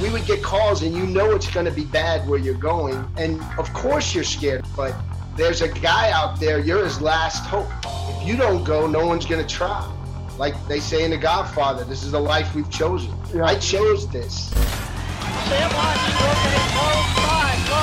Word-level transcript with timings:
We 0.00 0.10
would 0.10 0.26
get 0.26 0.44
calls, 0.44 0.82
and 0.82 0.94
you 0.94 1.06
know 1.06 1.32
it's 1.32 1.50
going 1.50 1.66
to 1.66 1.72
be 1.72 1.86
bad 1.86 2.28
where 2.28 2.38
you're 2.38 2.54
going. 2.54 3.04
And 3.16 3.42
of 3.58 3.72
course, 3.72 4.14
you're 4.14 4.22
scared, 4.22 4.64
but 4.76 4.94
there's 5.36 5.60
a 5.60 5.68
guy 5.68 6.12
out 6.12 6.38
there, 6.38 6.60
you're 6.60 6.84
his 6.84 7.00
last 7.00 7.44
hope. 7.46 7.66
If 7.84 8.28
you 8.28 8.36
don't 8.36 8.62
go, 8.62 8.86
no 8.86 9.04
one's 9.06 9.26
going 9.26 9.44
to 9.44 9.54
try 9.54 9.92
like 10.38 10.54
they 10.68 10.78
say 10.78 11.04
in 11.04 11.10
The 11.10 11.16
Godfather, 11.16 11.84
this 11.84 12.04
is 12.04 12.12
the 12.12 12.20
life 12.20 12.54
we've 12.54 12.70
chosen. 12.70 13.12
Yeah. 13.34 13.44
I 13.44 13.56
chose 13.58 14.06
this. 14.08 14.50
Sam 14.50 15.70
Watson 15.74 16.14
broken 16.14 16.52
in 16.54 16.66
close 16.78 17.10
five, 17.18 17.58
go. 17.66 17.82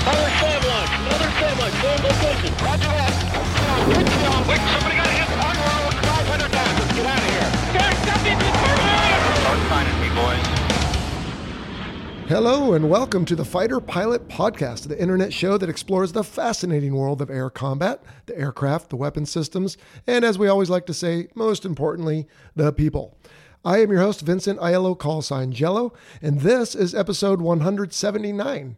Another 0.00 0.30
Sam 0.40 0.60
lunch, 0.64 0.92
another 1.04 1.30
Sam 1.36 1.54
lunch, 1.60 1.76
same 1.84 2.00
location. 2.00 2.52
Roger 2.64 2.90
that. 2.96 3.12
Wait, 4.48 4.60
somebody 4.72 4.96
got 4.96 5.10
hit. 5.12 5.28
On 5.36 5.56
roll, 5.60 5.92
500 6.00 6.50
down. 6.50 6.72
Get 6.96 7.06
out 7.06 7.20
of 7.20 7.28
here. 7.28 7.50
Guys, 7.76 7.96
stop 8.00 8.24
it. 8.24 8.40
Start 9.40 9.60
signing 9.68 10.00
me, 10.00 10.08
boys. 10.16 10.49
Hello, 12.30 12.74
and 12.74 12.88
welcome 12.88 13.24
to 13.24 13.34
the 13.34 13.44
Fighter 13.44 13.80
Pilot 13.80 14.28
Podcast, 14.28 14.86
the 14.86 14.96
internet 15.02 15.32
show 15.32 15.58
that 15.58 15.68
explores 15.68 16.12
the 16.12 16.22
fascinating 16.22 16.94
world 16.94 17.20
of 17.20 17.28
air 17.28 17.50
combat, 17.50 18.04
the 18.26 18.38
aircraft, 18.38 18.90
the 18.90 18.96
weapon 18.96 19.26
systems, 19.26 19.76
and 20.06 20.24
as 20.24 20.38
we 20.38 20.46
always 20.46 20.70
like 20.70 20.86
to 20.86 20.94
say, 20.94 21.26
most 21.34 21.64
importantly, 21.64 22.28
the 22.54 22.72
people. 22.72 23.18
I 23.64 23.78
am 23.78 23.90
your 23.90 24.02
host, 24.02 24.20
Vincent 24.20 24.60
Aiello, 24.60 24.96
call 24.96 25.22
sign 25.22 25.50
Jello, 25.50 25.92
and 26.22 26.42
this 26.42 26.76
is 26.76 26.94
episode 26.94 27.40
179. 27.40 28.76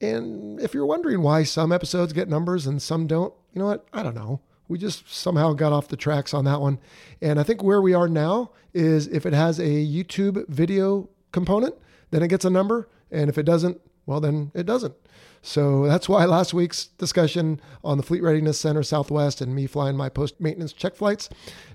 And 0.00 0.60
if 0.60 0.72
you're 0.72 0.86
wondering 0.86 1.22
why 1.22 1.42
some 1.42 1.72
episodes 1.72 2.12
get 2.12 2.28
numbers 2.28 2.68
and 2.68 2.80
some 2.80 3.08
don't, 3.08 3.34
you 3.52 3.58
know 3.58 3.66
what? 3.66 3.84
I 3.92 4.04
don't 4.04 4.14
know. 4.14 4.42
We 4.68 4.78
just 4.78 5.12
somehow 5.12 5.54
got 5.54 5.72
off 5.72 5.88
the 5.88 5.96
tracks 5.96 6.32
on 6.32 6.44
that 6.44 6.60
one. 6.60 6.78
And 7.20 7.40
I 7.40 7.42
think 7.42 7.64
where 7.64 7.82
we 7.82 7.94
are 7.94 8.08
now 8.08 8.52
is 8.72 9.08
if 9.08 9.26
it 9.26 9.32
has 9.32 9.58
a 9.58 9.64
YouTube 9.64 10.46
video 10.46 11.08
component, 11.36 11.74
then 12.12 12.22
it 12.22 12.28
gets 12.28 12.46
a 12.46 12.50
number. 12.50 12.88
And 13.10 13.28
if 13.28 13.36
it 13.36 13.42
doesn't, 13.42 13.78
well, 14.06 14.20
then 14.20 14.52
it 14.54 14.64
doesn't. 14.64 14.94
So 15.42 15.86
that's 15.86 16.08
why 16.08 16.24
last 16.24 16.54
week's 16.54 16.86
discussion 16.86 17.60
on 17.84 17.98
the 17.98 18.02
Fleet 18.02 18.22
Readiness 18.22 18.58
Center 18.58 18.82
Southwest 18.82 19.42
and 19.42 19.54
me 19.54 19.66
flying 19.66 19.96
my 19.96 20.08
post 20.08 20.40
maintenance 20.40 20.72
check 20.72 20.96
flights 20.96 21.28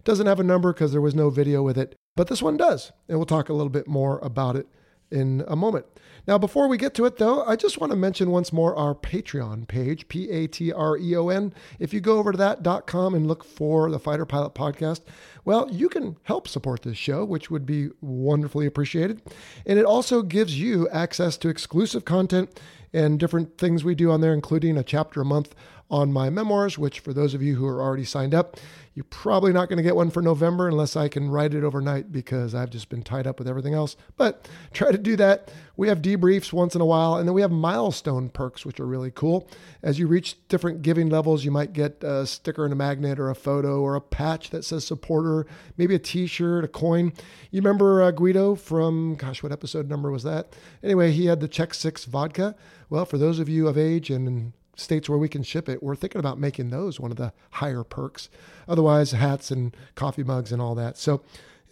doesn't 0.04 0.26
have 0.26 0.40
a 0.40 0.44
number 0.44 0.74
because 0.74 0.92
there 0.92 1.00
was 1.00 1.14
no 1.14 1.30
video 1.30 1.62
with 1.62 1.78
it. 1.78 1.96
But 2.16 2.28
this 2.28 2.42
one 2.42 2.58
does. 2.58 2.92
And 3.08 3.20
we'll 3.20 3.28
talk 3.28 3.50
a 3.50 3.54
little 3.54 3.70
bit 3.70 3.88
more 3.88 4.18
about 4.24 4.56
it 4.56 4.68
in 5.12 5.44
a 5.48 5.56
moment. 5.56 5.86
Now, 6.28 6.38
before 6.38 6.68
we 6.68 6.78
get 6.78 6.94
to 6.96 7.06
it, 7.06 7.18
though, 7.18 7.44
I 7.44 7.56
just 7.56 7.80
want 7.80 7.92
to 7.92 7.98
mention 7.98 8.30
once 8.30 8.54
more 8.54 8.76
our 8.76 8.94
Patreon 8.94 9.68
page, 9.68 10.08
P 10.08 10.30
A 10.30 10.48
T 10.48 10.72
R 10.72 10.98
E 10.98 11.16
O 11.16 11.30
N. 11.30 11.54
If 11.80 11.94
you 11.94 12.00
go 12.00 12.20
over 12.20 12.32
to 12.32 12.38
that.com 12.38 13.16
and 13.16 13.28
look 13.28 13.44
for 13.44 13.90
the 13.90 14.00
Fighter 14.00 14.26
Pilot 14.26 14.54
Podcast, 14.54 15.02
well, 15.46 15.68
you 15.72 15.90
can 15.90 16.18
help 16.24 16.48
support 16.48 16.84
this 16.84 16.98
show, 16.98 17.26
which 17.26 17.50
would 17.50 17.66
be 17.66 17.90
wonderfully 18.02 18.68
appreciated. 18.68 19.22
And 19.66 19.80
it 19.80 19.86
also 19.86 20.22
gives 20.22 20.60
you 20.60 20.88
access 20.90 21.38
to 21.38 21.50
exclusive 21.50 22.06
content 22.06 22.60
and 22.94 23.20
different 23.20 23.58
things 23.58 23.84
we 23.84 23.96
do 23.96 24.12
on 24.12 24.22
there, 24.22 24.34
including 24.34 24.78
a 24.78 24.84
chapter 24.84 25.22
a 25.22 25.26
month 25.26 25.56
on 25.92 26.14
my 26.14 26.30
memoirs, 26.30 26.78
which 26.78 27.02
for 27.02 27.14
those 27.14 27.34
of 27.34 27.44
you 27.44 27.56
who 27.56 27.68
are 27.68 27.82
already 27.82 28.06
signed 28.06 28.34
up, 28.34 28.56
you're 28.94 29.04
probably 29.06 29.52
not 29.52 29.68
going 29.70 29.78
to 29.78 29.84
get 29.84 29.96
one 29.96 30.10
for 30.10 30.22
November 30.22 30.68
unless 30.68 30.96
I 30.96 31.10
can 31.10 31.30
write 31.30 31.54
it 31.54 31.64
overnight 31.64 32.12
because 32.12 32.56
I've 32.56 32.70
just 32.70 32.90
been 32.90 33.04
tied 33.04 33.28
up 33.28 33.40
with 33.40 33.48
everything 33.48 33.74
else. 33.74 33.98
But 34.16 34.50
try 34.74 34.92
to 34.92 34.98
do 34.98 35.18
that. 35.18 35.52
We 35.76 35.90
have 35.90 36.02
debriefs 36.02 36.54
once 36.54 36.76
in 36.76 36.82
a 36.82 36.86
while, 36.86 37.16
and 37.16 37.28
then 37.28 37.34
we 37.34 37.42
have 37.42 37.52
milestone 37.52 38.30
perks, 38.30 38.66
which 38.66 38.80
are 38.80 38.86
really 38.86 39.12
cool. 39.12 39.50
As 39.84 40.00
you 40.00 40.08
reach 40.08 40.36
different 40.48 40.82
giving 40.82 41.10
levels, 41.10 41.44
you 41.44 41.52
might 41.52 41.74
get 41.74 42.04
a 42.04 42.26
sticker 42.26 42.64
and 42.64 42.74
a 42.74 42.76
magnet 42.76 43.20
or 43.20 43.30
a 43.30 43.36
photo 43.36 43.82
or 43.82 43.96
a 43.96 44.02
patch 44.02 44.50
that 44.52 44.64
says 44.64 44.86
supporter, 44.86 45.46
maybe 45.78 45.96
a 45.96 46.00
t 46.00 46.26
shirt, 46.26 46.64
a 46.64 46.70
coin. 46.70 47.12
You 47.52 47.62
remember 47.62 48.02
uh, 48.02 48.12
Guido 48.12 48.56
from, 48.56 49.16
gosh, 49.16 49.44
what 49.44 49.52
episode 49.52 49.90
number 49.90 50.10
was 50.12 50.24
that? 50.24 50.54
Anyway, 50.84 51.12
he 51.12 51.26
had 51.26 51.42
the 51.42 51.48
Czech 51.50 51.74
Six 51.74 52.06
vodka. 52.06 52.56
Well, 52.90 53.06
for 53.06 53.18
those 53.18 53.40
of 53.40 53.50
you 53.50 53.68
of 53.68 53.78
age 53.78 54.10
and 54.10 54.54
states 54.76 55.10
where 55.10 55.18
we 55.18 55.30
can 55.30 55.44
ship 55.44 55.70
it, 55.70 55.84
we're 55.84 55.96
thinking 55.96 56.20
about 56.20 56.40
making 56.40 56.70
those 56.70 57.00
one 57.00 57.12
of 57.12 57.18
the 57.18 57.34
higher 57.52 57.84
perks. 57.84 58.30
Otherwise, 58.68 59.12
hats 59.12 59.52
and 59.52 59.76
coffee 59.96 60.24
mugs 60.24 60.52
and 60.52 60.62
all 60.62 60.76
that. 60.76 60.98
So, 60.98 61.22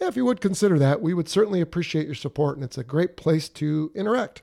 yeah, 0.00 0.08
if 0.08 0.16
you 0.16 0.24
would 0.24 0.40
consider 0.40 0.78
that, 0.78 1.02
we 1.02 1.12
would 1.12 1.28
certainly 1.28 1.60
appreciate 1.60 2.06
your 2.06 2.14
support, 2.14 2.56
and 2.56 2.64
it's 2.64 2.78
a 2.78 2.84
great 2.84 3.16
place 3.16 3.48
to 3.50 3.92
interact. 3.94 4.42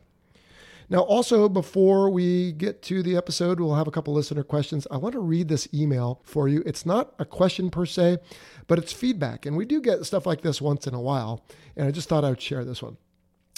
Now, 0.90 1.00
also, 1.00 1.50
before 1.50 2.10
we 2.10 2.54
get 2.54 2.82
to 2.84 3.04
the 3.04 3.18
episode, 3.18 3.60
we'll 3.60 3.76
have 3.76 3.88
a 3.88 3.92
couple 3.92 4.14
listener 4.14 4.44
questions. 4.44 4.88
I 4.90 4.96
want 4.96 5.14
to 5.14 5.20
read 5.20 5.50
this 5.50 5.68
email 5.74 6.22
for 6.24 6.48
you. 6.48 6.64
It's 6.66 6.86
not 6.86 7.14
a 7.20 7.26
question 7.26 7.70
per 7.70 7.86
se, 7.86 8.20
but 8.68 8.80
it's 8.80 8.94
feedback. 8.94 9.46
And 9.46 9.58
we 9.58 9.66
do 9.66 9.82
get 9.82 10.06
stuff 10.06 10.26
like 10.26 10.42
this 10.42 10.62
once 10.62 10.88
in 10.88 10.94
a 10.94 11.02
while. 11.02 11.44
And 11.76 11.88
I 11.88 11.92
just 11.92 12.08
thought 12.08 12.24
I 12.24 12.30
would 12.30 12.42
share 12.42 12.64
this 12.64 12.82
one. 12.82 12.96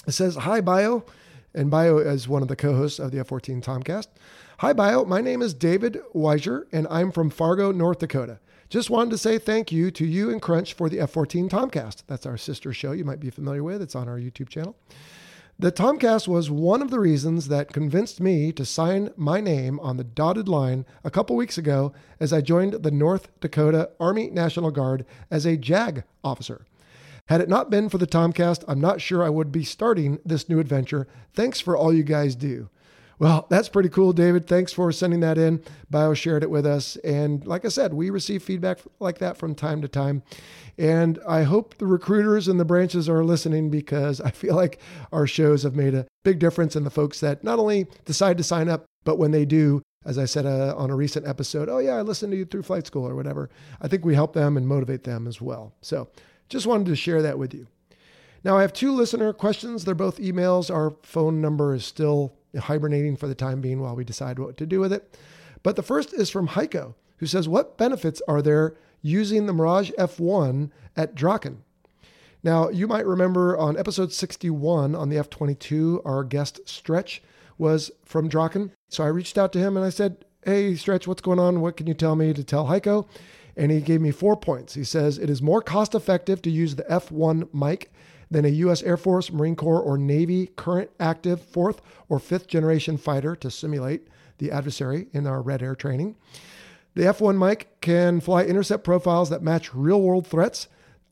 It 0.08 0.14
says, 0.14 0.38
Hi, 0.38 0.60
Bio. 0.60 1.06
And 1.54 1.70
Bio 1.70 2.00
is 2.00 2.28
one 2.28 2.42
of 2.42 2.48
the 2.48 2.56
co 2.56 2.76
hosts 2.76 2.98
of 2.98 3.12
the 3.12 3.20
F 3.20 3.28
14 3.28 3.62
Tomcast. 3.62 4.08
Hi, 4.60 4.74
Bio. 4.74 5.06
My 5.06 5.22
name 5.22 5.42
is 5.42 5.54
David 5.54 6.02
Weiser, 6.14 6.66
and 6.74 6.86
I'm 6.90 7.14
from 7.14 7.30
Fargo, 7.30 7.72
North 7.72 8.00
Dakota. 8.00 8.42
Just 8.68 8.90
wanted 8.90 9.12
to 9.12 9.18
say 9.18 9.38
thank 9.38 9.72
you 9.72 9.90
to 9.92 10.06
you 10.06 10.30
and 10.30 10.42
Crunch 10.42 10.74
for 10.74 10.90
the 10.90 11.00
F 11.00 11.12
14 11.12 11.48
Tomcast. 11.48 12.04
That's 12.08 12.26
our 12.26 12.36
sister 12.36 12.74
show 12.74 12.92
you 12.92 13.06
might 13.06 13.22
be 13.22 13.30
familiar 13.30 13.64
with. 13.64 13.82
It's 13.82 13.96
on 13.96 14.10
our 14.10 14.18
YouTube 14.18 14.50
channel. 14.50 14.76
The 15.58 15.72
Tomcast 15.72 16.28
was 16.28 16.52
one 16.52 16.82
of 16.82 16.92
the 16.92 17.00
reasons 17.00 17.48
that 17.48 17.72
convinced 17.72 18.20
me 18.20 18.52
to 18.52 18.66
sign 18.66 19.12
my 19.16 19.40
name 19.40 19.80
on 19.80 19.96
the 19.96 20.04
dotted 20.04 20.50
line 20.50 20.86
a 21.06 21.10
couple 21.10 21.38
weeks 21.38 21.58
ago 21.58 21.94
as 22.20 22.34
I 22.34 22.42
joined 22.42 22.84
the 22.84 22.92
North 22.92 23.30
Dakota 23.40 23.92
Army 23.98 24.30
National 24.30 24.72
Guard 24.72 25.06
as 25.32 25.46
a 25.46 25.56
JAG 25.56 26.04
officer. 26.22 26.66
Had 27.28 27.40
it 27.40 27.48
not 27.48 27.70
been 27.70 27.88
for 27.88 27.98
the 27.98 28.06
Tomcast, 28.06 28.66
I'm 28.68 28.82
not 28.82 29.00
sure 29.00 29.24
I 29.24 29.30
would 29.30 29.54
be 29.54 29.64
starting 29.64 30.20
this 30.26 30.50
new 30.50 30.60
adventure. 30.60 31.08
Thanks 31.34 31.62
for 31.62 31.78
all 31.78 31.94
you 31.94 32.04
guys 32.04 32.36
do. 32.36 32.68
Well, 33.20 33.48
that's 33.50 33.68
pretty 33.68 33.90
cool, 33.90 34.14
David. 34.14 34.48
Thanks 34.48 34.72
for 34.72 34.94
sending 34.94 35.20
that 35.20 35.38
in. 35.38 35.62
Bio 35.90 36.14
shared 36.14 36.42
it 36.42 36.50
with 36.50 36.66
us. 36.66 36.96
And 36.98 37.46
like 37.46 37.66
I 37.66 37.68
said, 37.68 37.94
we 37.94 38.10
receive 38.10 38.42
feedback 38.42 38.80
like 39.00 39.18
that 39.18 39.38
from 39.38 39.56
time 39.56 39.82
to 39.82 39.90
time. 39.90 40.24
And 40.78 41.20
I 41.28 41.44
hope 41.44 41.78
the 41.78 41.86
recruiters 41.86 42.48
and 42.48 42.58
the 42.58 42.66
branches 42.66 43.10
are 43.10 43.26
listening 43.26 43.70
because 43.70 44.22
I 44.22 44.32
feel 44.32 44.56
like 44.56 44.80
our 45.12 45.28
shows 45.28 45.64
have 45.64 45.76
made 45.76 45.94
a 45.94 46.08
big 46.24 46.40
difference 46.40 46.78
in 46.78 46.86
the 46.86 46.90
folks 46.90 47.20
that 47.20 47.44
not 47.44 47.60
only 47.60 47.88
decide 48.06 48.38
to 48.38 48.44
sign 48.44 48.70
up, 48.70 48.86
but 49.04 49.18
when 49.18 49.32
they 49.32 49.44
do, 49.44 49.82
as 50.06 50.18
I 50.18 50.24
said 50.24 50.46
uh, 50.46 50.74
on 50.78 50.90
a 50.90 50.96
recent 50.96 51.28
episode, 51.28 51.68
oh, 51.68 51.80
yeah, 51.80 51.98
I 51.98 52.04
listened 52.04 52.32
to 52.32 52.38
you 52.38 52.46
through 52.46 52.64
flight 52.64 52.88
school 52.88 53.06
or 53.06 53.16
whatever. 53.16 53.50
I 53.82 53.90
think 53.90 54.06
we 54.06 54.16
help 54.16 54.32
them 54.32 54.56
and 54.56 54.66
motivate 54.66 55.04
them 55.04 55.28
as 55.28 55.42
well. 55.42 55.74
So 55.82 56.08
just 56.48 56.66
wanted 56.66 56.88
to 56.88 56.96
share 56.96 57.22
that 57.24 57.38
with 57.38 57.54
you. 57.54 57.68
Now, 58.46 58.58
I 58.58 58.62
have 58.62 58.72
two 58.72 58.94
listener 58.94 59.34
questions. 59.34 59.84
They're 59.84 59.94
both 59.94 60.20
emails. 60.20 60.74
Our 60.74 60.92
phone 61.04 61.42
number 61.42 61.74
is 61.74 61.84
still 61.84 62.39
hibernating 62.58 63.16
for 63.16 63.28
the 63.28 63.36
time 63.36 63.62
being 63.62 63.80
while 63.80 63.96
we 63.96 64.04
decide 64.04 64.40
what 64.40 64.58
to 64.58 64.66
do 64.66 64.80
with 64.80 64.94
it. 64.94 65.18
But 65.64 65.76
the 65.76 65.84
first 65.84 66.14
is 66.14 66.30
from 66.30 66.50
Heiko, 66.50 66.96
who 67.18 67.26
says, 67.26 67.48
What 67.48 67.78
benefits 67.78 68.22
are 68.28 68.42
there 68.42 68.76
using 69.02 69.46
the 69.46 69.54
Mirage 69.54 69.92
F1 69.92 70.72
at 70.96 71.16
Draken? 71.16 71.64
Now, 72.42 72.70
you 72.70 72.88
might 72.88 73.06
remember 73.06 73.58
on 73.58 73.78
episode 73.78 74.14
61 74.14 74.96
on 74.96 75.10
the 75.10 75.18
F 75.18 75.30
22, 75.30 76.02
our 76.06 76.24
guest 76.24 76.62
Stretch 76.66 77.22
was 77.58 77.92
from 78.06 78.30
Draken. 78.30 78.72
So 78.88 79.04
I 79.04 79.08
reached 79.08 79.38
out 79.38 79.52
to 79.54 79.60
him 79.60 79.76
and 79.76 79.86
I 79.86 79.90
said, 79.90 80.26
Hey, 80.46 80.76
Stretch, 80.76 81.06
what's 81.06 81.22
going 81.22 81.40
on? 81.40 81.60
What 81.60 81.76
can 81.76 81.88
you 81.88 81.94
tell 81.94 82.16
me 82.16 82.34
to 82.34 82.44
tell 82.44 82.68
Heiko? 82.68 83.08
And 83.58 83.72
he 83.72 83.82
gave 83.82 84.00
me 84.00 84.12
four 84.12 84.38
points. 84.38 84.74
He 84.74 84.86
says 84.86 85.18
it 85.18 85.30
is 85.30 85.42
more 85.42 85.62
cost 85.62 85.94
effective 85.94 86.42
to 86.44 86.50
use 86.50 86.76
the 86.76 86.84
F1 86.84 87.50
Mike 87.52 87.92
than 88.32 88.46
a 88.46 88.50
U.S. 88.50 88.84
Air 88.84 88.98
Force, 88.98 89.32
Marine 89.32 89.56
Corps, 89.56 89.82
or 89.82 89.98
Navy 89.98 90.48
current 90.56 90.92
active 91.00 91.42
fourth 91.42 91.82
or 92.08 92.20
fifth 92.20 92.48
generation 92.48 92.98
fighter 92.98 93.36
to 93.36 93.50
simulate 93.50 94.08
the 94.38 94.52
adversary 94.52 95.08
in 95.14 95.28
our 95.28 95.42
Red 95.42 95.62
Air 95.62 95.76
training. 95.76 96.16
The 96.96 97.04
F1 97.04 97.38
Mike 97.38 97.82
can 97.82 98.20
fly 98.20 98.44
intercept 98.44 98.84
profiles 98.84 99.30
that 99.30 99.44
match 99.44 99.74
real 99.74 100.02
world 100.02 100.28
threats, 100.28 100.68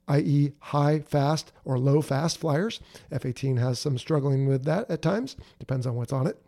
i.e., 0.08 0.54
high 0.60 1.00
fast 1.00 1.52
or 1.66 1.78
low 1.78 2.02
fast 2.02 2.38
flyers. 2.38 2.80
F 3.12 3.26
18 3.26 3.58
has 3.58 3.80
some 3.80 3.98
struggling 3.98 4.48
with 4.48 4.64
that 4.66 4.90
at 4.90 5.02
times, 5.02 5.36
depends 5.60 5.86
on 5.86 5.96
what's 5.96 6.14
on 6.14 6.28
it. 6.28 6.42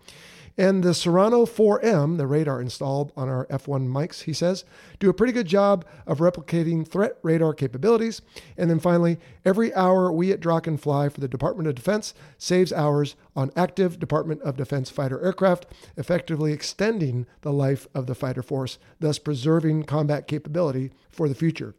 And 0.60 0.84
the 0.84 0.94
Cyrano 0.94 1.46
4M, 1.46 2.18
the 2.18 2.28
radar 2.28 2.60
installed 2.60 3.14
on 3.16 3.30
our 3.30 3.46
F1 3.46 3.88
Mikes, 3.88 4.24
he 4.24 4.34
says, 4.34 4.66
do 5.00 5.10
a 5.10 5.14
pretty 5.14 5.32
good 5.32 5.48
job 5.48 5.86
of 6.06 6.18
replicating 6.18 6.86
threat 6.86 7.18
radar 7.24 7.54
capabilities. 7.54 8.22
And 8.58 8.70
then 8.70 8.82
finally, 8.82 9.20
every 9.46 9.74
hour 9.74 10.12
we 10.12 10.34
at 10.34 10.42
Draken 10.42 10.76
fly 10.76 11.08
for 11.08 11.22
the 11.22 11.30
Department 11.30 11.70
of 11.70 11.76
Defense 11.76 12.14
saves 12.38 12.74
hours 12.74 13.16
on 13.38 13.54
active 13.56 14.00
Department 14.00 14.42
of 14.42 14.58
Defense 14.58 14.90
fighter 14.90 15.24
aircraft, 15.24 15.66
effectively 15.96 16.52
extending 16.52 17.26
the 17.40 17.54
life 17.54 17.88
of 17.96 18.08
the 18.08 18.14
fighter 18.14 18.44
force, 18.44 18.80
thus 19.00 19.18
preserving 19.18 19.84
combat 19.84 20.28
capability 20.28 20.92
for 21.10 21.30
the 21.30 21.36
future. 21.36 21.74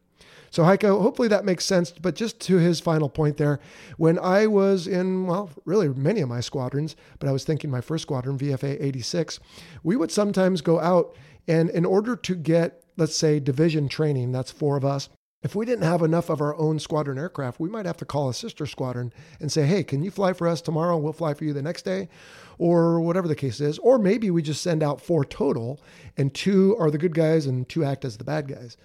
So, 0.51 0.65
Heiko, 0.65 1.01
hopefully 1.01 1.29
that 1.29 1.45
makes 1.45 1.65
sense. 1.65 1.93
But 1.93 2.17
just 2.17 2.41
to 2.41 2.57
his 2.57 2.81
final 2.81 3.09
point 3.09 3.37
there, 3.37 3.61
when 3.97 4.19
I 4.19 4.47
was 4.47 4.87
in, 4.87 5.27
well, 5.27 5.51
really 5.65 5.89
many 5.89 6.21
of 6.21 6.29
my 6.29 6.41
squadrons, 6.41 6.97
but 7.19 7.29
I 7.29 7.33
was 7.33 7.45
thinking 7.45 7.71
my 7.71 7.81
first 7.81 8.03
squadron, 8.03 8.37
VFA 8.37 8.77
86, 8.81 9.41
we 9.83 9.97
would 9.97 10.11
sometimes 10.11 10.61
go 10.61 10.81
out 10.81 11.17
and 11.49 11.71
in 11.71 11.85
order 11.85 12.17
to 12.17 12.35
get, 12.35 12.85
let's 12.97 13.17
say, 13.17 13.41
division 13.41 13.89
training, 13.89 14.33
that's 14.33 14.51
four 14.51 14.77
of 14.77 14.85
us, 14.85 15.09
if 15.43 15.55
we 15.55 15.65
didn't 15.65 15.85
have 15.85 16.03
enough 16.03 16.29
of 16.29 16.43
our 16.43 16.55
own 16.57 16.79
squadron 16.79 17.19
aircraft, 17.19 17.61
we 17.61 17.71
might 17.71 17.87
have 17.87 17.97
to 17.99 18.05
call 18.05 18.29
a 18.29 18.35
sister 18.35 18.67
squadron 18.67 19.11
and 19.41 19.51
say, 19.51 19.65
hey, 19.65 19.83
can 19.83 20.03
you 20.03 20.11
fly 20.11 20.35
for 20.35 20.47
us 20.47 20.61
tomorrow? 20.61 20.99
We'll 20.99 21.15
fly 21.15 21.33
for 21.33 21.45
you 21.45 21.55
the 21.55 21.63
next 21.63 21.83
day, 21.83 22.11
or 22.59 23.01
whatever 23.01 23.27
the 23.27 23.35
case 23.35 23.59
is. 23.59 23.79
Or 23.79 23.99
maybe 23.99 24.31
we 24.31 24.43
just 24.43 24.63
send 24.63 24.83
out 24.83 25.01
four 25.01 25.25
total, 25.25 25.81
and 26.19 26.35
two 26.35 26.77
are 26.79 26.91
the 26.91 26.99
good 26.99 27.15
guys 27.15 27.47
and 27.47 27.67
two 27.67 27.85
act 27.85 28.05
as 28.05 28.19
the 28.19 28.25
bad 28.25 28.49
guys. 28.49 28.77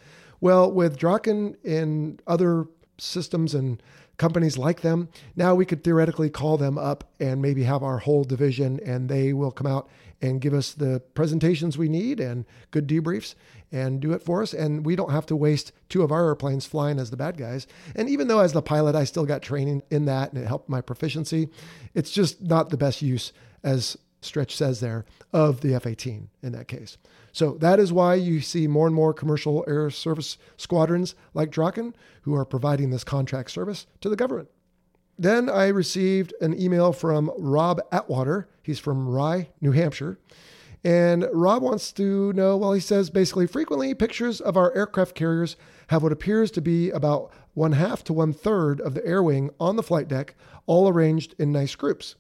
Well, 0.42 0.72
with 0.72 0.98
Draken 0.98 1.58
and 1.64 2.22
other 2.28 2.68
systems 2.98 3.54
and 3.54 3.82
companies 4.18 4.58
like 4.58 4.82
them, 4.82 5.10
now 5.36 5.56
we 5.56 5.66
could 5.66 5.84
theoretically 5.84 6.30
call 6.30 6.58
them 6.58 6.78
up 6.78 7.04
and 7.20 7.42
maybe 7.42 7.64
have 7.64 7.84
our 7.84 8.00
whole 8.00 8.24
division 8.24 8.80
and 8.86 9.10
they 9.10 9.34
will 9.34 9.52
come 9.52 9.68
out 9.68 9.90
and 10.22 10.40
give 10.40 10.54
us 10.54 10.72
the 10.74 11.02
presentations 11.14 11.78
we 11.78 11.90
need 11.90 12.20
and 12.20 12.46
good 12.72 12.88
debriefs 12.88 13.36
and 13.72 14.00
do 14.00 14.14
it 14.14 14.22
for 14.22 14.42
us. 14.42 14.54
And 14.54 14.86
we 14.86 14.96
don't 14.96 15.12
have 15.12 15.26
to 15.28 15.36
waste 15.36 15.74
two 15.90 16.02
of 16.02 16.12
our 16.12 16.26
airplanes 16.28 16.66
flying 16.66 17.00
as 17.00 17.10
the 17.10 17.18
bad 17.18 17.38
guys. 17.38 17.68
And 17.96 18.10
even 18.10 18.28
though 18.28 18.40
as 18.40 18.54
the 18.54 18.62
pilot, 18.62 18.96
I 18.96 19.04
still 19.04 19.26
got 19.26 19.42
training 19.42 19.84
in 19.92 20.06
that 20.06 20.32
and 20.32 20.42
it 20.42 20.48
helped 20.48 20.70
my 20.70 20.82
proficiency, 20.82 21.50
it's 21.94 22.12
just 22.12 22.42
not 22.42 22.70
the 22.70 22.78
best 22.78 23.02
use 23.02 23.34
as 23.64 23.98
Stretch 24.26 24.56
says 24.56 24.80
there, 24.80 25.06
of 25.32 25.62
the 25.62 25.74
F 25.74 25.86
18 25.86 26.30
in 26.42 26.52
that 26.52 26.68
case. 26.68 26.98
So 27.32 27.52
that 27.60 27.80
is 27.80 27.92
why 27.92 28.16
you 28.16 28.42
see 28.42 28.68
more 28.68 28.88
and 28.88 28.96
more 28.96 29.14
commercial 29.14 29.64
air 29.68 29.90
service 29.90 30.38
squadrons 30.58 31.16
like 31.34 31.52
Draken 31.52 31.96
who 32.22 32.34
are 32.34 32.46
providing 32.46 32.90
this 32.90 33.04
contract 33.04 33.52
service 33.52 33.88
to 34.02 34.10
the 34.10 34.16
government. 34.16 34.50
Then 35.18 35.50
I 35.50 35.68
received 35.68 36.34
an 36.42 36.60
email 36.60 36.92
from 36.92 37.32
Rob 37.38 37.82
Atwater. 37.92 38.50
He's 38.62 38.80
from 38.80 39.08
Rye, 39.08 39.50
New 39.62 39.72
Hampshire. 39.72 40.20
And 40.84 41.28
Rob 41.34 41.64
wants 41.64 41.92
to 41.94 42.32
know 42.34 42.58
well, 42.58 42.74
he 42.74 42.80
says 42.80 43.10
basically, 43.10 43.48
frequently 43.48 43.94
pictures 43.94 44.40
of 44.40 44.56
our 44.56 44.76
aircraft 44.76 45.16
carriers 45.16 45.56
have 45.88 46.04
what 46.04 46.12
appears 46.12 46.52
to 46.52 46.62
be 46.62 46.92
about 46.92 47.32
one 47.54 47.72
half 47.72 48.04
to 48.04 48.14
one 48.14 48.34
third 48.34 48.80
of 48.82 48.94
the 48.94 49.06
air 49.06 49.24
wing 49.24 49.50
on 49.60 49.78
the 49.78 49.84
flight 49.84 50.08
deck, 50.08 50.36
all 50.68 50.88
arranged 50.88 51.34
in 51.40 51.52
nice 51.52 51.76
groups. 51.76 52.16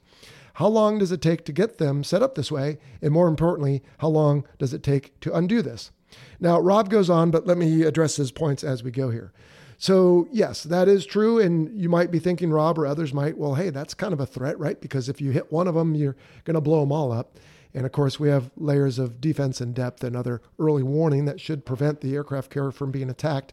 How 0.56 0.68
long 0.68 1.00
does 1.00 1.12
it 1.12 1.22
take 1.22 1.46
to 1.46 1.52
get 1.52 1.78
them 1.78 2.04
set 2.04 2.24
up 2.24 2.36
this 2.36 2.52
way? 2.52 2.78
And 3.02 3.12
more 3.12 3.28
importantly, 3.28 3.84
how 4.00 4.07
long 4.07 4.46
does 4.57 4.74
it 4.74 4.84
take 4.84 5.19
to 5.19 5.36
undo 5.36 5.62
this? 5.62 5.92
Now, 6.40 6.60
Rob 6.60 6.90
goes 6.90 7.10
on, 7.10 7.30
but 7.30 7.46
let 7.46 7.57
me 7.57 7.84
address 7.84 8.16
his 8.16 8.31
points 8.31 8.63
as 8.63 8.84
we 8.84 8.92
go 8.92 9.10
here. 9.10 9.34
So, 9.78 10.30
yes, 10.31 10.63
that 10.63 10.88
is 10.88 11.06
true. 11.06 11.40
And 11.40 11.78
you 11.80 11.90
might 11.90 12.10
be 12.10 12.19
thinking, 12.19 12.52
Rob 12.52 12.80
or 12.80 12.88
others 12.88 13.13
might, 13.13 13.38
well, 13.38 13.56
hey, 13.56 13.69
that's 13.69 13.94
kind 13.94 14.13
of 14.13 14.22
a 14.22 14.25
threat, 14.25 14.57
right? 14.57 14.80
Because 14.80 15.10
if 15.10 15.19
you 15.19 15.31
hit 15.31 15.52
one 15.52 15.68
of 15.68 15.75
them, 15.75 15.94
you're 15.94 16.16
going 16.46 16.56
to 16.56 16.62
blow 16.62 16.80
them 16.80 16.92
all 16.92 17.12
up. 17.12 17.38
And 17.74 17.86
of 17.86 17.92
course, 17.92 18.18
we 18.18 18.30
have 18.30 18.51
layers 18.56 18.98
of 18.98 19.19
defense 19.19 19.60
and 19.60 19.75
depth 19.75 20.06
and 20.06 20.16
other 20.16 20.42
early 20.58 20.84
warning 20.84 21.25
that 21.25 21.42
should 21.42 21.66
prevent 21.66 22.00
the 22.00 22.16
aircraft 22.16 22.50
carrier 22.50 22.72
from 22.72 22.92
being 22.92 23.10
attacked. 23.10 23.51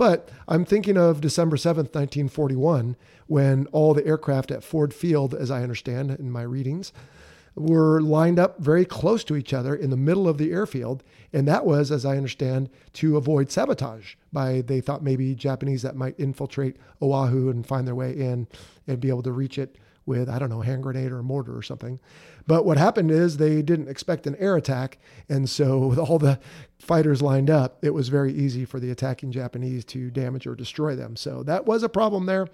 But 0.00 0.30
I'm 0.48 0.64
thinking 0.64 0.96
of 0.96 1.20
December 1.20 1.58
7th, 1.58 1.92
1941, 1.92 2.96
when 3.26 3.66
all 3.66 3.92
the 3.92 4.06
aircraft 4.06 4.50
at 4.50 4.64
Ford 4.64 4.94
Field, 4.94 5.34
as 5.34 5.50
I 5.50 5.62
understand 5.62 6.10
in 6.12 6.30
my 6.30 6.40
readings, 6.40 6.90
were 7.54 8.00
lined 8.00 8.38
up 8.38 8.60
very 8.60 8.86
close 8.86 9.24
to 9.24 9.36
each 9.36 9.52
other 9.52 9.74
in 9.74 9.90
the 9.90 9.98
middle 9.98 10.26
of 10.26 10.38
the 10.38 10.52
airfield. 10.52 11.02
And 11.34 11.46
that 11.48 11.66
was, 11.66 11.92
as 11.92 12.06
I 12.06 12.16
understand, 12.16 12.70
to 12.94 13.18
avoid 13.18 13.50
sabotage 13.50 14.14
by, 14.32 14.62
they 14.62 14.80
thought 14.80 15.02
maybe 15.02 15.34
Japanese 15.34 15.82
that 15.82 15.96
might 15.96 16.18
infiltrate 16.18 16.78
Oahu 17.02 17.50
and 17.50 17.66
find 17.66 17.86
their 17.86 17.94
way 17.94 18.16
in 18.16 18.48
and 18.86 19.00
be 19.00 19.10
able 19.10 19.24
to 19.24 19.32
reach 19.32 19.58
it 19.58 19.76
with, 20.06 20.28
I 20.28 20.38
don't 20.38 20.50
know, 20.50 20.62
a 20.62 20.64
hand 20.64 20.82
grenade 20.82 21.12
or 21.12 21.18
a 21.18 21.22
mortar 21.22 21.56
or 21.56 21.62
something. 21.62 22.00
But 22.46 22.64
what 22.64 22.78
happened 22.78 23.10
is 23.10 23.36
they 23.36 23.62
didn't 23.62 23.88
expect 23.88 24.26
an 24.26 24.36
air 24.36 24.56
attack. 24.56 24.98
And 25.28 25.48
so, 25.48 25.78
with 25.86 25.98
all 25.98 26.18
the 26.18 26.38
fighters 26.78 27.22
lined 27.22 27.50
up, 27.50 27.78
it 27.82 27.94
was 27.94 28.08
very 28.08 28.32
easy 28.32 28.64
for 28.64 28.80
the 28.80 28.90
attacking 28.90 29.32
Japanese 29.32 29.84
to 29.86 30.10
damage 30.10 30.46
or 30.46 30.54
destroy 30.54 30.96
them. 30.96 31.16
So, 31.16 31.42
that 31.44 31.66
was 31.66 31.82
a 31.82 31.88
problem 31.88 32.26
there. 32.26 32.48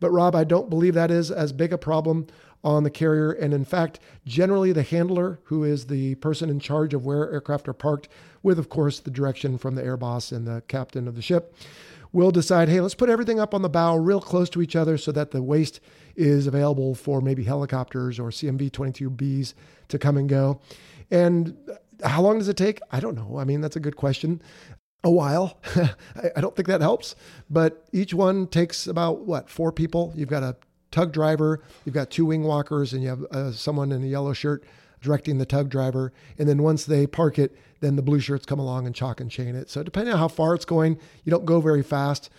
But, 0.00 0.10
Rob, 0.10 0.34
I 0.34 0.44
don't 0.44 0.70
believe 0.70 0.94
that 0.94 1.10
is 1.10 1.30
as 1.30 1.52
big 1.52 1.72
a 1.72 1.78
problem 1.78 2.26
on 2.64 2.84
the 2.84 2.90
carrier. 2.90 3.32
And 3.32 3.52
in 3.52 3.64
fact, 3.64 3.98
generally, 4.24 4.72
the 4.72 4.82
handler, 4.82 5.40
who 5.44 5.64
is 5.64 5.86
the 5.86 6.14
person 6.16 6.48
in 6.48 6.60
charge 6.60 6.94
of 6.94 7.04
where 7.04 7.30
aircraft 7.30 7.68
are 7.68 7.72
parked, 7.72 8.08
with, 8.42 8.58
of 8.58 8.68
course, 8.68 9.00
the 9.00 9.10
direction 9.10 9.58
from 9.58 9.74
the 9.74 9.84
air 9.84 9.96
boss 9.96 10.32
and 10.32 10.46
the 10.46 10.62
captain 10.68 11.06
of 11.06 11.14
the 11.14 11.22
ship, 11.22 11.54
will 12.12 12.30
decide, 12.30 12.68
hey, 12.68 12.80
let's 12.80 12.94
put 12.94 13.08
everything 13.08 13.40
up 13.40 13.54
on 13.54 13.62
the 13.62 13.68
bow 13.68 13.96
real 13.96 14.20
close 14.20 14.50
to 14.50 14.62
each 14.62 14.76
other 14.76 14.98
so 14.98 15.12
that 15.12 15.30
the 15.30 15.42
waist 15.42 15.80
is 16.14 16.46
available 16.46 16.94
for 16.94 17.20
maybe 17.20 17.44
helicopters 17.44 18.18
or 18.18 18.28
CMV 18.28 18.70
22Bs 18.70 19.54
to 19.88 19.98
come 19.98 20.16
and 20.16 20.28
go. 20.28 20.60
And 21.10 21.56
how 22.04 22.22
long 22.22 22.38
does 22.38 22.48
it 22.48 22.56
take? 22.56 22.80
I 22.90 23.00
don't 23.00 23.14
know. 23.14 23.38
I 23.38 23.44
mean, 23.44 23.60
that's 23.60 23.76
a 23.76 23.80
good 23.80 23.96
question. 23.96 24.42
A 25.04 25.10
while. 25.10 25.58
I 26.36 26.40
don't 26.40 26.54
think 26.54 26.68
that 26.68 26.80
helps, 26.80 27.16
but 27.50 27.88
each 27.92 28.14
one 28.14 28.46
takes 28.46 28.86
about 28.86 29.20
what, 29.20 29.48
four 29.48 29.72
people? 29.72 30.12
You've 30.14 30.28
got 30.28 30.42
a 30.42 30.56
tug 30.92 31.12
driver, 31.12 31.62
you've 31.84 31.94
got 31.94 32.10
two 32.10 32.26
wing 32.26 32.44
walkers, 32.44 32.92
and 32.92 33.02
you 33.02 33.08
have 33.08 33.24
uh, 33.24 33.52
someone 33.52 33.90
in 33.90 34.04
a 34.04 34.06
yellow 34.06 34.32
shirt 34.32 34.62
directing 35.02 35.38
the 35.38 35.44
tug 35.44 35.68
driver. 35.68 36.12
And 36.38 36.48
then 36.48 36.62
once 36.62 36.84
they 36.84 37.06
park 37.06 37.38
it, 37.38 37.56
then 37.80 37.96
the 37.96 38.02
blue 38.02 38.20
shirts 38.20 38.46
come 38.46 38.58
along 38.58 38.86
and 38.86 38.94
chalk 38.94 39.20
and 39.20 39.30
chain 39.30 39.54
it. 39.54 39.68
So 39.68 39.82
depending 39.82 40.14
on 40.14 40.18
how 40.18 40.28
far 40.28 40.54
it's 40.54 40.64
going, 40.64 40.98
you 41.24 41.30
don't 41.30 41.44
go 41.44 41.60
very 41.60 41.82
fast. 41.82 42.30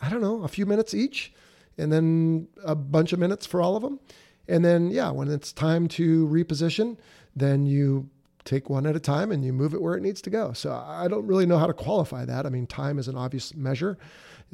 I 0.00 0.08
don't 0.08 0.22
know, 0.22 0.42
a 0.42 0.48
few 0.48 0.64
minutes 0.64 0.94
each, 0.94 1.32
and 1.76 1.92
then 1.92 2.48
a 2.64 2.74
bunch 2.74 3.12
of 3.12 3.18
minutes 3.18 3.44
for 3.44 3.60
all 3.60 3.76
of 3.76 3.82
them. 3.82 4.00
And 4.48 4.64
then, 4.64 4.90
yeah, 4.90 5.10
when 5.10 5.28
it's 5.28 5.52
time 5.52 5.88
to 5.88 6.26
reposition, 6.28 6.96
then 7.36 7.66
you 7.66 8.08
take 8.44 8.68
one 8.68 8.86
at 8.86 8.96
a 8.96 9.00
time 9.00 9.30
and 9.30 9.44
you 9.44 9.52
move 9.52 9.72
it 9.74 9.80
where 9.80 9.94
it 9.94 10.02
needs 10.02 10.20
to 10.22 10.30
go. 10.30 10.52
So 10.52 10.72
I 10.72 11.06
don't 11.06 11.26
really 11.26 11.46
know 11.46 11.58
how 11.58 11.66
to 11.66 11.72
qualify 11.72 12.24
that. 12.24 12.44
I 12.46 12.48
mean, 12.48 12.66
time 12.66 12.98
is 12.98 13.06
an 13.06 13.16
obvious 13.16 13.54
measure, 13.54 13.98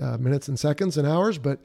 uh, 0.03 0.19
minutes 0.19 0.49
and 0.49 0.59
seconds 0.59 0.99
and 0.99 1.09
hours, 1.09 1.39
but 1.39 1.61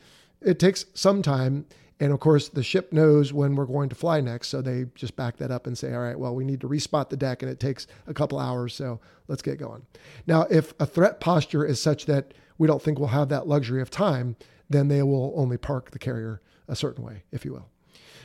it 0.45 0.59
takes 0.59 0.85
some 0.93 1.21
time. 1.21 1.65
And 1.99 2.11
of 2.11 2.19
course, 2.19 2.49
the 2.49 2.63
ship 2.63 2.91
knows 2.91 3.31
when 3.31 3.55
we're 3.55 3.65
going 3.65 3.89
to 3.89 3.95
fly 3.95 4.19
next. 4.19 4.49
So 4.49 4.61
they 4.61 4.85
just 4.95 5.15
back 5.15 5.37
that 5.37 5.51
up 5.51 5.67
and 5.67 5.77
say, 5.77 5.93
all 5.93 6.01
right, 6.01 6.17
well, 6.17 6.35
we 6.35 6.43
need 6.43 6.59
to 6.61 6.67
respot 6.67 7.09
the 7.09 7.17
deck 7.17 7.41
and 7.43 7.51
it 7.51 7.59
takes 7.59 7.87
a 8.07 8.13
couple 8.13 8.39
hours. 8.39 8.73
So 8.73 8.99
let's 9.27 9.41
get 9.41 9.57
going. 9.57 9.85
Now, 10.27 10.41
if 10.49 10.73
a 10.79 10.85
threat 10.85 11.19
posture 11.19 11.65
is 11.65 11.81
such 11.81 12.05
that 12.07 12.33
we 12.57 12.67
don't 12.67 12.81
think 12.81 12.99
we'll 12.99 13.09
have 13.09 13.29
that 13.29 13.47
luxury 13.47 13.81
of 13.81 13.89
time, 13.89 14.35
then 14.69 14.87
they 14.87 15.03
will 15.03 15.33
only 15.35 15.57
park 15.57 15.91
the 15.91 15.99
carrier 15.99 16.41
a 16.67 16.75
certain 16.75 17.03
way, 17.03 17.23
if 17.31 17.45
you 17.45 17.53
will. 17.53 17.69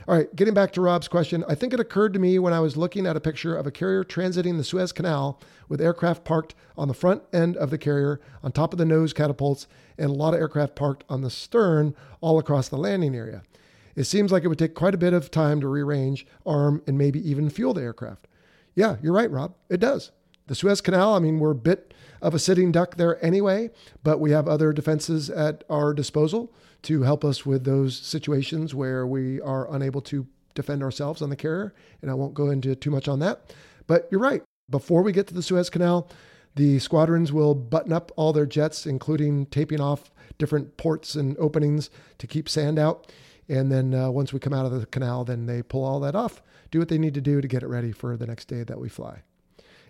All 0.09 0.15
right, 0.15 0.35
getting 0.35 0.55
back 0.55 0.73
to 0.73 0.81
Rob's 0.81 1.07
question, 1.07 1.45
I 1.51 1.55
think 1.55 1.75
it 1.75 1.81
occurred 1.81 2.15
to 2.15 2.19
me 2.19 2.39
when 2.39 2.55
I 2.55 2.61
was 2.61 2.79
looking 2.79 3.05
at 3.05 3.15
a 3.15 3.21
picture 3.21 3.55
of 3.55 3.67
a 3.67 3.71
carrier 3.71 4.03
transiting 4.03 4.57
the 4.57 4.65
Suez 4.65 4.91
Canal 4.91 5.39
with 5.69 5.83
aircraft 5.83 6.25
parked 6.25 6.55
on 6.79 6.89
the 6.89 6.95
front 6.95 7.25
end 7.31 7.59
of 7.59 7.69
the 7.69 7.77
carrier, 7.77 8.19
on 8.43 8.51
top 8.51 8.73
of 8.73 8.79
the 8.79 8.87
nose 8.87 9.13
catapults, 9.13 9.67
and 9.99 10.09
a 10.09 10.15
lot 10.15 10.33
of 10.33 10.41
aircraft 10.41 10.77
parked 10.77 11.05
on 11.11 11.21
the 11.21 11.29
stern 11.29 11.95
all 12.23 12.39
across 12.39 12.71
the 12.71 12.79
landing 12.79 13.15
area. 13.15 13.43
It 13.97 14.05
seems 14.05 14.33
like 14.33 14.45
it 14.45 14.49
would 14.49 14.59
take 14.59 14.75
quite 14.75 14.95
a 14.95 14.99
bit 14.99 15.13
of 15.13 15.31
time 15.31 15.61
to 15.61 15.69
rearrange, 15.69 16.27
arm, 16.47 16.81
and 16.87 16.97
maybe 16.97 17.21
even 17.29 17.51
fuel 17.51 17.75
the 17.75 17.83
aircraft. 17.83 18.29
Yeah, 18.75 18.97
you're 19.03 19.13
right, 19.13 19.31
Rob. 19.31 19.57
It 19.69 19.79
does. 19.79 20.11
The 20.47 20.55
Suez 20.55 20.81
Canal, 20.81 21.17
I 21.17 21.19
mean, 21.19 21.39
we're 21.39 21.51
a 21.51 21.55
bit 21.55 21.93
of 22.23 22.35
a 22.35 22.39
sitting 22.39 22.73
duck 22.73 22.97
there 22.97 23.23
anyway, 23.23 23.69
but 24.03 24.21
we 24.21 24.31
have 24.31 24.49
other 24.49 24.73
defenses 24.73 25.29
at 25.29 25.65
our 25.69 25.93
disposal 25.93 26.51
to 26.83 27.03
help 27.03 27.25
us 27.25 27.45
with 27.45 27.65
those 27.65 27.97
situations 27.97 28.75
where 28.75 29.07
we 29.07 29.41
are 29.41 29.73
unable 29.73 30.01
to 30.03 30.27
defend 30.55 30.83
ourselves 30.83 31.23
on 31.23 31.31
the 31.31 31.37
carrier. 31.37 31.75
And 32.03 32.11
I 32.11 32.15
won't 32.15 32.35
go 32.35 32.51
into 32.51 32.75
too 32.75 32.91
much 32.91 33.09
on 33.09 33.19
that. 33.21 33.55
But 33.87 34.09
you're 34.11 34.21
right. 34.21 34.43
Before 34.71 35.03
we 35.03 35.13
get 35.13 35.27
to 35.29 35.35
the 35.35 35.43
Suez 35.43 35.71
Canal, 35.71 36.09
the 36.55 36.79
squadrons 36.79 37.33
will 37.33 37.55
button 37.55 37.93
up 37.93 38.13
all 38.17 38.33
their 38.33 38.47
jets, 38.47 38.87
including 38.87 39.47
taping 39.47 39.81
off 39.81 40.11
different 40.39 40.77
ports 40.77 41.15
and 41.15 41.37
openings 41.39 41.91
to 42.19 42.27
keep 42.27 42.49
sand 42.49 42.79
out. 42.79 43.11
And 43.49 43.73
then 43.73 43.95
uh, 43.95 44.11
once 44.11 44.33
we 44.33 44.41
come 44.41 44.53
out 44.53 44.67
of 44.67 44.73
the 44.73 44.87
canal, 44.87 45.25
then 45.25 45.47
they 45.47 45.63
pull 45.63 45.85
all 45.85 46.01
that 46.01 46.15
off, 46.15 46.43
do 46.71 46.79
what 46.79 46.89
they 46.89 46.99
need 46.99 47.15
to 47.15 47.21
do 47.21 47.41
to 47.41 47.49
get 47.49 47.63
it 47.63 47.69
ready 47.69 47.93
for 47.93 48.17
the 48.17 48.27
next 48.27 48.47
day 48.47 48.63
that 48.63 48.79
we 48.79 48.89
fly. 48.89 49.23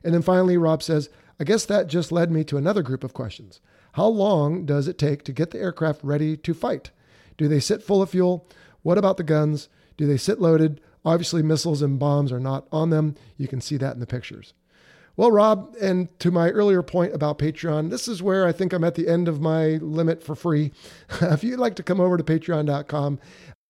And 0.04 0.14
then 0.14 0.23
finally, 0.23 0.57
Rob 0.57 0.83
says, 0.83 1.11
I 1.40 1.45
guess 1.45 1.64
that 1.66 1.88
just 1.88 2.12
led 2.12 2.30
me 2.30 2.45
to 2.45 2.57
another 2.57 2.83
group 2.83 3.02
of 3.02 3.14
questions. 3.14 3.61
How 3.99 4.07
long 4.07 4.64
does 4.64 4.87
it 4.87 4.97
take 4.97 5.25
to 5.25 5.33
get 5.33 5.50
the 5.50 5.59
aircraft 5.59 6.05
ready 6.05 6.37
to 6.37 6.55
fight? 6.55 6.93
Do 7.37 7.49
they 7.49 7.59
sit 7.59 7.83
full 7.83 8.00
of 8.00 8.11
fuel? 8.11 8.47
What 8.83 8.97
about 8.97 9.17
the 9.17 9.25
guns? 9.25 9.69
Do 9.97 10.07
they 10.07 10.17
sit 10.17 10.40
loaded? 10.40 10.81
Obviously, 11.05 11.43
missiles 11.43 11.83
and 11.83 11.99
bombs 11.99 12.31
are 12.31 12.38
not 12.38 12.69
on 12.71 12.90
them. 12.90 13.17
You 13.37 13.49
can 13.49 13.61
see 13.61 13.76
that 13.78 13.95
in 13.95 13.99
the 13.99 14.07
pictures. 14.07 14.55
Well, 15.17 15.33
Rob, 15.33 15.75
and 15.81 16.17
to 16.21 16.31
my 16.31 16.50
earlier 16.50 16.81
point 16.81 17.12
about 17.12 17.40
Patreon, 17.40 17.90
this 17.90 18.07
is 18.07 18.23
where 18.23 18.47
I 18.47 18.52
think 18.52 18.73
I'm 18.73 18.85
at 18.85 18.95
the 18.95 19.09
end 19.09 19.26
of 19.26 19.40
my 19.40 19.78
limit 19.78 20.23
for 20.23 20.37
free. 20.37 20.71
if 21.21 21.43
you'd 21.43 21.59
like 21.59 21.75
to 21.75 21.83
come 21.83 22.00
over 22.00 22.17
to 22.17 22.23
patreon.com, 22.23 23.19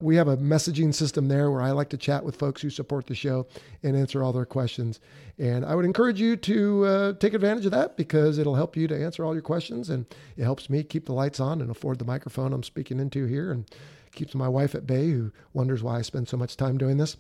we 0.01 0.15
have 0.15 0.29
a 0.29 0.37
messaging 0.37 0.95
system 0.95 1.27
there 1.27 1.51
where 1.51 1.61
I 1.61 1.73
like 1.73 1.89
to 1.89 1.97
chat 1.97 2.23
with 2.23 2.37
folks 2.37 2.63
who 2.63 2.71
support 2.71 3.09
the 3.09 3.17
show 3.17 3.49
and 3.83 3.97
answer 3.97 4.23
all 4.23 4.33
their 4.33 4.45
questions. 4.45 5.01
And 5.39 5.65
I 5.65 5.75
would 5.75 5.85
encourage 5.85 6.21
you 6.21 6.37
to 6.37 6.85
uh, 6.85 7.13
take 7.15 7.35
advantage 7.35 7.65
of 7.65 7.73
that 7.73 7.97
because 7.97 8.39
it'll 8.39 8.55
help 8.55 8.77
you 8.77 8.87
to 8.87 9.05
answer 9.05 9.25
all 9.25 9.33
your 9.33 9.43
questions 9.43 9.91
and 9.91 10.07
it 10.37 10.45
helps 10.45 10.71
me 10.71 10.85
keep 10.85 11.07
the 11.07 11.13
lights 11.13 11.41
on 11.41 11.61
and 11.61 11.69
afford 11.69 11.99
the 11.99 12.05
microphone 12.05 12.53
I'm 12.53 12.63
speaking 12.63 13.01
into 13.01 13.27
here 13.27 13.51
and 13.51 13.69
keeps 14.15 14.37
my 14.37 14.49
wife 14.49 14.77
at 14.77 14.87
bay 14.87 15.11
who 15.11 15.33
wonders 15.53 15.83
why 15.83 15.99
I 15.99 16.03
spend 16.03 16.29
so 16.29 16.37
much 16.37 16.57
time 16.57 16.79
doing 16.79 16.97
this. 16.97 17.17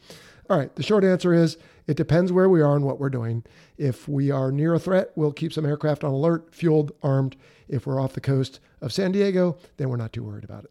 All 0.48 0.56
right, 0.56 0.74
the 0.76 0.82
short 0.84 1.02
answer 1.02 1.34
is 1.34 1.58
it 1.88 1.96
depends 1.96 2.30
where 2.30 2.48
we 2.48 2.62
are 2.62 2.76
and 2.76 2.84
what 2.84 3.00
we're 3.00 3.10
doing. 3.10 3.42
If 3.76 4.08
we 4.08 4.30
are 4.30 4.52
near 4.52 4.74
a 4.74 4.78
threat, 4.78 5.10
we'll 5.16 5.32
keep 5.32 5.52
some 5.52 5.66
aircraft 5.66 6.04
on 6.04 6.12
alert, 6.12 6.54
fueled, 6.54 6.92
armed. 7.02 7.34
If 7.68 7.86
we're 7.86 8.00
off 8.00 8.12
the 8.12 8.20
coast 8.20 8.60
of 8.80 8.92
San 8.92 9.10
Diego, 9.10 9.58
then 9.78 9.88
we're 9.88 9.96
not 9.96 10.12
too 10.12 10.22
worried 10.22 10.44
about 10.44 10.64
it. 10.64 10.70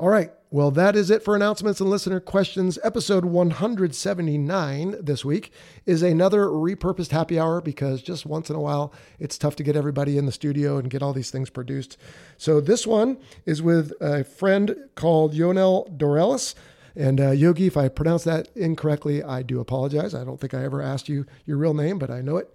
All 0.00 0.08
right, 0.08 0.30
well, 0.48 0.70
that 0.70 0.96
is 0.96 1.10
it 1.10 1.22
for 1.22 1.36
announcements 1.36 1.78
and 1.78 1.90
listener 1.90 2.20
questions. 2.20 2.78
Episode 2.82 3.26
179 3.26 4.96
this 4.98 5.26
week 5.26 5.52
is 5.84 6.00
another 6.00 6.46
repurposed 6.46 7.10
happy 7.10 7.38
hour 7.38 7.60
because 7.60 8.00
just 8.00 8.24
once 8.24 8.48
in 8.48 8.56
a 8.56 8.60
while 8.60 8.94
it's 9.18 9.36
tough 9.36 9.56
to 9.56 9.62
get 9.62 9.76
everybody 9.76 10.16
in 10.16 10.24
the 10.24 10.32
studio 10.32 10.78
and 10.78 10.88
get 10.88 11.02
all 11.02 11.12
these 11.12 11.30
things 11.30 11.50
produced. 11.50 11.98
So 12.38 12.62
this 12.62 12.86
one 12.86 13.18
is 13.44 13.60
with 13.60 13.92
a 14.00 14.24
friend 14.24 14.74
called 14.94 15.34
Yonel 15.34 15.94
Dorelis. 15.94 16.54
And 16.96 17.20
uh, 17.20 17.32
Yogi, 17.32 17.66
if 17.66 17.76
I 17.76 17.88
pronounce 17.88 18.24
that 18.24 18.48
incorrectly, 18.56 19.22
I 19.22 19.42
do 19.42 19.60
apologize. 19.60 20.14
I 20.14 20.24
don't 20.24 20.40
think 20.40 20.54
I 20.54 20.64
ever 20.64 20.80
asked 20.80 21.10
you 21.10 21.26
your 21.44 21.58
real 21.58 21.74
name, 21.74 21.98
but 21.98 22.10
I 22.10 22.22
know 22.22 22.38
it. 22.38 22.48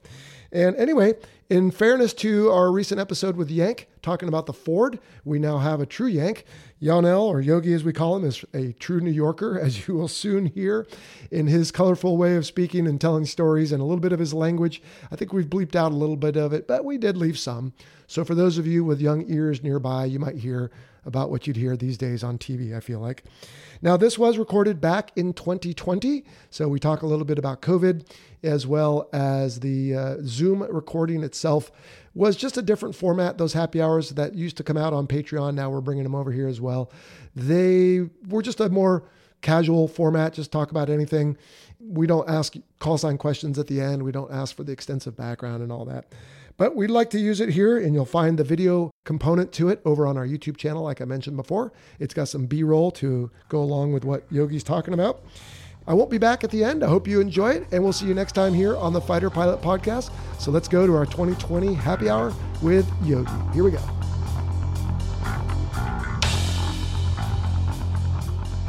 And 0.55 0.77
anyway, 0.77 1.15
in 1.49 1.69
fairness 1.69 2.13
to 2.13 2.49
our 2.49 2.71
recent 2.71 2.97
episode 2.97 3.35
with 3.35 3.51
Yank 3.51 3.89
talking 4.01 4.29
about 4.29 4.45
the 4.45 4.53
Ford, 4.53 4.99
we 5.25 5.37
now 5.37 5.57
have 5.57 5.81
a 5.81 5.85
true 5.85 6.07
Yank. 6.07 6.45
Yonel, 6.79 7.23
or 7.23 7.41
Yogi 7.41 7.73
as 7.73 7.83
we 7.83 7.91
call 7.91 8.15
him, 8.15 8.23
is 8.23 8.45
a 8.53 8.71
true 8.73 9.01
New 9.01 9.11
Yorker, 9.11 9.59
as 9.61 9.85
you 9.85 9.95
will 9.95 10.07
soon 10.07 10.45
hear 10.45 10.87
in 11.29 11.47
his 11.47 11.71
colorful 11.71 12.15
way 12.15 12.37
of 12.37 12.45
speaking 12.45 12.87
and 12.87 13.01
telling 13.01 13.25
stories 13.25 13.73
and 13.73 13.81
a 13.81 13.85
little 13.85 13.99
bit 13.99 14.13
of 14.13 14.19
his 14.19 14.33
language. 14.33 14.81
I 15.11 15.17
think 15.17 15.33
we've 15.33 15.45
bleeped 15.49 15.75
out 15.75 15.91
a 15.91 15.95
little 15.95 16.15
bit 16.15 16.37
of 16.37 16.53
it, 16.53 16.69
but 16.69 16.85
we 16.85 16.97
did 16.97 17.17
leave 17.17 17.37
some. 17.37 17.73
So 18.07 18.23
for 18.23 18.33
those 18.33 18.57
of 18.57 18.65
you 18.65 18.85
with 18.85 19.01
young 19.01 19.25
ears 19.27 19.61
nearby, 19.61 20.05
you 20.05 20.19
might 20.19 20.37
hear 20.37 20.71
about 21.05 21.29
what 21.29 21.45
you'd 21.45 21.57
hear 21.57 21.77
these 21.77 21.97
days 21.97 22.23
on 22.23 22.37
TV, 22.37 22.75
I 22.75 22.79
feel 22.79 22.99
like. 22.99 23.23
Now, 23.81 23.97
this 23.97 24.17
was 24.17 24.37
recorded 24.37 24.81
back 24.81 25.11
in 25.15 25.33
2020. 25.33 26.23
So 26.49 26.67
we 26.67 26.79
talk 26.79 27.01
a 27.01 27.07
little 27.07 27.25
bit 27.25 27.37
about 27.37 27.61
COVID 27.61 28.07
as 28.45 28.65
well 28.67 29.09
as 29.11 29.59
the 29.59 29.95
uh, 29.95 30.15
Zoom 30.23 30.61
recording 30.63 31.23
itself 31.23 31.71
was 32.13 32.35
just 32.35 32.57
a 32.57 32.61
different 32.61 32.95
format. 32.95 33.37
Those 33.37 33.53
happy 33.53 33.81
hours 33.81 34.11
that 34.11 34.35
used 34.35 34.57
to 34.57 34.63
come 34.63 34.77
out 34.77 34.93
on 34.93 35.07
Patreon, 35.07 35.55
now 35.55 35.69
we're 35.69 35.81
bringing 35.81 36.03
them 36.03 36.15
over 36.15 36.31
here 36.31 36.47
as 36.47 36.61
well. 36.61 36.91
They 37.35 38.09
were 38.27 38.41
just 38.41 38.59
a 38.59 38.69
more 38.69 39.03
casual 39.41 39.87
format, 39.87 40.33
just 40.33 40.51
talk 40.51 40.71
about 40.71 40.89
anything. 40.89 41.37
We 41.79 42.07
don't 42.07 42.27
ask 42.29 42.55
call 42.79 42.97
sign 42.97 43.17
questions 43.17 43.59
at 43.59 43.67
the 43.67 43.81
end. 43.81 44.03
We 44.03 44.11
don't 44.11 44.31
ask 44.31 44.55
for 44.55 44.63
the 44.63 44.71
extensive 44.71 45.15
background 45.15 45.61
and 45.61 45.71
all 45.71 45.85
that. 45.85 46.13
But 46.57 46.75
we'd 46.75 46.89
like 46.89 47.09
to 47.09 47.19
use 47.19 47.41
it 47.41 47.49
here, 47.49 47.77
and 47.77 47.93
you'll 47.93 48.05
find 48.05 48.39
the 48.39 48.43
video 48.45 48.91
component 49.03 49.51
to 49.53 49.67
it 49.67 49.81
over 49.83 50.07
on 50.07 50.17
our 50.17 50.25
YouTube 50.25 50.55
channel, 50.55 50.83
like 50.83 51.01
I 51.01 51.05
mentioned 51.05 51.35
before. 51.35 51.73
It's 51.99 52.13
got 52.13 52.29
some 52.29 52.45
B 52.45 52.63
roll 52.63 52.91
to 52.91 53.29
go 53.49 53.59
along 53.59 53.91
with 53.91 54.05
what 54.05 54.23
Yogi's 54.31 54.63
talking 54.63 54.93
about. 54.93 55.21
I 55.87 55.93
won't 55.93 56.09
be 56.09 56.17
back 56.17 56.43
at 56.43 56.49
the 56.49 56.63
end. 56.63 56.83
I 56.83 56.87
hope 56.87 57.07
you 57.07 57.21
enjoy 57.21 57.51
it, 57.51 57.67
and 57.71 57.83
we'll 57.83 57.93
see 57.93 58.07
you 58.07 58.15
next 58.15 58.31
time 58.31 58.55
here 58.55 58.75
on 58.75 58.91
the 58.91 59.01
Fighter 59.01 59.29
Pilot 59.29 59.61
Podcast. 59.61 60.09
So 60.39 60.49
let's 60.49 60.67
go 60.67 60.87
to 60.87 60.95
our 60.95 61.05
2020 61.05 61.75
happy 61.75 62.09
hour 62.09 62.33
with 62.63 62.91
Yogi. 63.03 63.31
Here 63.53 63.63
we 63.63 63.69
go. 63.69 63.79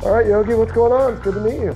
All 0.02 0.12
right, 0.12 0.26
Yogi, 0.26 0.52
what's 0.54 0.73
going 0.73 0.92
on? 0.92 1.14
It's 1.14 1.23
good 1.23 1.35
to 1.35 1.40
meet 1.40 1.58
you. 1.58 1.75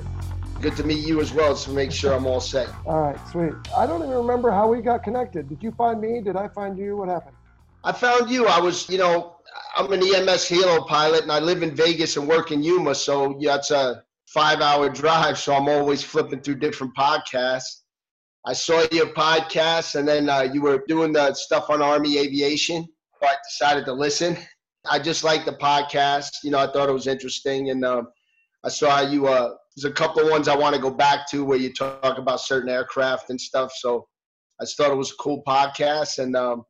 Good 0.60 0.76
to 0.76 0.84
meet 0.84 1.06
you 1.06 1.22
as 1.22 1.32
well, 1.32 1.56
to 1.56 1.70
make 1.70 1.90
sure 1.90 2.12
I'm 2.12 2.26
all 2.26 2.40
set. 2.40 2.68
All 2.84 3.00
right, 3.00 3.18
sweet. 3.30 3.54
I 3.74 3.86
don't 3.86 4.02
even 4.02 4.14
remember 4.14 4.50
how 4.50 4.68
we 4.68 4.82
got 4.82 5.02
connected. 5.02 5.48
Did 5.48 5.62
you 5.62 5.72
find 5.72 6.02
me? 6.02 6.20
Did 6.20 6.36
I 6.36 6.48
find 6.48 6.76
you? 6.76 6.98
What 6.98 7.08
happened? 7.08 7.34
I 7.82 7.92
found 7.92 8.28
you. 8.28 8.46
I 8.46 8.60
was, 8.60 8.90
you 8.90 8.98
know, 8.98 9.36
I'm 9.74 9.90
an 9.90 10.00
EMS 10.00 10.50
helo 10.50 10.86
pilot, 10.86 11.22
and 11.22 11.32
I 11.32 11.38
live 11.38 11.62
in 11.62 11.74
Vegas 11.74 12.18
and 12.18 12.28
work 12.28 12.52
in 12.52 12.62
Yuma, 12.62 12.94
so 12.94 13.36
yeah, 13.40 13.56
it's 13.56 13.72
a 14.30 14.38
five-hour 14.38 14.90
drive. 14.90 15.38
So 15.38 15.54
I'm 15.54 15.68
always 15.68 16.02
flipping 16.02 16.40
through 16.40 16.56
different 16.56 16.94
podcasts. 16.96 17.82
I 18.46 18.52
saw 18.54 18.86
your 18.90 19.06
podcast, 19.06 19.96
and 19.96 20.08
then 20.08 20.28
uh, 20.28 20.48
you 20.52 20.62
were 20.62 20.82
doing 20.88 21.12
the 21.12 21.34
stuff 21.34 21.68
on 21.68 21.82
Army 21.82 22.18
aviation. 22.18 22.86
So 23.20 23.28
I 23.28 23.34
decided 23.48 23.84
to 23.84 23.92
listen. 23.92 24.36
I 24.90 24.98
just 24.98 25.24
liked 25.24 25.44
the 25.44 25.52
podcast. 25.52 26.30
You 26.42 26.50
know, 26.52 26.58
I 26.58 26.72
thought 26.72 26.88
it 26.88 26.92
was 26.92 27.06
interesting, 27.06 27.70
and 27.70 27.84
um, 27.84 28.08
I 28.64 28.70
saw 28.70 29.00
you 29.00 29.26
uh, 29.26 29.54
there's 29.76 29.90
a 29.90 29.94
couple 29.94 30.28
ones 30.28 30.48
I 30.48 30.56
want 30.56 30.74
to 30.74 30.80
go 30.80 30.90
back 30.90 31.28
to 31.30 31.44
where 31.44 31.58
you 31.58 31.72
talk 31.72 32.18
about 32.18 32.40
certain 32.40 32.68
aircraft 32.68 33.30
and 33.30 33.40
stuff. 33.40 33.72
So 33.76 34.06
I 34.60 34.64
just 34.64 34.76
thought 34.76 34.90
it 34.90 34.96
was 34.96 35.12
a 35.12 35.16
cool 35.16 35.42
podcast. 35.46 36.18
And 36.18 36.36
um, 36.36 36.64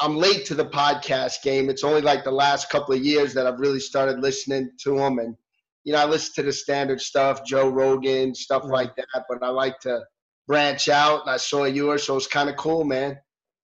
I'm 0.00 0.16
late 0.16 0.46
to 0.46 0.54
the 0.54 0.66
podcast 0.66 1.42
game. 1.42 1.68
It's 1.68 1.84
only 1.84 2.00
like 2.00 2.24
the 2.24 2.30
last 2.30 2.70
couple 2.70 2.94
of 2.94 3.04
years 3.04 3.34
that 3.34 3.46
I've 3.46 3.60
really 3.60 3.80
started 3.80 4.20
listening 4.20 4.70
to 4.84 4.96
them. 4.96 5.18
And, 5.18 5.36
you 5.86 5.92
know, 5.92 6.00
I 6.00 6.04
listen 6.04 6.32
to 6.34 6.42
the 6.42 6.52
standard 6.52 7.00
stuff, 7.00 7.44
Joe 7.46 7.68
Rogan, 7.68 8.34
stuff 8.34 8.64
like 8.64 8.96
that. 8.96 9.24
But 9.28 9.40
I 9.40 9.50
like 9.50 9.78
to 9.80 10.00
branch 10.48 10.88
out. 10.88 11.20
And 11.20 11.30
I 11.30 11.36
saw 11.36 11.62
yours. 11.62 12.02
So 12.02 12.16
it's 12.16 12.26
kind 12.26 12.50
of 12.50 12.56
cool, 12.56 12.84
man. 12.84 13.16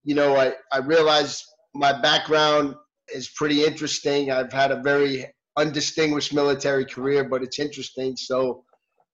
You 0.05 0.15
know, 0.15 0.37
I, 0.37 0.53
I 0.71 0.79
realized 0.79 1.45
my 1.75 2.01
background 2.01 2.77
is 3.13 3.31
pretty 3.31 3.65
interesting. 3.65 4.31
I've 4.31 4.53
had 4.53 4.71
a 4.71 4.81
very 4.81 5.27
undistinguished 5.57 6.33
military 6.33 6.85
career, 6.85 7.25
but 7.25 7.43
it's 7.43 7.59
interesting. 7.59 8.17
So 8.17 8.65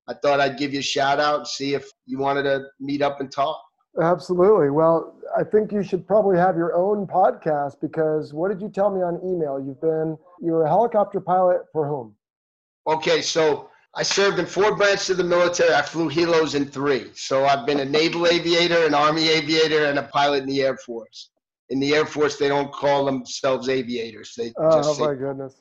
I 0.07 0.13
thought 0.23 0.39
I'd 0.39 0.59
give 0.59 0.75
you 0.75 0.81
a 0.81 0.83
shout 0.83 1.19
out 1.19 1.39
and 1.39 1.49
see 1.49 1.73
if 1.73 1.89
you 2.05 2.19
wanted 2.19 2.43
to 2.43 2.65
meet 2.79 3.01
up 3.01 3.21
and 3.21 3.33
talk. 3.33 3.59
Absolutely. 4.03 4.69
Well, 4.69 5.17
I 5.35 5.45
think 5.45 5.73
you 5.73 5.83
should 5.83 6.07
probably 6.07 6.37
have 6.37 6.57
your 6.57 6.77
own 6.77 7.07
podcast 7.07 7.81
because 7.81 8.35
what 8.35 8.51
did 8.51 8.61
you 8.61 8.69
tell 8.69 8.91
me 8.91 9.01
on 9.01 9.19
email? 9.25 9.59
You've 9.59 9.81
been 9.81 10.19
you 10.43 10.53
were 10.53 10.65
a 10.65 10.69
helicopter 10.69 11.21
pilot 11.21 11.63
for 11.73 11.89
whom? 11.89 12.15
Okay, 12.89 13.21
so 13.21 13.71
I 13.95 14.03
served 14.03 14.39
in 14.39 14.47
four 14.47 14.77
branches 14.77 15.11
of 15.11 15.19
the 15.19 15.25
military. 15.25 15.75
I 15.75 15.83
flew 15.83 16.09
helos 16.09 16.55
in 16.55 16.67
three. 16.67 17.11
So 17.15 17.45
I've 17.45 17.67
been 17.67 17.81
a 17.81 17.85
naval 17.85 18.27
aviator, 18.27 18.87
an 18.87 18.95
army 18.95 19.29
aviator, 19.29 19.85
and 19.85 19.99
a 19.99 20.05
pilot 20.05 20.43
in 20.43 20.49
the 20.49 20.63
Air 20.63 20.77
Force. 20.79 21.31
In 21.71 21.81
the 21.81 21.95
Air 21.95 22.07
Force, 22.07 22.37
they 22.37 22.49
don't 22.49 22.73
call 22.73 23.05
themselves 23.05 23.69
aviators. 23.69 24.35
They 24.37 24.53
oh, 24.57 24.99
my 24.99 25.15
goodness. 25.15 25.61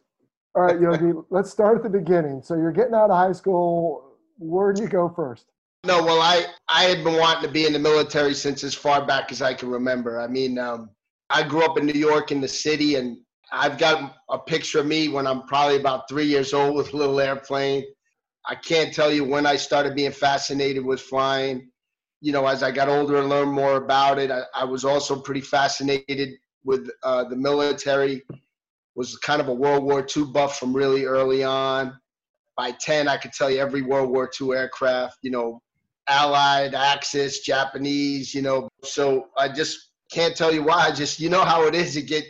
All 0.55 0.63
right, 0.63 0.79
Yogi, 0.79 1.13
let's 1.29 1.51
start 1.51 1.77
at 1.77 1.84
the 1.84 1.89
beginning. 1.89 2.41
So 2.41 2.55
you're 2.55 2.72
getting 2.72 2.93
out 2.96 3.10
of 3.10 3.17
high 3.17 3.34
school 3.34 4.07
where 4.38 4.74
do 4.74 4.84
you 4.84 4.88
go 4.88 5.10
first? 5.10 5.46
No, 5.86 6.03
well, 6.03 6.22
I 6.22 6.46
I 6.67 6.84
had 6.84 7.03
been 7.03 7.17
wanting 7.17 7.43
to 7.43 7.51
be 7.51 7.65
in 7.65 7.74
the 7.74 7.79
military 7.79 8.34
since 8.34 8.63
as 8.63 8.74
far 8.74 9.05
back 9.05 9.31
as 9.31 9.41
I 9.41 9.53
can 9.53 9.69
remember. 9.69 10.19
I 10.19 10.27
mean, 10.27 10.57
um, 10.57 10.89
I 11.29 11.43
grew 11.43 11.63
up 11.63 11.77
in 11.77 11.86
New 11.86 11.93
York 11.93 12.31
in 12.31 12.41
the 12.41 12.48
city, 12.48 12.96
and 12.96 13.17
I've 13.51 13.77
got 13.77 14.16
a 14.30 14.38
picture 14.39 14.80
of 14.80 14.86
me 14.86 15.08
when 15.10 15.25
I'm 15.25 15.44
probably 15.44 15.77
about 15.77 16.10
three 16.10 16.25
years 16.25 16.54
old 16.54 16.75
with 16.75 16.94
a 16.94 16.98
little 16.98 17.20
airplane. 17.20 17.84
I 18.46 18.56
can't 18.56 18.94
tell 18.94 19.12
you 19.12 19.24
when 19.24 19.46
I 19.46 19.56
started 19.56 19.96
being 19.96 20.12
fascinated 20.12 20.86
with 20.86 21.01
flying. 21.01 21.70
You 22.22 22.32
know, 22.32 22.48
as 22.48 22.63
I 22.63 22.72
got 22.72 22.89
older 22.89 23.18
and 23.18 23.30
learned 23.30 23.51
more 23.51 23.77
about 23.77 24.20
it, 24.20 24.32
I, 24.32 24.42
I 24.54 24.63
was 24.63 24.84
also 24.86 25.20
pretty 25.20 25.42
fascinated 25.42 26.36
with 26.63 26.89
uh, 27.04 27.25
the 27.25 27.36
military. 27.36 28.24
Was 28.96 29.16
kind 29.18 29.39
of 29.39 29.48
a 29.48 29.54
World 29.54 29.84
War 29.84 30.06
II 30.16 30.25
buff 30.25 30.58
from 30.58 30.74
really 30.74 31.06
early 31.06 31.44
on 31.44 31.98
by 32.58 32.72
10, 32.72 33.08
I 33.08 33.18
could 33.18 33.32
tell 33.32 33.50
you 33.50 33.60
every 33.60 33.84
World 33.84 34.10
War 34.10 34.30
II 34.42 34.54
aircraft, 34.54 35.20
you 35.22 35.30
know, 35.30 35.62
Allied, 36.10 36.74
Axis, 36.74 37.42
Japanese, 37.42 38.34
you 38.34 38.42
know. 38.42 38.68
So 38.84 39.27
I 39.38 39.48
just 39.48 39.92
can't 40.12 40.36
tell 40.36 40.54
you 40.54 40.63
why. 40.63 40.88
I 40.88 40.92
just, 40.92 41.20
you 41.20 41.30
know 41.30 41.44
how 41.44 41.68
it 41.68 41.75
is. 41.75 41.96
You 41.96 42.01
get 42.01 42.25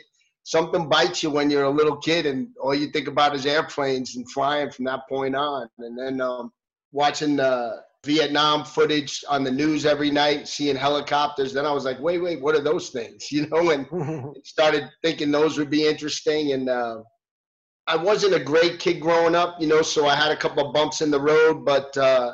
something 0.47 0.87
bites 0.87 1.21
you 1.21 1.29
when 1.29 1.49
you're 1.49 1.65
a 1.65 1.69
little 1.69 1.97
kid 1.97 2.25
and 2.25 2.47
all 2.61 2.73
you 2.73 2.87
think 2.87 3.09
about 3.09 3.35
is 3.35 3.45
airplanes 3.45 4.15
and 4.15 4.31
flying 4.31 4.71
from 4.71 4.85
that 4.85 5.01
point 5.09 5.35
on. 5.35 5.67
And 5.79 5.99
then 5.99 6.21
um, 6.21 6.53
watching 6.93 7.35
the 7.35 7.83
Vietnam 8.05 8.63
footage 8.63 9.25
on 9.27 9.43
the 9.43 9.51
news 9.51 9.85
every 9.85 10.09
night, 10.09 10.47
seeing 10.47 10.77
helicopters. 10.77 11.51
Then 11.51 11.65
I 11.65 11.73
was 11.73 11.83
like, 11.83 11.99
wait, 11.99 12.19
wait, 12.19 12.41
what 12.41 12.55
are 12.55 12.61
those 12.61 12.91
things? 12.91 13.27
You 13.31 13.45
know, 13.47 13.71
and 13.71 13.85
started 14.45 14.89
thinking 15.03 15.31
those 15.31 15.57
would 15.57 15.69
be 15.69 15.85
interesting. 15.85 16.53
And 16.53 16.69
uh, 16.69 16.99
I 17.85 17.97
wasn't 17.97 18.35
a 18.35 18.39
great 18.39 18.79
kid 18.79 19.01
growing 19.01 19.35
up, 19.35 19.59
you 19.59 19.67
know, 19.67 19.81
so 19.81 20.07
I 20.07 20.15
had 20.15 20.31
a 20.31 20.37
couple 20.37 20.65
of 20.65 20.73
bumps 20.73 21.01
in 21.01 21.11
the 21.11 21.19
road, 21.19 21.65
but 21.65 21.95
uh, 21.97 22.31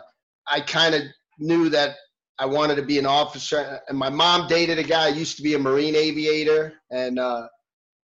I 0.47 0.61
kind 0.61 0.93
of 0.93 1.01
knew 1.39 1.67
that 1.69 1.95
I 2.37 2.45
wanted 2.45 2.75
to 2.75 2.83
be 2.83 2.99
an 2.99 3.07
officer. 3.07 3.79
And 3.87 3.97
my 3.97 4.09
mom 4.09 4.47
dated 4.47 4.77
a 4.77 4.83
guy, 4.83 5.07
used 5.07 5.37
to 5.37 5.43
be 5.43 5.55
a 5.55 5.59
Marine 5.59 5.95
aviator. 5.95 6.73
And 6.91 7.17
uh, 7.17 7.47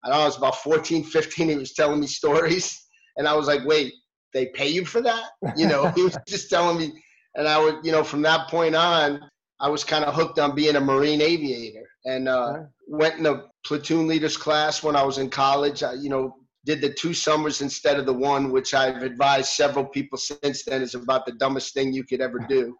I 0.04 0.08
don't 0.08 0.16
know, 0.16 0.22
I 0.22 0.26
was 0.26 0.38
about 0.38 0.56
14, 0.56 1.04
15. 1.04 1.48
He 1.48 1.56
was 1.56 1.74
telling 1.74 2.00
me 2.00 2.06
stories. 2.06 2.86
And 3.16 3.28
I 3.28 3.34
was 3.34 3.46
like, 3.46 3.64
wait, 3.64 3.92
they 4.32 4.46
pay 4.46 4.68
you 4.68 4.84
for 4.84 5.00
that? 5.02 5.30
You 5.56 5.66
know, 5.66 5.88
he 5.88 6.02
was 6.02 6.16
just 6.26 6.50
telling 6.50 6.78
me. 6.78 6.92
And 7.34 7.46
I 7.46 7.60
would, 7.60 7.84
you 7.84 7.92
know, 7.92 8.02
from 8.02 8.22
that 8.22 8.48
point 8.48 8.74
on, 8.74 9.20
I 9.60 9.68
was 9.68 9.84
kind 9.84 10.04
of 10.04 10.14
hooked 10.14 10.38
on 10.38 10.54
being 10.54 10.76
a 10.76 10.80
Marine 10.80 11.20
aviator 11.20 11.86
and 12.04 12.28
uh, 12.28 12.60
went 12.88 13.18
in 13.18 13.26
a 13.26 13.44
platoon 13.64 14.08
leaders 14.08 14.36
class 14.36 14.82
when 14.82 14.96
I 14.96 15.02
was 15.02 15.18
in 15.18 15.28
college. 15.28 15.82
I, 15.82 15.92
you 15.94 16.08
know, 16.08 16.34
did 16.64 16.80
the 16.80 16.92
two 16.92 17.12
summers 17.14 17.60
instead 17.60 17.98
of 17.98 18.06
the 18.06 18.12
one, 18.12 18.50
which 18.50 18.74
I've 18.74 19.02
advised 19.02 19.50
several 19.50 19.84
people 19.84 20.18
since 20.18 20.64
then 20.64 20.82
is 20.82 20.94
about 20.94 21.26
the 21.26 21.32
dumbest 21.32 21.74
thing 21.74 21.92
you 21.92 22.04
could 22.04 22.20
ever 22.20 22.38
do. 22.48 22.74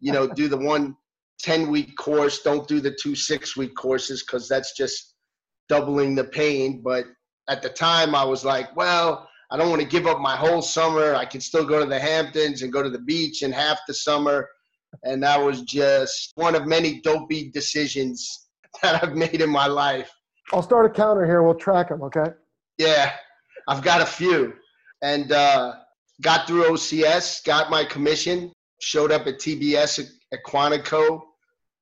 you 0.00 0.12
know, 0.12 0.26
do 0.26 0.48
the 0.48 0.56
one 0.56 0.96
10 1.40 1.70
week 1.70 1.96
course, 1.96 2.42
don't 2.42 2.68
do 2.68 2.80
the 2.80 2.96
two 3.00 3.14
six 3.14 3.56
week 3.56 3.74
courses 3.74 4.22
because 4.22 4.48
that's 4.48 4.76
just 4.76 5.09
doubling 5.70 6.16
the 6.16 6.24
pain. 6.24 6.82
But 6.82 7.06
at 7.48 7.62
the 7.62 7.70
time, 7.70 8.14
I 8.14 8.24
was 8.24 8.44
like, 8.44 8.76
well, 8.76 9.28
I 9.50 9.56
don't 9.56 9.70
want 9.70 9.80
to 9.80 9.88
give 9.88 10.06
up 10.06 10.18
my 10.18 10.36
whole 10.36 10.60
summer. 10.60 11.14
I 11.14 11.24
can 11.24 11.40
still 11.40 11.64
go 11.64 11.78
to 11.78 11.86
the 11.86 11.98
Hamptons 11.98 12.62
and 12.62 12.72
go 12.72 12.82
to 12.82 12.90
the 12.90 12.98
beach 12.98 13.42
in 13.42 13.52
half 13.52 13.78
the 13.86 13.94
summer. 13.94 14.48
And 15.04 15.22
that 15.22 15.40
was 15.40 15.62
just 15.62 16.32
one 16.34 16.56
of 16.56 16.66
many 16.66 17.00
dopey 17.00 17.50
decisions 17.50 18.48
that 18.82 19.02
I've 19.02 19.14
made 19.14 19.40
in 19.40 19.48
my 19.48 19.66
life. 19.66 20.10
I'll 20.52 20.62
start 20.62 20.84
a 20.84 20.90
counter 20.90 21.24
here. 21.24 21.42
We'll 21.42 21.54
track 21.54 21.88
them, 21.88 22.02
okay? 22.02 22.32
Yeah, 22.76 23.12
I've 23.68 23.82
got 23.82 24.02
a 24.02 24.06
few. 24.06 24.54
And 25.02 25.30
uh, 25.30 25.74
got 26.20 26.46
through 26.46 26.64
OCS, 26.64 27.44
got 27.44 27.70
my 27.70 27.84
commission, 27.84 28.52
showed 28.80 29.12
up 29.12 29.26
at 29.28 29.38
TBS 29.38 30.00
at, 30.00 30.06
at 30.32 30.40
Quantico, 30.44 31.22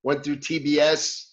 went 0.02 0.22
through 0.22 0.36
TBS, 0.36 1.27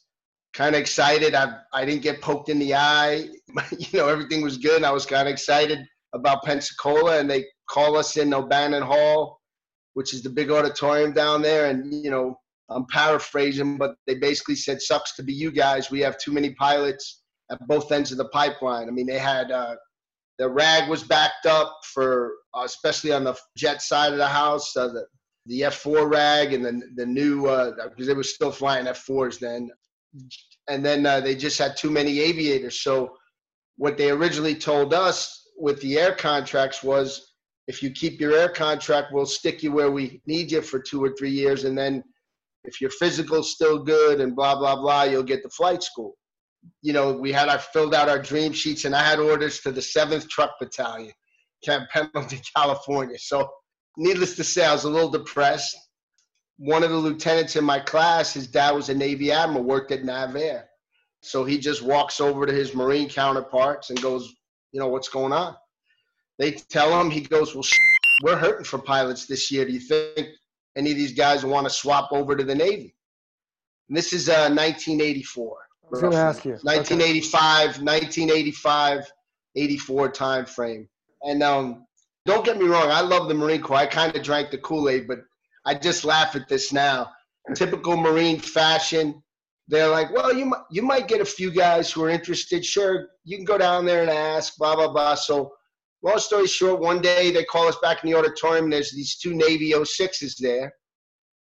kind 0.55 0.73
of 0.73 0.81
excited. 0.81 1.35
I, 1.35 1.57
I 1.73 1.85
didn't 1.85 2.01
get 2.01 2.21
poked 2.21 2.49
in 2.49 2.59
the 2.59 2.73
eye. 2.73 3.27
you 3.77 3.99
know, 3.99 4.07
everything 4.07 4.41
was 4.41 4.57
good. 4.57 4.77
And 4.77 4.85
I 4.85 4.91
was 4.91 5.05
kind 5.05 5.27
of 5.27 5.31
excited 5.31 5.79
about 6.13 6.43
Pensacola. 6.43 7.19
And 7.19 7.29
they 7.29 7.45
call 7.69 7.97
us 7.97 8.17
in 8.17 8.33
O'Bannon 8.33 8.81
Hall, 8.81 9.41
which 9.93 10.13
is 10.13 10.23
the 10.23 10.29
big 10.29 10.49
auditorium 10.49 11.11
down 11.11 11.41
there. 11.41 11.69
And, 11.69 11.93
you 11.93 12.09
know, 12.09 12.37
I'm 12.69 12.85
paraphrasing, 12.87 13.77
but 13.77 13.95
they 14.07 14.15
basically 14.15 14.55
said, 14.55 14.81
sucks 14.81 15.15
to 15.17 15.23
be 15.23 15.33
you 15.33 15.51
guys. 15.51 15.91
We 15.91 15.99
have 15.99 16.17
too 16.17 16.31
many 16.31 16.55
pilots 16.55 17.21
at 17.51 17.59
both 17.67 17.91
ends 17.91 18.11
of 18.11 18.17
the 18.17 18.29
pipeline. 18.29 18.87
I 18.87 18.91
mean, 18.91 19.05
they 19.05 19.19
had 19.19 19.51
uh, 19.51 19.75
the 20.39 20.49
rag 20.49 20.89
was 20.89 21.03
backed 21.03 21.45
up 21.45 21.77
for, 21.83 22.33
uh, 22.55 22.63
especially 22.63 23.11
on 23.11 23.23
the 23.23 23.35
jet 23.55 23.81
side 23.81 24.13
of 24.13 24.17
the 24.17 24.27
house, 24.27 24.75
uh, 24.75 24.87
the, 24.87 25.05
the 25.45 25.61
F4 25.61 26.09
rag 26.09 26.53
and 26.53 26.65
then 26.65 26.81
the 26.95 27.05
new, 27.05 27.43
because 27.43 27.75
uh, 27.77 28.05
they 28.05 28.13
were 28.13 28.23
still 28.23 28.51
flying 28.51 28.85
F4s 28.85 29.37
then. 29.37 29.69
And 30.67 30.85
then 30.85 31.05
uh, 31.05 31.19
they 31.19 31.35
just 31.35 31.59
had 31.59 31.77
too 31.77 31.91
many 31.91 32.19
aviators. 32.19 32.81
So 32.81 33.15
what 33.77 33.97
they 33.97 34.09
originally 34.09 34.55
told 34.55 34.93
us 34.93 35.49
with 35.57 35.79
the 35.81 35.97
air 35.97 36.13
contracts 36.13 36.83
was 36.83 37.33
if 37.67 37.81
you 37.81 37.91
keep 37.91 38.19
your 38.19 38.33
air 38.33 38.49
contract, 38.49 39.11
we'll 39.11 39.25
stick 39.25 39.63
you 39.63 39.71
where 39.71 39.91
we 39.91 40.21
need 40.25 40.51
you 40.51 40.61
for 40.61 40.79
two 40.79 41.03
or 41.03 41.15
three 41.17 41.31
years. 41.31 41.63
And 41.63 41.77
then 41.77 42.03
if 42.63 42.81
your 42.81 42.89
physical's 42.91 43.53
still 43.53 43.83
good 43.83 44.21
and 44.21 44.35
blah, 44.35 44.55
blah, 44.55 44.75
blah, 44.75 45.03
you'll 45.03 45.23
get 45.23 45.43
the 45.43 45.49
flight 45.49 45.83
school. 45.83 46.15
You 46.81 46.93
know, 46.93 47.13
we 47.13 47.31
had 47.31 47.49
our 47.49 47.59
filled 47.59 47.93
out 47.93 48.09
our 48.09 48.19
dream 48.19 48.53
sheets 48.53 48.85
and 48.85 48.95
I 48.95 49.03
had 49.03 49.19
orders 49.19 49.59
to 49.61 49.71
the 49.71 49.81
7th 49.81 50.29
Truck 50.29 50.51
Battalion, 50.59 51.13
Camp 51.63 51.89
Pendleton, 51.91 52.39
California. 52.55 53.17
So 53.19 53.49
needless 53.97 54.35
to 54.35 54.43
say, 54.43 54.65
I 54.65 54.73
was 54.73 54.83
a 54.83 54.89
little 54.89 55.09
depressed. 55.09 55.75
One 56.57 56.83
of 56.83 56.89
the 56.89 56.97
lieutenants 56.97 57.55
in 57.55 57.65
my 57.65 57.79
class, 57.79 58.33
his 58.33 58.47
dad 58.47 58.71
was 58.71 58.89
a 58.89 58.93
Navy 58.93 59.31
admiral, 59.31 59.63
worked 59.63 59.91
at 59.91 60.03
NavAir. 60.03 60.63
So 61.21 61.43
he 61.43 61.57
just 61.57 61.81
walks 61.81 62.21
over 62.21 62.45
to 62.45 62.53
his 62.53 62.75
Marine 62.75 63.09
counterparts 63.09 63.89
and 63.89 64.01
goes, 64.01 64.33
you 64.71 64.79
know, 64.79 64.87
what's 64.87 65.09
going 65.09 65.33
on? 65.33 65.55
They 66.37 66.51
tell 66.51 66.99
him, 66.99 67.09
he 67.09 67.21
goes, 67.21 67.55
well, 67.55 67.63
we're 68.23 68.37
hurting 68.37 68.65
for 68.65 68.77
pilots 68.77 69.25
this 69.25 69.51
year. 69.51 69.65
Do 69.65 69.71
you 69.71 69.79
think 69.79 70.29
any 70.75 70.91
of 70.91 70.97
these 70.97 71.13
guys 71.13 71.45
want 71.45 71.65
to 71.65 71.73
swap 71.73 72.09
over 72.11 72.35
to 72.35 72.43
the 72.43 72.55
Navy? 72.55 72.95
And 73.89 73.97
this 73.97 74.13
is 74.13 74.29
uh, 74.29 74.49
1984. 74.49 75.57
I 75.57 75.87
was 75.89 76.01
going 76.01 76.13
to 76.13 76.17
ask 76.19 76.45
you. 76.45 76.51
1985, 76.51 77.69
okay. 77.69 77.83
1985, 77.83 79.11
84 79.55 80.11
time 80.11 80.45
frame. 80.45 80.89
And 81.23 81.43
um, 81.43 81.85
don't 82.25 82.45
get 82.45 82.57
me 82.57 82.65
wrong, 82.65 82.89
I 82.89 83.01
love 83.01 83.27
the 83.27 83.33
Marine 83.33 83.61
Corps. 83.61 83.77
I 83.77 83.85
kind 83.85 84.15
of 84.15 84.23
drank 84.23 84.51
the 84.51 84.57
Kool 84.57 84.89
Aid, 84.89 85.07
but 85.07 85.19
I 85.65 85.73
just 85.73 86.05
laugh 86.05 86.35
at 86.35 86.47
this 86.47 86.71
now. 86.71 87.11
Typical 87.55 87.97
Marine 87.97 88.39
fashion. 88.39 89.21
They're 89.67 89.89
like, 89.89 90.13
well, 90.13 90.33
you 90.33 90.45
might, 90.45 90.61
you 90.69 90.83
might 90.83 91.07
get 91.07 91.21
a 91.21 91.25
few 91.25 91.51
guys 91.51 91.91
who 91.91 92.03
are 92.03 92.09
interested. 92.09 92.63
Sure, 92.63 93.07
you 93.23 93.35
can 93.35 93.45
go 93.45 93.57
down 93.57 93.85
there 93.85 94.01
and 94.01 94.11
ask, 94.11 94.57
blah, 94.57 94.75
blah, 94.75 94.91
blah. 94.91 95.15
So, 95.15 95.53
long 96.03 96.19
story 96.19 96.45
short, 96.45 96.79
one 96.79 97.01
day 97.01 97.31
they 97.31 97.43
call 97.45 97.67
us 97.67 97.77
back 97.81 98.03
in 98.03 98.11
the 98.11 98.17
auditorium. 98.17 98.69
There's 98.69 98.91
these 98.91 99.17
two 99.17 99.33
Navy 99.33 99.71
06s 99.71 100.37
there. 100.39 100.71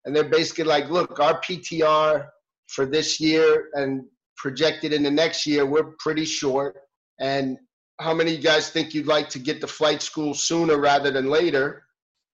And 0.05 0.15
they're 0.15 0.23
basically 0.23 0.63
like, 0.65 0.89
look, 0.89 1.19
our 1.19 1.39
PTR 1.41 2.27
for 2.67 2.85
this 2.85 3.19
year 3.19 3.69
and 3.73 4.05
projected 4.37 4.91
in 4.91 5.03
the 5.03 5.11
next 5.11 5.45
year, 5.45 5.65
we're 5.65 5.95
pretty 5.99 6.25
short. 6.25 6.77
And 7.19 7.57
how 7.99 8.13
many 8.13 8.31
of 8.31 8.37
you 8.37 8.43
guys 8.43 8.69
think 8.69 8.93
you'd 8.93 9.07
like 9.07 9.29
to 9.29 9.39
get 9.39 9.61
to 9.61 9.67
flight 9.67 10.01
school 10.01 10.33
sooner 10.33 10.77
rather 10.77 11.11
than 11.11 11.29
later? 11.29 11.83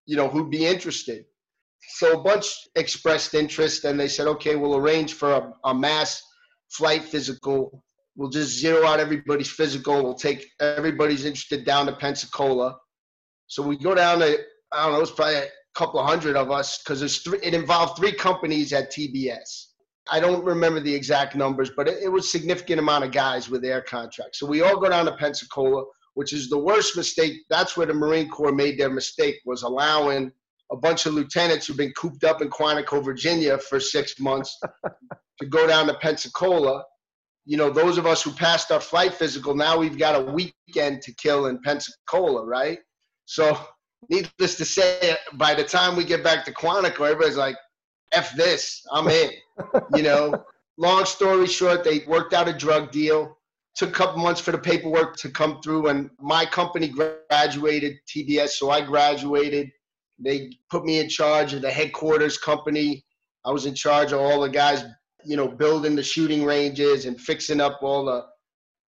You 0.06 0.16
know, 0.18 0.28
who'd 0.28 0.50
be 0.50 0.66
interested? 0.66 1.26
So 1.90 2.20
a 2.20 2.24
bunch 2.24 2.46
expressed 2.76 3.34
interest, 3.34 3.86
and 3.86 4.00
they 4.00 4.08
said, 4.08 4.28
okay, 4.28 4.56
we'll 4.56 4.76
arrange 4.76 5.14
for 5.14 5.34
a, 5.34 5.54
a 5.66 5.74
mass 5.74 6.22
flight 6.70 7.04
physical. 7.04 7.84
We'll 8.16 8.30
just 8.30 8.58
zero 8.60 8.86
out 8.86 9.00
everybody's 9.00 9.50
physical. 9.50 10.04
We'll 10.04 10.14
take 10.14 10.48
everybody's 10.60 11.26
interested 11.26 11.66
down 11.66 11.88
to 11.88 11.94
Pensacola. 11.94 12.78
So 13.48 13.64
we 13.64 13.78
go 13.78 13.96
down 13.96 14.20
to, 14.20 14.38
I 14.72 14.86
don't 14.86 14.94
know, 14.94 15.02
it's 15.02 15.12
probably 15.12 15.36
a 15.36 15.48
couple 15.76 16.00
of 16.00 16.08
hundred 16.08 16.36
of 16.36 16.52
us 16.52 16.78
because 16.78 17.02
it 17.02 17.54
involved 17.54 17.98
three 17.98 18.14
companies 18.14 18.74
at 18.74 18.92
TBS. 18.92 19.66
I 20.10 20.20
don't 20.20 20.44
remember 20.44 20.80
the 20.80 20.94
exact 20.94 21.36
numbers, 21.36 21.72
but 21.76 21.88
it, 21.88 22.04
it 22.04 22.10
was 22.10 22.32
significant 22.32 22.80
amount 22.80 23.04
of 23.04 23.12
guys 23.12 23.50
with 23.50 23.64
air 23.64 23.82
contracts. 23.82 24.40
So 24.40 24.46
we 24.46 24.62
all 24.62 24.80
go 24.80 24.90
down 24.90 25.06
to 25.06 25.16
Pensacola, 25.16 25.84
which 26.16 26.34
is 26.34 26.50
the 26.50 26.58
worst 26.58 26.98
mistake. 26.98 27.34
That's 27.50 27.78
where 27.78 27.88
the 27.88 27.94
Marine 27.94 28.30
Corps 28.30 28.52
made 28.52 28.80
their 28.80 28.90
mistake 28.90 29.36
was 29.46 29.64
allowing 29.64 30.32
a 30.72 30.78
bunch 30.78 31.06
of 31.06 31.14
lieutenants 31.14 31.68
who've 31.68 31.78
been 31.78 31.94
cooped 31.94 32.24
up 32.24 32.42
in 32.42 32.50
Quantico, 32.50 33.04
Virginia 33.04 33.58
for 33.58 33.80
six 33.80 34.20
months 34.20 34.58
to 35.40 35.46
go 35.46 35.68
down 35.68 35.88
to 35.88 35.94
Pensacola. 35.96 36.84
You 37.46 37.58
know, 37.58 37.70
those 37.70 37.98
of 37.98 38.06
us 38.06 38.22
who 38.22 38.32
passed 38.32 38.72
our 38.72 38.80
flight 38.80 39.14
physical, 39.14 39.56
now 39.56 39.78
we've 39.78 39.98
got 39.98 40.16
a 40.16 40.32
weekend 40.32 41.02
to 41.02 41.14
kill 41.16 41.48
in 41.48 41.60
Pensacola, 41.62 42.46
right? 42.46 42.80
So, 43.26 43.60
needless 44.10 44.56
to 44.58 44.66
say, 44.66 45.18
by 45.34 45.56
the 45.56 45.64
time 45.64 45.96
we 45.96 46.06
get 46.06 46.24
back 46.24 46.46
to 46.46 46.54
Quantico, 46.54 47.10
everybody's 47.10 47.38
like, 47.38 47.58
F 48.14 48.36
this, 48.36 48.86
I'm 48.92 49.08
in. 49.08 49.32
you 49.96 50.04
know, 50.04 50.44
long 50.78 51.06
story 51.06 51.48
short, 51.48 51.84
they 51.84 52.00
worked 52.08 52.34
out 52.34 52.48
a 52.48 52.54
drug 52.54 52.92
deal. 52.92 53.38
Took 53.76 53.90
a 53.90 53.94
couple 53.94 54.22
months 54.22 54.42
for 54.42 54.52
the 54.52 54.58
paperwork 54.58 55.16
to 55.18 55.30
come 55.30 55.62
through, 55.62 55.88
and 55.88 56.10
my 56.20 56.46
company 56.46 56.90
graduated 56.90 58.00
TBS, 58.06 58.50
so 58.50 58.70
I 58.70 58.82
graduated. 58.82 59.72
They 60.24 60.52
put 60.70 60.86
me 60.86 61.00
in 61.00 61.10
charge 61.10 61.54
of 61.54 61.62
the 61.62 61.72
headquarters 61.72 62.38
company. 62.38 63.04
I 63.46 63.52
was 63.52 63.66
in 63.66 63.76
charge 63.76 64.12
of 64.12 64.20
all 64.20 64.42
the 64.42 64.50
guys, 64.50 64.84
you 65.26 65.36
know, 65.36 65.48
building 65.48 65.96
the 65.96 66.04
shooting 66.04 66.46
ranges 66.46 67.06
and 67.06 67.20
fixing 67.20 67.62
up 67.62 67.80
all 67.82 68.06
the 68.06 68.26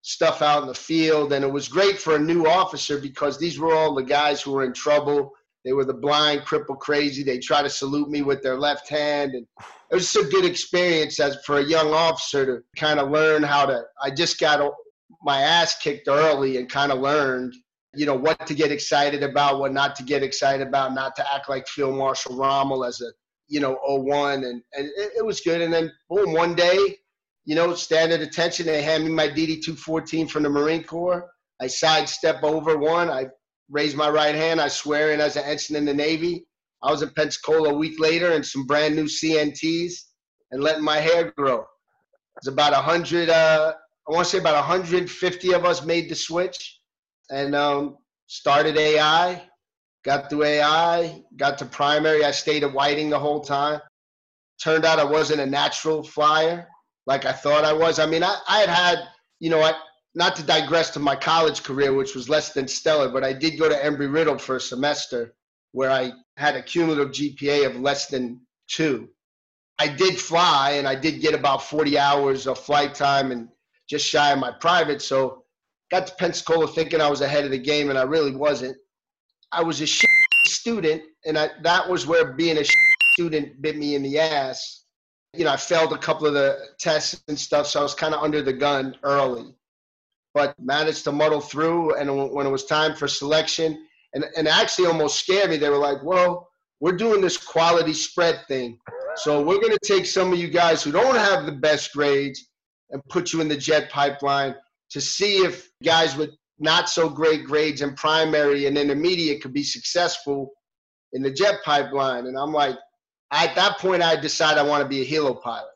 stuff 0.01 0.41
out 0.41 0.61
in 0.61 0.67
the 0.67 0.75
field. 0.75 1.33
And 1.33 1.43
it 1.43 1.51
was 1.51 1.67
great 1.67 1.97
for 1.99 2.15
a 2.15 2.19
new 2.19 2.45
officer 2.45 2.99
because 2.99 3.37
these 3.37 3.59
were 3.59 3.73
all 3.73 3.95
the 3.95 4.03
guys 4.03 4.41
who 4.41 4.51
were 4.51 4.63
in 4.63 4.73
trouble 4.73 5.33
they 5.63 5.71
were 5.71 5.85
the 5.85 5.93
blind, 5.93 6.41
cripple, 6.41 6.77
crazy. 6.77 7.23
They 7.23 7.39
try 7.39 7.61
to 7.61 7.69
salute 7.69 8.09
me 8.09 8.21
with 8.21 8.43
their 8.43 8.59
left 8.59 8.89
hand, 8.89 9.33
and 9.33 9.47
it 9.91 9.95
was 9.95 10.13
a 10.15 10.25
good 10.25 10.45
experience 10.45 11.19
as 11.19 11.37
for 11.45 11.59
a 11.59 11.63
young 11.63 11.93
officer 11.93 12.45
to 12.45 12.63
kind 12.75 12.99
of 12.99 13.11
learn 13.11 13.43
how 13.43 13.65
to. 13.67 13.83
I 14.01 14.09
just 14.11 14.39
got 14.39 14.73
my 15.21 15.39
ass 15.39 15.77
kicked 15.79 16.09
early 16.09 16.57
and 16.57 16.69
kind 16.69 16.91
of 16.91 16.99
learned, 16.99 17.53
you 17.93 18.05
know, 18.05 18.15
what 18.15 18.45
to 18.47 18.53
get 18.53 18.71
excited 18.71 19.23
about, 19.23 19.59
what 19.59 19.73
not 19.73 19.95
to 19.97 20.03
get 20.03 20.23
excited 20.23 20.67
about, 20.67 20.93
not 20.93 21.15
to 21.15 21.33
act 21.33 21.49
like 21.49 21.67
Field 21.67 21.95
Marshal 21.95 22.35
Rommel 22.35 22.83
as 22.85 23.01
a, 23.01 23.11
you 23.47 23.59
know, 23.59 23.77
01. 23.85 24.43
And, 24.43 24.63
and 24.73 24.87
it, 24.97 25.11
it 25.17 25.25
was 25.25 25.41
good. 25.41 25.61
And 25.61 25.71
then, 25.71 25.91
boom, 26.09 26.33
one 26.33 26.55
day 26.55 26.97
you 27.45 27.55
know, 27.55 27.73
stand 27.73 28.11
at 28.11 28.21
attention. 28.21 28.65
They 28.65 28.81
hand 28.81 29.03
me 29.03 29.11
my 29.11 29.27
DD 29.27 29.61
214 29.63 30.27
from 30.27 30.43
the 30.43 30.49
Marine 30.49 30.83
Corps. 30.83 31.29
I 31.61 31.67
sidestep 31.67 32.43
over 32.43 32.77
one. 32.77 33.09
I 33.09 33.27
raise 33.69 33.95
my 33.95 34.09
right 34.09 34.35
hand. 34.35 34.61
I 34.61 34.67
swear 34.67 35.11
in 35.11 35.19
as 35.19 35.35
an 35.35 35.43
ensign 35.43 35.77
in 35.77 35.85
the 35.85 35.93
Navy. 35.93 36.45
I 36.81 36.91
was 36.91 37.01
in 37.01 37.09
Pensacola 37.09 37.69
a 37.69 37.73
week 37.73 37.99
later 37.99 38.31
in 38.31 38.43
some 38.43 38.65
brand 38.65 38.95
new 38.95 39.05
CNTs 39.05 39.93
and 40.51 40.61
letting 40.63 40.83
my 40.83 40.97
hair 40.97 41.33
grow. 41.37 41.65
It's 42.37 42.47
about 42.47 42.73
a 42.73 42.77
100, 42.77 43.29
uh, 43.29 43.73
I 44.07 44.11
want 44.11 44.25
to 44.25 44.31
say 44.31 44.37
about 44.39 44.55
150 44.55 45.53
of 45.53 45.65
us 45.65 45.85
made 45.85 46.09
the 46.09 46.15
switch 46.15 46.79
and 47.33 47.55
um, 47.55 47.97
started 48.27 48.77
AI, 48.77 49.41
got 50.05 50.29
through 50.29 50.43
AI, 50.43 51.23
got 51.35 51.57
to 51.57 51.65
primary. 51.65 52.23
I 52.23 52.31
stayed 52.31 52.63
at 52.63 52.73
Whiting 52.73 53.09
the 53.09 53.19
whole 53.19 53.41
time. 53.41 53.81
Turned 54.63 54.85
out 54.85 54.99
I 54.99 55.03
wasn't 55.03 55.41
a 55.41 55.45
natural 55.45 56.03
flyer 56.03 56.67
like 57.07 57.25
I 57.25 57.33
thought 57.33 57.65
I 57.65 57.73
was. 57.73 57.97
I 57.99 58.05
mean, 58.05 58.23
I, 58.23 58.37
I 58.47 58.59
had 58.59 58.69
had, 58.69 58.99
you 59.39 59.49
know, 59.49 59.61
I, 59.61 59.73
not 60.15 60.35
to 60.35 60.43
digress 60.43 60.91
to 60.91 60.99
my 60.99 61.15
college 61.15 61.63
career, 61.63 61.93
which 61.93 62.15
was 62.15 62.29
less 62.29 62.53
than 62.53 62.67
stellar, 62.67 63.09
but 63.09 63.23
I 63.23 63.33
did 63.33 63.57
go 63.57 63.67
to 63.67 63.75
Embry 63.75 64.13
Riddle 64.13 64.37
for 64.37 64.57
a 64.57 64.61
semester 64.61 65.33
where 65.71 65.89
I 65.89 66.11
had 66.37 66.55
a 66.55 66.61
cumulative 66.61 67.09
GPA 67.09 67.65
of 67.65 67.79
less 67.79 68.07
than 68.07 68.41
two. 68.67 69.09
I 69.79 69.87
did 69.87 70.19
fly 70.19 70.73
and 70.73 70.87
I 70.87 70.93
did 70.93 71.19
get 71.19 71.33
about 71.33 71.63
40 71.63 71.97
hours 71.97 72.45
of 72.45 72.59
flight 72.59 72.93
time 72.93 73.31
and 73.31 73.49
just 73.89 74.05
shy 74.05 74.31
of 74.31 74.39
my 74.39 74.51
private. 74.51 75.01
So 75.01 75.42
got 75.93 76.07
to 76.07 76.15
Pensacola 76.15 76.67
thinking 76.67 77.01
I 77.01 77.09
was 77.09 77.21
ahead 77.21 77.45
of 77.45 77.51
the 77.51 77.57
game 77.59 77.91
and 77.91 77.99
I 77.99 78.01
really 78.01 78.35
wasn't. 78.35 78.75
I 79.51 79.61
was 79.61 79.79
a 79.79 79.87
student 80.47 81.03
and 81.25 81.37
I, 81.37 81.49
that 81.61 81.87
was 81.87 82.07
where 82.07 82.33
being 82.33 82.57
a 82.57 82.65
student 83.13 83.61
bit 83.61 83.77
me 83.77 83.93
in 83.93 84.01
the 84.01 84.17
ass. 84.17 84.85
You 85.35 85.45
know, 85.45 85.51
I 85.51 85.57
failed 85.57 85.93
a 85.93 85.97
couple 85.99 86.25
of 86.25 86.33
the 86.33 86.57
tests 86.79 87.21
and 87.27 87.39
stuff, 87.39 87.67
so 87.67 87.79
I 87.79 87.83
was 87.83 87.93
kind 87.93 88.15
of 88.15 88.23
under 88.23 88.41
the 88.41 88.53
gun 88.53 88.95
early 89.03 89.55
but 90.33 90.55
managed 90.59 91.03
to 91.03 91.11
muddle 91.11 91.41
through. 91.41 91.95
And 91.95 92.33
when 92.33 92.47
it 92.47 92.49
was 92.49 92.65
time 92.65 92.95
for 92.95 93.07
selection, 93.07 93.85
and, 94.15 94.25
and 94.35 94.47
actually 94.47 94.87
almost 94.87 95.19
scared 95.19 95.51
me, 95.51 95.57
they 95.57 95.69
were 95.69 95.77
like, 95.77 96.03
well, 96.03 96.49
we're 96.79 96.97
doing 96.97 97.21
this 97.21 97.37
quality 97.37 97.93
spread 97.93 98.41
thing. 98.47 98.79
So 99.17 99.43
we're 99.43 99.61
going 99.61 99.77
to 99.77 99.87
take 99.87 100.07
some 100.07 100.33
of 100.33 100.39
you 100.39 100.47
guys 100.47 100.81
who 100.81 100.91
don't 100.91 101.15
have 101.15 101.45
the 101.45 101.51
best 101.51 101.93
grades 101.93 102.49
and 102.89 103.03
put 103.09 103.31
you 103.31 103.41
in 103.41 103.47
the 103.47 103.55
jet 103.55 103.91
pipeline 103.91 104.55
to 104.93 105.01
see 105.01 105.37
if 105.37 105.69
guys 105.83 106.15
with 106.15 106.31
not 106.59 106.87
so 106.87 107.09
great 107.09 107.45
grades 107.45 107.81
in 107.81 107.95
primary 107.95 108.67
and 108.67 108.77
intermediate 108.77 109.41
could 109.41 109.53
be 109.53 109.63
successful 109.63 110.51
in 111.11 111.21
the 111.21 111.31
jet 111.31 111.55
pipeline. 111.65 112.27
And 112.27 112.37
I'm 112.37 112.53
like, 112.53 112.77
at 113.31 113.55
that 113.55 113.79
point, 113.79 114.03
I 114.03 114.15
decided 114.15 114.59
I 114.59 114.63
want 114.63 114.83
to 114.83 114.87
be 114.87 115.01
a 115.01 115.05
helo 115.05 115.41
pilot. 115.41 115.69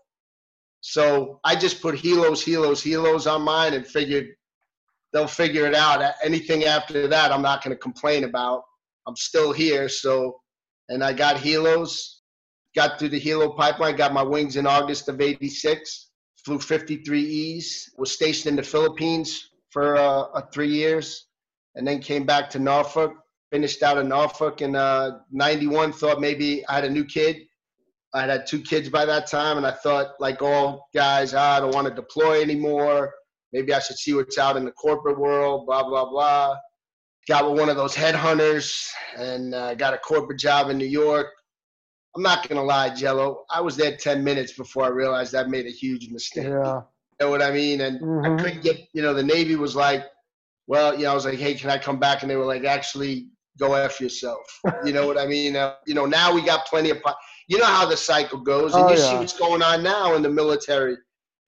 So 0.81 1.39
I 1.43 1.55
just 1.55 1.81
put 1.81 1.95
helos, 1.95 2.45
helos, 2.45 2.83
helos 2.83 3.31
on 3.31 3.41
mine 3.41 3.73
and 3.73 3.85
figured 3.85 4.27
they'll 5.11 5.27
figure 5.27 5.65
it 5.65 5.73
out. 5.73 6.13
Anything 6.23 6.65
after 6.65 7.07
that, 7.07 7.31
I'm 7.31 7.41
not 7.41 7.63
going 7.63 7.75
to 7.75 7.79
complain 7.79 8.23
about. 8.23 8.63
I'm 9.07 9.15
still 9.15 9.51
here. 9.51 9.89
So, 9.89 10.39
and 10.89 11.03
I 11.03 11.13
got 11.13 11.37
helos, 11.37 12.17
got 12.75 12.99
through 12.99 13.09
the 13.09 13.19
helo 13.19 13.57
pipeline, 13.57 13.95
got 13.95 14.13
my 14.13 14.23
wings 14.23 14.55
in 14.55 14.67
August 14.67 15.09
of 15.09 15.19
86, 15.19 16.06
flew 16.47 16.57
53Es, 16.57 17.89
was 17.97 18.11
stationed 18.11 18.51
in 18.51 18.55
the 18.55 18.63
Philippines 18.63 19.49
for 19.69 19.97
uh, 19.97 20.41
three 20.53 20.69
years, 20.69 21.27
and 21.75 21.85
then 21.87 21.99
came 21.99 22.25
back 22.25 22.49
to 22.51 22.59
Norfolk, 22.59 23.13
finished 23.51 23.83
out 23.83 23.97
in 23.97 24.07
Norfolk 24.07 24.61
in 24.61 24.75
uh, 24.75 25.19
91, 25.31 25.91
thought 25.91 26.21
maybe 26.21 26.65
I 26.67 26.75
had 26.75 26.85
a 26.85 26.89
new 26.89 27.05
kid. 27.05 27.37
I 28.13 28.21
had 28.21 28.29
had 28.29 28.47
two 28.47 28.61
kids 28.61 28.89
by 28.89 29.05
that 29.05 29.27
time, 29.27 29.57
and 29.57 29.65
I 29.67 29.71
thought, 29.71 30.13
like 30.19 30.41
all 30.41 30.87
guys, 30.95 31.33
ah, 31.33 31.57
I 31.57 31.59
don't 31.59 31.75
want 31.75 31.87
to 31.87 31.93
deploy 31.93 32.41
anymore 32.41 33.13
Maybe 33.53 33.73
I 33.73 33.79
should 33.79 33.97
see 33.97 34.13
what's 34.13 34.37
out 34.37 34.57
in 34.57 34.65
the 34.65 34.71
corporate 34.71 35.17
world, 35.17 35.65
blah, 35.65 35.87
blah, 35.87 36.09
blah. 36.09 36.55
Got 37.27 37.49
with 37.49 37.59
one 37.59 37.69
of 37.69 37.75
those 37.75 37.95
headhunters 37.95 38.87
and 39.17 39.53
uh, 39.53 39.75
got 39.75 39.93
a 39.93 39.97
corporate 39.97 40.39
job 40.39 40.69
in 40.69 40.77
New 40.77 40.85
York. 40.85 41.27
I'm 42.15 42.23
not 42.23 42.47
going 42.47 42.59
to 42.59 42.65
lie, 42.65 42.89
Jello. 42.93 43.45
I 43.49 43.61
was 43.61 43.75
there 43.75 43.95
10 43.95 44.23
minutes 44.23 44.53
before 44.53 44.85
I 44.85 44.89
realized 44.89 45.35
I 45.35 45.43
made 45.43 45.65
a 45.65 45.71
huge 45.71 46.09
mistake. 46.09 46.45
Yeah. 46.45 46.81
You 47.19 47.25
know 47.25 47.29
what 47.29 47.41
I 47.41 47.51
mean? 47.51 47.81
And 47.81 47.99
mm-hmm. 48.01 48.33
I 48.33 48.41
couldn't 48.41 48.63
get, 48.63 48.87
you 48.93 49.01
know, 49.01 49.13
the 49.13 49.23
Navy 49.23 49.55
was 49.55 49.75
like, 49.75 50.05
well, 50.67 50.95
you 50.95 51.03
know, 51.03 51.11
I 51.11 51.15
was 51.15 51.25
like, 51.25 51.39
hey, 51.39 51.53
can 51.53 51.69
I 51.69 51.77
come 51.77 51.99
back? 51.99 52.21
And 52.21 52.29
they 52.29 52.35
were 52.35 52.45
like, 52.45 52.65
actually, 52.65 53.29
go 53.57 53.73
F 53.73 53.99
yourself. 53.99 54.41
You 54.85 54.93
know 54.93 55.07
what 55.07 55.17
I 55.17 55.25
mean? 55.25 55.55
Uh, 55.55 55.75
you 55.85 55.95
know, 55.95 56.05
now 56.05 56.33
we 56.33 56.43
got 56.43 56.65
plenty 56.67 56.89
of, 56.89 56.97
you 57.47 57.57
know 57.57 57.65
how 57.65 57.85
the 57.85 57.97
cycle 57.97 58.39
goes. 58.39 58.73
And 58.73 58.83
oh, 58.83 58.91
you 58.91 58.97
yeah. 58.97 59.09
see 59.11 59.17
what's 59.17 59.37
going 59.37 59.61
on 59.61 59.83
now 59.83 60.15
in 60.15 60.21
the 60.21 60.29
military. 60.29 60.97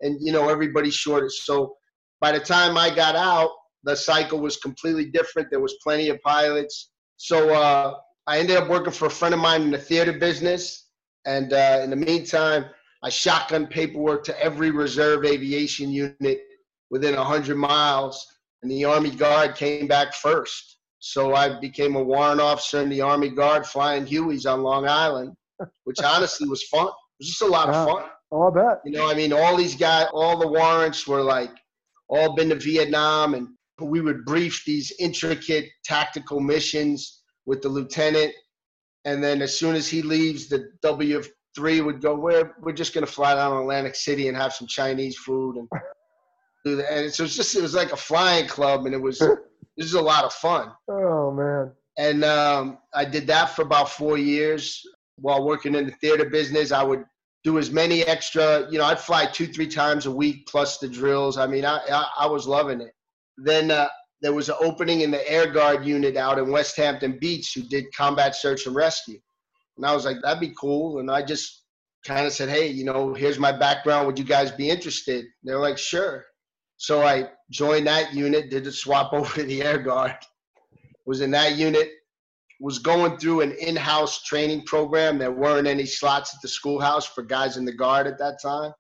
And, 0.02 0.17
you 0.22 0.32
know, 0.32 0.50
everybody's 0.50 0.95
short. 0.95 1.32
So 1.32 1.76
by 2.22 2.32
the 2.32 2.39
time 2.39 2.78
I 2.78 2.93
got 2.93 3.15
out, 3.15 3.52
the 3.84 3.95
cycle 3.95 4.39
was 4.39 4.58
completely 4.58 5.06
different. 5.06 5.50
There 5.50 5.60
was 5.60 5.76
plenty 5.84 6.10
of 6.10 6.22
pilots. 6.22 6.91
So 7.17 7.54
uh, 7.54 7.95
I 8.30 8.38
ended 8.38 8.58
up 8.58 8.70
working 8.70 8.94
for 8.94 9.08
a 9.08 9.10
friend 9.10 9.34
of 9.34 9.39
mine 9.39 9.63
in 9.63 9.72
the 9.72 9.80
theater 9.80 10.13
business. 10.13 10.86
And 11.26 11.52
uh, 11.52 11.82
in 11.84 11.89
the 11.89 11.96
meantime, 11.96 12.65
I 13.02 13.10
shotgun 13.10 13.65
paperwork 13.65 14.24
to 14.26 14.39
every 14.39 14.70
reserve 14.70 15.26
aviation 15.26 15.89
unit 15.89 16.42
within 16.92 17.15
100 17.15 17.56
miles. 17.56 18.24
And 18.62 18.70
the 18.70 18.86
Army 18.86 19.10
Guard 19.10 19.56
came 19.56 19.88
back 19.88 20.13
first. 20.13 20.78
So 21.00 21.34
I 21.34 21.60
became 21.60 21.96
a 21.96 22.04
warrant 22.04 22.39
officer 22.39 22.82
in 22.82 22.89
the 22.89 23.02
Army 23.02 23.30
Guard 23.30 23.65
flying 23.65 24.06
Hueys 24.06 24.46
on 24.46 24.62
Long 24.62 24.88
Island, 24.88 25.34
which 25.86 25.98
honestly 26.04 26.48
was 26.48 26.62
fun. 26.65 26.86
It 26.86 27.22
was 27.22 27.30
just 27.30 27.42
a 27.42 27.48
lot 27.48 27.70
of 27.70 27.88
fun. 27.88 28.04
Oh, 28.32 28.52
I 28.52 28.54
bet. 28.54 28.82
You 28.86 28.92
know, 28.92 29.10
I 29.10 29.15
mean, 29.15 29.34
all 29.34 29.58
these 29.58 29.76
guys, 29.76 30.06
all 30.13 30.38
the 30.38 30.48
warrants 30.48 31.08
were 31.08 31.24
like 31.24 31.52
all 32.10 32.36
been 32.36 32.50
to 32.50 32.56
Vietnam, 32.56 33.34
and 33.34 33.48
we 33.82 34.02
would 34.02 34.24
brief 34.24 34.63
these 34.65 34.94
intricate 35.00 35.70
tactical 35.84 36.39
missions 36.39 37.19
with 37.50 37.64
the 37.64 37.68
lieutenant. 37.68 38.32
And 39.06 39.24
then 39.24 39.42
as 39.42 39.58
soon 39.58 39.76
as 39.76 39.88
he 39.88 40.04
leaves, 40.04 40.48
the 40.48 40.70
W 40.84 41.24
three 41.56 41.82
would 41.82 42.00
go, 42.00 42.14
"We're 42.14 42.54
we're 42.62 42.74
just 42.74 42.94
gonna 42.94 43.08
fly 43.08 43.34
down 43.34 43.52
to 43.52 43.60
Atlantic 43.60 43.96
City 43.96 44.28
and 44.28 44.38
have 44.38 44.54
some 44.54 44.68
Chinese 44.68 45.18
food 45.18 45.56
and 45.56 45.68
do 46.64 46.76
that." 46.76 46.94
And 46.94 47.12
so 47.12 47.24
it's 47.24 47.36
just 47.36 47.56
it 47.56 47.64
was 47.64 47.74
like 47.74 47.92
a 47.92 47.98
flying 47.98 48.48
club, 48.48 48.86
and 48.86 48.94
it 48.94 49.02
was 49.02 49.18
this 49.78 49.88
is 49.88 49.96
a 49.96 50.02
lot 50.02 50.26
of 50.26 50.34
fun. 50.34 50.72
Oh 50.90 51.32
man! 51.32 51.72
And 51.98 52.24
um, 52.24 52.78
I 52.94 53.04
did 53.04 53.26
that 53.28 53.48
for 53.56 53.64
about 53.64 53.90
four 53.90 54.18
years 54.18 54.86
while 55.16 55.44
working 55.44 55.74
in 55.74 55.88
the 55.88 55.94
theater 55.94 56.30
business. 56.30 56.72
I 56.72 56.84
would 56.84 57.04
do 57.44 57.58
as 57.58 57.72
many 57.72 58.04
extra, 58.04 58.70
you 58.70 58.78
know, 58.78 58.86
I'd 58.86 59.00
fly 59.00 59.26
two, 59.26 59.48
three 59.48 59.68
times 59.68 60.06
a 60.06 60.12
week 60.12 60.46
plus 60.46 60.78
the 60.78 60.90
drills. 60.90 61.38
I 61.38 61.48
mean, 61.48 61.66
I, 61.66 61.80
I, 61.90 62.06
I 62.20 62.26
was 62.28 62.46
loving 62.48 62.82
it. 62.82 62.94
Then 63.38 63.72
uh, 63.72 63.88
there 64.22 64.34
was 64.34 64.50
an 64.50 64.56
opening 64.60 65.02
in 65.02 65.12
the 65.12 65.30
Air 65.30 65.52
Guard 65.52 65.86
unit 65.86 66.18
out 66.18 66.40
in 66.40 66.52
West 66.52 66.76
Hampton 66.76 67.18
Beach 67.20 67.54
who 67.54 67.62
did 67.62 67.94
combat 67.96 68.36
search 68.36 68.66
and 68.66 68.76
rescue. 68.76 69.20
And 69.78 69.86
I 69.86 69.94
was 69.94 70.06
like, 70.06 70.18
that'd 70.22 70.42
be 70.42 70.54
cool. 70.60 71.00
And 71.00 71.10
I 71.10 71.22
just 71.22 71.64
kind 72.06 72.26
of 72.26 72.34
said, 72.34 72.50
hey, 72.50 72.68
you 72.68 72.84
know, 72.84 73.14
here's 73.14 73.40
my 73.40 73.52
background. 73.52 74.08
Would 74.08 74.20
you 74.20 74.26
guys 74.26 74.52
be 74.52 74.70
interested? 74.70 75.26
They're 75.44 75.60
like, 75.60 75.78
sure. 75.78 76.26
So 76.78 77.04
I 77.04 77.30
joined 77.50 77.88
that 77.88 78.14
unit, 78.14 78.50
did 78.50 78.66
the 78.66 78.72
swap 78.72 79.14
over 79.14 79.34
to 79.36 79.44
the 79.44 79.62
Air 79.64 79.80
Guard, 79.80 80.16
was 81.06 81.22
in 81.22 81.32
that 81.32 81.56
unit 81.56 81.90
was 82.60 82.80
going 82.80 83.18
through 83.18 83.42
an 83.42 83.54
in-house 83.54 84.24
training 84.24 84.64
program. 84.64 85.18
There 85.18 85.32
weren't 85.32 85.68
any 85.68 85.86
slots 85.86 86.36
at 86.36 86.42
the 86.42 86.48
schoolhouse 86.48 87.06
for 87.06 87.24
guys 87.24 87.58
in 87.58 87.64
the 87.64 87.72
guard 87.72 88.06
at 88.06 88.20
that 88.20 88.42
time. 88.42 88.74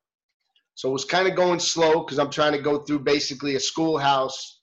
So 0.75 0.89
it 0.89 0.93
was 0.93 1.05
kind 1.05 1.27
of 1.27 1.35
going 1.35 1.59
slow 1.59 2.03
because 2.03 2.19
I'm 2.19 2.29
trying 2.29 2.51
to 2.53 2.61
go 2.61 2.79
through 2.79 2.99
basically 2.99 3.55
a 3.55 3.59
schoolhouse 3.59 4.58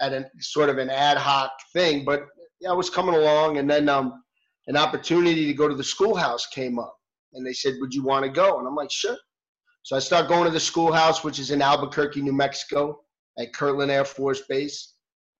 at 0.00 0.12
a 0.12 0.28
sort 0.40 0.68
of 0.68 0.78
an 0.78 0.90
ad 0.90 1.16
hoc 1.16 1.52
thing. 1.72 2.04
But 2.04 2.26
yeah, 2.60 2.70
I 2.70 2.74
was 2.74 2.90
coming 2.90 3.14
along, 3.14 3.58
and 3.58 3.68
then 3.68 3.88
um, 3.88 4.22
an 4.66 4.76
opportunity 4.76 5.46
to 5.46 5.54
go 5.54 5.68
to 5.68 5.74
the 5.74 5.84
schoolhouse 5.84 6.46
came 6.46 6.78
up, 6.78 6.96
and 7.34 7.46
they 7.46 7.52
said, 7.52 7.74
"Would 7.80 7.94
you 7.94 8.04
want 8.04 8.24
to 8.24 8.30
go?" 8.30 8.58
And 8.58 8.66
I'm 8.66 8.74
like, 8.74 8.90
"Sure." 8.90 9.16
So 9.82 9.94
I 9.96 10.00
start 10.00 10.28
going 10.28 10.44
to 10.44 10.50
the 10.50 10.60
schoolhouse, 10.60 11.22
which 11.22 11.38
is 11.38 11.52
in 11.52 11.62
Albuquerque, 11.62 12.20
New 12.20 12.32
Mexico, 12.32 13.00
at 13.38 13.52
Kirtland 13.52 13.90
Air 13.90 14.04
Force 14.04 14.42
Base 14.48 14.94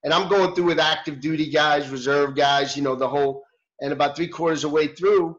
and 0.06 0.14
I'm 0.14 0.28
going 0.28 0.54
through 0.54 0.66
with 0.66 0.78
active 0.78 1.20
duty 1.20 1.50
guys, 1.50 1.88
reserve 1.88 2.36
guys, 2.36 2.76
you 2.76 2.82
know, 2.82 2.94
the 2.94 3.08
whole, 3.08 3.42
and 3.80 3.92
about 3.92 4.14
three 4.14 4.28
quarters 4.28 4.62
of 4.62 4.70
the 4.70 4.76
way 4.76 4.86
through, 4.86 5.36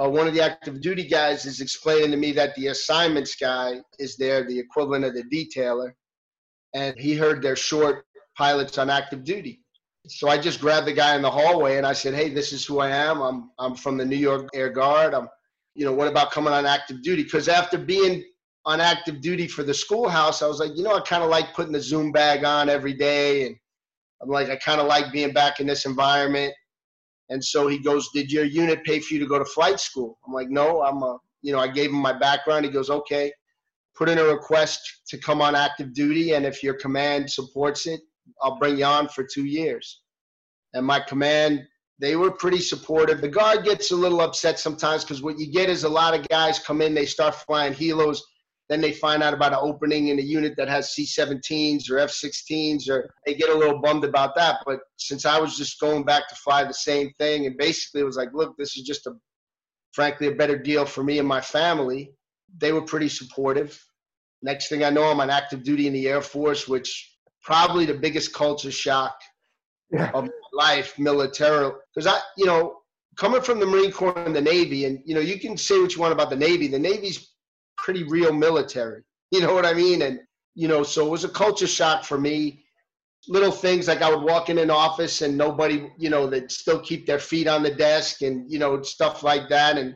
uh, 0.00 0.08
one 0.08 0.28
of 0.28 0.34
the 0.34 0.40
active 0.40 0.80
duty 0.80 1.04
guys 1.04 1.46
is 1.46 1.60
explaining 1.60 2.12
to 2.12 2.16
me 2.16 2.30
that 2.30 2.54
the 2.54 2.68
assignments 2.68 3.34
guy 3.34 3.80
is 3.98 4.16
there, 4.16 4.44
the 4.44 4.56
equivalent 4.56 5.04
of 5.04 5.14
the 5.14 5.24
detailer, 5.24 5.92
and 6.74 6.96
he 6.96 7.14
heard 7.16 7.42
they're 7.42 7.56
short 7.56 8.04
pilots 8.36 8.78
on 8.78 8.90
active 8.90 9.24
duty. 9.24 9.60
So 10.06 10.28
I 10.28 10.36
just 10.36 10.60
grabbed 10.60 10.86
the 10.86 10.92
guy 10.92 11.16
in 11.16 11.22
the 11.22 11.30
hallway 11.30 11.78
and 11.78 11.86
I 11.86 11.94
said, 11.94 12.14
"Hey, 12.14 12.28
this 12.28 12.52
is 12.52 12.64
who 12.64 12.80
I 12.80 12.90
am. 12.90 13.20
I'm 13.22 13.50
I'm 13.58 13.74
from 13.74 13.96
the 13.96 14.04
New 14.04 14.16
York 14.16 14.48
Air 14.54 14.68
Guard. 14.70 15.14
I'm, 15.14 15.28
you 15.74 15.84
know, 15.84 15.94
what 15.94 16.08
about 16.08 16.30
coming 16.30 16.52
on 16.52 16.66
active 16.66 17.02
duty? 17.02 17.22
Because 17.22 17.48
after 17.48 17.78
being 17.78 18.22
on 18.66 18.80
active 18.80 19.20
duty 19.20 19.46
for 19.46 19.62
the 19.62 19.74
schoolhouse, 19.74 20.42
I 20.42 20.46
was 20.46 20.60
like, 20.60 20.76
you 20.76 20.82
know, 20.82 20.94
I 20.94 21.00
kind 21.00 21.22
of 21.22 21.30
like 21.30 21.54
putting 21.54 21.72
the 21.72 21.80
Zoom 21.80 22.12
bag 22.12 22.44
on 22.44 22.68
every 22.68 22.94
day 22.94 23.46
and 23.46 23.56
I'm 24.22 24.30
like, 24.30 24.48
I 24.48 24.56
kind 24.56 24.80
of 24.80 24.86
like 24.86 25.12
being 25.12 25.32
back 25.32 25.60
in 25.60 25.66
this 25.66 25.84
environment. 25.84 26.54
And 27.28 27.42
so 27.42 27.66
he 27.68 27.78
goes, 27.78 28.08
Did 28.14 28.30
your 28.30 28.44
unit 28.44 28.84
pay 28.84 29.00
for 29.00 29.14
you 29.14 29.20
to 29.20 29.26
go 29.26 29.38
to 29.38 29.44
flight 29.44 29.80
school? 29.80 30.18
I'm 30.26 30.32
like, 30.32 30.48
No, 30.48 30.82
I'm 30.82 31.02
a, 31.02 31.18
you 31.42 31.52
know, 31.52 31.58
I 31.58 31.68
gave 31.68 31.90
him 31.90 31.96
my 31.96 32.12
background. 32.12 32.64
He 32.64 32.70
goes, 32.70 32.90
Okay. 32.90 33.32
put 33.94 34.08
in 34.08 34.18
a 34.18 34.24
request 34.24 34.80
to 35.08 35.18
come 35.18 35.40
on 35.40 35.54
active 35.54 35.94
duty, 35.94 36.32
and 36.34 36.44
if 36.44 36.62
your 36.62 36.74
command 36.74 37.30
supports 37.30 37.86
it, 37.86 38.00
I'll 38.42 38.58
bring 38.58 38.78
you 38.78 38.84
on 38.84 39.08
for 39.08 39.24
two 39.24 39.44
years. 39.44 40.02
And 40.72 40.84
my 40.84 41.00
command, 41.00 41.62
they 42.00 42.16
were 42.16 42.30
pretty 42.30 42.58
supportive. 42.58 43.20
The 43.20 43.28
guard 43.28 43.64
gets 43.64 43.90
a 43.90 43.96
little 43.96 44.20
upset 44.20 44.58
sometimes 44.58 45.04
because 45.04 45.22
what 45.22 45.38
you 45.38 45.50
get 45.50 45.68
is 45.68 45.84
a 45.84 45.88
lot 45.88 46.18
of 46.18 46.28
guys 46.28 46.58
come 46.58 46.82
in, 46.82 46.94
they 46.94 47.06
start 47.06 47.34
flying 47.34 47.72
helos, 47.72 48.18
then 48.68 48.80
they 48.80 48.92
find 48.92 49.22
out 49.22 49.34
about 49.34 49.52
an 49.52 49.58
opening 49.60 50.08
in 50.08 50.18
a 50.18 50.22
unit 50.22 50.54
that 50.56 50.68
has 50.68 50.92
C-17s 50.94 51.90
or 51.90 51.98
F-16s, 51.98 52.88
or 52.88 53.10
they 53.26 53.34
get 53.34 53.50
a 53.50 53.54
little 53.54 53.80
bummed 53.80 54.04
about 54.04 54.34
that. 54.36 54.60
But 54.64 54.80
since 54.96 55.26
I 55.26 55.38
was 55.38 55.56
just 55.56 55.78
going 55.80 56.04
back 56.04 56.28
to 56.28 56.34
fly 56.36 56.64
the 56.64 56.74
same 56.74 57.12
thing, 57.18 57.46
and 57.46 57.56
basically 57.58 58.00
it 58.00 58.04
was 58.04 58.16
like, 58.16 58.30
look, 58.32 58.56
this 58.56 58.76
is 58.76 58.84
just 58.84 59.06
a, 59.06 59.12
frankly, 59.92 60.28
a 60.28 60.34
better 60.34 60.58
deal 60.58 60.86
for 60.86 61.04
me 61.04 61.18
and 61.18 61.28
my 61.28 61.42
family. 61.42 62.12
They 62.56 62.72
were 62.72 62.82
pretty 62.82 63.08
supportive. 63.08 63.78
Next 64.42 64.68
thing 64.68 64.82
I 64.82 64.90
know, 64.90 65.04
I'm 65.04 65.20
on 65.20 65.30
active 65.30 65.62
duty 65.62 65.86
in 65.86 65.92
the 65.92 66.08
Air 66.08 66.22
Force, 66.22 66.66
which 66.66 67.13
probably 67.44 67.84
the 67.84 67.94
biggest 67.94 68.32
culture 68.32 68.70
shock 68.70 69.16
yeah. 69.92 70.10
of 70.14 70.28
life 70.52 70.98
militarily. 70.98 71.74
Because 71.94 72.06
I, 72.06 72.18
you 72.36 72.46
know, 72.46 72.78
coming 73.16 73.42
from 73.42 73.60
the 73.60 73.66
Marine 73.66 73.92
Corps 73.92 74.18
and 74.18 74.34
the 74.34 74.40
Navy, 74.40 74.86
and 74.86 75.00
you 75.04 75.14
know, 75.14 75.20
you 75.20 75.38
can 75.38 75.56
say 75.56 75.80
what 75.80 75.94
you 75.94 76.00
want 76.00 76.12
about 76.12 76.30
the 76.30 76.36
Navy. 76.36 76.66
The 76.66 76.78
Navy's 76.78 77.34
pretty 77.76 78.04
real 78.04 78.32
military. 78.32 79.02
You 79.30 79.40
know 79.40 79.54
what 79.54 79.66
I 79.66 79.74
mean? 79.74 80.02
And 80.02 80.20
you 80.54 80.68
know, 80.68 80.82
so 80.82 81.06
it 81.06 81.10
was 81.10 81.24
a 81.24 81.28
culture 81.28 81.66
shock 81.66 82.04
for 82.04 82.18
me. 82.18 82.64
Little 83.26 83.52
things 83.52 83.88
like 83.88 84.02
I 84.02 84.14
would 84.14 84.22
walk 84.22 84.50
in 84.50 84.58
an 84.58 84.70
office 84.70 85.22
and 85.22 85.36
nobody, 85.36 85.90
you 85.98 86.10
know, 86.10 86.28
they'd 86.28 86.50
still 86.50 86.78
keep 86.78 87.06
their 87.06 87.18
feet 87.18 87.48
on 87.48 87.62
the 87.62 87.70
desk 87.70 88.22
and 88.22 88.50
you 88.50 88.58
know 88.58 88.82
stuff 88.82 89.22
like 89.22 89.48
that. 89.48 89.78
And 89.78 89.94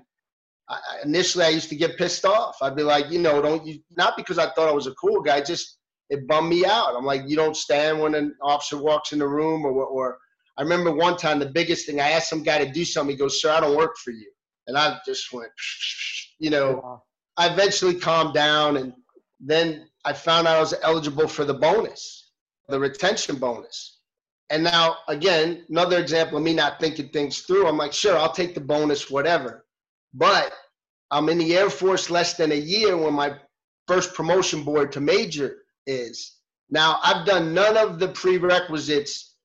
I, 0.69 0.79
initially, 1.05 1.45
I 1.45 1.51
used 1.51 1.69
to 1.71 1.77
get 1.77 1.99
pissed 1.99 2.25
off. 2.25 2.57
I'd 2.63 2.77
be 2.77 2.83
like, 2.83 3.11
you 3.11 3.19
know, 3.19 3.41
don't 3.41 3.67
you? 3.67 3.81
Not 3.97 4.17
because 4.17 4.39
I 4.39 4.51
thought 4.51 4.69
I 4.69 4.73
was 4.73 4.87
a 4.87 4.95
cool 4.95 5.21
guy, 5.23 5.41
just 5.41 5.78
it 6.11 6.27
bummed 6.27 6.49
me 6.49 6.65
out. 6.65 6.95
I'm 6.97 7.05
like, 7.05 7.23
you 7.27 7.37
don't 7.37 7.57
stand 7.57 8.01
when 8.01 8.15
an 8.15 8.35
officer 8.43 8.79
walks 8.79 9.13
in 9.13 9.19
the 9.19 9.29
room, 9.29 9.65
or 9.65 9.73
or 9.85 10.19
I 10.57 10.63
remember 10.63 10.93
one 10.93 11.17
time 11.17 11.39
the 11.39 11.47
biggest 11.47 11.87
thing 11.87 12.01
I 12.01 12.11
asked 12.11 12.31
some 12.31 12.43
guy 12.43 12.65
to 12.65 12.71
do 12.71 12.85
something. 12.85 13.15
He 13.15 13.19
goes, 13.19 13.41
"Sir, 13.41 13.51
I 13.51 13.61
don't 13.61 13.77
work 13.77 13.97
for 13.97 14.11
you," 14.11 14.31
and 14.67 14.77
I 14.77 14.99
just 15.07 15.33
went, 15.33 15.51
you 16.39 16.51
know. 16.51 17.03
I 17.39 17.47
eventually 17.47 17.95
calmed 17.95 18.35
down, 18.35 18.77
and 18.79 18.93
then 19.39 19.89
I 20.05 20.13
found 20.13 20.49
out 20.49 20.57
I 20.57 20.61
was 20.61 20.75
eligible 20.83 21.29
for 21.29 21.45
the 21.45 21.55
bonus, 21.55 22.33
the 22.69 22.81
retention 22.81 23.37
bonus. 23.37 24.01
And 24.51 24.65
now, 24.65 24.97
again, 25.07 25.65
another 25.69 25.99
example 25.99 26.39
of 26.39 26.43
me 26.43 26.53
not 26.53 26.81
thinking 26.81 27.11
things 27.11 27.41
through. 27.43 27.69
I'm 27.69 27.77
like, 27.77 27.93
sure, 27.93 28.19
I'll 28.19 28.33
take 28.33 28.55
the 28.55 28.61
bonus, 28.61 29.09
whatever. 29.09 29.67
But 30.15 30.53
I'm 31.11 31.29
in 31.29 31.39
the 31.39 31.57
Air 31.57 31.71
Force 31.71 32.11
less 32.11 32.35
than 32.35 32.51
a 32.51 32.57
year 32.57 32.97
when 32.97 33.15
my 33.15 33.37
first 33.87 34.15
promotion 34.15 34.65
board 34.65 34.91
to 34.93 35.01
major 35.01 35.59
is. 35.89 36.37
Now, 36.71 37.01
I've 37.03 37.27
done 37.27 37.55
none 37.55 37.77
of 37.77 37.99
the 37.99 38.09
prerequisites 38.09 39.37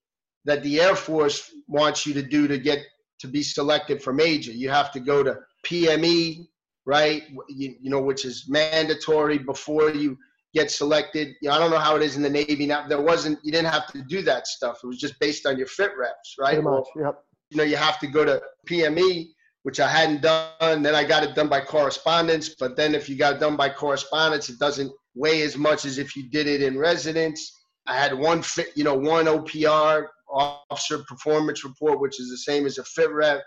that 0.45 0.62
the 0.63 0.82
Air 0.82 0.95
Force 0.95 1.51
wants 1.67 2.06
you 2.06 2.13
to 2.13 2.21
do 2.21 2.47
to 2.47 2.58
get 2.58 2.79
to 3.19 3.27
be 3.27 3.41
selected 3.41 4.03
for 4.03 4.12
major. 4.13 4.51
You 4.51 4.69
have 4.69 4.91
to 4.91 4.99
go 4.99 5.23
to 5.23 5.39
PME, 5.65 6.47
right? 6.86 7.23
You, 7.47 7.75
you 7.79 7.89
know, 7.89 8.01
which 8.01 8.25
is 8.25 8.45
mandatory 8.49 9.38
before 9.38 9.91
you 9.91 10.17
get 10.53 10.69
selected. 10.69 11.29
You 11.41 11.49
know, 11.49 11.56
I 11.56 11.60
don't 11.60 11.71
know 11.71 11.79
how 11.79 11.95
it 11.95 12.01
is 12.01 12.17
in 12.17 12.21
the 12.21 12.29
Navy 12.29 12.65
now. 12.65 12.88
There 12.88 13.01
wasn't, 13.01 13.39
you 13.43 13.51
didn't 13.51 13.71
have 13.71 13.88
to 13.93 14.01
do 14.01 14.21
that 14.23 14.47
stuff. 14.47 14.82
It 14.84 14.88
was 14.88 14.99
just 14.99 15.17
based 15.19 15.45
on 15.45 15.58
your 15.58 15.67
fit 15.67 15.91
reps, 15.97 16.36
right? 16.38 16.49
Pretty 16.49 16.63
much, 16.63 16.86
well, 16.95 17.06
yep. 17.06 17.23
You 17.49 17.58
know, 17.58 17.63
you 17.63 17.77
have 17.77 17.99
to 17.99 18.08
go 18.08 18.25
to 18.25 18.41
PME, 18.67 19.27
which 19.62 19.79
I 19.79 19.88
hadn't 19.88 20.21
done. 20.21 20.84
Then 20.84 20.95
I 20.95 21.03
got 21.03 21.23
it 21.23 21.36
done 21.36 21.47
by 21.47 21.62
correspondence. 21.62 22.49
But 22.49 22.75
then 22.75 22.95
if 22.95 23.08
you 23.08 23.15
got 23.15 23.36
it 23.36 23.39
done 23.39 23.56
by 23.56 23.69
correspondence, 23.69 24.49
it 24.49 24.60
doesn't 24.60 24.91
weigh 25.15 25.41
as 25.41 25.58
much 25.58 25.86
as 25.86 25.97
if 25.97 26.15
you 26.15 26.30
did 26.30 26.47
it 26.47 26.62
in 26.62 26.78
residence. 26.78 27.65
I 27.86 27.97
had 27.97 28.17
one 28.17 28.41
fit, 28.41 28.71
you 28.76 28.84
know, 28.84 28.95
one 28.95 29.26
OPR, 29.26 30.08
officer 30.30 31.04
performance 31.08 31.63
report, 31.63 31.99
which 31.99 32.19
is 32.19 32.30
the 32.30 32.38
same 32.38 32.65
as 32.65 32.78
a 32.78 32.84
fit 32.84 33.12
rep. 33.12 33.43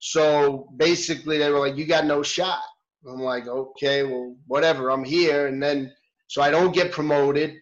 So 0.00 0.68
basically, 0.76 1.38
they 1.38 1.50
were 1.50 1.60
like, 1.60 1.76
"You 1.76 1.86
got 1.86 2.04
no 2.04 2.22
shot." 2.22 2.62
I'm 3.08 3.22
like, 3.22 3.46
"Okay, 3.46 4.02
well, 4.02 4.36
whatever. 4.46 4.90
I'm 4.90 5.04
here." 5.04 5.46
And 5.46 5.62
then, 5.62 5.92
so 6.26 6.42
I 6.42 6.50
don't 6.50 6.74
get 6.74 6.92
promoted. 6.92 7.54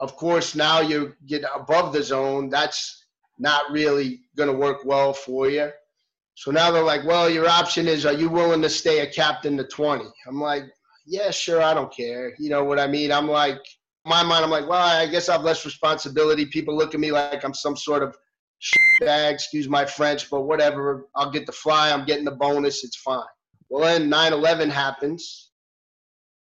Of 0.00 0.16
course, 0.16 0.54
now 0.54 0.80
you 0.80 1.14
get 1.26 1.44
above 1.54 1.92
the 1.92 2.02
zone. 2.02 2.48
That's 2.48 3.04
not 3.38 3.70
really 3.70 4.22
going 4.36 4.48
to 4.48 4.56
work 4.56 4.84
well 4.84 5.12
for 5.12 5.48
you. 5.48 5.70
So 6.34 6.50
now 6.50 6.70
they're 6.70 6.82
like, 6.82 7.04
"Well, 7.04 7.28
your 7.30 7.48
option 7.48 7.86
is, 7.86 8.06
are 8.06 8.12
you 8.12 8.28
willing 8.28 8.62
to 8.62 8.70
stay 8.70 9.00
a 9.00 9.12
captain 9.12 9.56
to 9.58 9.64
20?" 9.64 10.04
I'm 10.26 10.40
like, 10.40 10.64
yeah, 11.08 11.30
sure, 11.30 11.62
I 11.62 11.72
don't 11.72 11.92
care. 11.92 12.34
You 12.38 12.50
know 12.50 12.64
what 12.64 12.78
I 12.78 12.86
mean? 12.86 13.10
I'm 13.10 13.28
like, 13.28 13.60
my 14.04 14.22
mind, 14.22 14.44
I'm 14.44 14.50
like, 14.50 14.68
well, 14.68 14.82
I 14.82 15.06
guess 15.06 15.28
I 15.28 15.32
have 15.32 15.42
less 15.42 15.64
responsibility. 15.64 16.44
People 16.46 16.76
look 16.76 16.94
at 16.94 17.00
me 17.00 17.10
like 17.12 17.44
I'm 17.44 17.54
some 17.54 17.76
sort 17.76 18.02
of 18.02 18.16
bag, 19.00 19.34
excuse 19.34 19.68
my 19.68 19.84
French, 19.84 20.28
but 20.30 20.42
whatever. 20.42 21.08
I'll 21.16 21.30
get 21.30 21.46
the 21.46 21.52
fly. 21.52 21.90
I'm 21.90 22.04
getting 22.04 22.24
the 22.24 22.32
bonus. 22.32 22.84
It's 22.84 22.96
fine. 22.96 23.22
Well, 23.70 23.84
then 23.84 24.10
9/11 24.10 24.70
happens. 24.70 25.50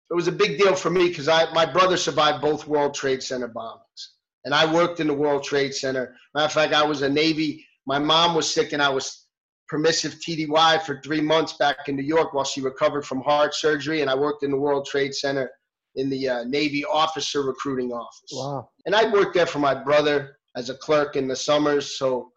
It 0.10 0.14
was 0.16 0.28
a 0.28 0.32
big 0.32 0.58
deal 0.60 0.76
for 0.76 0.90
me 0.90 1.10
because 1.10 1.28
I 1.28 1.52
my 1.54 1.66
brother 1.66 1.98
survived 1.98 2.42
both 2.42 2.68
World 2.68 2.94
Trade 2.94 3.24
Center 3.24 3.50
bombings, 3.50 4.02
and 4.46 4.54
I 4.54 4.72
worked 4.72 5.00
in 5.00 5.08
the 5.08 5.14
World 5.14 5.44
Trade 5.44 5.74
Center. 5.74 6.16
Matter 6.34 6.46
of 6.46 6.54
fact, 6.54 6.74
I 6.74 6.86
was 6.86 7.02
a 7.02 7.10
Navy. 7.10 7.66
My 7.88 8.00
mom 8.00 8.36
was 8.36 8.52
sick, 8.52 8.74
and 8.74 8.82
I 8.82 8.90
was 8.90 9.25
permissive 9.68 10.16
TDY 10.16 10.82
for 10.84 11.02
three 11.02 11.22
months 11.22 11.54
back 11.54 11.88
in 11.88 11.96
New 11.96 12.04
York 12.04 12.34
while 12.34 12.44
she 12.44 12.62
recovered 12.62 13.06
from 13.06 13.22
heart 13.22 13.56
surgery. 13.56 14.02
And 14.02 14.10
I 14.10 14.16
worked 14.16 14.44
in 14.44 14.52
the 14.52 14.58
World 14.58 14.86
Trade 14.86 15.14
Center 15.14 15.52
in 15.96 16.10
the 16.10 16.30
uh, 16.30 16.44
Navy 16.44 16.86
officer 16.86 17.42
recruiting 17.42 17.92
office. 17.92 18.32
Wow. 18.32 18.70
And 18.86 18.96
I 18.96 19.10
worked 19.10 19.34
there 19.34 19.46
for 19.46 19.60
my 19.60 19.74
brother 19.74 20.38
as 20.56 20.70
a 20.70 20.76
clerk 20.76 21.16
in 21.16 21.28
the 21.28 21.36
summers. 21.36 21.98
So 21.98 22.32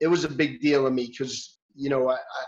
it 0.00 0.06
was 0.06 0.24
a 0.24 0.28
big 0.28 0.60
deal 0.60 0.84
to 0.84 0.90
me 0.90 1.06
because, 1.06 1.58
you 1.74 1.90
know, 1.90 2.08
I, 2.08 2.14
I, 2.14 2.44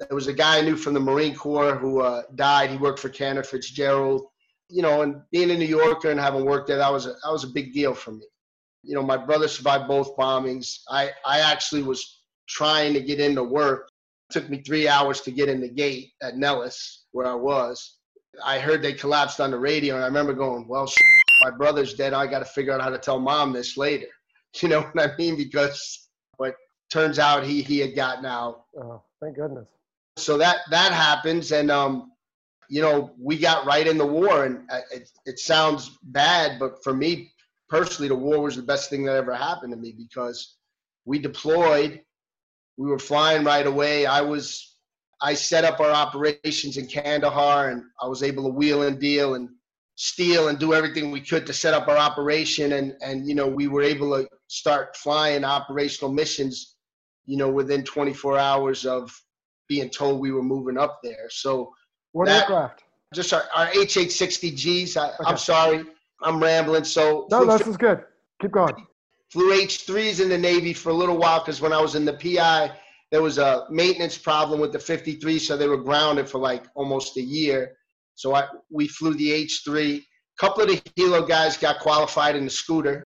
there 0.00 0.14
was 0.14 0.28
a 0.28 0.32
guy 0.32 0.58
I 0.58 0.62
knew 0.62 0.76
from 0.76 0.94
the 0.94 1.00
Marine 1.00 1.34
Corps 1.34 1.76
who 1.76 2.00
uh, 2.00 2.22
died. 2.34 2.70
He 2.70 2.76
worked 2.76 3.00
for 3.00 3.08
Cantor 3.08 3.42
Fitzgerald. 3.42 4.26
You 4.70 4.82
know, 4.82 5.00
and 5.00 5.22
being 5.32 5.50
a 5.50 5.56
New 5.56 5.64
Yorker 5.64 6.10
and 6.10 6.20
having 6.20 6.44
worked 6.44 6.68
there, 6.68 6.76
that 6.76 6.92
was 6.92 7.06
a, 7.06 7.14
that 7.24 7.32
was 7.32 7.44
a 7.44 7.48
big 7.48 7.72
deal 7.72 7.94
for 7.94 8.10
me. 8.12 8.26
You 8.82 8.94
know, 8.94 9.02
my 9.02 9.16
brother 9.16 9.48
survived 9.48 9.88
both 9.88 10.14
bombings. 10.14 10.80
I, 10.90 11.10
I 11.24 11.40
actually 11.40 11.82
was 11.82 12.17
trying 12.48 12.94
to 12.94 13.00
get 13.00 13.20
into 13.20 13.42
work. 13.42 13.90
It 14.30 14.32
took 14.32 14.50
me 14.50 14.62
three 14.62 14.88
hours 14.88 15.20
to 15.22 15.30
get 15.30 15.48
in 15.48 15.60
the 15.60 15.68
gate 15.68 16.12
at 16.22 16.36
Nellis, 16.36 17.04
where 17.12 17.26
I 17.26 17.34
was. 17.34 17.98
I 18.44 18.58
heard 18.58 18.82
they 18.82 18.92
collapsed 18.92 19.40
on 19.40 19.50
the 19.50 19.58
radio, 19.58 19.94
and 19.94 20.04
I 20.04 20.06
remember 20.06 20.32
going, 20.32 20.66
"Well, 20.68 20.86
shit, 20.86 21.06
my 21.42 21.50
brother's 21.50 21.94
dead. 21.94 22.12
I 22.12 22.26
got 22.26 22.40
to 22.40 22.44
figure 22.44 22.72
out 22.72 22.80
how 22.80 22.90
to 22.90 22.98
tell 22.98 23.18
mom 23.18 23.52
this 23.52 23.76
later." 23.76 24.06
You 24.62 24.70
know 24.70 24.80
what 24.80 24.98
I 24.98 25.14
mean? 25.18 25.36
Because, 25.36 26.08
but 26.38 26.54
turns 26.90 27.18
out 27.18 27.44
he 27.44 27.60
he 27.60 27.78
had 27.80 27.94
gotten 27.94 28.24
out. 28.24 28.64
Oh, 28.80 29.02
thank 29.20 29.36
goodness. 29.36 29.68
So 30.16 30.38
that 30.38 30.60
that 30.70 30.90
happens, 30.90 31.52
and 31.52 31.70
um, 31.70 32.12
you 32.70 32.80
know, 32.80 33.12
we 33.20 33.38
got 33.38 33.66
right 33.66 33.86
in 33.86 33.98
the 33.98 34.06
war, 34.06 34.46
and 34.46 34.64
uh, 34.70 34.80
it 34.90 35.10
it 35.26 35.38
sounds 35.38 35.98
bad, 36.02 36.58
but 36.58 36.82
for 36.82 36.94
me 36.94 37.30
personally, 37.68 38.08
the 38.08 38.14
war 38.14 38.40
was 38.40 38.56
the 38.56 38.62
best 38.62 38.88
thing 38.90 39.04
that 39.04 39.16
ever 39.16 39.34
happened 39.34 39.72
to 39.72 39.78
me 39.78 39.92
because 39.92 40.56
we 41.04 41.18
deployed 41.18 42.00
we 42.78 42.88
were 42.88 42.98
flying 42.98 43.44
right 43.44 43.66
away. 43.66 44.06
I 44.06 44.22
was 44.22 44.76
I 45.20 45.34
set 45.34 45.64
up 45.64 45.80
our 45.80 45.90
operations 45.90 46.76
in 46.76 46.86
Kandahar 46.86 47.70
and 47.70 47.82
I 48.00 48.06
was 48.06 48.22
able 48.22 48.44
to 48.44 48.50
wheel 48.50 48.84
and 48.84 49.00
deal 49.00 49.34
and 49.34 49.48
steal 49.96 50.46
and 50.46 50.60
do 50.60 50.72
everything 50.72 51.10
we 51.10 51.20
could 51.20 51.44
to 51.46 51.52
set 51.52 51.74
up 51.74 51.88
our 51.88 51.96
operation. 51.96 52.72
And 52.74 52.94
and 53.02 53.28
you 53.28 53.34
know 53.34 53.48
we 53.48 53.66
were 53.66 53.82
able 53.82 54.10
to 54.16 54.28
start 54.46 54.96
flying 54.96 55.44
operational 55.44 56.12
missions 56.12 56.76
you 57.26 57.36
know 57.36 57.50
within 57.50 57.84
24 57.84 58.38
hours 58.38 58.86
of 58.86 59.12
being 59.68 59.90
told 59.90 60.20
we 60.20 60.30
were 60.30 60.42
moving 60.42 60.78
up 60.78 61.00
there. 61.02 61.28
So 61.28 61.74
what 62.12 62.26
that, 62.26 62.42
aircraft? 62.42 62.84
Just 63.12 63.32
our, 63.32 63.42
our 63.54 63.66
HH-60Gs 63.66 64.96
I, 64.96 65.08
okay. 65.08 65.16
i'm 65.26 65.36
sorry. 65.36 65.84
I'm 66.22 66.40
rambling. 66.40 66.84
So 66.84 67.26
no 67.30 67.44
this 67.44 67.66
is 67.66 67.76
good. 67.76 68.04
Keep 68.40 68.52
going 68.52 68.86
Flew 69.30 69.52
H3s 69.52 70.20
in 70.22 70.28
the 70.28 70.38
Navy 70.38 70.72
for 70.72 70.90
a 70.90 70.94
little 70.94 71.16
while 71.16 71.40
because 71.40 71.60
when 71.60 71.72
I 71.72 71.80
was 71.80 71.94
in 71.94 72.04
the 72.04 72.14
PI, 72.14 72.72
there 73.10 73.22
was 73.22 73.38
a 73.38 73.66
maintenance 73.70 74.16
problem 74.16 74.60
with 74.60 74.72
the 74.72 74.78
53, 74.78 75.38
so 75.38 75.56
they 75.56 75.68
were 75.68 75.82
grounded 75.82 76.28
for 76.28 76.38
like 76.38 76.64
almost 76.74 77.16
a 77.16 77.22
year. 77.22 77.76
So 78.14 78.34
I, 78.34 78.44
we 78.70 78.88
flew 78.88 79.14
the 79.14 79.30
H3. 79.46 79.98
A 79.98 80.02
couple 80.38 80.62
of 80.62 80.68
the 80.68 80.76
helo 80.96 81.26
guys 81.26 81.56
got 81.56 81.78
qualified 81.78 82.36
in 82.36 82.44
the 82.44 82.50
scooter 82.50 83.04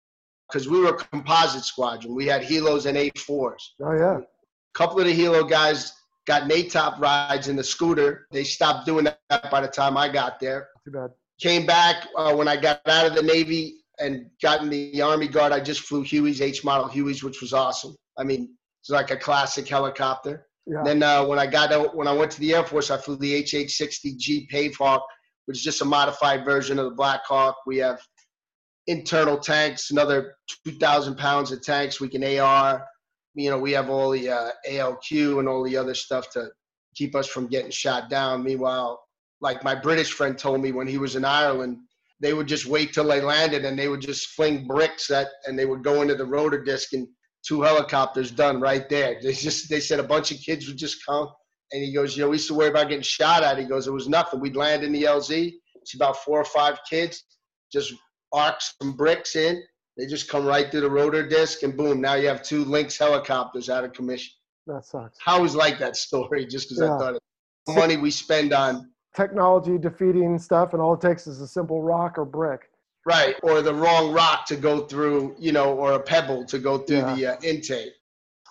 because 0.47 0.67
we 0.67 0.79
were 0.79 0.89
a 0.89 0.97
composite 0.97 1.63
squadron. 1.63 2.15
We 2.15 2.25
had 2.25 2.41
helos 2.41 2.85
and 2.85 2.97
A4s. 2.97 3.61
Oh, 3.81 3.93
yeah. 3.93 4.17
A 4.17 4.77
couple 4.77 4.99
of 4.99 5.05
the 5.05 5.17
helo 5.17 5.49
guys 5.49 5.93
got 6.25 6.49
NATOPS 6.49 6.99
rides 6.99 7.47
in 7.47 7.55
the 7.55 7.63
scooter. 7.63 8.27
They 8.31 8.43
stopped 8.43 8.85
doing 8.85 9.05
that 9.05 9.51
by 9.51 9.61
the 9.61 9.67
time 9.67 9.97
I 9.97 10.09
got 10.09 10.39
there. 10.39 10.67
Too 10.85 10.91
bad. 10.91 11.11
Came 11.39 11.65
back 11.65 12.07
uh, 12.17 12.35
when 12.35 12.47
I 12.47 12.57
got 12.57 12.81
out 12.87 13.05
of 13.05 13.15
the 13.15 13.23
Navy 13.23 13.78
and 13.99 14.25
gotten 14.41 14.69
the 14.69 15.01
Army 15.01 15.27
Guard, 15.27 15.51
I 15.51 15.59
just 15.59 15.81
flew 15.81 16.03
Hueys, 16.03 16.41
H 16.41 16.63
model 16.63 16.89
Hueys, 16.89 17.23
which 17.23 17.41
was 17.41 17.53
awesome. 17.53 17.95
I 18.17 18.23
mean, 18.23 18.55
it's 18.81 18.89
like 18.89 19.11
a 19.11 19.17
classic 19.17 19.67
helicopter. 19.67 20.47
Yeah. 20.65 20.83
Then 20.83 21.03
uh, 21.03 21.25
when 21.25 21.39
I 21.39 21.47
got 21.47 21.71
out, 21.71 21.95
when 21.95 22.07
I 22.07 22.13
went 22.13 22.31
to 22.31 22.39
the 22.39 22.53
Air 22.53 22.63
Force, 22.63 22.91
I 22.91 22.97
flew 22.97 23.17
the 23.17 23.41
HH-60G 23.41 24.47
Pave 24.49 24.75
Hawk, 24.75 25.05
which 25.45 25.57
is 25.57 25.63
just 25.63 25.81
a 25.81 25.85
modified 25.85 26.45
version 26.45 26.77
of 26.79 26.85
the 26.85 26.95
Black 26.95 27.25
Hawk. 27.25 27.57
We 27.65 27.77
have 27.77 27.99
internal 28.87 29.37
tanks, 29.37 29.91
another 29.91 30.35
2,000 30.65 31.15
pounds 31.17 31.51
of 31.51 31.61
tanks. 31.61 31.99
We 31.99 32.09
can 32.09 32.23
AR. 32.23 32.85
You 33.35 33.49
know, 33.49 33.57
we 33.57 33.71
have 33.71 33.89
all 33.89 34.11
the 34.11 34.29
uh, 34.29 34.49
ALQ 34.67 35.39
and 35.39 35.47
all 35.47 35.63
the 35.63 35.77
other 35.77 35.93
stuff 35.93 36.29
to 36.31 36.49
keep 36.95 37.15
us 37.15 37.27
from 37.27 37.47
getting 37.47 37.71
shot 37.71 38.09
down. 38.09 38.43
Meanwhile, 38.43 38.99
like 39.41 39.63
my 39.63 39.75
British 39.75 40.11
friend 40.11 40.37
told 40.37 40.61
me 40.61 40.71
when 40.71 40.87
he 40.87 40.97
was 40.97 41.15
in 41.15 41.25
Ireland, 41.25 41.77
they 42.21 42.33
would 42.33 42.47
just 42.47 42.65
wait 42.65 42.93
till 42.93 43.07
they 43.07 43.21
landed 43.21 43.65
and 43.65 43.77
they 43.77 43.87
would 43.87 44.01
just 44.01 44.29
fling 44.29 44.67
bricks 44.67 45.09
at 45.09 45.27
and 45.45 45.57
they 45.57 45.65
would 45.65 45.83
go 45.83 46.01
into 46.01 46.15
the 46.15 46.25
rotor 46.25 46.61
disc 46.61 46.93
and 46.93 47.07
two 47.47 47.61
helicopters 47.61 48.31
done 48.31 48.59
right 48.59 48.89
there. 48.89 49.19
They 49.21 49.33
just 49.33 49.69
they 49.69 49.79
said 49.79 49.99
a 49.99 50.03
bunch 50.03 50.31
of 50.31 50.37
kids 50.39 50.67
would 50.67 50.77
just 50.77 51.05
come 51.05 51.29
and 51.71 51.83
he 51.83 51.93
goes, 51.93 52.17
you 52.17 52.23
know, 52.23 52.29
we 52.29 52.35
used 52.35 52.47
to 52.47 52.53
worry 52.53 52.69
about 52.69 52.89
getting 52.89 53.03
shot 53.03 53.43
at. 53.43 53.57
He 53.57 53.65
goes, 53.65 53.87
it 53.87 53.93
was 53.93 54.09
nothing. 54.09 54.39
We'd 54.39 54.55
land 54.55 54.83
in 54.83 54.91
the 54.91 55.03
LZ. 55.03 55.53
It's 55.75 55.95
about 55.95 56.17
four 56.17 56.39
or 56.39 56.45
five 56.45 56.79
kids, 56.89 57.23
just 57.71 57.93
arc 58.33 58.55
some 58.59 58.95
bricks 58.95 59.35
in. 59.35 59.61
They 59.97 60.05
just 60.05 60.29
come 60.29 60.45
right 60.45 60.69
through 60.71 60.81
the 60.81 60.89
rotor 60.89 61.27
disc, 61.27 61.63
and 61.63 61.75
boom, 61.75 61.99
now 61.99 62.15
you 62.15 62.27
have 62.27 62.41
two 62.41 62.63
Lynx 62.63 62.97
helicopters 62.97 63.69
out 63.69 63.83
of 63.83 63.93
commission. 63.93 64.33
That 64.65 64.85
sucks. 64.85 65.17
I 65.25 65.33
always 65.33 65.55
like 65.55 65.77
that 65.79 65.97
story 65.97 66.45
just 66.45 66.69
because 66.69 66.83
yeah. 66.83 66.95
I 66.95 66.97
thought 66.97 67.15
it, 67.15 67.21
the 67.67 67.73
money 67.73 67.97
we 67.97 68.11
spend 68.11 68.53
on 68.53 68.89
technology 69.15 69.77
defeating 69.77 70.37
stuff, 70.39 70.73
and 70.73 70.81
all 70.81 70.93
it 70.93 71.01
takes 71.01 71.27
is 71.27 71.41
a 71.41 71.47
simple 71.47 71.81
rock 71.81 72.17
or 72.17 72.25
brick. 72.25 72.69
Right, 73.05 73.35
or 73.43 73.61
the 73.61 73.73
wrong 73.73 74.11
rock 74.11 74.45
to 74.47 74.55
go 74.55 74.81
through, 74.81 75.35
you 75.39 75.51
know, 75.51 75.73
or 75.73 75.93
a 75.93 75.99
pebble 75.99 76.45
to 76.45 76.59
go 76.59 76.79
through 76.79 76.97
yeah. 76.97 77.15
the 77.15 77.27
uh, 77.27 77.37
intake. 77.43 77.93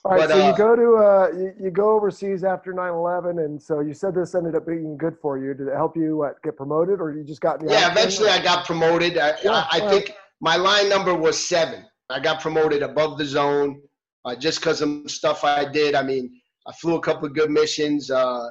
All 0.05 0.13
right, 0.13 0.21
but, 0.21 0.31
so 0.31 0.43
uh, 0.43 0.51
you 0.51 0.57
go 0.57 0.77
to 0.77 0.97
uh, 0.97 1.29
you, 1.37 1.55
you, 1.65 1.71
go 1.71 1.91
overseas 1.91 2.45
after 2.45 2.73
9/11, 2.73 3.45
and 3.45 3.61
so 3.61 3.81
you 3.81 3.93
said 3.93 4.15
this 4.15 4.35
ended 4.35 4.55
up 4.55 4.67
being 4.67 4.97
good 4.97 5.17
for 5.21 5.39
you. 5.39 5.55
Did 5.55 5.69
it 5.69 5.75
help 5.75 5.97
you 5.97 6.17
what, 6.17 6.43
get 6.43 6.57
promoted, 6.57 7.01
or 7.01 7.13
you 7.13 7.25
just 7.25 7.41
got? 7.41 7.61
yeah, 7.63 7.91
eventually 7.91 8.29
I 8.29 8.43
got 8.43 8.65
promoted. 8.65 9.19
I, 9.19 9.35
yeah, 9.45 9.67
I, 9.71 9.81
I 9.83 9.91
think 9.91 10.13
my 10.41 10.57
line 10.57 10.89
number 10.89 11.15
was 11.15 11.49
seven. 11.49 11.85
I 12.09 12.21
got 12.21 12.41
promoted 12.41 12.83
above 12.83 13.19
the 13.19 13.25
zone 13.25 13.83
uh, 14.25 14.35
just 14.35 14.61
because 14.61 14.81
of 14.81 15.11
stuff 15.11 15.45
I 15.45 15.71
did. 15.71 15.95
I 15.95 16.03
mean, 16.03 16.41
I 16.67 16.73
flew 16.73 16.95
a 16.95 17.01
couple 17.01 17.27
of 17.27 17.35
good 17.35 17.51
missions. 17.51 18.11
Uh, 18.11 18.49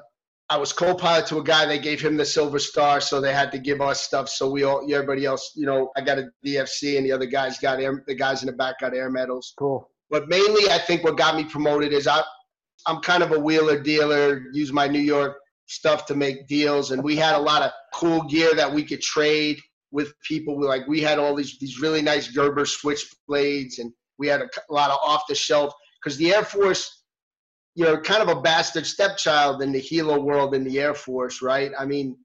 I 0.50 0.58
was 0.58 0.72
co-pilot 0.72 1.26
to 1.28 1.40
a 1.40 1.44
guy. 1.44 1.66
They 1.66 1.80
gave 1.80 2.00
him 2.00 2.16
the 2.16 2.26
Silver 2.26 2.60
Star, 2.60 3.02
so 3.02 3.20
they 3.20 3.34
had 3.34 3.52
to 3.52 3.60
give 3.60 3.82
us 3.82 4.02
stuff. 4.02 4.30
So 4.30 4.50
we 4.50 4.64
all, 4.64 4.82
everybody 4.92 5.26
else, 5.26 5.52
you 5.56 5.66
know, 5.66 5.92
I 5.98 6.02
got 6.02 6.20
a 6.20 6.30
DFC, 6.46 6.98
and 6.98 7.06
the 7.06 7.12
other 7.12 7.26
guys 7.26 7.60
got 7.60 7.82
air. 7.82 8.04
The 8.08 8.16
guys 8.16 8.44
in 8.44 8.48
the 8.48 8.54
back 8.54 8.80
got 8.80 8.96
air 8.96 9.10
medals. 9.10 9.54
Cool. 9.58 9.90
But 10.10 10.30
mainly, 10.30 10.70
I 10.70 10.78
think 10.78 11.04
what 11.04 11.18
got 11.18 11.36
me 11.36 11.44
promoted 11.44 11.92
is 11.92 12.08
I, 12.08 12.22
I'm 12.86 13.02
kind 13.02 13.24
of 13.24 13.34
a 13.34 13.40
wheeler 13.40 13.78
dealer. 13.82 14.44
Use 14.54 14.72
my 14.72 14.88
New 14.88 15.00
York 15.00 15.38
stuff 15.66 16.06
to 16.06 16.16
make 16.16 16.48
deals, 16.48 16.92
and 16.92 17.04
we 17.04 17.18
had 17.18 17.36
a 17.36 17.40
lot 17.40 17.62
of 17.62 17.72
cool 17.94 18.24
gear 18.24 18.54
that 18.56 18.72
we 18.72 18.84
could 18.84 19.02
trade 19.02 19.60
with 19.92 20.14
people. 20.22 20.58
We 20.58 20.66
like 20.66 20.88
we 20.88 21.02
had 21.02 21.20
all 21.20 21.36
these 21.36 21.60
these 21.60 21.82
really 21.82 22.02
nice 22.02 22.30
Gerber 22.30 22.64
switchblades, 22.64 23.80
and 23.80 23.92
we 24.18 24.28
had 24.28 24.42
a, 24.42 24.50
a 24.70 24.74
lot 24.74 24.92
of 24.92 25.00
off 25.04 25.24
the 25.28 25.36
shelf 25.36 25.74
because 26.02 26.18
the 26.18 26.34
Air 26.34 26.44
Force, 26.44 26.97
you're 27.78 28.02
kind 28.02 28.22
of 28.22 28.36
a 28.36 28.42
bastard 28.42 28.86
stepchild 28.86 29.62
in 29.62 29.72
the 29.72 29.82
helo 29.82 30.22
world 30.22 30.54
in 30.56 30.64
the 30.64 30.80
Air 30.80 30.94
Force, 30.94 31.42
right? 31.42 31.72
I 31.80 31.86
mean, 31.86 32.18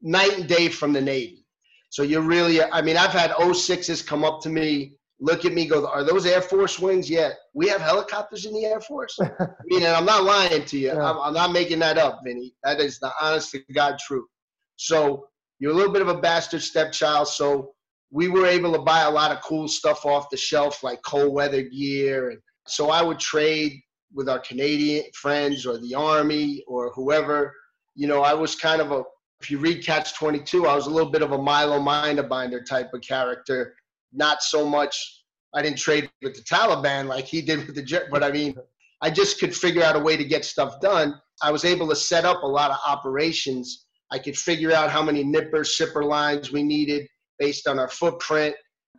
night 0.00 0.38
and 0.38 0.48
day 0.48 0.68
from 0.68 0.92
the 0.92 1.00
Navy. 1.00 1.44
So 1.90 2.02
you're 2.02 2.22
really, 2.22 2.62
I 2.62 2.82
mean, 2.82 2.96
I've 2.96 3.10
had 3.10 3.30
06s 3.32 4.04
come 4.04 4.24
up 4.24 4.40
to 4.42 4.48
me 4.48 4.96
look 5.22 5.44
at 5.44 5.52
me, 5.54 5.66
go, 5.66 5.86
are 5.86 6.02
those 6.02 6.26
Air 6.26 6.42
Force 6.42 6.80
wings? 6.80 7.08
Yeah, 7.08 7.30
we 7.54 7.68
have 7.68 7.80
helicopters 7.80 8.44
in 8.44 8.52
the 8.52 8.66
Air 8.66 8.80
Force. 8.80 9.16
I 9.20 9.46
mean, 9.66 9.84
and 9.84 9.94
I'm 9.94 10.04
not 10.04 10.24
lying 10.24 10.64
to 10.64 10.78
you. 10.78 10.88
Yeah. 10.88 11.10
I'm, 11.10 11.18
I'm, 11.20 11.32
not 11.32 11.52
making 11.52 11.78
that 11.78 11.96
up, 11.96 12.20
Vinny. 12.24 12.52
That 12.64 12.80
is 12.80 12.98
the 12.98 13.12
honest 13.20 13.52
to 13.52 13.60
God 13.72 13.98
truth. 14.04 14.28
So 14.76 15.28
you're 15.60 15.70
a 15.70 15.74
little 15.74 15.92
bit 15.92 16.02
of 16.02 16.08
a 16.08 16.20
bastard 16.20 16.60
stepchild. 16.60 17.28
So 17.28 17.72
we 18.10 18.28
were 18.28 18.46
able 18.46 18.72
to 18.72 18.80
buy 18.80 19.02
a 19.02 19.10
lot 19.10 19.30
of 19.30 19.40
cool 19.42 19.68
stuff 19.68 20.04
off 20.04 20.28
the 20.28 20.36
shelf, 20.36 20.82
like 20.82 21.00
cold 21.02 21.32
weather 21.32 21.62
gear. 21.62 22.30
And 22.30 22.40
so 22.66 22.90
I 22.90 23.00
would 23.00 23.20
trade 23.20 23.80
with 24.14 24.28
our 24.28 24.38
Canadian 24.38 25.04
friends 25.14 25.66
or 25.66 25.78
the 25.78 25.94
Army 25.94 26.62
or 26.66 26.92
whoever. 26.92 27.54
You 27.94 28.06
know, 28.06 28.22
I 28.22 28.34
was 28.34 28.54
kind 28.54 28.80
of 28.80 28.92
a, 28.92 29.02
if 29.40 29.50
you 29.50 29.58
read 29.58 29.84
Catch 29.84 30.14
22, 30.14 30.66
I 30.66 30.74
was 30.74 30.86
a 30.86 30.90
little 30.90 31.10
bit 31.10 31.22
of 31.22 31.32
a 31.32 31.38
Milo 31.38 31.80
Minderbinder 31.80 32.64
type 32.64 32.92
of 32.94 33.00
character 33.00 33.74
not 34.12 34.42
so 34.42 34.66
much. 34.66 35.24
I 35.54 35.62
didn't 35.62 35.78
trade 35.78 36.10
with 36.22 36.34
the 36.34 36.42
Taliban 36.42 37.06
like 37.06 37.26
he 37.26 37.42
did 37.42 37.66
with 37.66 37.74
the 37.74 38.06
but 38.10 38.22
I 38.22 38.30
mean, 38.30 38.54
I 39.00 39.10
just 39.10 39.38
could 39.38 39.54
figure 39.54 39.82
out 39.82 39.96
a 39.96 39.98
way 39.98 40.16
to 40.16 40.24
get 40.24 40.44
stuff 40.44 40.80
done. 40.80 41.14
I 41.42 41.50
was 41.50 41.64
able 41.64 41.88
to 41.88 41.96
set 41.96 42.24
up 42.24 42.42
a 42.42 42.46
lot 42.46 42.70
of 42.70 42.78
operations. 42.86 43.86
I 44.10 44.18
could 44.18 44.36
figure 44.36 44.72
out 44.72 44.90
how 44.90 45.02
many 45.02 45.24
NIPR, 45.24 45.64
SIPR 45.66 46.04
lines 46.04 46.52
we 46.52 46.62
needed 46.62 47.08
based 47.38 47.66
on 47.66 47.78
our 47.78 47.88
footprint, 47.88 48.54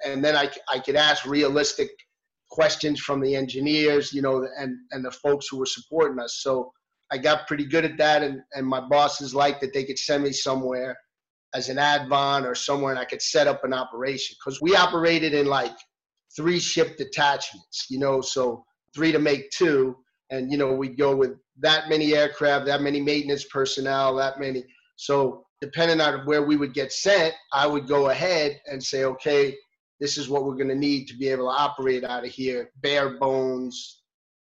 and 0.06 0.24
then 0.24 0.36
I, 0.36 0.50
I 0.72 0.80
could 0.80 0.96
ask 0.96 1.26
realistic 1.26 1.90
questions 2.54 3.00
from 3.00 3.20
the 3.20 3.36
engineers, 3.36 4.14
you 4.14 4.22
know, 4.22 4.48
and 4.60 4.78
and 4.92 5.04
the 5.04 5.12
folks 5.12 5.48
who 5.48 5.58
were 5.58 5.66
supporting 5.78 6.20
us. 6.20 6.42
So 6.44 6.72
I 7.12 7.18
got 7.18 7.48
pretty 7.48 7.66
good 7.66 7.84
at 7.84 7.98
that, 7.98 8.22
and 8.22 8.42
and 8.54 8.66
my 8.66 8.80
bosses 8.80 9.34
liked 9.34 9.62
that 9.62 9.74
they 9.74 9.84
could 9.84 10.00
send 10.00 10.24
me 10.24 10.32
somewhere 10.32 10.96
as 11.54 11.70
an 11.70 11.78
advon 11.78 12.46
or 12.46 12.56
somewhere 12.56 12.92
and 12.92 13.00
I 13.00 13.06
could 13.06 13.22
set 13.22 13.48
up 13.48 13.64
an 13.64 13.74
operation 13.74 14.36
because 14.40 14.62
we 14.62 14.76
operated 14.76 15.34
in 15.34 15.46
like 15.46 15.76
three 16.36 16.60
ship 16.60 16.98
detachments, 16.98 17.86
you 17.90 18.00
know, 18.00 18.22
so 18.22 18.64
three 18.96 19.12
to 19.12 19.20
make 19.20 19.50
two. 19.52 19.96
And, 20.32 20.52
you 20.52 20.58
know, 20.58 20.74
we'd 20.74 20.98
go 20.98 21.16
with 21.16 21.38
that 21.60 21.90
many 21.90 22.16
aircraft, 22.16 22.66
that 22.66 22.82
many 22.82 23.00
maintenance 23.00 23.46
personnel, 23.46 24.16
that 24.16 24.40
many. 24.40 24.64
So 24.96 25.46
depending 25.62 26.02
on 26.02 26.26
where 26.26 26.44
we 26.44 26.58
would 26.58 26.74
get 26.74 26.92
sent, 26.92 27.36
I 27.54 27.68
would 27.68 27.88
go 27.88 28.10
ahead 28.10 28.60
and 28.66 28.84
say, 28.84 29.04
okay, 29.04 29.56
this 30.04 30.18
is 30.18 30.28
what 30.28 30.44
we're 30.44 30.56
going 30.56 30.68
to 30.68 30.76
need 30.76 31.08
to 31.08 31.16
be 31.16 31.30
able 31.30 31.46
to 31.46 31.58
operate 31.58 32.04
out 32.04 32.26
of 32.26 32.30
here, 32.30 32.72
bare 32.82 33.18
bones, 33.20 34.02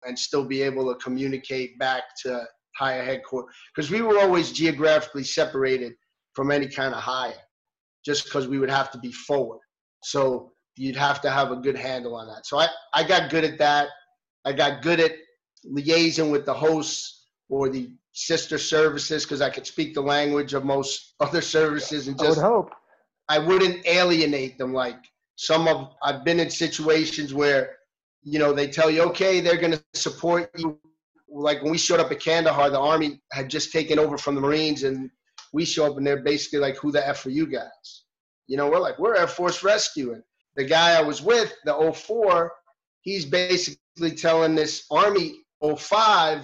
and 0.06 0.18
still 0.18 0.44
be 0.44 0.60
able 0.60 0.92
to 0.92 1.00
communicate 1.02 1.78
back 1.78 2.02
to 2.22 2.44
higher 2.76 3.02
headquarters. 3.02 3.54
Because 3.74 3.90
we 3.90 4.02
were 4.02 4.18
always 4.18 4.52
geographically 4.52 5.24
separated 5.24 5.94
from 6.34 6.50
any 6.50 6.68
kind 6.68 6.94
of 6.94 7.00
higher, 7.00 7.40
just 8.04 8.24
because 8.24 8.46
we 8.46 8.58
would 8.58 8.68
have 8.68 8.90
to 8.90 8.98
be 8.98 9.10
forward. 9.10 9.60
So 10.02 10.52
you'd 10.76 10.94
have 10.94 11.22
to 11.22 11.30
have 11.30 11.52
a 11.52 11.56
good 11.56 11.78
handle 11.78 12.14
on 12.16 12.26
that. 12.26 12.44
So 12.44 12.58
I, 12.58 12.68
I 12.92 13.02
got 13.02 13.30
good 13.30 13.44
at 13.44 13.56
that. 13.56 13.88
I 14.44 14.52
got 14.52 14.82
good 14.82 15.00
at 15.00 15.12
liaising 15.66 16.30
with 16.30 16.44
the 16.44 16.52
hosts 16.52 17.28
or 17.48 17.70
the 17.70 17.90
sister 18.12 18.58
services 18.58 19.24
because 19.24 19.40
I 19.40 19.48
could 19.48 19.66
speak 19.66 19.94
the 19.94 20.02
language 20.02 20.52
of 20.52 20.66
most 20.66 21.14
other 21.20 21.40
services 21.40 22.08
and 22.08 22.18
just 22.18 22.38
I 22.38 22.42
would 22.42 22.46
hope. 22.46 22.70
I 23.30 23.38
wouldn't 23.38 23.86
alienate 23.86 24.58
them 24.58 24.74
like 24.74 24.98
some 25.36 25.68
of 25.68 25.94
I've 26.02 26.24
been 26.24 26.40
in 26.40 26.50
situations 26.50 27.32
where 27.32 27.76
you 28.22 28.38
know 28.38 28.52
they 28.52 28.66
tell 28.66 28.90
you 28.90 29.02
okay 29.02 29.40
they're 29.40 29.56
going 29.56 29.72
to 29.72 29.84
support 29.94 30.50
you 30.56 30.78
like 31.28 31.62
when 31.62 31.70
we 31.70 31.78
showed 31.78 32.00
up 32.00 32.10
at 32.10 32.20
Kandahar 32.20 32.70
the 32.70 32.80
army 32.80 33.20
had 33.32 33.48
just 33.48 33.72
taken 33.72 33.98
over 33.98 34.18
from 34.18 34.34
the 34.34 34.40
Marines 34.40 34.82
and 34.82 35.10
we 35.52 35.64
show 35.64 35.86
up 35.86 35.96
and 35.96 36.06
they're 36.06 36.22
basically 36.22 36.58
like, 36.58 36.76
who 36.76 36.92
the 36.92 37.06
F 37.06 37.24
are 37.26 37.30
you 37.30 37.46
guys? 37.46 38.04
You 38.46 38.56
know, 38.56 38.68
we're 38.68 38.78
like, 38.78 38.98
we're 38.98 39.16
Air 39.16 39.26
Force 39.26 39.64
Rescue. 39.64 40.12
and 40.12 40.22
the 40.54 40.64
guy 40.64 40.96
I 40.96 41.02
was 41.02 41.22
with, 41.22 41.52
the 41.64 41.92
04, 41.92 42.52
he's 43.00 43.24
basically 43.24 44.10
telling 44.12 44.54
this 44.54 44.86
Army 44.90 45.40
05, 45.62 46.42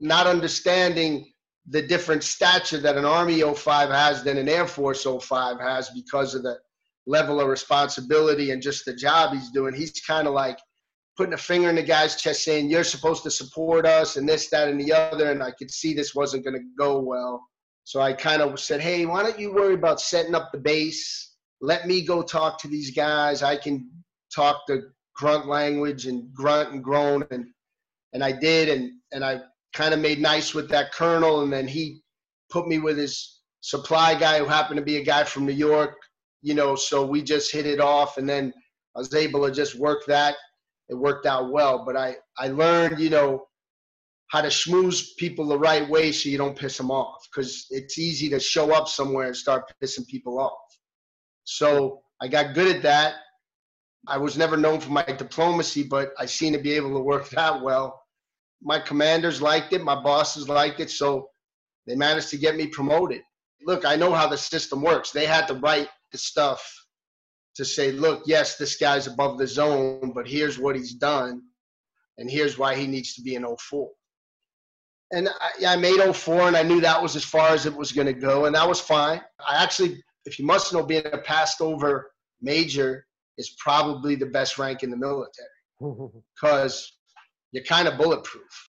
not 0.00 0.26
understanding 0.26 1.32
the 1.68 1.82
different 1.82 2.22
stature 2.22 2.78
that 2.78 2.96
an 2.96 3.04
Army 3.04 3.40
05 3.40 3.90
has 3.90 4.22
than 4.22 4.38
an 4.38 4.48
Air 4.48 4.66
Force 4.66 5.04
05 5.04 5.60
has 5.60 5.90
because 5.90 6.34
of 6.34 6.42
the 6.42 6.58
level 7.06 7.40
of 7.40 7.48
responsibility 7.48 8.50
and 8.50 8.62
just 8.62 8.84
the 8.84 8.94
job 8.94 9.34
he's 9.34 9.50
doing. 9.50 9.74
He's 9.74 9.92
kind 10.06 10.26
of 10.26 10.34
like 10.34 10.58
putting 11.16 11.34
a 11.34 11.38
finger 11.38 11.68
in 11.68 11.76
the 11.76 11.82
guy's 11.82 12.16
chest 12.16 12.44
saying, 12.44 12.70
You're 12.70 12.84
supposed 12.84 13.22
to 13.24 13.30
support 13.30 13.86
us 13.86 14.16
and 14.16 14.28
this, 14.28 14.48
that, 14.50 14.68
and 14.68 14.80
the 14.80 14.92
other. 14.92 15.30
And 15.30 15.42
I 15.42 15.50
could 15.52 15.70
see 15.70 15.94
this 15.94 16.14
wasn't 16.14 16.44
going 16.44 16.56
to 16.56 16.64
go 16.78 16.98
well. 16.98 17.42
So 17.84 18.00
I 18.00 18.14
kind 18.14 18.40
of 18.40 18.58
said, 18.58 18.80
hey, 18.80 19.04
why 19.04 19.22
don't 19.22 19.38
you 19.38 19.52
worry 19.52 19.74
about 19.74 20.00
setting 20.00 20.34
up 20.34 20.50
the 20.50 20.58
base? 20.58 21.34
Let 21.60 21.86
me 21.86 22.02
go 22.02 22.22
talk 22.22 22.58
to 22.60 22.68
these 22.68 22.90
guys. 22.90 23.42
I 23.42 23.56
can 23.56 23.90
talk 24.34 24.62
the 24.66 24.90
grunt 25.14 25.46
language 25.46 26.06
and 26.06 26.32
grunt 26.32 26.72
and 26.72 26.82
groan. 26.82 27.24
And, 27.30 27.46
and 28.14 28.24
I 28.24 28.32
did. 28.32 28.70
And, 28.70 28.92
and 29.12 29.22
I 29.22 29.40
kind 29.74 29.92
of 29.92 30.00
made 30.00 30.18
nice 30.18 30.54
with 30.54 30.70
that 30.70 30.92
colonel. 30.92 31.42
And 31.42 31.52
then 31.52 31.68
he 31.68 32.00
put 32.50 32.66
me 32.66 32.78
with 32.78 32.96
his 32.96 33.42
supply 33.60 34.14
guy 34.14 34.38
who 34.38 34.46
happened 34.46 34.78
to 34.78 34.84
be 34.84 34.96
a 34.96 35.04
guy 35.04 35.24
from 35.24 35.44
New 35.44 35.52
York, 35.52 35.94
you 36.44 36.52
know, 36.52 36.76
so 36.76 37.06
we 37.06 37.22
just 37.22 37.50
hit 37.50 37.64
it 37.64 37.80
off. 37.80 38.18
And 38.18 38.28
then 38.28 38.52
I 38.94 38.98
was 38.98 39.14
able 39.14 39.46
to 39.46 39.50
just 39.50 39.76
work 39.76 40.04
that. 40.06 40.36
It 40.90 40.94
worked 40.94 41.24
out 41.24 41.50
well. 41.50 41.84
But 41.86 41.96
I, 41.96 42.16
I 42.38 42.48
learned, 42.48 43.00
you 43.00 43.08
know, 43.08 43.46
how 44.28 44.42
to 44.42 44.48
schmooze 44.48 45.16
people 45.16 45.46
the 45.46 45.58
right 45.58 45.88
way 45.88 46.12
so 46.12 46.28
you 46.28 46.36
don't 46.36 46.56
piss 46.56 46.76
them 46.76 46.90
off 46.90 47.26
because 47.30 47.66
it's 47.70 47.98
easy 47.98 48.28
to 48.28 48.38
show 48.38 48.74
up 48.74 48.88
somewhere 48.88 49.28
and 49.28 49.36
start 49.36 49.72
pissing 49.82 50.06
people 50.06 50.38
off. 50.38 50.52
So 51.44 52.02
I 52.20 52.28
got 52.28 52.54
good 52.54 52.76
at 52.76 52.82
that. 52.82 53.14
I 54.06 54.18
was 54.18 54.36
never 54.36 54.58
known 54.58 54.80
for 54.80 54.90
my 54.90 55.02
diplomacy, 55.04 55.82
but 55.82 56.12
I 56.18 56.26
seem 56.26 56.52
to 56.52 56.58
be 56.58 56.72
able 56.72 56.92
to 56.92 57.00
work 57.00 57.30
that 57.30 57.62
well. 57.62 58.02
My 58.60 58.78
commanders 58.78 59.40
liked 59.40 59.72
it, 59.72 59.82
my 59.82 60.00
bosses 60.02 60.46
liked 60.46 60.80
it, 60.80 60.90
so 60.90 61.26
they 61.86 61.96
managed 61.96 62.28
to 62.30 62.36
get 62.36 62.54
me 62.54 62.66
promoted. 62.66 63.22
look, 63.66 63.86
I 63.86 63.96
know 63.96 64.12
how 64.12 64.28
the 64.28 64.36
system 64.36 64.82
works. 64.82 65.10
They 65.10 65.24
had 65.24 65.46
to 65.46 65.54
write 65.54 65.88
the 66.14 66.18
stuff 66.18 66.64
to 67.56 67.64
say, 67.64 67.90
look, 67.90 68.22
yes, 68.24 68.56
this 68.56 68.76
guy's 68.76 69.08
above 69.08 69.36
the 69.36 69.46
zone, 69.46 70.12
but 70.14 70.28
here's 70.28 70.60
what 70.60 70.76
he's 70.76 70.94
done, 70.94 71.42
and 72.18 72.30
here's 72.30 72.56
why 72.56 72.76
he 72.76 72.86
needs 72.86 73.14
to 73.14 73.22
be 73.22 73.34
in 73.34 73.44
04. 73.44 73.90
And 75.10 75.28
I, 75.28 75.74
I 75.74 75.76
made 75.76 76.00
04, 76.00 76.42
and 76.42 76.56
I 76.56 76.62
knew 76.62 76.80
that 76.80 77.02
was 77.02 77.16
as 77.16 77.24
far 77.24 77.48
as 77.48 77.66
it 77.66 77.74
was 77.74 77.90
going 77.90 78.06
to 78.06 78.12
go, 78.12 78.44
and 78.44 78.54
that 78.54 78.68
was 78.68 78.80
fine. 78.80 79.20
I 79.44 79.60
actually, 79.60 80.02
if 80.24 80.38
you 80.38 80.46
must 80.46 80.72
know, 80.72 80.84
being 80.84 81.04
a 81.12 81.18
passed 81.18 81.60
over 81.60 82.12
major 82.40 83.06
is 83.36 83.56
probably 83.58 84.14
the 84.14 84.26
best 84.26 84.56
rank 84.56 84.84
in 84.84 84.90
the 84.90 84.96
military 84.96 85.48
because 86.34 86.92
you're 87.50 87.64
kind 87.64 87.88
of 87.88 87.98
bulletproof. 87.98 88.68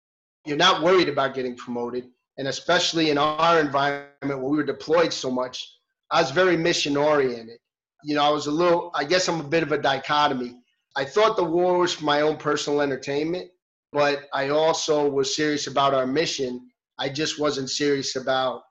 You're 0.46 0.58
not 0.58 0.82
worried 0.82 1.10
about 1.10 1.36
getting 1.36 1.56
promoted. 1.56 2.06
And 2.40 2.48
especially 2.48 3.10
in 3.10 3.18
our 3.18 3.60
environment 3.60 4.12
where 4.22 4.38
we 4.38 4.58
were 4.58 4.64
deployed 4.64 5.12
so 5.12 5.30
much, 5.32 5.77
I 6.12 6.22
was 6.22 6.32
very 6.32 6.58
mission 6.58 6.96
oriented. 6.96 7.60
You 8.04 8.16
know, 8.16 8.24
I 8.24 8.30
was 8.30 8.48
a 8.48 8.52
little, 8.52 8.92
I 8.94 9.04
guess 9.04 9.28
I'm 9.28 9.40
a 9.40 9.44
bit 9.44 9.64
of 9.64 9.72
a 9.72 9.78
dichotomy. 9.78 10.56
I 10.96 11.06
thought 11.06 11.36
the 11.36 11.44
war 11.44 11.78
was 11.80 11.94
for 11.94 12.06
my 12.06 12.22
own 12.22 12.38
personal 12.38 12.82
entertainment, 12.82 13.50
but 13.92 14.28
I 14.34 14.50
also 14.50 15.10
was 15.10 15.36
serious 15.36 15.68
about 15.68 15.94
our 15.94 16.08
mission. 16.08 16.70
I 16.98 17.10
just 17.10 17.40
wasn't 17.40 17.70
serious 17.70 18.16
about 18.16 18.64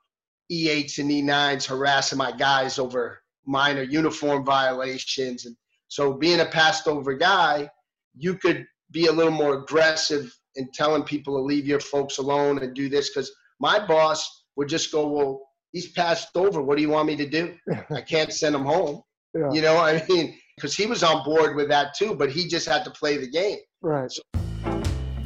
E8s 0.51 0.99
and 0.99 1.09
E9s 1.09 1.65
harassing 1.65 2.17
my 2.17 2.31
guys 2.31 2.79
over 2.79 3.19
minor 3.45 3.83
uniform 3.83 4.43
violations. 4.45 5.45
And 5.45 5.55
so 5.87 6.13
being 6.13 6.39
a 6.39 6.45
passed 6.45 6.87
over 6.87 7.13
guy, 7.13 7.69
you 8.15 8.35
could 8.35 8.65
be 8.91 9.07
a 9.07 9.11
little 9.11 9.31
more 9.31 9.59
aggressive 9.59 10.37
in 10.55 10.69
telling 10.73 11.03
people 11.03 11.35
to 11.35 11.41
leave 11.41 11.67
your 11.67 11.79
folks 11.79 12.17
alone 12.17 12.59
and 12.59 12.73
do 12.73 12.89
this 12.89 13.09
because 13.09 13.31
my 13.59 13.85
boss 13.85 14.45
would 14.55 14.67
just 14.67 14.91
go, 14.91 15.07
well, 15.07 15.46
he's 15.77 15.91
passed 15.91 16.35
over. 16.35 16.61
What 16.61 16.75
do 16.77 16.81
you 16.81 16.89
want 16.89 17.07
me 17.07 17.15
to 17.17 17.29
do? 17.29 17.53
I 17.91 18.01
can't 18.01 18.33
send 18.33 18.55
him 18.55 18.65
home. 18.65 19.03
Yeah. 19.35 19.51
You 19.51 19.61
know, 19.61 19.77
I 19.77 20.03
mean, 20.09 20.35
because 20.55 20.75
he 20.75 20.87
was 20.87 21.03
on 21.03 21.23
board 21.23 21.55
with 21.55 21.69
that 21.69 21.93
too, 21.93 22.15
but 22.15 22.31
he 22.31 22.47
just 22.47 22.67
had 22.67 22.83
to 22.85 22.89
play 22.91 23.17
the 23.17 23.29
game. 23.29 23.59
Right. 23.81 24.11
So- 24.11 24.21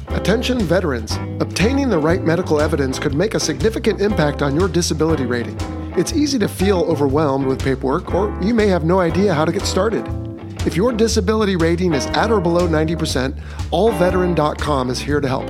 Attention 0.08 0.58
veterans, 0.60 1.16
obtaining 1.40 1.88
the 1.88 1.98
right 1.98 2.22
medical 2.22 2.60
evidence 2.60 2.98
could 2.98 3.14
make 3.14 3.34
a 3.34 3.40
significant 3.40 4.00
impact 4.02 4.42
on 4.42 4.54
your 4.54 4.68
disability 4.68 5.24
rating. 5.24 5.56
It's 5.96 6.12
easy 6.12 6.38
to 6.38 6.48
feel 6.48 6.82
overwhelmed 6.82 7.46
with 7.46 7.64
paperwork, 7.64 8.14
or 8.14 8.38
you 8.42 8.52
may 8.52 8.66
have 8.66 8.84
no 8.84 9.00
idea 9.00 9.32
how 9.32 9.46
to 9.46 9.52
get 9.52 9.62
started. 9.62 10.06
If 10.66 10.76
your 10.76 10.92
disability 10.92 11.56
rating 11.56 11.94
is 11.94 12.06
at 12.08 12.30
or 12.30 12.40
below 12.40 12.68
90%, 12.68 13.32
allveteran.com 13.70 14.90
is 14.90 14.98
here 14.98 15.20
to 15.20 15.26
help. 15.28 15.48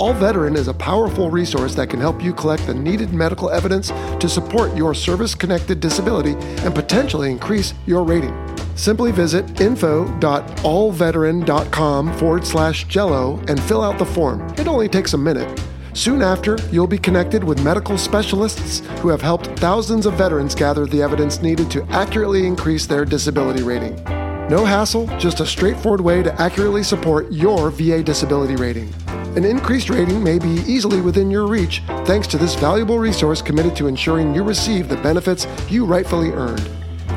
All 0.00 0.14
Veteran 0.14 0.56
is 0.56 0.66
a 0.66 0.72
powerful 0.72 1.28
resource 1.28 1.74
that 1.74 1.90
can 1.90 2.00
help 2.00 2.22
you 2.22 2.32
collect 2.32 2.66
the 2.66 2.72
needed 2.72 3.12
medical 3.12 3.50
evidence 3.50 3.88
to 4.18 4.30
support 4.30 4.74
your 4.74 4.94
service 4.94 5.34
connected 5.34 5.78
disability 5.78 6.36
and 6.64 6.74
potentially 6.74 7.30
increase 7.30 7.74
your 7.84 8.02
rating. 8.02 8.34
Simply 8.76 9.12
visit 9.12 9.60
info.allveteran.com 9.60 12.18
forward 12.18 12.46
slash 12.46 12.84
jello 12.84 13.44
and 13.46 13.62
fill 13.62 13.82
out 13.82 13.98
the 13.98 14.06
form. 14.06 14.48
It 14.56 14.66
only 14.66 14.88
takes 14.88 15.12
a 15.12 15.18
minute. 15.18 15.60
Soon 15.92 16.22
after, 16.22 16.56
you'll 16.72 16.86
be 16.86 16.96
connected 16.96 17.44
with 17.44 17.62
medical 17.62 17.98
specialists 17.98 18.78
who 19.00 19.08
have 19.08 19.20
helped 19.20 19.48
thousands 19.58 20.06
of 20.06 20.14
veterans 20.14 20.54
gather 20.54 20.86
the 20.86 21.02
evidence 21.02 21.42
needed 21.42 21.70
to 21.72 21.84
accurately 21.90 22.46
increase 22.46 22.86
their 22.86 23.04
disability 23.04 23.62
rating. 23.62 24.02
No 24.48 24.64
hassle, 24.64 25.08
just 25.18 25.40
a 25.40 25.46
straightforward 25.46 26.00
way 26.00 26.22
to 26.22 26.32
accurately 26.40 26.84
support 26.84 27.30
your 27.30 27.68
VA 27.68 28.02
disability 28.02 28.56
rating. 28.56 28.90
An 29.36 29.44
increased 29.44 29.90
rating 29.90 30.24
may 30.24 30.40
be 30.40 30.60
easily 30.66 31.00
within 31.00 31.30
your 31.30 31.46
reach 31.46 31.84
thanks 32.04 32.26
to 32.26 32.36
this 32.36 32.56
valuable 32.56 32.98
resource 32.98 33.40
committed 33.40 33.76
to 33.76 33.86
ensuring 33.86 34.34
you 34.34 34.42
receive 34.42 34.88
the 34.88 34.96
benefits 34.96 35.46
you 35.68 35.84
rightfully 35.84 36.30
earned. 36.30 36.68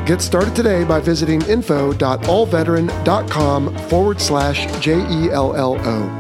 Get 0.05 0.21
started 0.21 0.55
today 0.55 0.83
by 0.83 0.99
visiting 0.99 1.41
info.allveteran.com 1.43 3.77
forward 3.89 4.21
slash 4.21 4.67
J 4.79 4.99
E 5.09 5.31
L 5.31 5.55
L 5.55 5.75
O. 5.79 6.19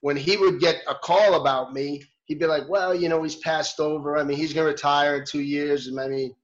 When 0.00 0.16
he 0.16 0.36
would 0.36 0.58
get 0.58 0.82
a 0.88 0.96
call 0.96 1.40
about 1.40 1.72
me, 1.72 2.02
he'd 2.24 2.40
be 2.40 2.46
like, 2.46 2.68
well, 2.68 2.92
you 2.92 3.08
know, 3.08 3.22
he's 3.22 3.36
passed 3.36 3.78
over. 3.78 4.16
I 4.16 4.24
mean, 4.24 4.36
he's 4.36 4.52
going 4.52 4.66
to 4.66 4.72
retire 4.72 5.14
in 5.16 5.24
two 5.24 5.42
years. 5.42 5.88
I 5.88 5.92
mean, 6.08 6.34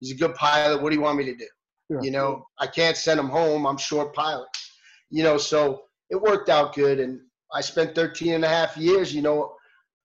he's 0.00 0.12
a 0.12 0.16
good 0.16 0.34
pilot. 0.34 0.82
What 0.82 0.90
do 0.90 0.96
you 0.96 1.02
want 1.02 1.16
me 1.16 1.24
to 1.24 1.34
do? 1.34 1.46
Yeah. 1.88 2.00
You 2.02 2.10
know, 2.10 2.46
I 2.58 2.66
can't 2.66 2.98
send 2.98 3.18
him 3.18 3.30
home. 3.30 3.66
I'm 3.66 3.78
short 3.78 4.14
pilot. 4.14 4.48
You 5.10 5.22
know, 5.22 5.38
so 5.38 5.84
it 6.12 6.20
worked 6.20 6.50
out 6.50 6.74
good. 6.74 7.00
And 7.00 7.20
I 7.52 7.62
spent 7.62 7.94
13 7.94 8.34
and 8.34 8.44
a 8.44 8.48
half 8.48 8.76
years, 8.76 9.14
you 9.14 9.22
know, 9.22 9.54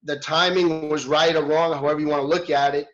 the 0.04 0.18
timing 0.18 0.90
was 0.90 1.06
right 1.06 1.36
or 1.36 1.44
wrong, 1.44 1.74
however 1.74 2.00
you 2.00 2.08
want 2.08 2.22
to 2.22 2.28
look 2.28 2.50
at 2.50 2.74
it. 2.74 2.88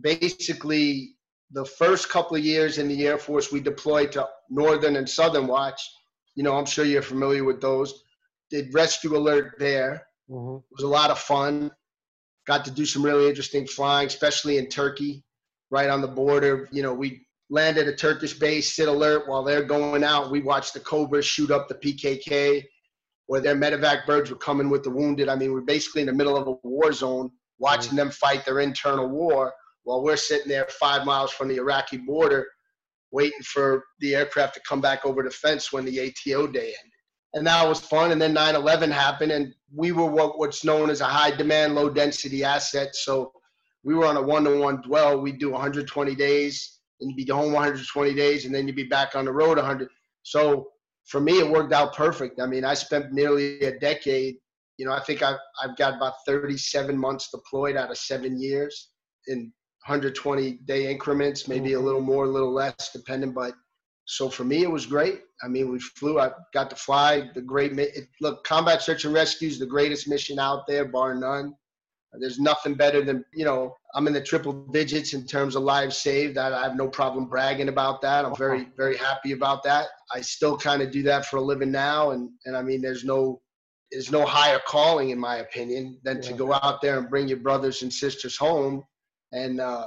Basically, 0.00 1.16
the 1.50 1.64
first 1.64 2.08
couple 2.08 2.36
of 2.36 2.44
years 2.44 2.78
in 2.78 2.88
the 2.88 3.06
Air 3.06 3.18
Force, 3.18 3.52
we 3.52 3.60
deployed 3.60 4.10
to 4.12 4.26
Northern 4.48 4.96
and 4.96 5.08
Southern 5.08 5.46
Watch. 5.46 5.80
You 6.34 6.42
know, 6.42 6.56
I'm 6.56 6.64
sure 6.64 6.84
you're 6.84 7.02
familiar 7.02 7.44
with 7.44 7.60
those. 7.60 8.02
Did 8.50 8.72
rescue 8.72 9.16
alert 9.16 9.56
there. 9.58 10.06
Mm-hmm. 10.30 10.56
It 10.56 10.72
was 10.72 10.84
a 10.84 10.88
lot 10.88 11.10
of 11.10 11.18
fun. 11.18 11.70
Got 12.46 12.64
to 12.64 12.70
do 12.70 12.86
some 12.86 13.04
really 13.04 13.28
interesting 13.28 13.66
flying, 13.66 14.06
especially 14.06 14.56
in 14.56 14.68
Turkey, 14.68 15.24
right 15.70 15.90
on 15.90 16.00
the 16.00 16.08
border. 16.08 16.68
You 16.72 16.82
know, 16.82 16.94
we 16.94 17.25
landed 17.48 17.86
at 17.86 17.94
a 17.94 17.96
Turkish 17.96 18.34
base, 18.34 18.74
sit 18.74 18.88
alert 18.88 19.28
while 19.28 19.42
they're 19.42 19.62
going 19.62 20.02
out. 20.02 20.30
We 20.30 20.40
watched 20.40 20.74
the 20.74 20.80
Cobras 20.80 21.26
shoot 21.26 21.50
up 21.50 21.68
the 21.68 21.74
PKK, 21.74 22.64
or 23.28 23.40
their 23.40 23.56
medevac 23.56 24.06
birds 24.06 24.30
were 24.30 24.36
coming 24.36 24.68
with 24.68 24.82
the 24.82 24.90
wounded. 24.90 25.28
I 25.28 25.36
mean, 25.36 25.52
we're 25.52 25.60
basically 25.60 26.00
in 26.00 26.06
the 26.06 26.12
middle 26.12 26.36
of 26.36 26.48
a 26.48 26.66
war 26.66 26.92
zone, 26.92 27.30
watching 27.58 27.90
mm-hmm. 27.90 27.96
them 27.96 28.10
fight 28.10 28.44
their 28.44 28.60
internal 28.60 29.08
war 29.08 29.52
while 29.84 30.02
we're 30.02 30.16
sitting 30.16 30.48
there 30.48 30.66
five 30.80 31.06
miles 31.06 31.30
from 31.30 31.46
the 31.48 31.56
Iraqi 31.56 31.96
border, 31.98 32.46
waiting 33.12 33.42
for 33.44 33.84
the 34.00 34.16
aircraft 34.16 34.54
to 34.54 34.60
come 34.68 34.80
back 34.80 35.06
over 35.06 35.22
the 35.22 35.30
fence 35.30 35.72
when 35.72 35.84
the 35.84 36.00
ATO 36.00 36.48
day 36.48 36.74
ended. 36.82 36.92
And 37.34 37.46
that 37.46 37.68
was 37.68 37.80
fun. 37.80 38.10
And 38.10 38.20
then 38.20 38.32
9 38.32 38.56
11 38.56 38.90
happened, 38.90 39.30
and 39.30 39.54
we 39.72 39.92
were 39.92 40.06
what, 40.06 40.38
what's 40.38 40.64
known 40.64 40.90
as 40.90 41.00
a 41.00 41.04
high 41.04 41.30
demand, 41.30 41.76
low 41.76 41.88
density 41.88 42.42
asset. 42.42 42.96
So 42.96 43.30
we 43.84 43.94
were 43.94 44.06
on 44.06 44.16
a 44.16 44.22
one 44.22 44.42
to 44.44 44.58
one 44.58 44.80
dwell. 44.82 45.20
We 45.20 45.30
do 45.30 45.52
120 45.52 46.14
days 46.16 46.76
and 47.00 47.10
you'd 47.10 47.26
be 47.26 47.30
home 47.30 47.52
120 47.52 48.14
days, 48.14 48.44
and 48.44 48.54
then 48.54 48.66
you'd 48.66 48.76
be 48.76 48.84
back 48.84 49.14
on 49.14 49.24
the 49.24 49.32
road 49.32 49.58
100. 49.58 49.88
So 50.22 50.68
for 51.06 51.20
me, 51.20 51.38
it 51.38 51.48
worked 51.48 51.72
out 51.72 51.94
perfect. 51.94 52.40
I 52.40 52.46
mean, 52.46 52.64
I 52.64 52.74
spent 52.74 53.12
nearly 53.12 53.60
a 53.60 53.78
decade. 53.78 54.36
You 54.78 54.86
know, 54.86 54.92
I 54.92 55.00
think 55.00 55.22
I've, 55.22 55.38
I've 55.62 55.76
got 55.76 55.96
about 55.96 56.14
37 56.26 56.96
months 56.98 57.30
deployed 57.30 57.76
out 57.76 57.90
of 57.90 57.98
seven 57.98 58.40
years 58.40 58.90
in 59.28 59.52
120 59.86 60.52
day 60.66 60.90
increments, 60.90 61.48
maybe 61.48 61.72
a 61.72 61.76
mm-hmm. 61.76 61.86
little 61.86 62.00
more, 62.00 62.24
a 62.24 62.28
little 62.28 62.52
less, 62.52 62.90
depending. 62.92 63.32
But 63.32 63.54
so 64.06 64.28
for 64.28 64.44
me, 64.44 64.62
it 64.62 64.70
was 64.70 64.86
great. 64.86 65.20
I 65.42 65.48
mean, 65.48 65.70
we 65.70 65.78
flew. 65.78 66.18
I 66.18 66.30
got 66.52 66.70
to 66.70 66.76
fly 66.76 67.30
the 67.34 67.40
great. 67.40 67.78
It, 67.78 68.08
look, 68.20 68.42
combat 68.44 68.82
search 68.82 69.04
and 69.04 69.14
rescue 69.14 69.48
is 69.48 69.58
the 69.58 69.66
greatest 69.66 70.08
mission 70.08 70.38
out 70.38 70.66
there, 70.66 70.86
bar 70.86 71.14
none. 71.14 71.54
There's 72.20 72.38
nothing 72.38 72.74
better 72.74 73.02
than, 73.02 73.24
you 73.32 73.44
know, 73.44 73.74
I'm 73.94 74.06
in 74.06 74.12
the 74.12 74.20
triple 74.20 74.52
digits 74.72 75.14
in 75.14 75.26
terms 75.26 75.56
of 75.56 75.62
lives 75.62 75.96
saved. 75.96 76.38
I, 76.38 76.56
I 76.58 76.62
have 76.64 76.76
no 76.76 76.88
problem 76.88 77.26
bragging 77.26 77.68
about 77.68 78.02
that. 78.02 78.24
I'm 78.24 78.36
very, 78.36 78.68
very 78.76 78.96
happy 78.96 79.32
about 79.32 79.62
that. 79.64 79.88
I 80.12 80.20
still 80.20 80.56
kind 80.56 80.82
of 80.82 80.90
do 80.90 81.02
that 81.04 81.26
for 81.26 81.36
a 81.36 81.40
living 81.40 81.72
now. 81.72 82.10
And, 82.10 82.30
and 82.44 82.56
I 82.56 82.62
mean, 82.62 82.82
there's 82.82 83.04
no, 83.04 83.40
there's 83.90 84.10
no 84.10 84.26
higher 84.26 84.60
calling, 84.66 85.10
in 85.10 85.18
my 85.18 85.36
opinion, 85.36 85.98
than 86.02 86.16
yeah. 86.16 86.22
to 86.22 86.32
go 86.34 86.52
out 86.52 86.80
there 86.82 86.98
and 86.98 87.08
bring 87.08 87.28
your 87.28 87.38
brothers 87.38 87.82
and 87.82 87.92
sisters 87.92 88.36
home. 88.36 88.82
And 89.32 89.60
uh, 89.60 89.86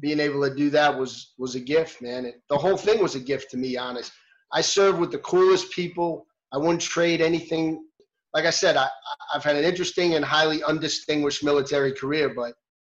being 0.00 0.20
able 0.20 0.48
to 0.48 0.54
do 0.54 0.70
that 0.70 0.96
was, 0.96 1.32
was 1.38 1.54
a 1.54 1.60
gift, 1.60 2.00
man. 2.00 2.24
It, 2.24 2.42
the 2.48 2.58
whole 2.58 2.76
thing 2.76 3.02
was 3.02 3.14
a 3.14 3.20
gift 3.20 3.50
to 3.50 3.56
me, 3.56 3.76
honest. 3.76 4.12
I 4.52 4.60
served 4.60 4.98
with 4.98 5.12
the 5.12 5.18
coolest 5.18 5.70
people. 5.70 6.26
I 6.52 6.58
wouldn't 6.58 6.80
trade 6.80 7.20
anything 7.20 7.84
like 8.34 8.44
I 8.44 8.50
said, 8.50 8.76
I, 8.76 8.88
I've 9.34 9.44
had 9.44 9.56
an 9.56 9.64
interesting 9.64 10.14
and 10.14 10.24
highly 10.24 10.62
undistinguished 10.62 11.42
military 11.44 11.92
career, 11.92 12.32
but 12.34 12.54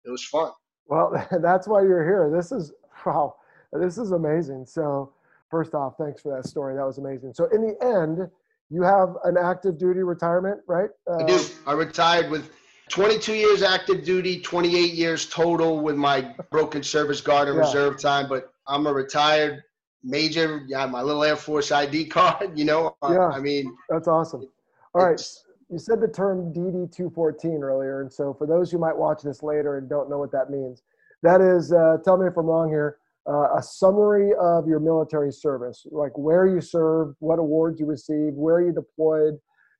it 0.05 0.11
was 0.11 0.24
fun. 0.24 0.51
Well, 0.87 1.26
that's 1.43 1.68
why 1.68 1.83
you're 1.83 2.05
here. 2.05 2.33
This 2.35 2.53
is 2.53 2.72
wow, 3.07 3.37
this 3.72 3.99
is 3.99 4.12
amazing. 4.12 4.66
So, 4.66 5.12
first 5.51 5.74
off, 5.74 5.95
thanks 5.99 6.20
for 6.22 6.35
that 6.37 6.47
story. 6.47 6.74
That 6.74 6.87
was 6.87 6.99
amazing. 6.99 7.35
So, 7.35 7.47
in 7.47 7.62
the 7.62 7.76
end, 7.85 8.28
you 8.70 8.83
have 8.83 9.16
an 9.24 9.37
active 9.37 9.78
duty 9.78 10.03
retirement, 10.03 10.61
right? 10.66 10.91
Uh, 11.09 11.16
I 11.16 11.26
do. 11.26 11.41
I 11.66 11.72
retired 11.72 12.31
with 12.31 12.51
22 12.91 13.35
years 13.35 13.62
active 13.62 14.05
duty, 14.05 14.41
28 14.41 14.95
years 14.95 15.26
total 15.26 15.81
with 15.81 15.97
my 15.97 16.35
broken 16.51 16.83
service 16.83 17.20
guard 17.20 17.49
and 17.49 17.57
yeah. 17.57 17.62
reserve 17.62 18.01
time. 18.01 18.28
But 18.28 18.53
I'm 18.66 18.87
a 18.87 18.93
retired 18.93 19.62
major. 20.03 20.64
Yeah, 20.66 20.87
my 20.87 21.03
little 21.03 21.24
Air 21.24 21.37
Force 21.37 21.72
ID 21.72 22.07
card. 22.09 22.59
You 22.59 22.64
know, 22.64 22.97
yeah, 23.09 23.28
I 23.28 23.41
mean, 23.41 23.76
that's 23.89 24.09
awesome. 24.09 24.49
All 24.95 25.07
right. 25.07 25.22
You 25.68 25.78
said 25.78 26.01
the 26.01 26.09
term 26.09 26.53
DD214 26.53 27.61
earlier. 27.61 28.01
And 28.01 28.12
so 28.12 28.34
for 28.34 28.47
those 28.47 28.72
who 28.72 28.78
might 28.78 28.97
watch 28.97 29.22
this 29.22 29.43
later 29.43 29.78
and 29.78 29.88
don't 29.88 30.11
know 30.11 30.18
what 30.18 30.32
that 30.32 30.51
means, 30.51 30.82
that 31.22 31.41
is, 31.41 31.72
uh, 31.72 31.99
tell 32.05 32.16
me 32.16 32.26
if 32.26 32.36
I'm 32.36 32.47
wrong 32.47 32.68
here, 32.68 32.99
uh, 33.28 33.57
a 33.57 33.62
summary 33.62 34.32
of 34.41 34.66
your 34.66 34.80
military 34.80 35.30
service, 35.30 35.86
like 35.91 36.16
where 36.16 36.47
you 36.47 36.61
served, 36.61 37.16
what 37.20 37.38
awards 37.38 37.78
you 37.78 37.86
received, 37.86 38.36
where 38.36 38.61
you 38.61 38.72
deployed, 38.72 39.34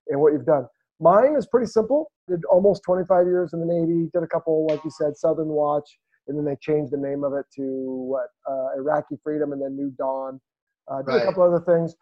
and 0.09 0.21
what 0.21 0.33
you've 0.33 0.47
done. 0.47 0.67
Mine 1.01 1.35
is 1.37 1.47
pretty 1.47 1.67
simple. 1.67 2.13
Did 2.29 2.45
almost 2.45 2.83
25 2.85 3.27
years 3.27 3.53
in 3.53 3.61
the 3.61 3.67
Navy. 3.67 4.11
Did 4.13 4.23
a 4.23 4.27
couple, 4.27 4.67
like 4.67 4.85
you 4.85 4.91
said, 4.91 5.17
Southern 5.17 5.49
Watch, 5.49 5.99
and 6.29 6.37
then 6.37 6.45
they 6.45 6.57
changed 6.61 6.93
the 6.93 6.99
name 6.99 7.25
of 7.25 7.33
it 7.33 7.47
to 7.57 7.63
what 7.63 8.27
uh, 8.49 8.77
Iraqi 8.77 9.17
Freedom, 9.23 9.53
and 9.53 9.63
then 9.63 9.77
New 9.77 9.91
Dawn. 9.99 10.41
Uh, 10.89 11.03
did 11.03 11.13
right. 11.13 11.23
a 11.23 11.25
couple 11.25 11.43
other 11.43 11.65
things. 11.65 11.95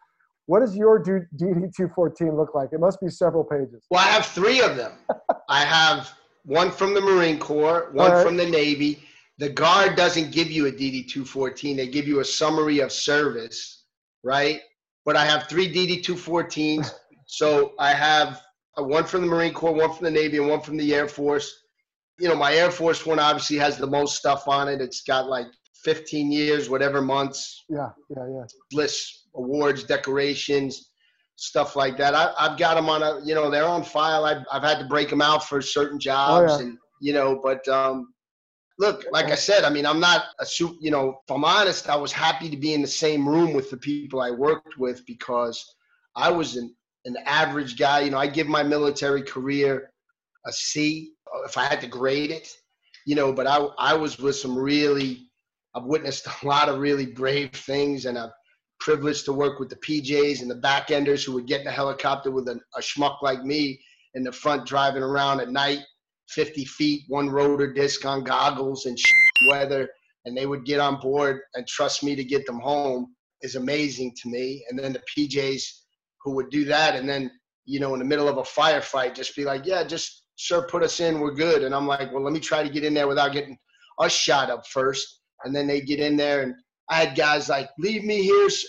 What 0.49 0.61
does 0.61 0.75
your 0.75 0.99
DD 0.99 1.29
214 1.37 2.35
look 2.35 2.55
like? 2.55 2.69
It 2.71 2.79
must 2.79 2.99
be 2.99 3.07
several 3.07 3.43
pages. 3.43 3.85
Well, 3.91 4.03
I 4.03 4.07
have 4.07 4.25
three 4.25 4.61
of 4.61 4.77
them. 4.77 4.93
I 5.49 5.63
have 5.63 6.11
one 6.43 6.71
from 6.71 6.95
the 6.95 7.01
Marine 7.01 7.37
Corps, 7.37 7.91
one 7.93 8.11
right. 8.11 8.25
from 8.25 8.35
the 8.35 8.47
Navy. 8.47 9.03
The 9.37 9.49
Guard 9.49 9.95
doesn't 9.95 10.31
give 10.31 10.49
you 10.49 10.65
a 10.65 10.71
DD 10.71 11.07
214, 11.07 11.77
they 11.77 11.87
give 11.87 12.07
you 12.07 12.21
a 12.21 12.25
summary 12.25 12.79
of 12.79 12.91
service, 12.91 13.83
right? 14.23 14.61
But 15.05 15.15
I 15.15 15.23
have 15.23 15.43
three 15.43 15.71
DD 15.71 16.03
214s. 16.03 16.93
so 17.27 17.73
I 17.77 17.93
have 17.93 18.41
one 18.75 19.03
from 19.03 19.21
the 19.21 19.27
Marine 19.27 19.53
Corps, 19.53 19.73
one 19.73 19.93
from 19.93 20.05
the 20.05 20.11
Navy, 20.11 20.37
and 20.37 20.49
one 20.49 20.61
from 20.61 20.77
the 20.77 20.95
Air 20.95 21.07
Force. 21.07 21.63
You 22.17 22.27
know, 22.27 22.35
my 22.35 22.55
Air 22.55 22.71
Force 22.71 23.05
one 23.05 23.19
obviously 23.19 23.57
has 23.57 23.77
the 23.77 23.85
most 23.85 24.15
stuff 24.15 24.47
on 24.47 24.67
it. 24.67 24.81
It's 24.81 25.03
got 25.03 25.27
like 25.27 25.45
15 25.83 26.31
years, 26.31 26.69
whatever 26.71 27.03
months. 27.03 27.65
Yeah, 27.69 27.89
yeah, 28.09 28.25
yeah. 28.27 28.43
Lists, 28.73 29.27
awards, 29.39 29.83
decorations, 29.83 30.91
stuff 31.35 31.75
like 31.75 31.97
that. 31.97 32.13
I, 32.13 32.49
have 32.49 32.59
got 32.59 32.75
them 32.75 32.89
on 32.89 33.01
a, 33.01 33.21
you 33.25 33.33
know, 33.33 33.49
they're 33.49 33.65
on 33.65 33.83
file. 33.83 34.25
I've, 34.25 34.45
I've 34.51 34.63
had 34.63 34.79
to 34.79 34.85
break 34.85 35.09
them 35.09 35.21
out 35.21 35.47
for 35.47 35.61
certain 35.61 35.99
jobs, 35.99 36.53
oh, 36.53 36.57
yeah. 36.57 36.63
and 36.63 36.77
you 37.01 37.13
know, 37.13 37.39
but 37.41 37.67
um, 37.67 38.13
look, 38.77 39.05
like 39.11 39.27
I 39.27 39.35
said, 39.35 39.63
I 39.63 39.69
mean, 39.69 39.85
I'm 39.85 39.99
not 39.99 40.25
a 40.39 40.45
suit. 40.45 40.77
You 40.79 40.91
know, 40.91 41.21
if 41.23 41.31
I'm 41.31 41.45
honest, 41.45 41.89
I 41.89 41.95
was 41.95 42.11
happy 42.11 42.49
to 42.49 42.57
be 42.57 42.73
in 42.73 42.81
the 42.81 42.87
same 42.87 43.27
room 43.27 43.53
with 43.53 43.69
the 43.69 43.77
people 43.77 44.21
I 44.21 44.31
worked 44.31 44.77
with 44.77 45.05
because 45.05 45.63
I 46.15 46.29
was 46.29 46.55
an 46.55 46.75
an 47.05 47.15
average 47.25 47.77
guy. 47.77 48.01
You 48.01 48.11
know, 48.11 48.17
I 48.17 48.27
give 48.27 48.47
my 48.47 48.63
military 48.63 49.21
career 49.21 49.91
a 50.45 50.51
C 50.51 51.13
if 51.45 51.57
I 51.57 51.65
had 51.65 51.81
to 51.81 51.87
grade 51.87 52.31
it. 52.31 52.49
You 53.05 53.15
know, 53.15 53.31
but 53.31 53.47
I 53.47 53.57
I 53.77 53.93
was 53.93 54.19
with 54.19 54.35
some 54.35 54.57
really 54.57 55.29
I've 55.75 55.85
witnessed 55.85 56.27
a 56.43 56.47
lot 56.47 56.69
of 56.69 56.79
really 56.79 57.05
brave 57.05 57.51
things, 57.51 58.05
and 58.05 58.17
I'm 58.17 58.31
privileged 58.79 59.25
to 59.25 59.33
work 59.33 59.59
with 59.59 59.69
the 59.69 59.75
PJs 59.77 60.41
and 60.41 60.49
the 60.49 60.55
backenders 60.55 61.25
who 61.25 61.33
would 61.33 61.47
get 61.47 61.61
in 61.61 61.67
a 61.67 61.71
helicopter 61.71 62.31
with 62.31 62.47
a, 62.47 62.59
a 62.75 62.81
schmuck 62.81 63.21
like 63.21 63.43
me 63.43 63.79
in 64.13 64.23
the 64.23 64.31
front 64.31 64.65
driving 64.65 65.03
around 65.03 65.39
at 65.39 65.49
night, 65.49 65.79
50 66.29 66.65
feet, 66.65 67.03
one 67.07 67.29
rotor 67.29 67.71
disc 67.71 68.05
on 68.05 68.23
goggles 68.23 68.85
and 68.85 68.97
weather, 69.47 69.89
and 70.25 70.37
they 70.37 70.45
would 70.45 70.65
get 70.65 70.79
on 70.79 70.99
board 70.99 71.41
and 71.55 71.67
trust 71.67 72.03
me 72.03 72.15
to 72.15 72.23
get 72.23 72.45
them 72.45 72.59
home 72.59 73.15
is 73.41 73.55
amazing 73.55 74.13
to 74.21 74.29
me. 74.29 74.63
And 74.69 74.77
then 74.77 74.93
the 74.93 75.03
PJs 75.15 75.63
who 76.23 76.35
would 76.35 76.49
do 76.49 76.65
that, 76.65 76.95
and 76.95 77.07
then 77.07 77.31
you 77.65 77.79
know 77.79 77.93
in 77.93 77.99
the 77.99 78.05
middle 78.05 78.27
of 78.27 78.37
a 78.37 78.41
firefight, 78.41 79.15
just 79.15 79.35
be 79.35 79.45
like, 79.45 79.65
"Yeah, 79.65 79.83
just 79.83 80.23
sir, 80.35 80.67
put 80.67 80.83
us 80.83 80.99
in, 80.99 81.19
we're 81.19 81.33
good." 81.33 81.63
And 81.63 81.73
I'm 81.73 81.87
like, 81.87 82.11
"Well, 82.11 82.23
let 82.23 82.33
me 82.33 82.39
try 82.41 82.63
to 82.63 82.69
get 82.69 82.83
in 82.83 82.93
there 82.93 83.07
without 83.07 83.31
getting 83.31 83.57
us 83.99 84.11
shot 84.11 84.49
up 84.49 84.67
first 84.67 85.19
and 85.43 85.55
then 85.55 85.67
they 85.67 85.81
get 85.81 85.99
in 85.99 86.17
there 86.17 86.41
and 86.41 86.55
I 86.89 87.05
had 87.05 87.17
guys 87.17 87.49
like, 87.49 87.69
leave 87.77 88.03
me 88.03 88.23
here. 88.23 88.49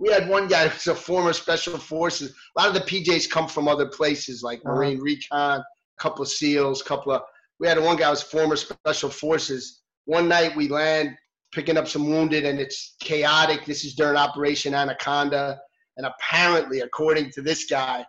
We 0.00 0.12
had 0.12 0.28
one 0.28 0.46
guy 0.46 0.68
who's 0.68 0.86
a 0.86 0.94
former 0.94 1.32
special 1.32 1.76
forces. 1.76 2.32
A 2.56 2.60
lot 2.60 2.68
of 2.68 2.74
the 2.74 2.88
PJs 2.88 3.28
come 3.28 3.48
from 3.48 3.66
other 3.66 3.86
places 3.86 4.44
like 4.44 4.60
uh-huh. 4.60 4.76
Marine 4.76 5.00
Recon, 5.00 5.58
a 5.58 5.64
couple 5.98 6.22
of 6.22 6.28
SEALs, 6.28 6.80
a 6.80 6.84
couple 6.84 7.10
of. 7.10 7.22
We 7.58 7.66
had 7.66 7.80
one 7.80 7.96
guy 7.96 8.04
who 8.04 8.10
was 8.10 8.22
former 8.22 8.54
special 8.54 9.10
forces. 9.10 9.82
One 10.04 10.28
night 10.28 10.54
we 10.54 10.68
land 10.68 11.16
picking 11.52 11.76
up 11.76 11.88
some 11.88 12.08
wounded 12.08 12.44
and 12.44 12.60
it's 12.60 12.94
chaotic. 13.00 13.64
This 13.64 13.84
is 13.84 13.94
during 13.96 14.16
Operation 14.16 14.72
Anaconda. 14.72 15.58
And 15.96 16.06
apparently, 16.06 16.80
according 16.80 17.32
to 17.32 17.42
this 17.42 17.64
guy, 17.64 18.06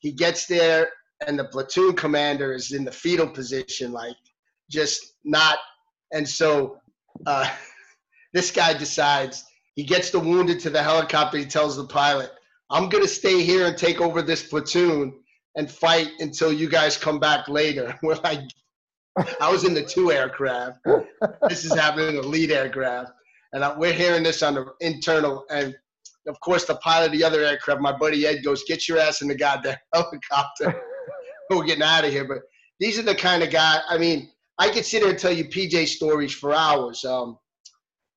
he 0.00 0.12
gets 0.12 0.44
there 0.46 0.90
and 1.26 1.38
the 1.38 1.44
platoon 1.44 1.94
commander 1.94 2.52
is 2.52 2.72
in 2.72 2.84
the 2.84 2.92
fetal 2.92 3.28
position, 3.28 3.92
like 3.92 4.16
just 4.70 5.14
not. 5.24 5.58
And 6.12 6.28
so 6.28 6.76
uh, 7.26 7.50
this 8.34 8.50
guy 8.50 8.74
decides 8.74 9.44
he 9.76 9.84
gets 9.84 10.10
the 10.10 10.20
wounded 10.20 10.60
to 10.60 10.70
the 10.70 10.82
helicopter. 10.82 11.38
He 11.38 11.46
tells 11.46 11.76
the 11.76 11.84
pilot, 11.84 12.30
I'm 12.70 12.88
going 12.88 13.02
to 13.04 13.08
stay 13.08 13.42
here 13.42 13.66
and 13.66 13.78
take 13.78 14.00
over 14.00 14.20
this 14.20 14.42
platoon 14.42 15.14
and 15.56 15.70
fight 15.70 16.10
until 16.18 16.52
you 16.52 16.68
guys 16.68 16.98
come 16.98 17.18
back 17.18 17.48
later. 17.48 17.96
We're 18.02 18.16
like, 18.16 18.40
I 19.40 19.50
was 19.50 19.64
in 19.64 19.72
the 19.72 19.84
two 19.84 20.10
aircraft. 20.10 20.80
this 21.48 21.64
is 21.64 21.72
happening 21.72 22.08
in 22.08 22.16
the 22.16 22.26
lead 22.26 22.50
aircraft. 22.50 23.12
And 23.52 23.64
we're 23.78 23.92
hearing 23.92 24.24
this 24.24 24.42
on 24.42 24.54
the 24.54 24.66
internal. 24.80 25.44
And 25.48 25.72
of 26.26 26.40
course, 26.40 26.64
the 26.64 26.74
pilot 26.76 27.06
of 27.06 27.12
the 27.12 27.22
other 27.22 27.44
aircraft, 27.44 27.80
my 27.80 27.96
buddy 27.96 28.26
Ed, 28.26 28.42
goes, 28.42 28.64
Get 28.64 28.88
your 28.88 28.98
ass 28.98 29.22
in 29.22 29.28
the 29.28 29.36
goddamn 29.36 29.76
helicopter. 29.94 30.82
we're 31.50 31.62
getting 31.62 31.84
out 31.84 32.04
of 32.04 32.10
here. 32.10 32.24
But 32.24 32.38
these 32.80 32.98
are 32.98 33.02
the 33.02 33.14
kind 33.14 33.44
of 33.44 33.52
guy, 33.52 33.78
I 33.88 33.96
mean, 33.96 34.32
I 34.58 34.70
could 34.70 34.84
sit 34.84 35.02
here 35.02 35.10
and 35.10 35.18
tell 35.18 35.32
you 35.32 35.44
PJ 35.44 35.86
stories 35.86 36.34
for 36.34 36.52
hours. 36.52 37.04
Um, 37.04 37.38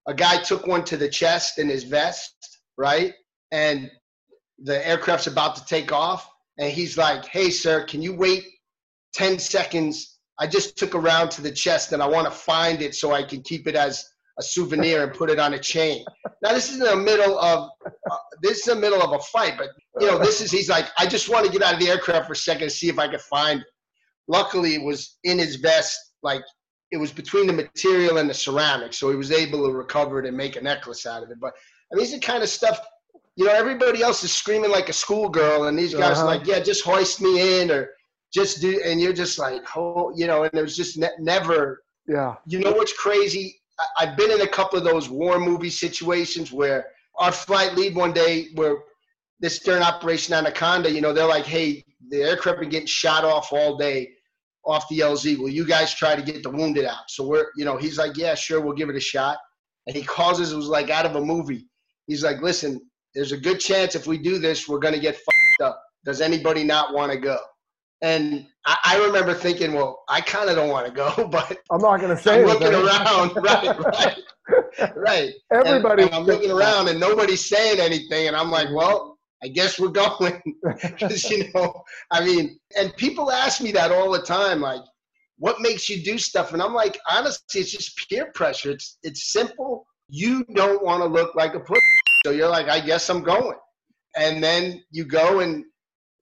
a 0.07 0.13
guy 0.13 0.41
took 0.41 0.65
one 0.65 0.83
to 0.85 0.97
the 0.97 1.09
chest 1.09 1.59
in 1.59 1.67
his 1.67 1.83
vest, 1.83 2.59
right? 2.77 3.13
And 3.51 3.91
the 4.59 4.85
aircraft's 4.87 5.27
about 5.27 5.55
to 5.57 5.65
take 5.65 5.91
off. 5.91 6.29
And 6.57 6.71
he's 6.71 6.97
like, 6.97 7.25
hey, 7.25 7.49
sir, 7.49 7.85
can 7.85 8.01
you 8.01 8.15
wait 8.15 8.45
10 9.13 9.37
seconds? 9.37 10.17
I 10.39 10.47
just 10.47 10.77
took 10.77 10.93
a 10.93 10.99
round 10.99 11.31
to 11.31 11.41
the 11.41 11.51
chest 11.51 11.91
and 11.91 12.01
I 12.01 12.07
want 12.07 12.25
to 12.25 12.31
find 12.31 12.81
it 12.81 12.95
so 12.95 13.11
I 13.11 13.23
can 13.23 13.41
keep 13.41 13.67
it 13.67 13.75
as 13.75 14.05
a 14.39 14.43
souvenir 14.43 15.03
and 15.03 15.13
put 15.13 15.29
it 15.29 15.39
on 15.39 15.53
a 15.53 15.59
chain. 15.59 16.05
Now 16.43 16.53
this 16.53 16.71
is 16.71 16.79
in 16.79 16.85
the 16.85 16.95
middle 16.95 17.39
of 17.39 17.69
uh, 17.85 18.17
this 18.41 18.59
is 18.59 18.65
the 18.65 18.75
middle 18.75 19.01
of 19.01 19.11
a 19.11 19.19
fight, 19.19 19.55
but 19.57 19.69
you 19.99 20.05
know 20.05 20.19
this 20.19 20.41
is 20.41 20.51
he's 20.51 20.69
like 20.69 20.85
I 20.99 21.07
just 21.07 21.27
want 21.27 21.47
to 21.47 21.51
get 21.51 21.63
out 21.63 21.73
of 21.73 21.79
the 21.79 21.89
aircraft 21.89 22.27
for 22.27 22.33
a 22.33 22.35
second 22.35 22.63
and 22.63 22.71
see 22.71 22.87
if 22.87 22.99
I 22.99 23.07
can 23.07 23.19
find 23.19 23.61
it. 23.61 23.67
Luckily, 24.27 24.75
it 24.75 24.83
was 24.83 25.17
in 25.23 25.39
his 25.39 25.55
vest 25.55 25.97
like 26.21 26.43
it 26.91 26.97
was 26.97 27.11
between 27.11 27.47
the 27.47 27.53
material 27.53 28.17
and 28.17 28.29
the 28.29 28.33
ceramic, 28.33 28.93
so 28.93 29.09
he 29.09 29.15
was 29.15 29.31
able 29.31 29.65
to 29.67 29.73
recover 29.73 30.19
it 30.19 30.25
and 30.25 30.37
make 30.37 30.55
a 30.55 30.61
necklace 30.61 31.05
out 31.05 31.23
of 31.23 31.31
it. 31.31 31.39
But 31.39 31.53
I 31.91 31.95
mean, 31.95 32.05
these 32.05 32.13
are 32.13 32.19
kind 32.19 32.43
of 32.43 32.49
stuff. 32.49 32.79
You 33.35 33.45
know, 33.45 33.51
everybody 33.51 34.01
else 34.01 34.23
is 34.23 34.31
screaming 34.31 34.71
like 34.71 34.89
a 34.89 34.93
schoolgirl, 34.93 35.65
and 35.65 35.77
these 35.77 35.93
guys 35.93 36.17
uh-huh. 36.17 36.23
are 36.23 36.25
like, 36.25 36.47
"Yeah, 36.47 36.59
just 36.59 36.83
hoist 36.83 37.21
me 37.21 37.61
in," 37.61 37.71
or 37.71 37.89
just 38.33 38.61
do, 38.61 38.81
and 38.85 39.01
you're 39.01 39.13
just 39.13 39.37
like, 39.37 39.63
"Oh," 39.75 40.13
you 40.15 40.27
know. 40.27 40.43
And 40.43 40.53
it 40.53 40.61
was 40.61 40.75
just 40.75 40.97
ne- 40.97 41.09
never. 41.19 41.83
Yeah. 42.07 42.35
You 42.45 42.59
know 42.59 42.71
what's 42.71 42.93
crazy? 42.93 43.61
I- 43.79 44.03
I've 44.03 44.17
been 44.17 44.31
in 44.31 44.41
a 44.41 44.47
couple 44.47 44.77
of 44.77 44.85
those 44.85 45.09
war 45.09 45.39
movie 45.39 45.69
situations 45.69 46.51
where 46.51 46.87
our 47.19 47.31
flight 47.31 47.75
lead 47.75 47.95
one 47.95 48.13
day 48.13 48.47
where 48.55 48.77
this 49.39 49.59
during 49.59 49.83
Operation 49.83 50.33
Anaconda, 50.33 50.89
you 50.89 51.01
know, 51.01 51.13
they're 51.13 51.27
like, 51.27 51.45
"Hey, 51.45 51.83
the 52.09 52.23
aircraft 52.23 52.61
been 52.61 52.69
getting 52.69 52.87
shot 52.87 53.25
off 53.25 53.51
all 53.51 53.77
day." 53.77 54.16
Off 54.67 54.87
the 54.89 54.99
LZ. 54.99 55.37
Will 55.39 55.49
you 55.49 55.65
guys 55.65 55.93
try 55.93 56.15
to 56.15 56.21
get 56.21 56.43
the 56.43 56.49
wounded 56.49 56.85
out? 56.85 57.09
So 57.09 57.25
we're, 57.25 57.47
you 57.55 57.65
know, 57.65 57.77
he's 57.77 57.97
like, 57.97 58.17
yeah, 58.17 58.35
sure, 58.35 58.61
we'll 58.61 58.75
give 58.75 58.89
it 58.89 58.95
a 58.95 59.01
shot. 59.01 59.37
And 59.87 59.95
he 59.95 60.03
calls 60.03 60.41
us, 60.41 60.51
it 60.51 60.55
was 60.55 60.67
like 60.67 60.89
out 60.89 61.05
of 61.05 61.15
a 61.15 61.21
movie. 61.21 61.67
He's 62.07 62.23
like, 62.23 62.41
listen, 62.41 62.81
there's 63.15 63.31
a 63.31 63.37
good 63.37 63.59
chance 63.59 63.95
if 63.95 64.05
we 64.05 64.17
do 64.17 64.37
this, 64.37 64.67
we're 64.67 64.79
going 64.79 64.93
to 64.93 64.99
get 64.99 65.15
fucked 65.15 65.61
up. 65.61 65.81
Does 66.05 66.21
anybody 66.21 66.63
not 66.63 66.93
want 66.93 67.11
to 67.11 67.17
go? 67.17 67.37
And 68.01 68.45
I, 68.65 68.77
I 68.85 68.97
remember 69.05 69.33
thinking, 69.33 69.73
well, 69.73 70.03
I 70.07 70.21
kind 70.21 70.49
of 70.49 70.55
don't 70.55 70.69
want 70.69 70.85
to 70.85 70.91
go, 70.91 71.27
but 71.31 71.57
I'm 71.71 71.81
not 71.81 71.99
going 71.99 72.15
to 72.15 72.21
say. 72.21 72.41
I'm 72.41 72.45
looking 72.45 72.73
around, 72.73 73.35
right, 73.43 73.79
right, 73.79 74.95
right. 74.95 75.33
Everybody. 75.51 76.03
And, 76.03 76.11
and 76.11 76.19
I'm 76.19 76.23
looking 76.25 76.51
around, 76.51 76.89
and 76.89 76.99
nobody's 76.99 77.47
saying 77.47 77.79
anything, 77.79 78.27
and 78.27 78.35
I'm 78.35 78.51
like, 78.51 78.67
well, 78.73 79.16
I 79.43 79.47
guess 79.49 79.79
we're 79.79 79.89
going. 79.89 80.41
Because, 80.81 81.29
you 81.29 81.49
know, 81.53 81.83
I 82.11 82.23
mean, 82.25 82.59
and 82.77 82.95
people 82.97 83.31
ask 83.31 83.61
me 83.61 83.71
that 83.71 83.91
all 83.91 84.11
the 84.11 84.21
time, 84.21 84.61
like, 84.61 84.81
what 85.37 85.61
makes 85.61 85.87
you 85.87 86.03
do 86.03 86.17
stuff? 86.17 86.53
And 86.53 86.61
I'm 86.61 86.73
like, 86.73 86.97
honestly, 87.09 87.61
it's 87.61 87.71
just 87.71 87.97
peer 88.09 88.31
pressure. 88.33 88.71
It's 88.71 88.97
it's 89.03 89.31
simple. 89.31 89.85
You 90.09 90.43
don't 90.55 90.83
want 90.83 91.03
to 91.03 91.07
look 91.07 91.35
like 91.35 91.53
a 91.53 91.59
pussy. 91.59 91.81
So 92.25 92.31
you're 92.31 92.49
like, 92.49 92.67
I 92.67 92.79
guess 92.79 93.09
I'm 93.09 93.23
going. 93.23 93.57
And 94.17 94.43
then 94.43 94.83
you 94.91 95.05
go 95.05 95.41
and 95.41 95.63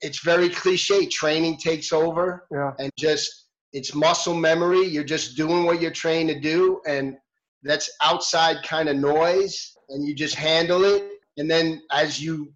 it's 0.01 0.23
very 0.23 0.49
cliche. 0.49 1.05
Training 1.05 1.57
takes 1.57 1.93
over. 1.93 2.47
Yeah. 2.51 2.71
And 2.79 2.91
just 2.99 3.47
it's 3.71 3.95
muscle 3.95 4.35
memory. 4.35 4.85
You're 4.85 5.03
just 5.03 5.37
doing 5.37 5.65
what 5.65 5.81
you're 5.81 5.91
trained 5.91 6.29
to 6.29 6.39
do. 6.39 6.81
And 6.87 7.15
that's 7.63 7.89
outside 8.01 8.57
kind 8.63 8.89
of 8.89 8.97
noise. 8.97 9.77
And 9.89 10.05
you 10.05 10.13
just 10.13 10.35
handle 10.35 10.83
it. 10.83 11.03
And 11.37 11.49
then 11.49 11.81
as 11.91 12.21
you 12.21 12.53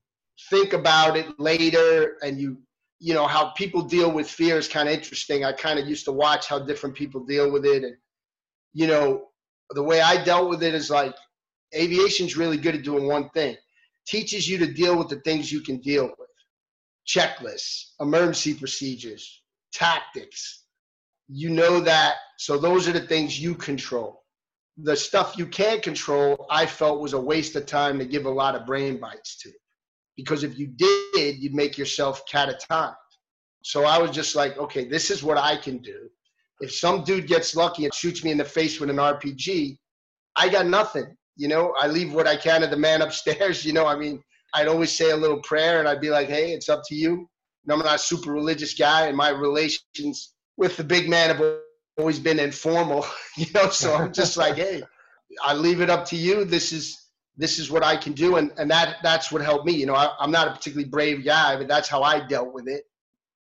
think 0.49 0.73
about 0.73 1.17
it 1.17 1.39
later 1.39 2.17
and 2.21 2.39
you 2.39 2.57
you 2.99 3.13
know 3.13 3.27
how 3.27 3.49
people 3.51 3.81
deal 3.81 4.11
with 4.11 4.29
fear 4.29 4.57
is 4.57 4.67
kind 4.67 4.89
of 4.89 4.93
interesting. 4.93 5.45
I 5.45 5.53
kind 5.53 5.79
of 5.79 5.87
used 5.87 6.05
to 6.05 6.11
watch 6.11 6.47
how 6.47 6.59
different 6.59 6.95
people 6.95 7.25
deal 7.25 7.51
with 7.51 7.65
it 7.65 7.83
and 7.83 7.95
you 8.73 8.87
know 8.87 9.29
the 9.71 9.83
way 9.83 10.01
i 10.01 10.21
dealt 10.23 10.49
with 10.49 10.63
it 10.63 10.75
is 10.75 10.89
like 10.89 11.15
aviation's 11.75 12.37
really 12.37 12.57
good 12.57 12.75
at 12.75 12.83
doing 12.83 13.07
one 13.07 13.29
thing. 13.29 13.55
Teaches 14.07 14.49
you 14.49 14.57
to 14.57 14.73
deal 14.73 14.97
with 14.97 15.07
the 15.07 15.19
things 15.21 15.51
you 15.51 15.61
can 15.61 15.77
deal 15.77 16.11
with. 16.17 16.29
Checklists 17.07 17.91
emergency 17.99 18.53
procedures 18.53 19.41
tactics. 19.71 20.65
You 21.27 21.49
know 21.49 21.79
that 21.79 22.15
so 22.37 22.57
those 22.57 22.87
are 22.87 22.93
the 22.93 23.07
things 23.07 23.39
you 23.39 23.55
control. 23.55 24.23
The 24.77 24.95
stuff 24.95 25.37
you 25.37 25.45
can't 25.45 25.81
control 25.81 26.47
i 26.49 26.65
felt 26.65 27.01
was 27.01 27.13
a 27.13 27.19
waste 27.19 27.55
of 27.55 27.65
time 27.65 27.99
to 27.99 28.05
give 28.05 28.25
a 28.25 28.29
lot 28.29 28.55
of 28.55 28.65
brain 28.65 28.99
bites 28.99 29.37
to 29.37 29.51
because 30.19 30.43
if 30.43 30.59
you 30.59 30.67
did, 30.67 31.39
you'd 31.39 31.55
make 31.55 31.77
yourself 31.77 32.23
catatonic. 32.29 32.95
So 33.63 33.85
I 33.85 33.97
was 33.97 34.11
just 34.11 34.35
like, 34.35 34.57
okay, 34.57 34.85
this 34.85 35.09
is 35.09 35.23
what 35.23 35.37
I 35.37 35.55
can 35.55 35.77
do. 35.77 36.09
If 36.59 36.73
some 36.73 37.05
dude 37.05 37.25
gets 37.25 37.55
lucky 37.55 37.85
and 37.85 37.93
shoots 37.93 38.21
me 38.21 38.31
in 38.31 38.37
the 38.37 38.43
face 38.43 38.81
with 38.81 38.89
an 38.89 38.97
RPG, 38.97 39.77
I 40.35 40.49
got 40.49 40.65
nothing. 40.65 41.15
You 41.37 41.47
know, 41.47 41.73
I 41.79 41.87
leave 41.87 42.13
what 42.13 42.27
I 42.27 42.35
can 42.35 42.61
to 42.61 42.67
the 42.67 42.75
man 42.75 43.01
upstairs. 43.07 43.63
You 43.63 43.71
know, 43.71 43.85
I 43.85 43.95
mean, 43.95 44.21
I'd 44.53 44.67
always 44.67 44.91
say 44.91 45.11
a 45.11 45.15
little 45.15 45.41
prayer 45.41 45.79
and 45.79 45.87
I'd 45.87 46.01
be 46.01 46.09
like, 46.09 46.27
hey, 46.27 46.51
it's 46.51 46.67
up 46.67 46.81
to 46.87 46.95
you. 46.95 47.29
And 47.63 47.71
I'm 47.71 47.79
not 47.79 47.95
a 47.95 47.99
super 47.99 48.31
religious 48.31 48.73
guy, 48.73 49.07
and 49.07 49.15
my 49.15 49.29
relations 49.29 50.33
with 50.57 50.75
the 50.75 50.83
big 50.83 51.09
man 51.09 51.29
have 51.33 51.59
always 51.97 52.19
been 52.19 52.39
informal, 52.39 53.05
you 53.37 53.45
know. 53.53 53.69
So 53.69 53.93
I'm 53.93 54.11
just 54.11 54.37
like, 54.37 54.55
hey, 54.55 54.81
I 55.43 55.53
leave 55.53 55.81
it 55.81 55.89
up 55.89 56.05
to 56.05 56.15
you. 56.15 56.45
This 56.45 56.71
is 56.71 56.98
this 57.39 57.57
is 57.57 57.71
what 57.71 57.83
I 57.83 57.95
can 57.95 58.11
do, 58.11 58.35
and 58.35 58.51
and 58.57 58.69
that 58.69 58.97
that's 59.01 59.31
what 59.31 59.41
helped 59.41 59.65
me. 59.65 59.73
You 59.73 59.85
know, 59.85 59.95
I, 59.95 60.11
I'm 60.19 60.29
not 60.29 60.49
a 60.49 60.51
particularly 60.51 60.89
brave 60.89 61.23
guy, 61.23 61.55
but 61.55 61.69
that's 61.69 61.87
how 61.87 62.03
I 62.03 62.27
dealt 62.27 62.53
with 62.53 62.67
it. 62.67 62.83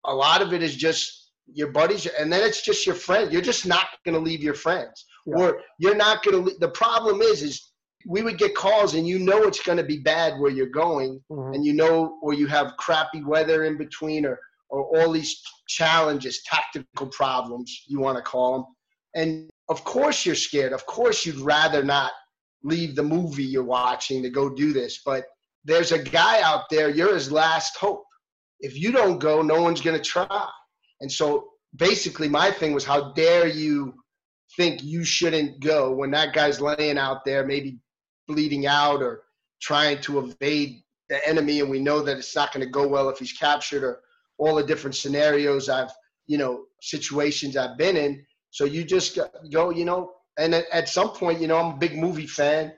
A 0.04 0.14
lot 0.14 0.42
of 0.42 0.52
it 0.52 0.62
is 0.62 0.76
just 0.76 1.32
your 1.46 1.72
buddies, 1.72 2.06
and 2.06 2.30
then 2.30 2.42
it's 2.46 2.62
just 2.62 2.84
your 2.84 2.94
friends. 2.94 3.32
You're 3.32 3.40
just 3.40 3.66
not 3.66 3.86
going 4.04 4.14
to 4.14 4.20
leave 4.20 4.42
your 4.42 4.54
friends, 4.54 5.06
yeah. 5.24 5.34
or 5.36 5.62
you're 5.78 5.96
not 5.96 6.22
going 6.22 6.44
to. 6.44 6.58
The 6.58 6.68
problem 6.68 7.22
is, 7.22 7.42
is 7.42 7.72
we 8.06 8.22
would 8.22 8.38
get 8.38 8.54
calls 8.54 8.94
and 8.94 9.08
you 9.08 9.18
know 9.18 9.44
it's 9.44 9.62
going 9.62 9.78
to 9.78 9.84
be 9.84 9.98
bad 9.98 10.38
where 10.38 10.50
you're 10.50 10.66
going 10.66 11.20
mm-hmm. 11.30 11.54
and 11.54 11.64
you 11.64 11.72
know 11.72 12.18
or 12.22 12.34
you 12.34 12.46
have 12.46 12.76
crappy 12.78 13.22
weather 13.24 13.64
in 13.64 13.76
between 13.76 14.24
or 14.24 14.38
or 14.68 14.84
all 14.96 15.10
these 15.12 15.42
challenges 15.66 16.42
tactical 16.44 17.08
problems 17.08 17.82
you 17.88 17.98
want 17.98 18.16
to 18.16 18.22
call 18.22 18.52
them 18.52 18.64
and 19.16 19.50
of 19.68 19.82
course 19.82 20.24
you're 20.24 20.36
scared 20.36 20.72
of 20.72 20.86
course 20.86 21.26
you'd 21.26 21.40
rather 21.40 21.82
not 21.82 22.12
leave 22.66 22.94
the 22.94 23.02
movie 23.02 23.44
you're 23.44 23.64
watching 23.64 24.22
to 24.22 24.30
go 24.30 24.48
do 24.48 24.72
this 24.72 25.00
but 25.04 25.24
there's 25.64 25.92
a 25.92 26.02
guy 26.02 26.40
out 26.42 26.64
there 26.70 26.90
you're 26.90 27.14
his 27.14 27.30
last 27.30 27.76
hope 27.76 28.04
if 28.60 28.78
you 28.78 28.92
don't 28.92 29.18
go 29.18 29.42
no 29.42 29.60
one's 29.60 29.80
going 29.80 29.96
to 29.96 30.02
try 30.02 30.48
and 31.00 31.10
so 31.10 31.48
basically 31.76 32.28
my 32.28 32.50
thing 32.50 32.72
was 32.72 32.84
how 32.84 33.12
dare 33.12 33.46
you 33.46 33.94
think 34.56 34.82
you 34.82 35.04
shouldn't 35.04 35.60
go 35.60 35.92
when 35.92 36.10
that 36.10 36.32
guy's 36.32 36.60
laying 36.60 36.98
out 36.98 37.24
there 37.24 37.46
maybe 37.46 37.78
bleeding 38.26 38.66
out 38.66 39.02
or 39.02 39.22
trying 39.60 40.00
to 40.00 40.18
evade 40.18 40.82
the 41.08 41.28
enemy 41.28 41.60
and 41.60 41.70
we 41.70 41.78
know 41.78 42.00
that 42.00 42.18
it's 42.18 42.34
not 42.34 42.52
going 42.52 42.64
to 42.64 42.70
go 42.70 42.86
well 42.86 43.08
if 43.08 43.18
he's 43.18 43.32
captured 43.32 43.84
or 43.84 44.00
all 44.38 44.56
the 44.56 44.62
different 44.62 44.96
scenarios 44.96 45.68
I've, 45.68 45.90
you 46.26 46.38
know, 46.38 46.64
situations 46.80 47.56
I've 47.56 47.78
been 47.78 47.96
in. 47.96 48.24
So 48.50 48.64
you 48.64 48.84
just 48.84 49.18
go, 49.50 49.70
you 49.70 49.84
know, 49.84 50.12
and 50.38 50.54
at 50.54 50.88
some 50.88 51.10
point, 51.10 51.40
you 51.40 51.46
know, 51.46 51.58
I'm 51.58 51.74
a 51.74 51.78
big 51.78 51.96
movie 51.96 52.26
fan. 52.26 52.72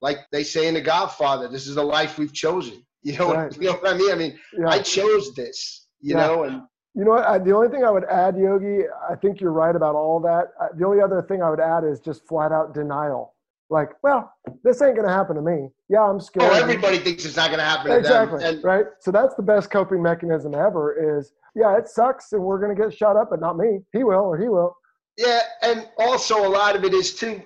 Like 0.00 0.18
they 0.32 0.44
say 0.44 0.66
in 0.68 0.74
The 0.74 0.80
Godfather, 0.80 1.48
this 1.48 1.66
is 1.66 1.74
the 1.74 1.82
life 1.82 2.18
we've 2.18 2.32
chosen. 2.32 2.84
You 3.02 3.16
know, 3.16 3.32
right. 3.32 3.56
you 3.58 3.68
know 3.68 3.76
what 3.76 3.94
I 3.94 3.96
mean? 3.96 4.12
I 4.12 4.14
mean, 4.14 4.38
yeah. 4.58 4.68
I 4.68 4.80
chose 4.80 5.32
this, 5.34 5.86
you 6.02 6.14
yeah. 6.14 6.26
know, 6.26 6.42
and 6.42 6.60
you 6.94 7.06
know, 7.06 7.12
I, 7.12 7.38
the 7.38 7.56
only 7.56 7.68
thing 7.68 7.82
I 7.82 7.90
would 7.90 8.04
add, 8.04 8.36
Yogi, 8.36 8.80
I 9.10 9.14
think 9.14 9.40
you're 9.40 9.52
right 9.52 9.74
about 9.74 9.94
all 9.94 10.20
that. 10.20 10.48
the 10.76 10.84
only 10.84 11.00
other 11.00 11.22
thing 11.22 11.42
I 11.42 11.48
would 11.48 11.60
add 11.60 11.82
is 11.82 11.98
just 12.00 12.28
flat 12.28 12.52
out 12.52 12.74
denial 12.74 13.32
like, 13.70 13.90
well, 14.02 14.32
this 14.64 14.82
ain't 14.82 14.96
going 14.96 15.06
to 15.06 15.12
happen 15.14 15.36
to 15.36 15.42
me. 15.42 15.68
Yeah, 15.88 16.02
I'm 16.02 16.16
oh, 16.16 16.18
scared. 16.18 16.52
Oh, 16.52 16.56
everybody 16.56 16.98
thinks 16.98 17.24
it's 17.24 17.36
not 17.36 17.46
going 17.46 17.60
to 17.60 17.64
happen 17.64 17.92
exactly, 17.92 18.44
and- 18.44 18.62
right? 18.62 18.86
So 18.98 19.10
that's 19.10 19.34
the 19.36 19.42
best 19.42 19.70
coping 19.70 20.02
mechanism 20.02 20.54
ever 20.54 21.18
is, 21.18 21.32
yeah, 21.54 21.78
it 21.78 21.88
sucks 21.88 22.32
and 22.32 22.42
we're 22.42 22.60
going 22.60 22.76
to 22.76 22.80
get 22.80 22.92
shot 22.92 23.16
up, 23.16 23.28
but 23.30 23.40
not 23.40 23.56
me. 23.56 23.80
He 23.92 24.04
will 24.04 24.24
or 24.24 24.38
he 24.38 24.48
will. 24.48 24.76
Yeah, 25.16 25.40
and 25.62 25.88
also 25.98 26.46
a 26.46 26.48
lot 26.48 26.76
of 26.76 26.84
it 26.84 26.94
is 26.94 27.14
too, 27.14 27.42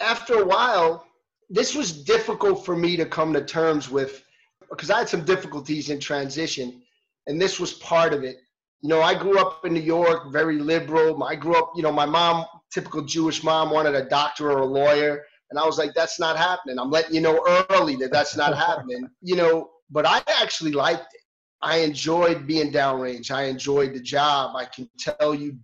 after 0.00 0.34
a 0.40 0.44
while, 0.44 1.06
this 1.50 1.74
was 1.74 2.04
difficult 2.04 2.64
for 2.64 2.76
me 2.76 2.96
to 2.96 3.06
come 3.06 3.32
to 3.32 3.44
terms 3.44 3.90
with 3.90 4.22
because 4.70 4.90
I 4.90 4.98
had 4.98 5.08
some 5.08 5.24
difficulties 5.24 5.88
in 5.88 5.98
transition, 5.98 6.82
and 7.26 7.40
this 7.40 7.58
was 7.58 7.72
part 7.74 8.12
of 8.12 8.22
it. 8.22 8.36
You 8.82 8.88
know, 8.90 9.00
I 9.00 9.14
grew 9.14 9.38
up 9.38 9.64
in 9.64 9.72
New 9.72 9.80
York, 9.80 10.30
very 10.30 10.58
liberal. 10.58 11.22
I 11.24 11.34
grew 11.34 11.56
up, 11.56 11.72
you 11.74 11.82
know, 11.82 11.90
my 11.90 12.06
mom, 12.06 12.44
typical 12.72 13.02
Jewish 13.02 13.42
mom, 13.42 13.70
wanted 13.70 13.94
a 13.94 14.08
doctor 14.08 14.50
or 14.52 14.58
a 14.58 14.66
lawyer. 14.66 15.24
And 15.50 15.58
I 15.58 15.64
was 15.64 15.78
like, 15.78 15.94
that's 15.94 16.20
not 16.20 16.36
happening. 16.36 16.78
I'm 16.78 16.90
letting 16.90 17.14
you 17.14 17.20
know 17.20 17.64
early 17.70 17.96
that 17.96 18.12
that's 18.12 18.36
not 18.36 18.56
happening, 18.66 19.08
you 19.22 19.36
know, 19.36 19.70
but 19.90 20.06
I 20.06 20.22
actually 20.40 20.72
liked 20.72 21.12
it. 21.14 21.20
I 21.60 21.78
enjoyed 21.78 22.46
being 22.46 22.70
downrange. 22.70 23.30
I 23.32 23.44
enjoyed 23.44 23.94
the 23.94 24.00
job. 24.00 24.54
I 24.54 24.66
can 24.66 24.88
tell 24.98 25.34
you 25.34 25.56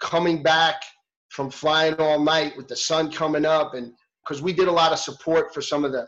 coming 0.00 0.42
back 0.42 0.82
from 1.30 1.50
flying 1.50 1.94
all 1.94 2.18
night 2.18 2.56
with 2.56 2.68
the 2.68 2.76
sun 2.76 3.10
coming 3.10 3.44
up 3.44 3.74
and 3.74 3.92
because 4.24 4.42
we 4.42 4.52
did 4.52 4.68
a 4.68 4.72
lot 4.72 4.92
of 4.92 4.98
support 4.98 5.52
for 5.54 5.62
some 5.62 5.84
of 5.84 5.92
the 5.92 6.06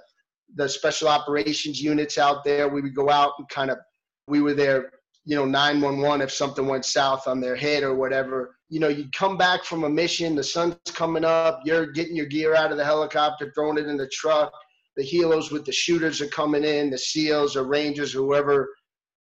the 0.57 0.69
special 0.69 1.09
operations 1.09 1.81
units 1.81 2.19
out 2.19 2.43
there. 2.45 2.69
We 2.69 2.81
would 2.81 2.95
go 2.95 3.09
out 3.09 3.35
and 3.39 3.49
kind 3.49 3.71
of 3.71 3.79
we 4.27 4.41
were 4.41 4.55
there, 4.55 4.91
you 5.25 5.37
know, 5.37 5.45
911 5.45 6.21
if 6.21 6.33
something 6.33 6.67
went 6.67 6.85
south 6.85 7.29
on 7.29 7.41
their 7.41 7.55
head 7.55 7.83
or 7.83 7.95
whatever 7.95 8.57
you 8.71 8.79
know, 8.79 8.89
you'd 8.89 9.13
come 9.13 9.37
back 9.37 9.65
from 9.65 9.83
a 9.83 9.91
mission, 9.91 10.37
the 10.37 10.45
sun's 10.45 10.77
coming 10.95 11.25
up, 11.25 11.61
you're 11.65 11.91
getting 11.91 12.15
your 12.15 12.27
gear 12.27 12.55
out 12.55 12.71
of 12.71 12.79
the 12.79 12.85
helicopter, 12.85 13.53
throwing 13.53 13.79
it 13.79 13.89
in 13.89 13.97
the 13.97 14.09
truck. 14.09 14.53
The 14.97 15.05
helos 15.05 15.51
with 15.51 15.65
the 15.65 15.73
shooters 15.73 16.21
are 16.21 16.29
coming 16.29 16.65
in, 16.65 16.89
the 16.89 16.99
SEALs 16.99 17.57
or 17.57 17.65
Rangers, 17.65 18.13
whoever 18.13 18.69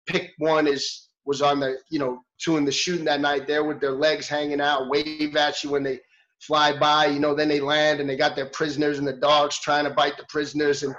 pick 0.06 0.32
one 0.38 0.68
is 0.68 1.10
was 1.26 1.42
on 1.42 1.62
the, 1.62 1.78
you 1.90 2.00
know, 2.00 2.22
doing 2.44 2.66
the 2.66 2.72
shooting 2.72 3.06
that 3.06 3.22
night 3.22 3.48
there 3.48 3.64
with 3.64 3.80
their 3.80 3.92
legs 3.92 4.28
hanging 4.28 4.62
out, 4.62 4.90
wave 4.90 5.36
at 5.36 5.64
you 5.64 5.72
when 5.72 5.84
they 5.84 6.00
fly 6.40 6.78
by, 6.78 7.08
you 7.08 7.20
know, 7.20 7.34
then 7.34 7.48
they 7.48 7.60
land 7.60 8.00
and 8.00 8.10
they 8.10 8.16
got 8.16 8.36
their 8.36 8.50
prisoners 8.50 9.00
and 9.00 9.08
the 9.08 9.14
dogs 9.14 9.60
trying 9.60 9.86
to 9.86 9.90
bite 9.90 10.18
the 10.18 10.26
prisoners 10.30 10.84
and 10.84 10.96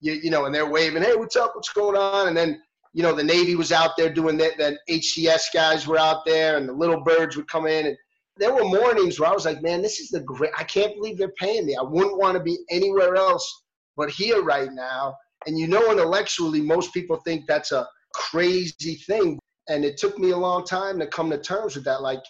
you, 0.00 0.12
you 0.12 0.30
know, 0.30 0.44
and 0.44 0.54
they're 0.54 0.70
waving, 0.70 1.02
hey, 1.02 1.16
what's 1.16 1.36
up? 1.36 1.52
What's 1.54 1.72
going 1.72 1.96
on? 1.96 2.28
And 2.28 2.36
then 2.36 2.60
you 2.96 3.02
know, 3.02 3.14
the 3.14 3.22
Navy 3.22 3.56
was 3.56 3.72
out 3.72 3.90
there 3.98 4.08
doing 4.08 4.38
that. 4.38 4.56
The 4.56 4.78
HCS 4.88 5.52
guys 5.52 5.86
were 5.86 5.98
out 5.98 6.24
there, 6.24 6.56
and 6.56 6.66
the 6.66 6.72
little 6.72 7.02
birds 7.02 7.36
would 7.36 7.46
come 7.46 7.66
in. 7.66 7.88
And 7.88 7.96
there 8.38 8.54
were 8.54 8.64
mornings 8.64 9.20
where 9.20 9.28
I 9.28 9.34
was 9.34 9.44
like, 9.44 9.60
man, 9.60 9.82
this 9.82 10.00
is 10.00 10.08
the 10.08 10.20
great. 10.20 10.52
I 10.56 10.64
can't 10.64 10.94
believe 10.94 11.18
they're 11.18 11.28
paying 11.38 11.66
me. 11.66 11.76
I 11.76 11.82
wouldn't 11.82 12.16
want 12.16 12.38
to 12.38 12.42
be 12.42 12.56
anywhere 12.70 13.14
else 13.14 13.64
but 13.98 14.08
here 14.08 14.42
right 14.42 14.72
now. 14.72 15.14
And 15.46 15.58
you 15.58 15.68
know, 15.68 15.92
intellectually, 15.92 16.62
most 16.62 16.94
people 16.94 17.16
think 17.16 17.46
that's 17.46 17.70
a 17.70 17.86
crazy 18.14 18.94
thing. 18.94 19.38
And 19.68 19.84
it 19.84 19.96
took 19.96 20.18
me 20.18 20.30
a 20.30 20.36
long 20.36 20.64
time 20.64 20.98
to 21.00 21.06
come 21.06 21.30
to 21.30 21.38
terms 21.38 21.74
with 21.74 21.84
that. 21.84 22.02
Like, 22.02 22.22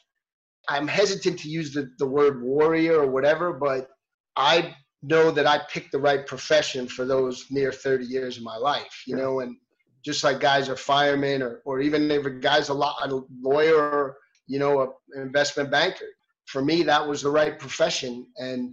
I'm 0.69 0.89
hesitant 0.89 1.39
to 1.41 1.49
use 1.49 1.73
the, 1.73 1.91
the 1.99 2.07
word 2.07 2.43
warrior 2.43 3.01
or 3.01 3.07
whatever, 3.07 3.53
but 3.53 3.89
I 4.37 4.75
know 5.03 5.31
that 5.31 5.47
I 5.47 5.61
picked 5.71 5.93
the 5.93 5.99
right 5.99 6.27
profession 6.27 6.89
for 6.89 7.05
those 7.05 7.47
near 7.51 7.71
30 7.73 8.05
years 8.05 8.37
of 8.37 8.43
my 8.43 8.57
life, 8.57 9.03
you 9.07 9.17
know, 9.17 9.41
and 9.41 9.57
just 10.05 10.25
like 10.25 10.41
guys 10.41 10.69
are 10.69 10.77
firemen 10.77 11.43
or, 11.43 11.63
or 11.65 11.81
even 11.81 12.11
if 12.11 12.27
a 12.27 12.31
guy's 12.31 12.69
a, 12.69 12.75
law, 12.75 12.97
a 13.03 13.21
lawyer 13.41 13.77
or, 13.77 14.17
you 14.47 14.59
know, 14.59 14.81
a, 14.81 14.85
an 15.15 15.23
investment 15.23 15.71
banker. 15.71 16.07
For 16.47 16.63
me, 16.63 16.83
that 16.85 17.07
was 17.07 17.23
the 17.23 17.31
right 17.31 17.59
profession 17.59 18.27
and 18.37 18.73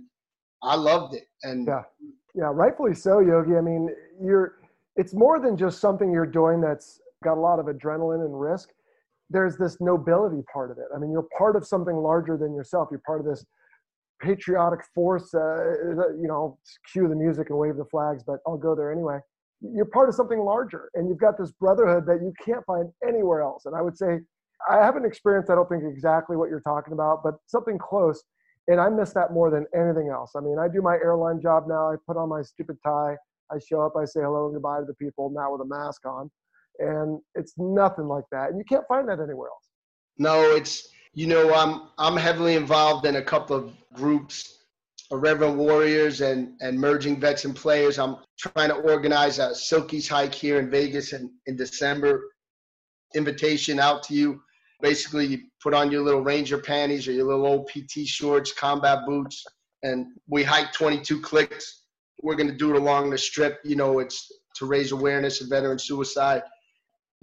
I 0.62 0.76
loved 0.76 1.16
it. 1.16 1.26
And 1.44 1.68
yeah, 1.68 1.84
yeah, 2.36 2.52
rightfully 2.54 2.96
so, 2.96 3.20
Yogi. 3.20 3.56
I 3.56 3.62
mean, 3.62 3.90
you're, 4.24 4.56
it's 4.96 5.14
more 5.14 5.40
than 5.40 5.58
just 5.58 5.80
something 5.80 6.12
you're 6.12 6.26
doing 6.26 6.62
that's 6.62 7.00
got 7.24 7.38
a 7.38 7.42
lot 7.42 7.60
of 7.60 7.66
adrenaline 7.68 8.26
and 8.26 8.40
risk. 8.40 8.70
There's 9.30 9.58
this 9.58 9.78
nobility 9.80 10.44
part 10.52 10.72
of 10.72 10.78
it. 10.78 10.86
I 10.96 11.00
mean, 11.00 11.12
you're 11.12 11.28
part 11.38 11.56
of 11.56 11.66
something 11.66 11.96
larger 11.96 12.38
than 12.38 12.54
yourself. 12.54 12.90
You're 12.92 13.02
part 13.06 13.20
of 13.20 13.26
this 13.26 13.46
patriotic 14.22 14.80
force. 14.94 15.34
Uh, 15.34 16.14
you 16.20 16.28
know, 16.28 16.58
cue 16.92 17.08
the 17.08 17.16
music 17.16 17.50
and 17.50 17.58
wave 17.58 17.78
the 17.78 17.86
flags, 17.86 18.24
but 18.26 18.40
I'll 18.46 18.58
go 18.58 18.76
there 18.76 18.92
anyway 18.92 19.20
you're 19.64 19.86
part 19.86 20.10
of 20.10 20.16
something 20.16 20.40
larger 20.40 20.90
and 20.94 21.08
you've 21.08 21.20
got 21.20 21.38
this 21.38 21.52
brotherhood 21.52 22.06
that 22.06 22.22
you 22.22 22.34
can't 22.44 22.66
find 22.66 22.90
anywhere 23.08 23.42
else 23.42 23.66
and 23.66 23.76
i 23.76 23.82
would 23.82 23.98
say 23.98 24.20
i 24.70 24.78
haven't 24.78 25.06
experienced 25.06 25.50
i 25.50 25.56
don't 25.56 25.70
think 25.70 25.84
exactly 25.86 26.36
what 26.36 26.50
you're 26.50 26.62
talking 26.62 26.94
about 26.94 27.22
but 27.24 27.36
something 27.48 27.78
close 27.78 28.24
and 28.68 28.82
i 28.82 28.90
miss 28.90 29.14
that 29.14 29.32
more 29.32 29.50
than 29.50 29.66
anything 29.74 30.10
else 30.10 30.32
i 30.36 30.42
mean 30.42 30.58
i 30.60 30.68
do 30.68 30.82
my 30.82 30.96
airline 30.96 31.40
job 31.42 31.64
now 31.68 31.90
i 31.90 31.96
put 32.06 32.18
on 32.18 32.28
my 32.28 32.42
stupid 32.42 32.76
tie 32.86 33.16
i 33.52 33.58
show 33.70 33.82
up 33.82 33.94
i 33.96 34.04
say 34.04 34.20
hello 34.20 34.46
and 34.46 34.54
goodbye 34.54 34.80
to 34.80 34.86
the 34.86 34.94
people 34.96 35.32
now 35.34 35.52
with 35.52 35.62
a 35.62 35.66
mask 35.66 36.06
on 36.06 36.30
and 36.80 37.20
it's 37.36 37.54
nothing 37.58 38.08
like 38.08 38.26
that 38.32 38.50
and 38.50 38.58
you 38.58 38.66
can't 38.66 38.88
find 38.88 39.08
that 39.08 39.20
anywhere 39.20 39.50
else 39.50 39.70
no 40.18 40.56
it's 40.56 40.90
you 41.14 41.28
know 41.28 41.54
i'm 41.54 41.90
i'm 41.98 42.18
heavily 42.18 42.56
involved 42.56 43.06
in 43.06 43.18
a 43.18 43.22
couple 43.22 43.56
of 43.56 43.72
groups 43.94 44.64
uh, 45.14 45.18
Reverend 45.18 45.58
Warriors 45.58 46.22
and, 46.22 46.54
and 46.62 46.80
merging 46.80 47.20
vets 47.20 47.46
and 47.46 47.56
players. 47.56 48.00
I'm 48.00 48.18
trying 48.38 48.70
to 48.70 48.76
organize 48.76 49.40
a 49.40 49.54
Silky's 49.54 50.08
hike 50.08 50.34
here 50.34 50.60
in 50.60 50.70
Vegas 50.70 51.14
in, 51.14 51.32
in 51.46 51.56
December. 51.56 52.24
Invitation 53.16 53.80
out 53.80 54.04
to 54.04 54.14
you. 54.14 54.42
Basically, 54.82 55.26
you 55.26 55.40
put 55.62 55.74
on 55.74 55.92
your 55.92 56.04
little 56.04 56.22
Ranger 56.22 56.58
panties 56.58 57.08
or 57.08 57.12
your 57.12 57.26
little 57.26 57.46
old 57.46 57.70
PT 57.70 58.08
shorts, 58.08 58.52
combat 58.52 59.06
boots, 59.06 59.46
and 59.84 60.08
we 60.28 60.44
hike 60.44 60.74
22 60.74 61.22
clicks. 61.22 61.84
We're 62.22 62.36
going 62.36 62.50
to 62.50 62.58
do 62.58 62.72
it 62.72 62.82
along 62.82 63.10
the 63.10 63.18
strip. 63.18 63.60
You 63.64 63.76
know, 63.76 64.00
it's 64.00 64.32
to 64.56 64.66
raise 64.66 64.92
awareness 64.92 65.42
of 65.42 65.50
veteran 65.50 65.80
suicide. 65.80 66.44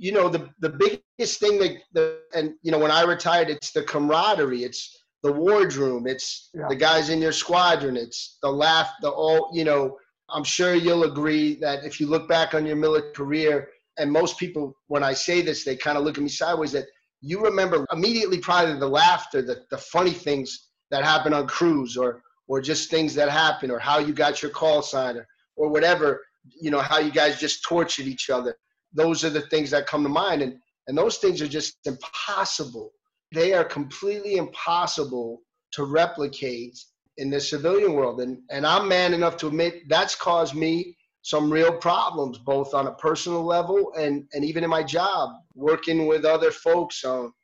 You 0.00 0.12
know, 0.12 0.28
the, 0.28 0.42
the 0.60 0.70
biggest 0.70 1.40
thing 1.40 1.58
that, 1.58 1.72
the, 1.92 2.04
and, 2.34 2.54
you 2.62 2.72
know, 2.72 2.78
when 2.78 2.90
I 2.90 3.02
retired, 3.02 3.50
it's 3.50 3.70
the 3.70 3.82
camaraderie. 3.82 4.64
It's, 4.64 4.96
the 5.22 5.32
wardroom. 5.32 6.06
It's 6.06 6.48
yeah. 6.54 6.66
the 6.68 6.74
guys 6.74 7.10
in 7.10 7.20
your 7.20 7.32
squadron. 7.32 7.96
It's 7.96 8.38
the 8.42 8.50
laugh, 8.50 8.90
the 9.02 9.10
all, 9.10 9.50
you 9.52 9.64
know, 9.64 9.98
I'm 10.30 10.44
sure 10.44 10.74
you'll 10.74 11.04
agree 11.04 11.56
that 11.56 11.84
if 11.84 12.00
you 12.00 12.06
look 12.06 12.28
back 12.28 12.54
on 12.54 12.64
your 12.64 12.76
military 12.76 13.12
career, 13.12 13.68
and 13.98 14.10
most 14.10 14.38
people, 14.38 14.74
when 14.86 15.02
I 15.02 15.12
say 15.12 15.42
this, 15.42 15.64
they 15.64 15.76
kind 15.76 15.98
of 15.98 16.04
look 16.04 16.16
at 16.16 16.22
me 16.22 16.30
sideways, 16.30 16.72
that 16.72 16.86
you 17.20 17.42
remember 17.42 17.84
immediately 17.92 18.38
prior 18.38 18.72
to 18.72 18.78
the 18.78 18.88
laughter, 18.88 19.42
the, 19.42 19.62
the 19.70 19.76
funny 19.76 20.12
things 20.12 20.68
that 20.90 21.04
happen 21.04 21.34
on 21.34 21.46
cruise 21.46 21.96
or 21.96 22.22
or 22.48 22.60
just 22.60 22.90
things 22.90 23.14
that 23.14 23.28
happen 23.28 23.70
or 23.70 23.78
how 23.78 23.98
you 23.98 24.12
got 24.12 24.42
your 24.42 24.50
call 24.50 24.82
sign 24.82 25.16
or, 25.16 25.26
or 25.54 25.68
whatever, 25.68 26.20
you 26.60 26.70
know, 26.70 26.80
how 26.80 26.98
you 26.98 27.12
guys 27.12 27.38
just 27.38 27.62
tortured 27.62 28.06
each 28.06 28.28
other. 28.28 28.56
Those 28.92 29.24
are 29.24 29.30
the 29.30 29.42
things 29.42 29.70
that 29.70 29.86
come 29.86 30.02
to 30.02 30.08
mind. 30.08 30.42
And 30.42 30.58
and 30.86 30.98
those 30.98 31.18
things 31.18 31.40
are 31.40 31.48
just 31.48 31.76
impossible. 31.84 32.92
They 33.32 33.52
are 33.52 33.64
completely 33.64 34.36
impossible 34.36 35.42
to 35.72 35.84
replicate 35.84 36.76
in 37.18 37.30
the 37.30 37.40
civilian 37.40 37.92
world. 37.94 38.20
And 38.20 38.38
and 38.50 38.66
I'm 38.66 38.88
man 38.88 39.14
enough 39.14 39.36
to 39.38 39.48
admit 39.48 39.88
that's 39.88 40.14
caused 40.14 40.54
me 40.54 40.96
some 41.22 41.52
real 41.52 41.72
problems, 41.72 42.38
both 42.38 42.74
on 42.74 42.86
a 42.86 42.94
personal 42.94 43.44
level 43.44 43.92
and, 43.96 44.26
and 44.32 44.44
even 44.44 44.64
in 44.64 44.70
my 44.70 44.82
job, 44.82 45.30
working 45.54 46.06
with 46.06 46.24
other 46.24 46.50
folks. 46.50 47.04
Um, 47.04 47.34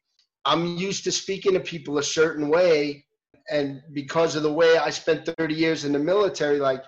I'm 0.44 0.76
used 0.76 1.05
to 1.05 1.12
speaking 1.12 1.53
to 1.53 1.61
people 1.61 1.99
a 1.99 2.03
certain 2.03 2.49
way. 2.49 3.05
And 3.51 3.82
because 3.92 4.34
of 4.34 4.42
the 4.42 4.53
way 4.53 4.78
I 4.78 4.90
spent 4.90 5.28
30 5.38 5.55
years 5.55 5.84
in 5.84 5.92
the 5.92 5.99
military, 5.99 6.59
like, 6.59 6.82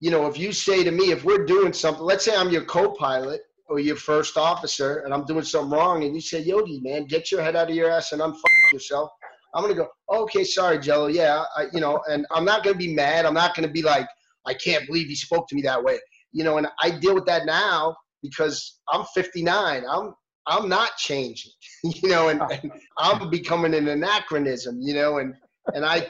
you 0.00 0.10
know, 0.10 0.26
if 0.26 0.38
you 0.38 0.52
say 0.52 0.84
to 0.84 0.90
me, 0.90 1.10
if 1.10 1.24
we're 1.24 1.46
doing 1.46 1.72
something, 1.72 2.04
let's 2.04 2.24
say 2.24 2.36
I'm 2.36 2.50
your 2.50 2.64
co 2.64 2.90
pilot 2.90 3.40
or 3.74 3.80
your 3.80 3.96
first 3.96 4.36
officer 4.36 4.98
and 5.00 5.12
I'm 5.12 5.24
doing 5.24 5.44
something 5.44 5.76
wrong, 5.76 6.04
and 6.04 6.14
you 6.14 6.20
say, 6.20 6.40
Yogi, 6.40 6.80
man, 6.80 7.06
get 7.06 7.30
your 7.30 7.42
head 7.42 7.56
out 7.56 7.70
of 7.70 7.76
your 7.76 7.90
ass 7.90 8.12
and 8.12 8.22
unfuck 8.22 8.72
yourself. 8.72 9.10
I'm 9.54 9.62
going 9.62 9.74
to 9.74 9.82
go, 9.82 10.22
okay, 10.22 10.44
sorry, 10.44 10.78
Jello. 10.78 11.06
Yeah, 11.06 11.44
I, 11.56 11.66
you 11.72 11.80
know, 11.80 12.02
and 12.08 12.26
I'm 12.32 12.44
not 12.44 12.64
going 12.64 12.74
to 12.74 12.78
be 12.78 12.92
mad. 12.92 13.24
I'm 13.24 13.34
not 13.34 13.54
going 13.54 13.66
to 13.66 13.72
be 13.72 13.82
like, 13.82 14.08
I 14.46 14.54
can't 14.54 14.86
believe 14.86 15.08
he 15.08 15.14
spoke 15.14 15.48
to 15.48 15.54
me 15.54 15.62
that 15.62 15.82
way 15.82 15.98
you 16.34 16.44
know, 16.44 16.58
and 16.58 16.66
I 16.82 16.90
deal 16.90 17.14
with 17.14 17.24
that 17.26 17.46
now 17.46 17.96
because 18.22 18.80
I'm 18.90 19.06
59. 19.14 19.84
I'm 19.88 20.14
I'm 20.46 20.68
not 20.68 20.98
changing, 20.98 21.52
you 21.84 22.10
know, 22.10 22.28
and, 22.28 22.42
and 22.42 22.70
I'm 22.98 23.30
becoming 23.30 23.72
an 23.72 23.88
anachronism, 23.88 24.78
you 24.82 24.92
know, 24.92 25.18
and 25.18 25.34
and 25.72 25.86
I 25.86 26.08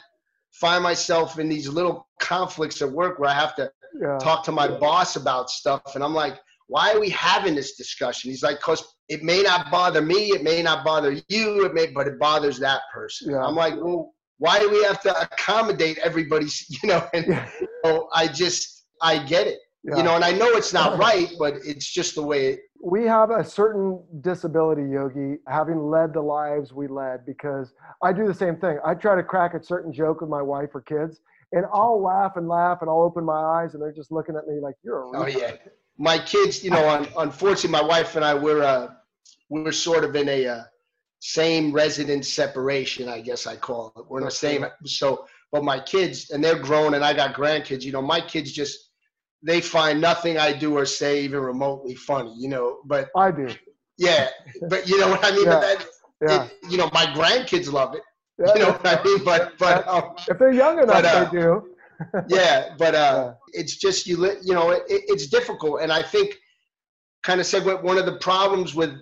find 0.50 0.82
myself 0.82 1.38
in 1.38 1.48
these 1.48 1.68
little 1.68 2.08
conflicts 2.20 2.82
at 2.82 2.90
work 2.90 3.18
where 3.20 3.30
I 3.30 3.34
have 3.34 3.54
to 3.56 3.70
yeah. 4.00 4.18
talk 4.18 4.42
to 4.44 4.52
my 4.52 4.66
boss 4.66 5.14
about 5.14 5.50
stuff, 5.50 5.94
and 5.94 6.02
I'm 6.02 6.14
like, 6.14 6.36
why 6.68 6.92
are 6.92 7.00
we 7.00 7.10
having 7.10 7.54
this 7.54 7.76
discussion? 7.76 8.30
He's 8.30 8.42
like, 8.42 8.60
cause 8.60 8.82
it 9.08 9.22
may 9.22 9.42
not 9.42 9.70
bother 9.70 10.00
me, 10.00 10.30
it 10.30 10.42
may 10.42 10.62
not 10.62 10.84
bother 10.84 11.12
you, 11.28 11.64
it 11.64 11.74
may, 11.74 11.86
but 11.88 12.06
it 12.06 12.18
bothers 12.18 12.58
that 12.60 12.82
person. 12.92 13.30
Yeah. 13.30 13.44
I'm 13.44 13.54
like, 13.54 13.74
well, 13.76 14.14
why 14.38 14.58
do 14.58 14.70
we 14.70 14.82
have 14.84 15.00
to 15.02 15.20
accommodate 15.20 15.98
everybody's, 15.98 16.66
you 16.82 16.88
know? 16.88 17.06
And 17.12 17.26
yeah. 17.28 17.48
so 17.84 18.08
I 18.14 18.28
just, 18.28 18.86
I 19.02 19.18
get 19.18 19.46
it. 19.46 19.58
Yeah. 19.84 19.98
You 19.98 20.02
know, 20.02 20.14
and 20.14 20.24
I 20.24 20.32
know 20.32 20.48
it's 20.48 20.72
not 20.72 20.98
right, 21.10 21.30
but 21.38 21.54
it's 21.64 21.90
just 21.90 22.14
the 22.14 22.22
way 22.22 22.46
it, 22.52 22.60
we 22.84 23.04
have 23.04 23.30
a 23.30 23.42
certain 23.42 24.02
disability, 24.20 24.82
Yogi, 24.82 25.38
having 25.48 25.90
led 25.90 26.12
the 26.12 26.20
lives 26.20 26.74
we 26.74 26.86
led, 26.86 27.24
because 27.24 27.72
I 28.02 28.12
do 28.12 28.26
the 28.26 28.34
same 28.34 28.56
thing. 28.56 28.78
I 28.84 28.92
try 28.92 29.16
to 29.16 29.22
crack 29.22 29.54
a 29.54 29.64
certain 29.64 29.90
joke 29.90 30.20
with 30.20 30.28
my 30.28 30.42
wife 30.42 30.68
or 30.74 30.82
kids, 30.82 31.22
and 31.52 31.64
I'll 31.72 32.02
laugh 32.02 32.32
and 32.36 32.46
laugh, 32.46 32.78
and 32.82 32.90
I'll 32.90 33.02
open 33.02 33.24
my 33.24 33.40
eyes, 33.40 33.72
and 33.72 33.82
they're 33.82 33.92
just 33.92 34.12
looking 34.12 34.36
at 34.36 34.46
me 34.46 34.60
like 34.60 34.74
you're 34.82 35.02
a. 35.02 35.10
Oh 35.14 35.26
yeah, 35.26 35.52
my 35.99 36.18
kids. 36.18 36.62
You 36.64 36.70
know, 36.70 37.07
unfortunately, 37.18 37.70
my 37.70 37.82
wife 37.82 38.16
and 38.16 38.24
I 38.24 38.34
we're 38.34 38.62
uh, 38.62 38.88
we're 39.49 39.72
sort 39.72 40.05
of 40.05 40.16
in 40.16 40.28
a 40.28 40.47
uh, 40.47 40.62
same 41.20 41.72
residence 41.72 42.28
separation, 42.28 43.09
I 43.09 43.20
guess 43.20 43.47
I 43.47 43.57
call 43.57 43.92
it. 43.97 44.05
We're 44.09 44.18
in 44.18 44.24
the 44.26 44.30
same. 44.30 44.66
So, 44.84 45.26
but 45.53 45.64
my 45.64 45.80
kids, 45.80 46.30
and 46.30 46.42
they're 46.45 46.59
grown, 46.59 46.95
and 46.95 47.05
I 47.05 47.14
got 47.14 47.34
grandkids. 47.34 47.82
You 47.82 47.92
know, 47.92 48.03
my 48.03 48.20
kids 48.20 48.53
just 48.53 48.90
they 49.42 49.61
find 49.61 50.01
nothing 50.01 50.38
I 50.38 50.53
do 50.53 50.76
or 50.76 50.86
say 50.86 51.22
even 51.22 51.40
remotely 51.40 51.95
funny, 51.95 52.34
you 52.36 52.49
know. 52.49 52.78
But 52.84 53.09
I 53.16 53.30
do. 53.30 53.49
Yeah, 53.97 54.28
but 54.68 54.88
you 54.88 54.99
know 55.01 55.09
what 55.09 55.24
I 55.24 55.30
mean. 55.30 55.47
Yeah. 55.47 55.61
That, 55.61 55.86
yeah. 56.28 56.45
It, 56.45 56.70
you 56.70 56.76
know, 56.76 56.90
my 56.92 57.07
grandkids 57.07 57.72
love 57.72 57.95
it. 57.95 58.03
Yeah. 58.38 58.53
You 58.55 58.61
know 58.61 58.72
what 58.72 58.86
I 58.86 59.03
mean. 59.03 59.24
But 59.24 59.57
but 59.59 59.86
um, 59.86 60.14
if 60.28 60.38
they're 60.38 60.53
young 60.53 60.78
enough, 60.82 61.03
but, 61.03 61.05
uh, 61.05 61.24
they 61.24 61.40
do. 61.40 61.74
yeah, 62.28 62.74
but 62.78 62.95
uh, 62.95 63.34
yeah. 63.53 63.61
it's 63.61 63.76
just 63.76 64.07
you. 64.07 64.16
You 64.42 64.55
know, 64.55 64.70
it, 64.70 64.82
it's 64.88 65.26
difficult, 65.26 65.80
and 65.82 65.92
I 65.92 66.03
think 66.03 66.36
kind 67.22 67.40
of 67.40 67.47
said 67.47 67.64
what 67.64 67.82
one 67.82 67.99
of 67.99 68.07
the 68.07 68.16
problems 68.16 68.74
with 68.74 68.95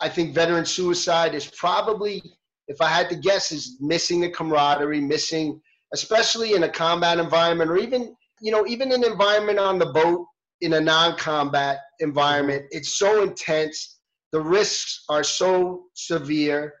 I 0.00 0.08
think 0.08 0.34
veteran 0.34 0.64
suicide 0.64 1.34
is 1.34 1.46
probably, 1.46 2.22
if 2.68 2.80
I 2.80 2.88
had 2.88 3.08
to 3.10 3.16
guess, 3.16 3.52
is 3.52 3.76
missing 3.80 4.20
the 4.20 4.30
camaraderie, 4.30 5.00
missing, 5.00 5.60
especially 5.92 6.54
in 6.54 6.64
a 6.64 6.68
combat 6.68 7.18
environment, 7.18 7.70
or 7.70 7.76
even 7.76 8.14
you 8.40 8.50
know, 8.52 8.66
even 8.66 8.92
an 8.92 9.04
environment 9.04 9.58
on 9.58 9.78
the 9.78 9.86
boat 9.86 10.26
in 10.60 10.74
a 10.74 10.80
non-combat 10.80 11.78
environment, 12.00 12.64
it's 12.70 12.98
so 12.98 13.22
intense. 13.22 13.98
The 14.32 14.40
risks 14.40 15.04
are 15.08 15.24
so 15.24 15.84
severe. 15.94 16.74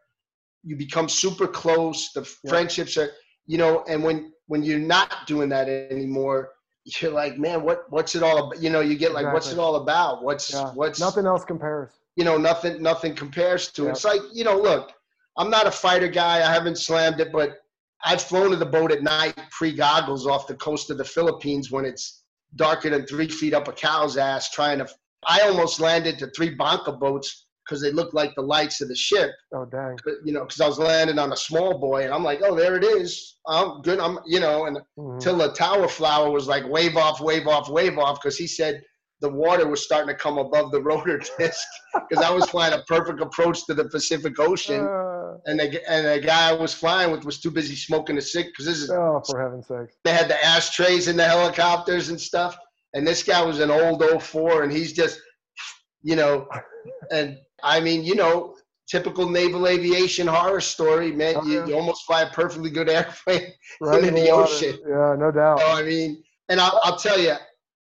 You 0.62 0.76
become 0.76 1.08
super 1.08 1.46
close. 1.46 2.10
The 2.12 2.22
yeah. 2.44 2.50
friendships 2.50 2.96
are, 2.96 3.10
you 3.46 3.58
know, 3.58 3.84
and 3.88 4.02
when 4.02 4.32
when 4.50 4.64
you're 4.64 4.80
not 4.80 5.28
doing 5.28 5.48
that 5.48 5.68
anymore, 5.68 6.50
you're 6.84 7.12
like, 7.12 7.38
man, 7.38 7.62
what 7.62 7.84
what's 7.90 8.16
it 8.16 8.22
all 8.24 8.48
about? 8.48 8.60
You 8.60 8.68
know, 8.68 8.80
you 8.80 8.96
get 8.96 9.12
like, 9.12 9.22
exactly. 9.22 9.34
what's 9.34 9.52
it 9.52 9.58
all 9.60 9.76
about? 9.76 10.24
What's 10.24 10.52
yeah. 10.52 10.72
what's 10.72 10.98
nothing 10.98 11.24
else 11.24 11.44
compares. 11.44 11.90
You 12.16 12.24
know, 12.24 12.36
nothing 12.36 12.82
nothing 12.82 13.14
compares 13.14 13.68
to 13.72 13.86
it. 13.86 13.90
It's 13.90 14.04
like, 14.04 14.20
you 14.32 14.42
know, 14.42 14.58
look, 14.60 14.92
I'm 15.38 15.50
not 15.50 15.68
a 15.68 15.70
fighter 15.70 16.08
guy. 16.08 16.38
I 16.38 16.52
haven't 16.52 16.78
slammed 16.78 17.20
it, 17.20 17.30
but 17.30 17.58
I've 18.04 18.20
flown 18.20 18.50
to 18.50 18.56
the 18.56 18.66
boat 18.66 18.90
at 18.90 19.04
night 19.04 19.38
pre 19.52 19.72
goggles 19.72 20.26
off 20.26 20.48
the 20.48 20.56
coast 20.56 20.90
of 20.90 20.98
the 20.98 21.04
Philippines 21.04 21.70
when 21.70 21.84
it's 21.84 22.24
darker 22.56 22.90
than 22.90 23.06
three 23.06 23.28
feet 23.28 23.54
up 23.54 23.68
a 23.68 23.72
cow's 23.72 24.16
ass 24.16 24.50
trying 24.50 24.78
to. 24.78 24.88
I 25.28 25.42
almost 25.42 25.78
landed 25.78 26.18
to 26.18 26.26
three 26.28 26.50
Banca 26.56 26.90
boats 26.90 27.46
because 27.70 27.80
they 27.80 27.92
looked 27.92 28.14
like 28.14 28.34
the 28.34 28.42
lights 28.42 28.80
of 28.80 28.88
the 28.88 28.96
ship. 28.96 29.30
Oh 29.54 29.64
dang! 29.64 29.96
You 30.24 30.32
know, 30.32 30.40
because 30.40 30.60
I 30.60 30.66
was 30.66 30.78
landing 30.78 31.18
on 31.18 31.32
a 31.32 31.36
small 31.36 31.78
boy, 31.78 32.04
and 32.04 32.12
I'm 32.12 32.24
like, 32.24 32.40
oh, 32.44 32.56
there 32.56 32.76
it 32.76 32.84
is. 32.84 33.36
I'm 33.46 33.80
good. 33.82 34.00
I'm, 34.00 34.18
you 34.26 34.40
know, 34.40 34.66
and 34.66 34.78
mm-hmm. 34.98 35.18
till 35.18 35.36
the 35.36 35.52
tower 35.52 35.86
flower 35.88 36.30
was 36.30 36.48
like 36.48 36.68
wave 36.68 36.96
off, 36.96 37.20
wave 37.20 37.46
off, 37.46 37.70
wave 37.70 37.96
off, 37.98 38.20
because 38.20 38.36
he 38.36 38.48
said 38.48 38.82
the 39.20 39.30
water 39.30 39.68
was 39.68 39.84
starting 39.84 40.08
to 40.08 40.14
come 40.14 40.38
above 40.38 40.72
the 40.72 40.82
rotor 40.82 41.18
disc 41.38 41.66
because 42.08 42.24
I 42.24 42.30
was 42.30 42.48
flying 42.50 42.72
a 42.72 42.82
perfect 42.88 43.20
approach 43.20 43.66
to 43.66 43.74
the 43.74 43.84
Pacific 43.84 44.38
Ocean. 44.40 44.86
Uh 44.86 45.10
and 45.46 45.58
the 45.58 45.90
and 45.90 46.06
the 46.06 46.20
guy 46.24 46.50
I 46.50 46.52
was 46.52 46.74
flying 46.74 47.10
with 47.10 47.24
was 47.24 47.40
too 47.40 47.50
busy 47.50 47.74
smoking 47.74 48.18
a 48.18 48.20
cig 48.20 48.46
because 48.46 48.66
this 48.66 48.78
is 48.78 48.90
oh 48.90 49.22
for 49.26 49.40
heaven's 49.40 49.68
sake 49.68 49.88
they 50.04 50.12
had 50.12 50.28
the 50.28 50.44
ashtrays 50.44 51.08
in 51.08 51.16
the 51.16 51.24
helicopters 51.24 52.08
and 52.08 52.20
stuff 52.20 52.58
and 52.94 53.06
this 53.06 53.22
guy 53.22 53.42
was 53.42 53.60
an 53.60 53.70
old 53.70 54.02
04 54.22 54.62
and 54.62 54.72
he's 54.72 54.92
just 54.92 55.20
you 56.02 56.16
know 56.16 56.46
and 57.10 57.38
I 57.62 57.80
mean 57.80 58.04
you 58.04 58.14
know 58.14 58.56
typical 58.88 59.28
naval 59.28 59.66
aviation 59.66 60.26
horror 60.26 60.60
story 60.60 61.12
man 61.12 61.36
oh, 61.38 61.46
you, 61.46 61.66
you, 61.66 61.74
almost 61.74 62.04
fly 62.04 62.22
a 62.22 62.30
perfectly 62.30 62.70
good 62.70 62.88
airplane 62.96 63.52
right 63.80 64.02
into 64.02 64.14
the, 64.14 64.22
the 64.22 64.30
ocean 64.30 64.78
yeah 64.88 65.14
no 65.18 65.30
doubt 65.30 65.60
so, 65.60 65.66
I 65.66 65.82
mean 65.82 66.22
and 66.48 66.60
I'll, 66.60 66.80
I'll 66.82 66.96
tell 66.96 67.18
you 67.18 67.34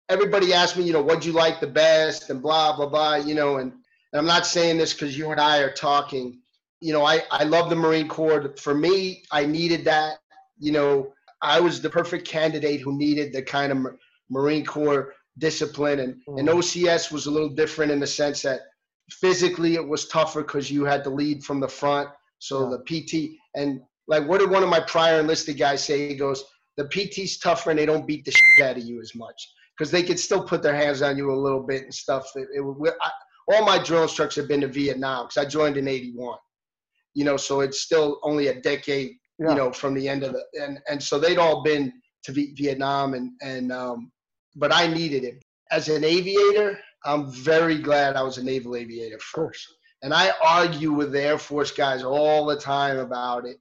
everybody 0.09 0.53
asked 0.53 0.77
me 0.77 0.83
you 0.83 0.93
know 0.93 1.01
what'd 1.01 1.25
you 1.25 1.33
like 1.33 1.59
the 1.59 1.67
best 1.67 2.29
and 2.29 2.41
blah 2.41 2.75
blah 2.75 2.87
blah 2.87 3.15
you 3.15 3.35
know 3.35 3.57
and 3.57 3.71
and 4.11 4.19
I'm 4.19 4.25
not 4.25 4.47
saying 4.47 4.77
this 4.77 4.93
because 4.93 5.17
you 5.17 5.31
and 5.31 5.39
I 5.39 5.59
are 5.59 5.71
talking 5.71 6.39
you 6.81 6.93
know, 6.93 7.05
I, 7.05 7.23
I 7.31 7.43
love 7.43 7.69
the 7.69 7.75
Marine 7.75 8.07
Corps. 8.07 8.55
For 8.57 8.73
me, 8.73 9.23
I 9.31 9.45
needed 9.45 9.83
that. 9.85 10.19
You 10.59 10.71
know, 10.71 11.13
I 11.41 11.59
was 11.59 11.81
the 11.81 11.89
perfect 11.89 12.27
candidate 12.27 12.81
who 12.81 12.97
needed 12.97 13.33
the 13.33 13.41
kind 13.41 13.71
of 13.71 13.93
Marine 14.29 14.65
Corps 14.65 15.13
discipline. 15.37 15.99
And, 15.99 16.15
mm. 16.27 16.39
and 16.39 16.47
OCS 16.47 17.11
was 17.11 17.25
a 17.25 17.31
little 17.31 17.49
different 17.49 17.91
in 17.91 17.99
the 17.99 18.07
sense 18.07 18.41
that 18.43 18.61
physically 19.11 19.75
it 19.75 19.87
was 19.87 20.07
tougher 20.07 20.41
because 20.41 20.71
you 20.71 20.85
had 20.85 21.03
to 21.03 21.09
lead 21.09 21.43
from 21.43 21.59
the 21.59 21.67
front. 21.67 22.09
So 22.39 22.69
yeah. 22.69 22.77
the 22.77 23.01
PT, 23.01 23.37
and 23.55 23.81
like, 24.07 24.27
what 24.27 24.39
did 24.39 24.49
one 24.49 24.63
of 24.63 24.69
my 24.69 24.79
prior 24.79 25.19
enlisted 25.19 25.57
guys 25.57 25.83
say? 25.83 26.07
He 26.07 26.15
goes, 26.15 26.43
the 26.77 26.85
PT's 26.85 27.37
tougher 27.39 27.71
and 27.71 27.79
they 27.79 27.85
don't 27.85 28.07
beat 28.07 28.23
the 28.25 28.31
shit 28.31 28.65
out 28.65 28.77
of 28.77 28.83
you 28.83 29.01
as 29.01 29.13
much 29.13 29.53
because 29.77 29.91
they 29.91 30.03
could 30.03 30.19
still 30.19 30.43
put 30.43 30.61
their 30.61 30.75
hands 30.75 31.01
on 31.01 31.17
you 31.17 31.31
a 31.31 31.35
little 31.35 31.61
bit 31.61 31.83
and 31.83 31.93
stuff. 31.93 32.25
It, 32.35 32.47
it, 32.53 32.93
I, 33.01 33.11
all 33.53 33.65
my 33.65 33.81
drill 33.83 34.03
instructors 34.03 34.35
have 34.35 34.47
been 34.47 34.61
to 34.61 34.67
Vietnam 34.67 35.25
because 35.25 35.45
I 35.45 35.49
joined 35.49 35.75
in 35.75 35.87
81 35.87 36.37
you 37.13 37.25
know, 37.25 37.37
so 37.37 37.61
it's 37.61 37.81
still 37.81 38.19
only 38.23 38.47
a 38.47 38.61
decade, 38.61 39.17
yeah. 39.39 39.49
you 39.49 39.55
know, 39.55 39.71
from 39.71 39.93
the 39.93 40.07
end 40.07 40.23
of 40.23 40.33
the 40.33 40.43
and 40.61 40.79
and 40.89 41.01
so 41.01 41.19
they'd 41.19 41.37
all 41.37 41.63
been 41.63 41.91
to 42.23 42.31
Vietnam 42.31 43.13
and 43.13 43.31
and 43.41 43.71
um, 43.71 44.11
but 44.55 44.73
I 44.73 44.87
needed 44.87 45.23
it 45.23 45.43
as 45.71 45.89
an 45.89 46.03
aviator. 46.03 46.79
I'm 47.05 47.31
very 47.31 47.77
glad 47.77 48.15
I 48.15 48.23
was 48.23 48.37
a 48.37 48.43
naval 48.43 48.75
aviator 48.75 49.19
first, 49.19 49.67
and 50.03 50.13
I 50.13 50.31
argue 50.43 50.91
with 50.91 51.11
the 51.11 51.21
Air 51.21 51.37
Force 51.37 51.71
guys 51.71 52.03
all 52.03 52.45
the 52.45 52.57
time 52.57 52.97
about 52.97 53.45
it. 53.45 53.57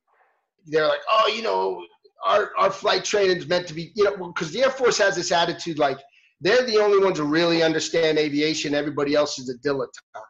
They're 0.67 0.89
like, 0.89 1.01
oh, 1.11 1.33
you 1.35 1.43
know, 1.43 1.85
our 2.25 2.51
our 2.59 2.71
flight 2.71 3.05
training 3.05 3.37
is 3.37 3.47
meant 3.47 3.69
to 3.69 3.75
be, 3.75 3.93
you 3.95 4.05
know, 4.05 4.33
because 4.33 4.53
the 4.53 4.63
Air 4.63 4.71
Force 4.71 4.99
has 4.99 5.17
this 5.17 5.33
attitude 5.33 5.79
like 5.79 5.99
they're 6.41 6.67
the 6.67 6.79
only 6.79 7.03
ones 7.03 7.19
who 7.19 7.25
really 7.25 7.63
understand 7.63 8.19
aviation. 8.19 8.75
Everybody 8.75 9.15
else 9.15 9.39
is 9.39 9.49
a 9.49 9.59
dilettante 9.67 10.23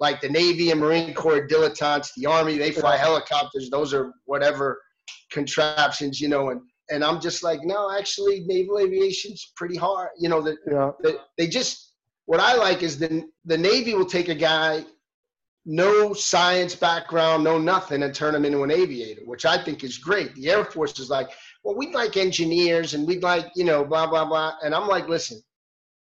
like 0.00 0.22
the 0.22 0.28
Navy 0.30 0.70
and 0.70 0.80
Marine 0.80 1.14
Corps 1.14 1.46
dilettantes, 1.46 2.08
the 2.16 2.26
Army, 2.26 2.56
they 2.56 2.72
fly 2.72 2.96
helicopters. 2.96 3.68
Those 3.70 3.92
are 3.92 4.12
whatever 4.24 4.80
contraptions, 5.30 6.20
you 6.20 6.28
know. 6.28 6.48
And 6.48 6.62
and 6.90 7.04
I'm 7.04 7.20
just 7.20 7.44
like, 7.44 7.60
no, 7.62 7.90
actually, 7.96 8.40
naval 8.46 8.80
aviation's 8.80 9.52
pretty 9.54 9.76
hard. 9.76 10.08
You 10.18 10.30
know, 10.30 10.40
that 10.40 10.56
yeah. 10.66 10.90
the, 11.02 11.20
they 11.36 11.46
just 11.46 11.89
what 12.30 12.38
I 12.38 12.54
like 12.54 12.84
is 12.84 12.96
the 12.96 13.28
the 13.44 13.58
Navy 13.58 13.92
will 13.92 14.06
take 14.06 14.28
a 14.28 14.36
guy 14.36 14.84
no 15.66 16.14
science 16.14 16.76
background, 16.76 17.42
no 17.42 17.58
nothing, 17.58 18.04
and 18.04 18.14
turn 18.14 18.36
him 18.36 18.44
into 18.44 18.62
an 18.62 18.70
aviator, 18.70 19.22
which 19.24 19.44
I 19.44 19.60
think 19.64 19.82
is 19.82 19.98
great. 19.98 20.32
The 20.36 20.48
Air 20.48 20.64
Force 20.64 21.00
is 21.00 21.10
like, 21.10 21.28
well, 21.64 21.74
we'd 21.74 21.92
like 21.92 22.16
engineers 22.16 22.94
and 22.94 23.04
we'd 23.04 23.24
like, 23.24 23.46
you 23.56 23.64
know, 23.64 23.84
blah, 23.84 24.06
blah, 24.06 24.24
blah. 24.24 24.54
And 24.62 24.76
I'm 24.76 24.86
like, 24.86 25.08
listen, 25.08 25.42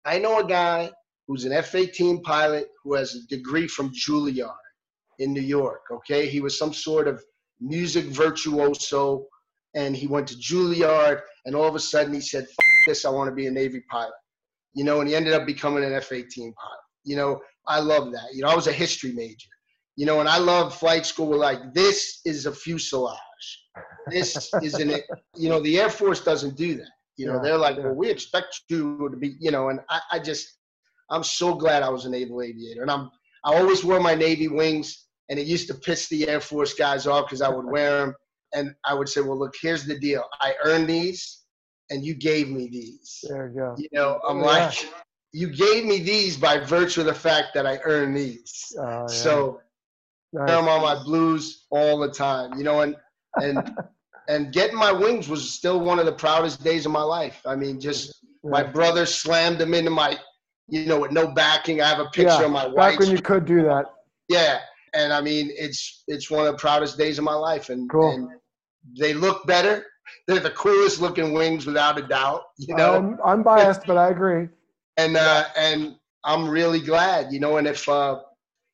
I 0.05 0.19
know 0.19 0.41
a 0.41 0.47
guy 0.47 0.91
who's 1.27 1.47
an 1.47 1.53
F 1.53 1.75
18 1.75 2.23
pilot 2.23 2.69
who 2.85 2.97
has 2.97 3.15
a 3.15 3.27
degree 3.35 3.67
from 3.67 3.91
Juilliard 3.91 4.67
in 5.21 5.33
New 5.33 5.41
York. 5.41 5.85
Okay. 5.91 6.29
He 6.29 6.43
was 6.43 6.59
some 6.59 6.75
sort 6.75 7.09
of 7.09 7.25
music 7.61 8.05
virtuoso 8.05 9.27
and 9.75 9.97
he 9.97 10.07
went 10.07 10.29
to 10.29 10.35
Juilliard 10.35 11.23
and 11.47 11.57
all 11.57 11.67
of 11.67 11.77
a 11.77 11.81
sudden 11.81 12.13
he 12.13 12.21
said, 12.21 12.47
this, 12.87 13.07
I 13.07 13.09
want 13.09 13.31
to 13.31 13.35
be 13.35 13.47
a 13.47 13.51
Navy 13.51 13.81
pilot. 13.91 14.13
You 14.75 14.85
know, 14.85 15.01
and 15.01 15.09
he 15.09 15.17
ended 15.17 15.33
up 15.33 15.47
becoming 15.47 15.85
an 15.85 15.93
F 15.93 16.13
18 16.13 16.53
pilot. 16.53 16.79
You 17.05 17.17
know, 17.17 17.41
I 17.67 17.81
love 17.81 18.13
that. 18.13 18.29
You 18.33 18.43
know, 18.43 18.49
I 18.49 18.55
was 18.55 18.67
a 18.67 18.73
history 18.73 19.13
major. 19.13 19.49
You 19.97 20.07
know, 20.07 20.21
and 20.21 20.29
I 20.29 20.39
love 20.39 20.75
flight 20.75 21.05
school. 21.05 21.27
We're 21.27 21.37
like, 21.37 21.75
this 21.75 22.21
is 22.25 22.47
a 22.47 22.53
fuselage. 22.53 23.19
This 24.11 24.51
is 24.63 24.75
an, 24.75 24.95
you 25.37 25.49
know, 25.49 25.61
the 25.61 25.79
Air 25.79 25.91
Force 25.91 26.21
doesn't 26.21 26.57
do 26.57 26.77
that. 26.77 26.89
You 27.17 27.27
know, 27.27 27.35
yeah, 27.35 27.43
they're 27.43 27.59
like, 27.59 27.77
yeah. 27.77 27.85
well, 27.85 27.95
we 27.95 28.09
expect 28.09 28.63
you 28.69 29.09
to 29.11 29.17
be, 29.17 29.35
you 29.41 29.51
know, 29.51 29.69
and 29.69 29.81
I, 29.91 30.01
I 30.13 30.19
just, 30.19 30.57
I'm 31.11 31.25
so 31.25 31.55
glad 31.55 31.83
I 31.83 31.91
was 31.91 32.07
a 32.07 32.11
naval 32.11 32.41
aviator. 32.41 32.83
And 32.83 32.91
I'm, 32.91 33.11
I 33.45 33.57
always 33.57 33.85
wore 33.85 34.01
my 34.01 34.15
Navy 34.15 34.49
wings, 34.49 35.07
and 35.29 35.39
it 35.39 35.47
used 35.47 35.69
to 35.69 35.75
piss 35.75 36.09
the 36.09 36.29
Air 36.29 36.41
Force 36.41 36.75
guys 36.75 37.07
off 37.07 37.27
because 37.27 37.43
I 37.43 37.49
would 37.49 37.67
wear 37.67 38.01
them. 38.01 38.15
And 38.55 38.75
I 38.85 38.95
would 38.95 39.09
say, 39.09 39.21
well, 39.21 39.39
look, 39.39 39.55
here's 39.61 39.85
the 39.85 39.99
deal. 39.99 40.25
I 40.41 40.55
earned 40.65 40.89
these, 40.89 41.40
and 41.91 42.05
you 42.05 42.15
gave 42.15 42.49
me 42.49 42.69
these. 42.69 43.25
There 43.29 43.49
you 43.49 43.55
go. 43.55 43.75
You 43.77 43.89
know, 43.93 44.21
I'm 44.27 44.39
oh, 44.39 44.41
yeah. 44.41 44.67
like, 44.67 44.89
you 45.33 45.49
gave 45.49 45.85
me 45.85 46.01
these 46.01 46.37
by 46.37 46.59
virtue 46.59 47.01
of 47.01 47.07
the 47.07 47.15
fact 47.15 47.49
that 47.55 47.67
I 47.67 47.79
earned 47.85 48.17
these. 48.17 48.73
Oh, 48.79 48.83
yeah. 48.83 49.07
So 49.07 49.61
nice. 50.33 50.51
I'm 50.51 50.69
on 50.69 50.83
my 50.83 51.03
blues 51.03 51.67
all 51.71 51.99
the 51.99 52.11
time, 52.11 52.57
you 52.57 52.65
know, 52.65 52.81
and 52.81 52.97
and 53.37 53.77
and 54.29 54.53
getting 54.53 54.77
my 54.77 54.93
wings 54.93 55.29
was 55.29 55.51
still 55.51 55.81
one 55.81 55.99
of 55.99 56.07
the 56.07 56.13
proudest 56.13 56.63
days 56.63 56.87
of 56.87 56.93
my 56.93 57.03
life. 57.03 57.41
I 57.45 57.57
mean, 57.57 57.81
just 57.81 58.25
yeah. 58.45 58.51
my 58.51 58.63
brother 58.63 59.07
slammed 59.07 59.59
them 59.59 59.75
into 59.75 59.91
my, 59.91 60.19
you 60.69 60.87
know, 60.87 61.01
with 61.01 61.13
no 61.13 61.29
backing. 61.29 61.81
I 61.81 61.89
have 61.89 61.99
a 61.99 62.11
picture 62.11 62.45
of 62.45 62.51
my 62.51 62.67
wife. 62.67 62.93
Back 62.93 63.01
when 63.01 63.11
you 63.11 63.21
could 63.21 63.45
do 63.45 63.63
that. 63.63 63.87
Yeah, 64.29 64.61
and 64.95 65.13
I 65.13 65.21
mean, 65.21 65.51
it's 65.55 66.05
it's 66.07 66.31
one 66.31 66.47
of 66.47 66.53
the 66.53 66.59
proudest 66.59 66.97
days 66.99 67.19
of 67.19 67.25
my 67.25 67.35
life, 67.35 67.69
and, 67.69 67.91
cool. 67.91 68.13
and 68.13 68.29
they 68.99 69.13
look 69.15 69.47
better. 69.47 69.85
They're 70.27 70.41
the 70.41 70.51
coolest 70.51 71.01
looking 71.01 71.33
wings, 71.33 71.67
without 71.67 71.99
a 71.99 72.03
doubt. 72.03 72.43
You 72.59 72.75
know, 72.75 72.95
um, 72.95 73.19
I'm 73.25 73.43
biased, 73.43 73.87
but 73.87 73.97
I 73.97 74.11
agree 74.11 74.49
and 75.01 75.17
uh, 75.17 75.45
and 75.57 75.97
I'm 76.25 76.49
really 76.49 76.81
glad, 76.81 77.33
you 77.33 77.41
know. 77.41 77.57
And 77.57 77.67
if 77.67 77.89
uh, 77.89 78.21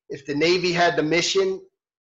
if 0.08 0.26
the 0.26 0.34
Navy 0.34 0.72
had 0.72 0.96
the 0.96 1.02
mission, 1.02 1.60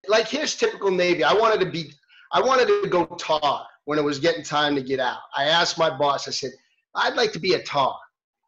like 0.07 0.27
here's 0.27 0.55
typical 0.55 0.91
Navy. 0.91 1.23
I 1.23 1.33
wanted 1.33 1.59
to 1.61 1.71
be, 1.71 1.91
I 2.31 2.41
wanted 2.41 2.67
to 2.67 2.87
go 2.89 3.05
tar 3.05 3.65
when 3.85 3.99
it 3.99 4.03
was 4.03 4.19
getting 4.19 4.43
time 4.43 4.75
to 4.75 4.81
get 4.81 4.99
out. 4.99 5.19
I 5.35 5.45
asked 5.45 5.77
my 5.77 5.95
boss. 5.95 6.27
I 6.27 6.31
said, 6.31 6.51
I'd 6.95 7.15
like 7.15 7.31
to 7.33 7.39
be 7.39 7.53
a 7.53 7.63
tar, 7.63 7.97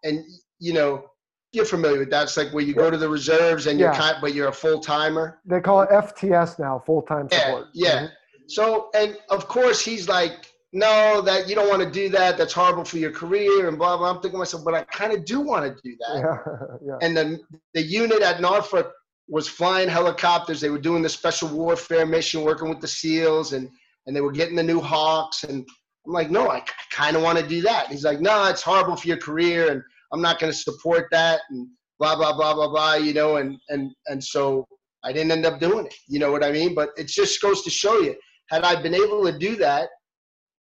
and 0.03 0.23
you 0.59 0.73
know, 0.73 1.05
you're 1.51 1.65
familiar 1.65 1.99
with 1.99 2.09
that. 2.11 2.23
It's 2.23 2.37
like 2.37 2.51
where 2.53 2.63
you 2.63 2.73
go 2.73 2.89
to 2.89 2.97
the 2.97 3.09
reserves 3.09 3.67
and 3.67 3.79
you're 3.79 3.93
kind, 3.93 4.17
but 4.21 4.33
you're 4.33 4.49
a 4.49 4.53
full 4.53 4.79
timer. 4.79 5.39
They 5.45 5.61
call 5.61 5.81
it 5.81 5.89
FTS 5.89 6.59
now, 6.59 6.81
full 6.85 7.03
time 7.03 7.29
support. 7.29 7.67
Yeah, 7.73 7.87
yeah. 7.87 7.95
Mm-hmm. 7.97 8.13
So, 8.47 8.89
and 8.93 9.17
of 9.29 9.47
course, 9.47 9.83
he's 9.83 10.09
like, 10.09 10.50
no, 10.73 11.21
that 11.21 11.49
you 11.49 11.55
don't 11.55 11.69
want 11.69 11.81
to 11.81 11.89
do 11.89 12.09
that. 12.09 12.37
That's 12.37 12.53
horrible 12.53 12.85
for 12.85 12.97
your 12.97 13.11
career 13.11 13.67
and 13.67 13.77
blah 13.77 13.97
blah. 13.97 14.09
I'm 14.09 14.15
thinking 14.15 14.31
to 14.31 14.37
myself, 14.37 14.63
but 14.63 14.73
I 14.73 14.83
kind 14.85 15.11
of 15.11 15.25
do 15.25 15.41
want 15.41 15.65
to 15.65 15.81
do 15.83 15.95
that. 15.99 16.17
Yeah, 16.17 16.75
yeah. 16.85 17.05
And 17.05 17.15
then 17.15 17.41
the 17.73 17.81
unit 17.81 18.21
at 18.21 18.39
Norfolk 18.39 18.93
was 19.27 19.49
flying 19.49 19.89
helicopters. 19.89 20.61
They 20.61 20.69
were 20.69 20.79
doing 20.79 21.01
the 21.01 21.09
special 21.09 21.49
warfare 21.49 22.05
mission, 22.05 22.43
working 22.43 22.69
with 22.69 22.79
the 22.79 22.87
SEALs, 22.87 23.53
and 23.53 23.69
and 24.07 24.15
they 24.15 24.21
were 24.21 24.31
getting 24.31 24.55
the 24.55 24.63
new 24.63 24.79
Hawks. 24.79 25.43
And 25.43 25.67
I'm 26.05 26.13
like, 26.13 26.31
no, 26.31 26.47
I, 26.47 26.57
I 26.57 26.63
kind 26.89 27.17
of 27.17 27.21
want 27.21 27.37
to 27.37 27.47
do 27.47 27.61
that. 27.61 27.85
And 27.85 27.93
he's 27.93 28.05
like, 28.05 28.21
no, 28.21 28.45
it's 28.45 28.61
horrible 28.61 28.95
for 28.95 29.07
your 29.07 29.17
career, 29.17 29.71
and 29.71 29.81
I'm 30.13 30.21
not 30.21 30.39
going 30.39 30.53
to 30.53 30.57
support 30.57 31.07
that, 31.11 31.41
and 31.49 31.67
blah 31.99 32.15
blah 32.15 32.33
blah 32.33 32.53
blah 32.53 32.69
blah. 32.69 32.93
You 32.95 33.13
know, 33.13 33.35
and 33.37 33.57
and 33.67 33.91
and 34.07 34.23
so 34.23 34.65
I 35.03 35.11
didn't 35.11 35.33
end 35.33 35.45
up 35.45 35.59
doing 35.59 35.87
it. 35.87 35.95
You 36.07 36.19
know 36.19 36.31
what 36.31 36.45
I 36.45 36.51
mean? 36.53 36.73
But 36.73 36.91
it 36.95 37.07
just 37.07 37.41
goes 37.41 37.61
to 37.63 37.69
show 37.69 37.99
you, 37.99 38.15
had 38.49 38.63
I 38.63 38.81
been 38.81 38.95
able 38.95 39.25
to 39.25 39.37
do 39.37 39.57
that 39.57 39.89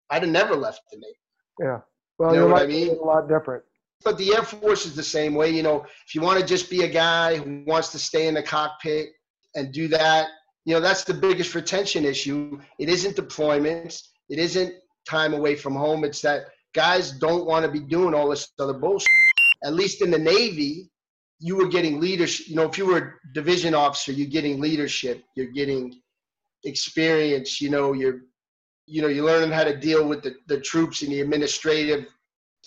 I'd 0.10 0.24
have 0.24 0.32
never 0.32 0.56
left 0.56 0.82
the 0.92 0.98
Navy. 0.98 1.18
Yeah. 1.60 1.80
Well, 2.18 2.34
you 2.34 2.40
know 2.42 2.48
what 2.48 2.64
I 2.64 2.68
mean? 2.68 2.90
A 2.90 2.94
lot 2.94 3.28
different. 3.28 3.64
But 4.04 4.18
the 4.18 4.36
Air 4.36 4.44
Force 4.44 4.86
is 4.86 4.96
the 4.96 5.04
same 5.04 5.34
way. 5.34 5.50
You 5.50 5.64
know, 5.64 5.86
if 6.06 6.14
you 6.14 6.22
want 6.22 6.40
to 6.40 6.46
just 6.46 6.70
be 6.70 6.84
a 6.84 6.88
guy 6.88 7.38
who 7.38 7.64
wants 7.66 7.90
to 7.90 8.00
stay 8.00 8.28
in 8.28 8.36
the 8.36 8.44
cockpit 8.44 9.10
and 9.56 9.72
do 9.72 9.88
that, 9.90 10.28
you 10.66 10.74
know, 10.74 10.80
that's 10.80 11.04
the 11.04 11.14
biggest 11.14 11.56
retention 11.56 12.06
issue. 12.06 12.60
It 12.80 12.90
isn't 12.90 13.16
deployments. 13.16 14.02
It 14.30 14.40
isn't 14.40 14.74
time 15.10 15.34
away 15.34 15.56
from 15.56 15.76
home. 15.76 16.04
It's 16.04 16.22
that 16.22 16.46
guys 16.76 17.12
don't 17.12 17.46
want 17.46 17.66
to 17.66 17.72
be 17.72 17.80
doing 17.80 18.14
all 18.14 18.30
this 18.30 18.50
other 18.60 18.74
bullshit. 18.74 19.08
At 19.64 19.74
least 19.74 20.02
in 20.02 20.12
the 20.12 20.20
Navy, 20.20 20.92
you 21.40 21.56
were 21.56 21.68
getting 21.68 22.00
leadership. 22.00 22.48
You 22.48 22.56
know, 22.56 22.64
if 22.64 22.78
you 22.78 22.86
were 22.86 22.98
a 22.98 23.34
division 23.34 23.74
officer, 23.74 24.12
you're 24.12 24.28
getting 24.28 24.60
leadership. 24.60 25.24
You're 25.36 25.52
getting 25.52 26.02
experience. 26.64 27.62
You 27.62 27.70
know, 27.70 27.94
you're 27.94 28.22
you 28.88 29.02
know, 29.02 29.10
you're 29.10 29.26
learning 29.26 29.52
how 29.52 29.66
to 29.66 29.76
deal 29.76 30.08
with 30.08 30.24
the, 30.24 30.36
the 30.48 30.60
troops 30.60 31.02
and 31.02 31.12
the 31.12 31.20
administrative 31.20 32.08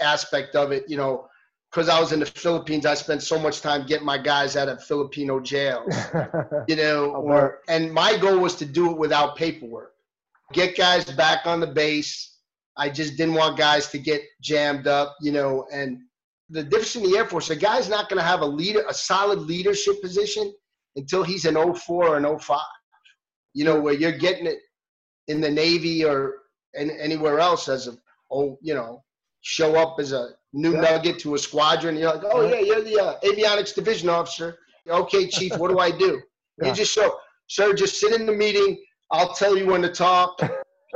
aspect 0.01 0.55
of 0.55 0.71
it, 0.71 0.85
you 0.87 0.97
know, 0.97 1.27
because 1.71 1.89
I 1.89 1.99
was 1.99 2.13
in 2.13 2.21
the 2.21 2.27
Philippines, 2.27 2.85
I 2.85 2.95
spent 2.95 3.23
so 3.23 3.39
much 3.39 3.63
time 3.63 3.87
getting 3.87 4.07
my 4.07 4.19
guys 4.19 4.57
out 4.57 4.69
of 4.69 4.83
Filipino 4.85 5.41
jails, 5.41 5.95
you 6.69 6.77
know, 6.77 7.07
or, 7.13 7.61
and 7.69 7.93
my 7.93 8.17
goal 8.19 8.39
was 8.39 8.55
to 8.57 8.67
do 8.67 8.91
it 8.91 8.99
without 8.99 9.37
paperwork, 9.37 9.95
get 10.53 10.77
guys 10.77 11.05
back 11.05 11.47
on 11.47 11.59
the 11.59 11.67
base. 11.67 12.37
I 12.77 12.91
just 12.91 13.17
didn't 13.17 13.35
want 13.35 13.57
guys 13.59 13.89
to 13.89 13.99
get 13.99 14.23
jammed 14.41 14.87
up, 14.87 15.17
you 15.21 15.33
know, 15.33 15.67
and 15.73 16.01
the 16.51 16.65
difference 16.65 16.97
in 16.97 17.05
the 17.05 17.17
Air 17.17 17.27
Force, 17.27 17.51
a 17.51 17.57
guy's 17.57 17.89
not 17.89 18.09
going 18.09 18.19
to 18.19 18.27
have 18.27 18.41
a 18.41 18.47
leader, 18.47 18.85
a 18.89 18.95
solid 18.95 19.39
leadership 19.39 20.03
position 20.03 20.53
until 20.97 21.23
he's 21.23 21.45
an 21.45 21.55
04 21.55 22.09
or 22.09 22.17
an 22.17 22.39
05, 22.39 22.61
you 23.55 23.65
know, 23.65 23.81
where 23.81 23.95
you're 23.95 24.13
getting 24.13 24.47
it 24.47 24.59
in 25.31 25.41
the 25.41 25.51
Navy 25.51 26.05
or 26.05 26.35
in, 26.75 26.91
anywhere 26.91 27.39
else 27.39 27.69
as 27.69 27.87
a 27.87 27.93
oh 28.31 28.59
you 28.61 28.75
know 28.75 29.03
show 29.43 29.77
up 29.77 29.99
as 29.99 30.13
a 30.13 30.31
new 30.53 30.75
yeah. 30.75 30.81
nugget 30.81 31.19
to 31.21 31.35
a 31.35 31.39
squadron. 31.39 31.97
You're 31.97 32.13
like, 32.15 32.25
oh 32.25 32.43
yeah, 32.49 32.61
you're 32.61 32.83
the 32.83 32.99
uh, 33.01 33.21
avionics 33.21 33.75
division 33.75 34.09
officer. 34.09 34.59
Okay, 34.89 35.29
chief, 35.29 35.57
what 35.57 35.71
do 35.71 35.79
I 35.79 35.91
do? 35.91 36.21
Yeah. 36.61 36.69
You 36.69 36.75
just 36.75 36.93
show, 36.93 37.17
sir, 37.47 37.73
just 37.73 37.99
sit 37.99 38.13
in 38.13 38.27
the 38.27 38.35
meeting. 38.35 38.77
I'll 39.11 39.33
tell 39.33 39.57
you 39.57 39.65
when 39.65 39.81
to 39.81 39.89
talk. 39.89 40.39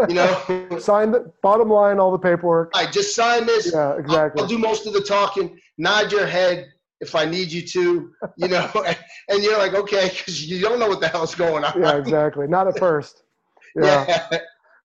You 0.06 0.14
know, 0.14 0.76
sign 0.78 1.10
the 1.10 1.32
bottom 1.42 1.70
line, 1.70 1.98
all 1.98 2.12
the 2.12 2.18
paperwork. 2.18 2.70
I 2.74 2.84
just 2.90 3.14
sign 3.14 3.46
this. 3.46 3.72
Yeah, 3.72 3.96
exactly. 3.96 4.40
I'll, 4.40 4.44
I'll, 4.44 4.46
do 4.46 4.58
most 4.58 4.86
of 4.86 4.92
the 4.92 5.00
talking. 5.00 5.58
Nod 5.78 6.12
your 6.12 6.26
head 6.26 6.66
if 7.00 7.14
I 7.14 7.24
need 7.24 7.50
you 7.50 7.62
to. 7.62 8.12
You 8.36 8.48
know, 8.48 8.70
and 9.30 9.42
you're 9.42 9.56
like, 9.56 9.72
okay, 9.72 10.10
because 10.10 10.44
you 10.44 10.60
don't 10.60 10.78
know 10.78 10.88
what 10.88 11.00
the 11.00 11.08
hell's 11.08 11.34
going 11.34 11.64
on. 11.64 11.80
Yeah, 11.80 11.96
exactly. 11.96 12.46
Not 12.46 12.68
at 12.68 12.78
first. 12.78 13.23
Yeah. 13.82 14.28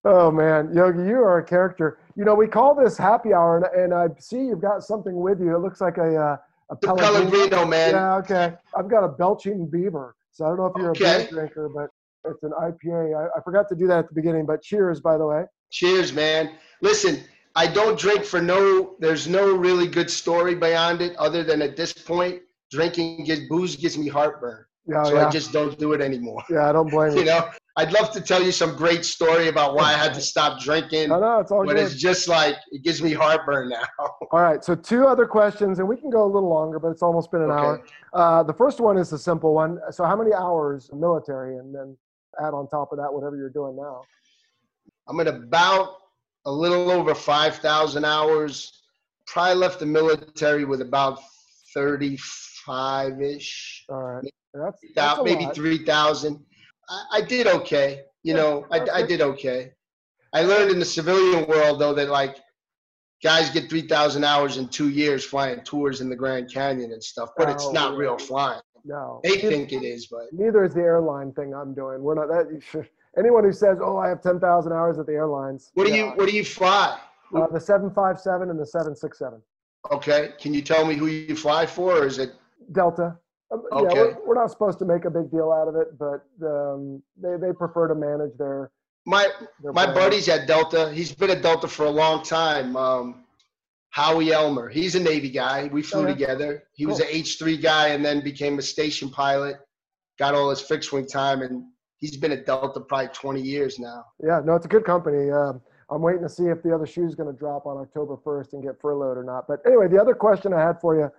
oh 0.04 0.32
man, 0.32 0.74
Yogi, 0.74 1.00
you 1.00 1.18
are 1.18 1.40
a 1.40 1.44
character. 1.44 2.00
You 2.16 2.26
know, 2.26 2.34
we 2.34 2.48
call 2.48 2.74
this 2.74 2.98
happy 2.98 3.34
hour, 3.34 3.58
and, 3.58 3.84
and 3.84 3.94
I 3.94 4.08
see 4.20 4.38
you've 4.38 4.62
got 4.62 4.82
something 4.82 5.16
with 5.16 5.40
you. 5.40 5.56
It 5.56 5.60
looks 5.60 5.80
like 5.80 5.98
a 5.98 6.16
uh, 6.16 6.38
a 6.72 6.76
Pellegrino. 6.76 7.30
Pellegrino, 7.30 7.66
man. 7.66 7.92
Yeah, 7.92 8.16
okay. 8.16 8.54
I've 8.78 8.90
got 8.90 9.04
a 9.04 9.08
Belching 9.08 9.68
Beaver, 9.68 10.16
so 10.32 10.46
I 10.46 10.50
don't 10.50 10.58
know 10.58 10.66
if 10.68 10.74
you're 10.78 10.92
okay. 10.92 11.16
a 11.16 11.18
beer 11.18 11.28
drinker, 11.30 11.70
but 11.70 11.90
it's 12.26 12.44
an 12.44 12.52
IPA. 12.52 13.16
I, 13.18 13.38
I 13.38 13.42
forgot 13.44 13.68
to 13.70 13.76
do 13.76 13.88
that 13.88 14.00
at 14.00 14.10
the 14.10 14.16
beginning, 14.16 14.46
but 14.46 14.62
cheers, 14.62 15.00
by 15.00 15.18
the 15.18 15.26
way. 15.26 15.44
Cheers, 15.72 16.14
man. 16.14 16.52
Listen, 16.82 17.24
I 17.56 17.68
don't 17.68 17.98
drink 17.98 18.24
for 18.24 18.42
no. 18.42 18.96
There's 19.00 19.28
no 19.28 19.56
really 19.56 19.88
good 19.88 20.10
story 20.10 20.56
beyond 20.56 21.02
it, 21.02 21.16
other 21.18 21.44
than 21.44 21.62
at 21.62 21.76
this 21.76 21.94
point, 21.94 22.42
drinking 22.72 23.26
gives 23.26 23.48
booze 23.48 23.76
gives 23.76 23.98
me 23.98 24.08
heartburn. 24.08 24.66
Yeah, 24.86 25.04
so 25.04 25.16
yeah. 25.16 25.28
I 25.28 25.30
just 25.30 25.52
don't 25.52 25.78
do 25.78 25.94
it 25.94 26.02
anymore. 26.02 26.44
Yeah, 26.50 26.70
I 26.70 26.72
don't 26.72 26.90
blame 26.90 27.12
you. 27.14 27.20
You 27.20 27.26
know, 27.26 27.50
I'd 27.80 27.94
love 27.94 28.12
to 28.12 28.20
tell 28.20 28.44
you 28.44 28.52
some 28.52 28.76
great 28.76 29.06
story 29.06 29.48
about 29.48 29.74
why 29.74 29.94
I 29.94 29.94
had 29.94 30.14
to 30.16 30.20
stop 30.20 30.60
drinking. 30.60 31.14
I 31.14 31.20
know 31.22 31.40
it's 31.40 31.50
all 31.50 31.66
but 31.66 31.78
good. 31.78 31.86
it's 31.86 31.96
just 31.96 32.28
like 32.28 32.58
it 32.74 32.84
gives 32.84 33.02
me 33.02 33.14
heartburn 33.14 33.70
now. 33.70 33.86
all 34.00 34.42
right, 34.42 34.62
so 34.62 34.76
two 34.76 35.08
other 35.08 35.26
questions, 35.26 35.80
and 35.80 35.88
we 35.88 35.96
can 35.96 36.10
go 36.10 36.26
a 36.26 36.28
little 36.28 36.50
longer, 36.50 36.78
but 36.78 36.90
it's 36.90 37.02
almost 37.02 37.32
been 37.32 37.42
an 37.42 37.52
okay. 37.52 37.62
hour. 37.62 37.86
Uh, 38.12 38.44
the 38.44 38.52
first 38.52 38.82
one 38.82 38.98
is 38.98 39.14
a 39.14 39.18
simple 39.18 39.54
one. 39.54 39.80
So, 39.92 40.04
how 40.04 40.18
many 40.18 40.34
hours 40.34 40.90
military, 40.92 41.56
and 41.56 41.74
then 41.74 41.96
add 42.42 42.54
on 42.54 42.68
top 42.68 42.92
of 42.92 42.98
that 42.98 43.14
whatever 43.14 43.38
you're 43.38 43.50
doing 43.50 43.78
now? 43.78 44.02
I'm 45.08 45.18
at 45.22 45.28
about 45.28 46.00
a 46.46 46.52
little 46.52 46.92
over 46.92 47.16
five 47.16 47.60
thousand 47.60 48.04
hours. 48.04 48.74
Probably 49.26 49.56
left 49.56 49.80
the 49.80 49.86
military 49.86 50.66
with 50.66 50.82
about 50.82 51.22
thirty-five 51.74 53.22
ish. 53.22 53.86
All 53.88 54.04
right 54.04 54.34
that's, 54.54 54.82
that's 54.96 55.22
maybe 55.24 55.48
three 55.54 55.86
thousand. 55.86 56.44
I, 56.90 57.04
I, 57.14 57.22
did 57.22 57.48
okay. 57.48 58.02
You 58.24 58.34
know, 58.34 58.66
I, 58.72 58.86
I 58.94 59.04
did 59.04 59.22
okay. 59.22 59.72
I 60.34 60.44
learned 60.44 60.72
in 60.72 60.80
the 60.80 60.86
civilian 60.86 61.48
world 61.48 61.80
though 61.80 61.94
that 61.94 62.10
like 62.10 62.38
guys 63.24 63.50
get 63.50 63.70
three 63.70 63.88
thousand 63.88 64.24
hours 64.24 64.58
in 64.58 64.68
two 64.68 64.90
years 64.90 65.26
flying 65.26 65.62
tours 65.62 66.02
in 66.02 66.10
the 66.10 66.16
Grand 66.16 66.52
Canyon 66.52 66.92
and 66.92 67.04
stuff, 67.04 67.30
but 67.38 67.50
oh, 67.50 67.52
it's 67.52 67.72
not 67.72 67.98
real 67.98 68.18
flying. 68.18 68.62
No. 68.86 69.20
They 69.24 69.38
think 69.38 69.74
it 69.74 69.84
is, 69.84 70.08
but 70.08 70.32
Neither 70.32 70.64
is 70.64 70.74
the 70.74 70.82
airline 70.82 71.34
thing 71.34 71.54
I'm 71.54 71.74
doing. 71.74 72.02
We're 72.02 72.16
not 72.16 72.28
that. 72.28 72.88
Anyone 73.18 73.44
who 73.44 73.52
says, 73.52 73.80
"Oh, 73.82 73.98
I 73.98 74.08
have 74.08 74.22
10,000 74.22 74.72
hours 74.72 75.00
at 75.00 75.08
the 75.08 75.14
airlines," 75.14 75.72
what 75.74 75.88
do 75.88 75.94
you 75.94 76.08
what 76.10 76.30
do 76.30 76.36
you 76.36 76.46
fly? 76.46 77.00
Uh, 77.36 77.48
the 77.48 77.60
757 77.60 78.50
and 78.50 78.60
the 78.60 78.66
767. 78.66 79.42
Okay, 79.92 80.34
can 80.40 80.54
you 80.54 80.62
tell 80.62 80.86
me 80.86 80.96
who 80.96 81.08
you 81.08 81.36
fly 81.36 81.66
for, 81.66 81.98
or 82.00 82.06
is 82.06 82.18
it? 82.18 82.34
Delta. 82.72 83.18
Um, 83.52 83.64
Yeah, 83.72 83.94
we're, 83.94 84.18
we're 84.28 84.36
not 84.36 84.52
supposed 84.52 84.80
to 84.80 84.86
make 84.86 85.06
a 85.06 85.10
big 85.10 85.32
deal 85.32 85.52
out 85.52 85.68
of 85.68 85.76
it, 85.76 85.98
but 85.98 86.26
um, 86.46 87.02
they, 87.22 87.36
they 87.38 87.54
prefer 87.54 87.88
to 87.88 87.96
manage 87.96 88.38
their. 88.38 88.72
My 89.06 89.30
their 89.62 89.74
my 89.74 89.86
buddy's 89.92 90.28
at 90.30 90.48
Delta. 90.48 90.92
He's 90.94 91.14
been 91.14 91.30
at 91.30 91.42
Delta 91.42 91.68
for 91.68 91.86
a 91.86 91.90
long 91.90 92.24
time. 92.24 92.76
Um, 92.76 93.24
Howie 93.92 94.32
Elmer. 94.32 94.70
He's 94.70 94.96
a 94.96 95.00
Navy 95.00 95.32
guy. 95.32 95.70
We 95.72 95.82
flew 95.82 96.04
yeah. 96.04 96.14
together. 96.14 96.64
He 96.74 96.86
was 96.86 97.00
Cool. 97.00 97.08
an 97.08 97.16
H 97.16 97.40
three 97.40 97.58
guy 97.58 97.88
and 97.90 98.06
then 98.06 98.22
became 98.24 98.60
a 98.60 98.62
station 98.62 99.10
pilot. 99.10 99.58
Got 100.20 100.36
all 100.36 100.50
his 100.50 100.62
fixed 100.62 100.92
wing 100.92 101.08
time, 101.08 101.42
and 101.42 101.64
he's 101.98 102.18
been 102.18 102.32
at 102.32 102.46
Delta 102.46 102.82
probably 102.82 103.08
20 103.14 103.42
years 103.42 103.80
now. 103.80 104.06
Yeah, 104.24 104.42
no, 104.44 104.56
it's 104.56 104.66
a 104.66 104.70
good 104.70 104.86
company. 104.86 105.32
Um, 105.32 105.62
I'm 105.90 106.02
waiting 106.02 106.22
to 106.22 106.30
see 106.30 106.44
if 106.46 106.62
the 106.62 106.74
other 106.74 106.86
shoe's 106.86 107.16
going 107.16 107.34
to 107.34 107.38
drop 107.38 107.66
on 107.66 107.78
October 107.78 108.16
1st 108.18 108.54
and 108.54 108.64
get 108.64 108.80
furloughed 108.80 109.18
or 109.18 109.24
not. 109.24 109.48
But 109.48 109.62
anyway, 109.66 109.88
the 109.88 110.00
other 110.00 110.14
question 110.14 110.54
I 110.54 110.62
had 110.62 110.80
for 110.80 110.96
you 110.96 111.10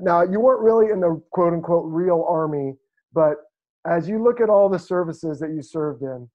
now, 0.00 0.22
you 0.22 0.40
weren't 0.40 0.62
really 0.62 0.90
in 0.92 1.00
the 1.00 1.20
quote 1.32 1.52
unquote 1.52 1.84
real 1.86 2.24
army, 2.28 2.74
but 3.12 3.36
as 3.86 4.08
you 4.08 4.22
look 4.22 4.40
at 4.40 4.48
all 4.48 4.68
the 4.68 4.78
services 4.78 5.40
that 5.40 5.50
you 5.50 5.62
served 5.62 6.02
in, 6.02 6.28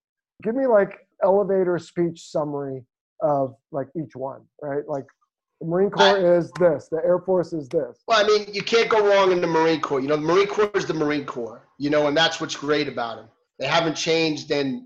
give 0.43 0.55
me 0.55 0.67
like 0.67 1.07
elevator 1.23 1.79
speech 1.79 2.29
summary 2.29 2.83
of 3.21 3.55
like 3.71 3.87
each 3.95 4.15
one, 4.15 4.41
right? 4.61 4.87
Like 4.87 5.05
the 5.61 5.67
Marine 5.67 5.89
Corps 5.89 6.37
is 6.37 6.51
this, 6.59 6.87
the 6.91 6.97
Air 6.97 7.19
Force 7.19 7.53
is 7.53 7.67
this. 7.69 8.03
Well, 8.07 8.23
I 8.23 8.27
mean, 8.27 8.53
you 8.53 8.61
can't 8.61 8.89
go 8.89 9.07
wrong 9.07 9.31
in 9.31 9.41
the 9.41 9.47
Marine 9.47 9.81
Corps. 9.81 10.01
You 10.01 10.07
know, 10.07 10.17
the 10.17 10.21
Marine 10.21 10.47
Corps 10.47 10.69
is 10.75 10.85
the 10.85 10.93
Marine 10.93 11.25
Corps. 11.25 11.63
You 11.79 11.89
know, 11.89 12.07
and 12.07 12.15
that's 12.15 12.39
what's 12.39 12.55
great 12.55 12.87
about 12.87 13.17
them. 13.17 13.29
They 13.59 13.67
haven't 13.67 13.95
changed, 13.95 14.51
and 14.51 14.83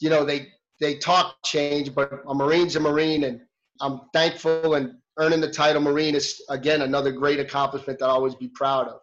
you 0.00 0.10
know 0.10 0.24
they 0.24 0.48
they 0.80 0.96
talk 0.96 1.36
change, 1.44 1.94
but 1.94 2.22
a 2.26 2.34
Marine's 2.34 2.76
a 2.76 2.80
Marine, 2.80 3.24
and 3.24 3.40
I'm 3.80 4.02
thankful 4.12 4.74
and 4.74 4.94
earning 5.18 5.40
the 5.40 5.50
title 5.50 5.82
Marine 5.82 6.14
is 6.14 6.40
again 6.48 6.82
another 6.82 7.12
great 7.12 7.40
accomplishment 7.40 7.98
that 7.98 8.06
I'll 8.06 8.16
always 8.16 8.34
be 8.34 8.48
proud 8.48 8.88
of. 8.88 9.00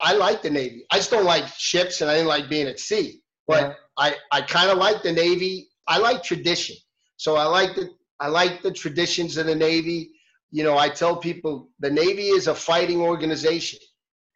I 0.00 0.14
like 0.14 0.42
the 0.42 0.50
Navy. 0.50 0.84
I 0.90 0.96
just 0.96 1.10
don't 1.10 1.24
like 1.24 1.46
ships, 1.56 2.00
and 2.00 2.10
I 2.10 2.14
didn't 2.14 2.28
like 2.28 2.48
being 2.48 2.66
at 2.66 2.80
sea. 2.80 3.22
But 3.46 3.62
Yeah. 3.62 3.74
I 3.98 4.16
I 4.32 4.42
kind 4.42 4.70
of 4.70 4.78
like 4.78 5.02
the 5.02 5.12
Navy. 5.12 5.68
I 5.86 5.98
like 5.98 6.22
tradition, 6.22 6.76
so 7.16 7.36
I 7.36 7.44
like 7.44 7.74
the 7.74 7.90
I 8.20 8.28
like 8.28 8.62
the 8.62 8.72
traditions 8.72 9.36
of 9.36 9.46
the 9.46 9.54
Navy. 9.54 10.12
You 10.50 10.64
know, 10.64 10.76
I 10.78 10.88
tell 10.88 11.16
people 11.16 11.70
the 11.78 11.90
Navy 11.90 12.28
is 12.28 12.46
a 12.48 12.54
fighting 12.54 13.00
organization, 13.00 13.78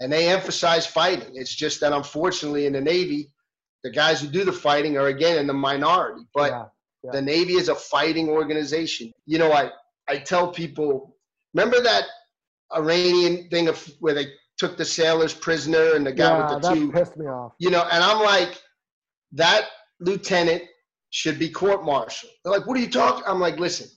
and 0.00 0.12
they 0.12 0.28
emphasize 0.28 0.86
fighting. 0.86 1.32
It's 1.34 1.54
just 1.54 1.80
that 1.80 1.92
unfortunately 1.92 2.66
in 2.66 2.72
the 2.74 2.80
Navy, 2.80 3.30
the 3.82 3.90
guys 3.90 4.20
who 4.20 4.28
do 4.28 4.44
the 4.44 4.52
fighting 4.52 4.96
are 4.96 5.06
again 5.06 5.38
in 5.38 5.46
the 5.46 5.54
minority. 5.54 6.26
But 6.34 6.50
yeah, 6.50 6.64
yeah. 7.04 7.10
the 7.12 7.22
Navy 7.22 7.54
is 7.54 7.68
a 7.68 7.74
fighting 7.74 8.28
organization. 8.28 9.12
You 9.26 9.38
know, 9.38 9.52
I 9.52 9.70
I 10.08 10.18
tell 10.18 10.48
people, 10.48 11.13
remember 11.54 11.80
that 11.82 12.04
Iranian 12.74 13.48
thing 13.48 13.68
of 13.68 13.82
where 14.00 14.14
they 14.14 14.26
took 14.58 14.76
the 14.76 14.84
sailors 14.84 15.34
prisoner 15.34 15.94
and 15.94 16.06
the 16.06 16.12
guy 16.12 16.36
yeah, 16.36 16.52
with 16.54 16.62
the 16.62 16.68
that 16.68 16.74
two, 16.74 16.92
pissed 16.92 17.16
me 17.16 17.26
off. 17.26 17.52
you 17.58 17.70
know, 17.70 17.86
and 17.90 18.02
I'm 18.02 18.22
like, 18.22 18.62
that 19.32 19.64
lieutenant 20.00 20.62
should 21.10 21.38
be 21.38 21.48
court-martialed. 21.48 22.32
They're 22.44 22.52
like, 22.52 22.66
what 22.66 22.76
are 22.76 22.80
you 22.80 22.90
talking? 22.90 23.24
I'm 23.26 23.40
like, 23.40 23.58
listen. 23.58 23.88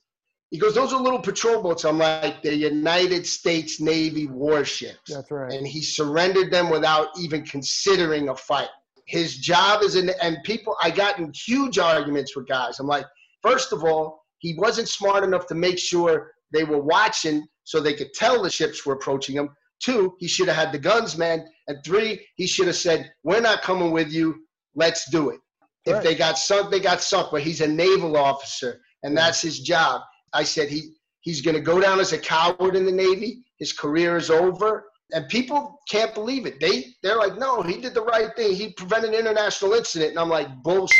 He 0.50 0.58
goes, 0.58 0.76
those 0.76 0.94
are 0.94 1.02
little 1.02 1.20
patrol 1.20 1.62
boats. 1.62 1.84
I'm 1.84 1.98
like, 1.98 2.42
they're 2.42 2.54
United 2.54 3.28
States 3.28 3.82
Navy 3.82 4.28
warships 4.28 5.14
That's 5.14 5.30
right. 5.30 5.52
and 5.52 5.68
he 5.68 5.82
surrendered 5.82 6.52
them 6.52 6.70
without 6.70 7.10
even 7.20 7.44
considering 7.44 8.30
a 8.30 8.36
fight. 8.36 8.70
His 9.08 9.38
job 9.38 9.84
is 9.84 9.96
in, 9.96 10.10
and 10.22 10.38
people, 10.44 10.76
I 10.82 10.90
got 10.90 11.20
in 11.20 11.34
huge 11.34 11.80
arguments 11.80 12.36
with 12.36 12.48
guys. 12.48 12.80
I'm 12.80 12.88
like, 12.88 13.06
first 13.42 13.74
of 13.74 13.84
all, 13.84 14.24
he 14.40 14.56
wasn't 14.58 14.88
smart 14.88 15.26
enough 15.26 15.48
to 15.48 15.56
make 15.56 15.80
sure 15.80 16.32
they 16.52 16.64
were 16.64 16.82
watching 16.82 17.48
so 17.64 17.80
they 17.80 17.94
could 17.94 18.14
tell 18.14 18.42
the 18.42 18.50
ships 18.50 18.86
were 18.86 18.94
approaching 18.94 19.36
him. 19.36 19.50
Two, 19.80 20.16
he 20.20 20.28
should 20.28 20.48
have 20.48 20.58
had 20.58 20.72
the 20.72 20.80
guns, 20.80 21.18
man. 21.18 21.46
And 21.68 21.78
three, 21.84 22.26
he 22.36 22.48
should 22.48 22.68
have 22.68 22.76
said, 22.76 23.12
we're 23.24 23.42
not 23.42 23.62
coming 23.62 23.92
with 23.92 24.12
you. 24.12 24.44
Let's 24.76 25.10
do 25.12 25.30
it. 25.30 25.40
If 25.86 26.04
they 26.04 26.16
got 26.16 26.38
sunk, 26.38 26.70
they 26.70 26.80
got 26.80 27.02
sunk. 27.02 27.30
But 27.32 27.44
he's 27.44 27.62
a 27.62 27.68
naval 27.68 28.18
officer, 28.18 28.82
and 29.04 29.18
that's 29.18 29.42
his 29.42 29.62
job. 29.62 30.02
I 30.34 30.44
said 30.44 30.68
he 30.68 30.92
he's 31.22 31.42
going 31.42 31.56
to 31.56 31.62
go 31.62 31.80
down 31.80 32.00
as 32.00 32.14
a 32.14 32.18
coward 32.18 32.76
in 32.76 32.86
the 32.86 32.92
Navy. 32.92 33.44
His 33.58 33.72
career 33.72 34.18
is 34.18 34.30
over, 34.30 34.86
and 35.14 35.28
people 35.30 35.80
can't 35.90 36.14
believe 36.14 36.46
it. 36.46 36.60
They 36.60 36.88
they're 37.04 37.18
like, 37.18 37.38
no, 37.38 37.62
he 37.62 37.80
did 37.80 37.94
the 37.94 38.04
right 38.04 38.36
thing. 38.36 38.54
He 38.54 38.74
prevented 38.74 39.14
an 39.14 39.20
international 39.20 39.74
incident, 39.74 40.12
and 40.12 40.20
I'm 40.20 40.30
like, 40.30 40.50
bullshit. 40.62 41.00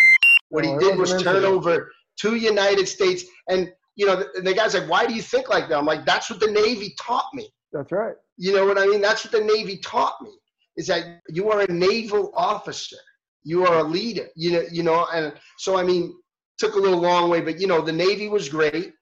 What 0.50 0.64
he 0.64 0.72
did 0.78 0.98
was 0.98 1.12
was 1.12 1.24
turn 1.24 1.44
over 1.44 1.92
two 2.18 2.36
United 2.36 2.88
States, 2.88 3.26
and 3.50 3.72
you 3.98 4.06
know, 4.06 4.16
the, 4.16 4.42
the 4.42 4.54
guy's 4.54 4.76
like, 4.76 4.88
why 4.88 5.06
do 5.06 5.14
you 5.14 5.24
think 5.24 5.50
like 5.50 5.68
that? 5.68 5.78
I'm 5.78 5.86
like, 5.86 6.06
that's 6.06 6.30
what 6.30 6.40
the 6.40 6.52
Navy 6.52 6.96
taught 7.02 7.26
me. 7.34 7.50
That's 7.74 7.92
right. 7.92 8.14
You 8.38 8.56
know 8.56 8.66
what 8.66 8.78
I 8.78 8.86
mean? 8.86 9.02
That's 9.02 9.26
what 9.26 9.32
the 9.32 9.42
Navy 9.42 9.80
taught 9.80 10.22
me. 10.22 10.32
Is 10.78 10.88
that 10.88 11.22
you 11.28 11.50
are 11.52 11.62
a 11.62 11.68
naval 11.68 12.32
officer. 12.36 12.98
You 13.44 13.66
are 13.66 13.80
a 13.80 13.84
leader. 13.84 14.28
You 14.36 14.52
know, 14.52 14.64
you 14.72 14.84
know, 14.84 15.08
and 15.12 15.34
so 15.58 15.76
I 15.76 15.84
mean, 15.84 16.14
took 16.60 16.76
a 16.76 16.80
little 16.80 17.00
long 17.00 17.30
way, 17.30 17.42
but 17.42 17.60
you 17.60 17.66
know, 17.66 17.82
the 17.82 17.92
Navy 17.92 18.30
was 18.30 18.48
great. 18.48 18.94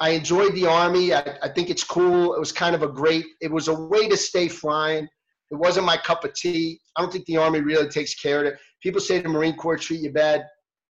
I 0.00 0.10
enjoyed 0.10 0.54
the 0.54 0.66
Army. 0.66 1.12
I, 1.12 1.36
I 1.42 1.48
think 1.50 1.68
it's 1.68 1.84
cool. 1.84 2.34
It 2.34 2.40
was 2.40 2.52
kind 2.52 2.74
of 2.74 2.82
a 2.82 2.88
great. 2.88 3.26
It 3.42 3.52
was 3.52 3.68
a 3.68 3.74
way 3.74 4.08
to 4.08 4.16
stay 4.16 4.48
flying. 4.48 5.06
It 5.50 5.56
wasn't 5.56 5.84
my 5.84 5.98
cup 5.98 6.24
of 6.24 6.32
tea. 6.32 6.80
I 6.96 7.02
don't 7.02 7.12
think 7.12 7.26
the 7.26 7.36
Army 7.36 7.60
really 7.60 7.88
takes 7.88 8.14
care 8.14 8.40
of 8.40 8.46
it. 8.46 8.58
People 8.82 9.00
say 9.00 9.20
the 9.20 9.28
Marine 9.28 9.56
Corps 9.56 9.76
treat 9.76 10.00
you 10.00 10.10
bad. 10.10 10.46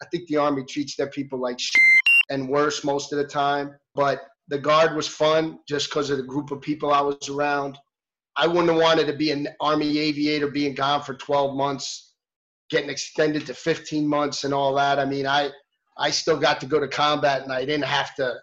I 0.03 0.07
think 0.13 0.29
the 0.29 0.37
Army 0.37 0.65
treats 0.69 0.97
their 0.97 1.09
people 1.09 1.41
like 1.41 1.59
shit 1.59 1.81
and 2.31 2.49
worse 2.49 2.85
most 2.85 3.13
of 3.13 3.19
the 3.19 3.27
time. 3.27 3.75
But 3.95 4.23
the 4.49 4.59
Guard 4.59 4.95
was 4.95 5.09
fun 5.09 5.59
just 5.69 5.89
because 5.89 6.11
of 6.11 6.19
the 6.19 6.23
group 6.23 6.51
of 6.51 6.61
people 6.61 6.93
I 6.93 7.01
was 7.01 7.29
around. 7.29 7.79
I 8.37 8.47
wouldn't 8.47 8.69
have 8.69 8.81
wanted 8.81 9.07
to 9.07 9.15
be 9.15 9.31
an 9.31 9.49
Army 9.61 9.99
aviator 9.99 10.49
being 10.49 10.75
gone 10.75 11.03
for 11.03 11.15
12 11.15 11.57
months, 11.57 12.15
getting 12.71 12.91
extended 12.91 13.47
to 13.47 13.55
15 13.55 14.07
months 14.07 14.45
and 14.45 14.53
all 14.53 14.75
that. 14.75 14.99
I 14.99 15.05
mean, 15.05 15.27
I 15.27 15.51
I 15.99 16.11
still 16.11 16.39
got 16.39 16.61
to 16.61 16.67
go 16.67 16.79
to 16.79 16.89
combat 16.89 17.43
and 17.43 17.53
I 17.53 17.65
didn't 17.65 17.85
have 17.85 18.15
to. 18.17 18.35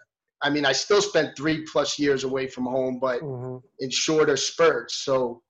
I 0.42 0.50
mean, 0.50 0.66
I 0.66 0.72
still 0.72 1.00
spent 1.00 1.36
three 1.36 1.64
plus 1.70 1.98
years 1.98 2.24
away 2.24 2.48
from 2.48 2.64
home, 2.64 2.98
but 3.00 3.20
hmm 3.20 3.58
in 3.80 3.90
shorter 3.90 4.36
spurts. 4.36 5.04
So 5.04 5.42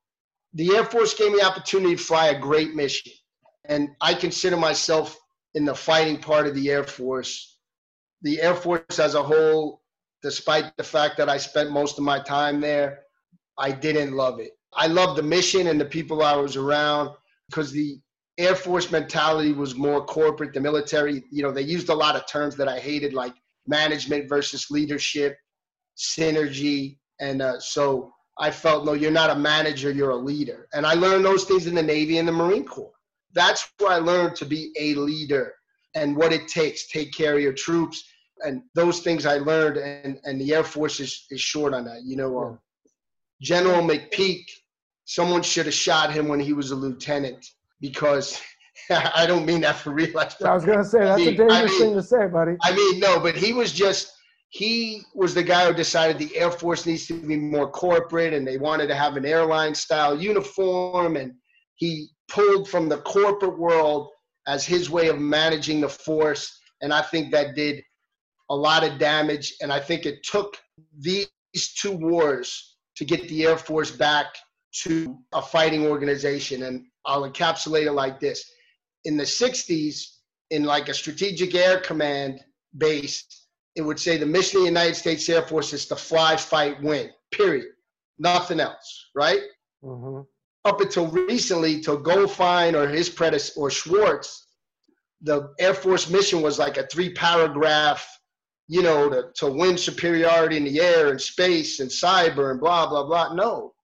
the 0.55 0.77
Air 0.77 0.85
Force 0.85 1.15
gave 1.15 1.33
me 1.33 1.39
the 1.39 1.47
opportunity 1.47 1.97
to 1.97 2.03
fly 2.03 2.29
a 2.29 2.39
great 2.39 2.75
mission. 2.75 3.13
And 3.67 3.91
I 4.01 4.15
consider 4.15 4.57
myself 4.57 5.19
in 5.55 5.65
the 5.65 5.75
fighting 5.75 6.19
part 6.19 6.47
of 6.47 6.55
the 6.55 6.71
Air 6.71 6.85
Force. 6.85 7.54
The 8.25 8.41
Air 8.43 8.55
Force 8.55 8.99
as 8.99 9.15
a 9.15 9.23
whole, 9.23 9.83
despite 10.23 10.77
the 10.77 10.83
fact 10.83 11.17
that 11.19 11.29
I 11.29 11.37
spent 11.37 11.71
most 11.71 11.99
of 11.99 12.05
my 12.05 12.19
time 12.19 12.61
there, 12.61 13.01
I 13.59 13.71
didn't 13.71 14.15
love 14.15 14.41
it. 14.41 14.53
I 14.75 14.89
loved 14.89 15.17
the 15.17 15.23
mission 15.23 15.69
and 15.69 15.81
the 15.81 15.85
people 15.85 16.23
I 16.23 16.35
was 16.35 16.57
around 16.57 17.11
because 17.49 17.71
the 17.71 18.01
Air 18.39 18.57
Force 18.57 18.91
mentality 18.91 19.53
was 19.53 19.77
more 19.77 20.05
corporate. 20.05 20.53
The 20.53 20.61
military, 20.61 21.23
you 21.31 21.43
know, 21.43 21.53
they 21.53 21.63
used 21.63 21.89
a 21.89 21.95
lot 21.95 22.17
of 22.17 22.27
terms 22.27 22.57
that 22.57 22.67
I 22.67 22.81
hated, 22.81 23.13
like 23.15 23.35
management 23.67 24.29
versus 24.29 24.71
leadership, 24.71 25.37
synergy. 25.97 26.99
And 27.21 27.43
uh, 27.43 27.61
so 27.61 28.13
I 28.41 28.51
felt, 28.51 28.85
no, 28.85 28.95
you're 28.95 29.13
not 29.13 29.31
a 29.31 29.37
manager, 29.37 29.93
you're 29.93 30.11
a 30.11 30.17
leader. 30.17 30.67
And 30.73 30.85
I 30.85 30.95
learned 30.95 31.25
those 31.25 31.45
things 31.45 31.67
in 31.67 31.75
the 31.75 31.83
Navy 31.83 32.19
and 32.19 32.27
the 32.27 32.33
Marine 32.33 32.65
Corps. 32.65 32.91
That's 33.35 33.71
where 33.79 33.93
I 33.93 33.99
learned 33.99 34.35
to 34.37 34.47
be 34.47 34.73
a 34.79 34.95
leader 34.95 35.55
and 35.95 36.17
what 36.17 36.33
it 36.33 36.49
takes, 36.49 36.89
take 36.89 37.13
care 37.13 37.37
of 37.37 37.41
your 37.43 37.53
troops. 37.53 38.03
And 38.43 38.63
those 38.75 39.01
things 39.01 39.27
I 39.27 39.39
learned, 39.39 39.77
and, 39.77 40.19
and 40.25 40.41
the 40.41 40.55
Air 40.55 40.65
Force 40.65 41.01
is, 41.01 41.27
is 41.31 41.41
short 41.41 41.73
on 41.75 41.85
that. 41.85 42.03
You 42.05 42.17
know, 42.17 42.39
um, 42.39 42.59
General 43.41 43.83
McPeak, 43.83 44.45
someone 45.05 45.43
should 45.43 45.67
have 45.67 45.75
shot 45.75 46.13
him 46.13 46.29
when 46.29 46.41
he 46.41 46.53
was 46.53 46.71
a 46.71 46.75
lieutenant 46.75 47.45
because 47.81 48.41
I 48.91 49.27
don't 49.27 49.47
mean 49.47 49.61
that 49.63 49.77
for 49.77 49.91
real. 49.91 50.19
I 50.19 50.29
I 50.45 50.55
was 50.55 50.65
gonna 50.65 50.85
say 50.85 51.01
that's 51.01 51.23
a 51.23 51.25
mean- 51.25 51.35
I 51.35 51.37
dangerous 51.37 51.71
mean- 51.73 51.81
thing 51.81 51.95
to 51.95 52.03
say, 52.03 52.27
buddy. 52.27 52.57
I 52.63 52.75
mean, 52.75 53.01
no, 53.01 53.21
but 53.21 53.37
he 53.37 53.53
was 53.53 53.73
just 53.73 54.11
he 54.49 55.03
was 55.15 55.35
the 55.35 55.43
guy 55.43 55.67
who 55.67 55.75
decided 55.75 56.17
the 56.19 56.37
Air 56.37 56.51
Force 56.51 56.87
needs 56.87 57.07
to 57.09 57.15
be 57.15 57.37
more 57.37 57.69
corporate 57.69 58.33
and 58.33 58.47
they 58.47 58.57
wanted 58.57 58.87
to 58.87 58.95
have 58.95 59.17
an 59.17 59.27
airline 59.27 59.75
style 59.75 60.17
uniform 60.21 61.17
and 61.17 61.35
he 61.75 62.09
pulled 62.29 62.69
from 62.69 62.89
the 62.89 62.99
corporate 62.99 63.59
world 63.59 64.11
as 64.47 64.65
his 64.65 64.89
way 64.91 65.09
of 65.09 65.19
managing 65.19 65.81
the 65.81 65.89
force 65.89 66.57
and 66.83 66.93
I 66.93 67.03
think 67.03 67.33
that 67.33 67.57
did 67.57 67.83
a 68.55 68.63
lot 68.69 68.85
of 68.85 68.99
damage 68.99 69.55
and 69.61 69.73
I 69.73 69.81
think 69.81 70.07
it 70.07 70.23
took 70.23 70.57
these 70.99 71.29
two 71.81 71.93
wars 71.93 72.77
to 72.97 73.05
get 73.05 73.29
the 73.29 73.45
Air 73.47 73.59
Force 73.59 73.91
back 73.91 74.27
to 74.83 75.19
a 75.33 75.43
fighting 75.43 75.87
organization 75.87 76.65
and 76.65 76.85
I'll 77.05 77.29
encapsulate 77.29 77.87
it 77.87 77.93
like 77.93 78.21
this 78.21 78.45
in 79.05 79.17
the 79.17 79.25
60s 79.25 79.97
in 80.51 80.65
like 80.65 80.89
a 80.89 80.95
strategic 80.95 81.55
air 81.55 81.81
command 81.81 82.41
base, 82.79 83.25
it 83.77 83.83
would 83.83 83.99
say 83.99 84.17
the 84.17 84.27
mission 84.27 84.59
of 84.59 84.63
the 84.63 84.69
United 84.69 84.95
States 84.95 85.29
Air 85.29 85.43
Force 85.43 85.73
is 85.73 85.87
to 85.87 85.97
fly, 85.97 86.37
fight, 86.37 86.83
win, 86.83 87.11
period. 87.33 87.69
Nothing 88.19 88.61
else, 88.61 89.11
right? 89.15 89.43
hmm 89.83 90.21
up 90.65 90.81
until 90.81 91.09
recently, 91.09 91.81
to 91.83 91.99
Goldfein 91.99 92.75
or 92.75 92.89
his 92.89 93.11
predecessor 93.11 93.61
or 93.61 93.71
Schwartz, 93.71 94.47
the 95.21 95.53
Air 95.59 95.75
Force 95.75 96.09
mission 96.09 96.41
was 96.41 96.59
like 96.59 96.79
a 96.79 96.87
three 96.87 97.13
paragraph, 97.13 98.07
you 98.69 98.83
know, 98.83 99.09
to, 99.11 99.25
to 99.37 99.47
win 99.47 99.77
superiority 99.77 100.57
in 100.57 100.65
the 100.65 100.81
air 100.81 101.11
and 101.11 101.21
space 101.21 101.81
and 101.81 101.91
cyber 101.91 102.51
and 102.51 102.61
blah, 102.61 102.89
blah, 102.89 103.05
blah. 103.05 103.35
No, 103.35 103.75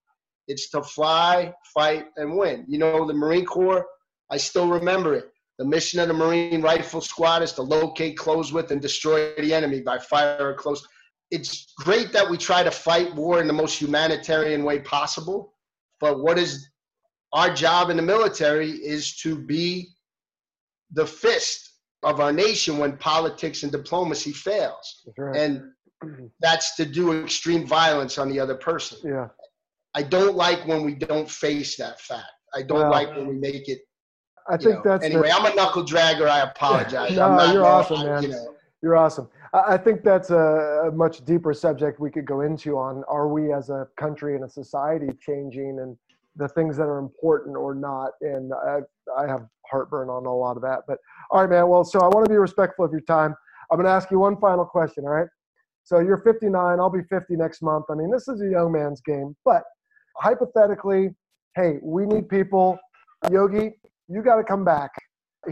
it's 0.47 0.69
to 0.71 0.81
fly, 0.81 1.53
fight, 1.73 2.05
and 2.17 2.35
win. 2.35 2.65
You 2.67 2.79
know, 2.79 3.05
the 3.05 3.13
Marine 3.13 3.45
Corps, 3.45 3.85
I 4.29 4.37
still 4.37 4.67
remember 4.67 5.13
it. 5.13 5.25
The 5.59 5.65
mission 5.65 5.99
of 5.99 6.07
the 6.07 6.13
Marine 6.13 6.61
Rifle 6.61 7.01
Squad 7.01 7.43
is 7.43 7.53
to 7.53 7.61
locate, 7.61 8.17
close 8.17 8.51
with, 8.51 8.71
and 8.71 8.81
destroy 8.81 9.35
the 9.35 9.53
enemy 9.53 9.81
by 9.81 9.99
fire 9.99 10.37
or 10.39 10.55
close. 10.55 10.85
It's 11.29 11.73
great 11.77 12.11
that 12.13 12.29
we 12.29 12.37
try 12.37 12.63
to 12.63 12.71
fight 12.71 13.13
war 13.15 13.39
in 13.39 13.47
the 13.47 13.53
most 13.53 13.79
humanitarian 13.79 14.63
way 14.63 14.79
possible, 14.79 15.53
but 15.99 16.19
what 16.21 16.39
is 16.39 16.67
our 17.33 17.53
job 17.53 17.89
in 17.89 17.97
the 17.97 18.03
military 18.03 18.71
is 18.71 19.15
to 19.17 19.37
be 19.37 19.89
the 20.91 21.05
fist 21.05 21.70
of 22.03 22.19
our 22.19 22.33
nation 22.33 22.77
when 22.77 22.97
politics 22.97 23.63
and 23.63 23.71
diplomacy 23.71 24.31
fails. 24.31 25.05
Right. 25.17 25.35
And 25.35 25.71
that's 26.39 26.75
to 26.77 26.85
do 26.85 27.21
extreme 27.23 27.67
violence 27.67 28.17
on 28.17 28.29
the 28.29 28.39
other 28.39 28.55
person. 28.55 28.97
Yeah. 29.03 29.27
I 29.93 30.03
don't 30.03 30.35
like 30.35 30.65
when 30.65 30.83
we 30.83 30.95
don't 30.95 31.29
face 31.29 31.75
that 31.77 31.99
fact. 31.99 32.25
I 32.55 32.63
don't 32.63 32.79
Well, 32.79 32.91
like 32.91 33.09
when 33.15 33.27
we 33.27 33.35
make 33.35 33.67
it. 33.69 33.79
I 34.49 34.57
think 34.57 34.77
know. 34.77 34.91
that's 34.91 35.05
anyway. 35.05 35.27
the, 35.29 35.33
I'm 35.35 35.45
a 35.51 35.55
knuckle 35.55 35.85
dragger. 35.85 36.27
I 36.27 36.39
apologize. 36.41 37.15
No, 37.15 37.25
I'm 37.29 37.37
not, 37.37 37.53
you're 37.53 37.63
no, 37.63 37.67
awesome, 37.69 37.97
I- 37.99 38.05
man. 38.05 38.23
You 38.23 38.29
know, 38.29 38.55
You're 38.81 38.97
awesome. 38.97 39.29
I 39.53 39.73
I 39.73 39.77
think 39.77 40.03
that's 40.03 40.31
a, 40.31 40.87
a 40.87 40.91
much 40.91 41.23
deeper 41.25 41.53
subject 41.53 41.99
we 41.99 42.09
could 42.09 42.25
go 42.25 42.41
into 42.41 42.77
on 42.77 43.03
are 43.07 43.27
we 43.27 43.53
as 43.53 43.69
a 43.69 43.87
country 43.97 44.35
and 44.35 44.43
a 44.43 44.49
society 44.49 45.09
changing 45.19 45.79
and 45.81 45.95
the 46.37 46.47
things 46.47 46.77
that 46.77 46.83
are 46.93 46.97
important 46.97 47.55
or 47.57 47.75
not. 47.75 48.11
And 48.21 48.53
I, 48.53 48.79
I 49.21 49.27
have 49.27 49.45
heartburn 49.71 50.09
on 50.09 50.25
a 50.25 50.35
lot 50.35 50.57
of 50.57 50.61
that. 50.63 50.81
But 50.87 50.97
all 51.31 51.41
right, 51.41 51.49
man. 51.49 51.67
Well, 51.67 51.83
so 51.83 51.99
I 51.99 52.07
want 52.07 52.25
to 52.25 52.29
be 52.29 52.37
respectful 52.37 52.85
of 52.85 52.91
your 52.91 53.01
time. 53.01 53.33
I'm 53.71 53.77
going 53.77 53.85
to 53.85 53.91
ask 53.91 54.11
you 54.11 54.19
one 54.19 54.37
final 54.37 54.65
question. 54.65 55.05
All 55.05 55.11
right. 55.11 55.27
So 55.83 55.99
you're 55.99 56.21
59. 56.21 56.79
I'll 56.79 56.89
be 56.89 57.03
50 57.09 57.35
next 57.35 57.61
month. 57.61 57.85
I 57.89 57.95
mean, 57.95 58.11
this 58.11 58.27
is 58.27 58.41
a 58.41 58.49
young 58.49 58.71
man's 58.71 59.01
game. 59.01 59.35
But 59.43 59.63
hypothetically, 60.17 61.09
hey, 61.55 61.79
we 61.81 62.05
need 62.05 62.29
people. 62.29 62.77
Yogi, 63.31 63.71
you 64.07 64.21
got 64.21 64.35
to 64.35 64.43
come 64.43 64.63
back. 64.63 64.91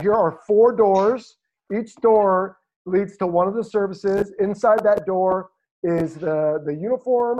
Here 0.01 0.13
are 0.13 0.39
four 0.45 0.75
doors. 0.75 1.37
Each 1.75 1.95
door 1.95 2.57
leads 2.85 3.17
to 3.17 3.27
one 3.27 3.47
of 3.47 3.55
the 3.55 3.63
services. 3.63 4.33
Inside 4.39 4.83
that 4.83 5.05
door 5.05 5.49
is 5.83 6.15
the, 6.15 6.61
the 6.65 6.73
uniform, 6.73 7.39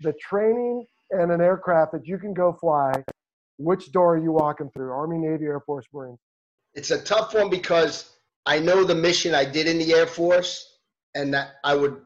the 0.00 0.12
training, 0.14 0.86
and 1.10 1.30
an 1.30 1.40
aircraft 1.40 1.92
that 1.92 2.06
you 2.06 2.18
can 2.18 2.34
go 2.34 2.52
fly. 2.52 2.92
Which 3.58 3.92
door 3.92 4.14
are 4.16 4.18
you 4.18 4.32
walking 4.32 4.70
through? 4.70 4.90
Army, 4.90 5.18
Navy, 5.18 5.44
Air 5.46 5.60
Force, 5.60 5.86
Marine. 5.92 6.18
it's 6.74 6.90
a 6.90 7.00
tough 7.00 7.34
one 7.34 7.48
because 7.50 8.10
I 8.46 8.58
know 8.58 8.82
the 8.84 8.94
mission 8.94 9.34
I 9.34 9.44
did 9.44 9.68
in 9.68 9.78
the 9.78 9.94
Air 9.94 10.06
Force, 10.06 10.78
and 11.14 11.32
that 11.34 11.52
I 11.62 11.76
would 11.76 12.04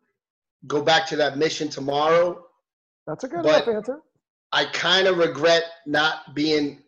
go 0.67 0.83
back 0.83 1.07
to 1.09 1.17
that 1.17 1.39
mission 1.39 1.69
tomorrow. 1.69 2.45
That's 3.07 3.25
a 3.25 3.29
good 3.29 3.43
But- 3.43 3.65
enough 3.67 3.69
answer. 3.77 4.01
I 4.53 4.65
kind 4.67 5.07
of 5.07 5.19
regret 5.19 5.65
not 5.87 6.35
being, 6.35 6.83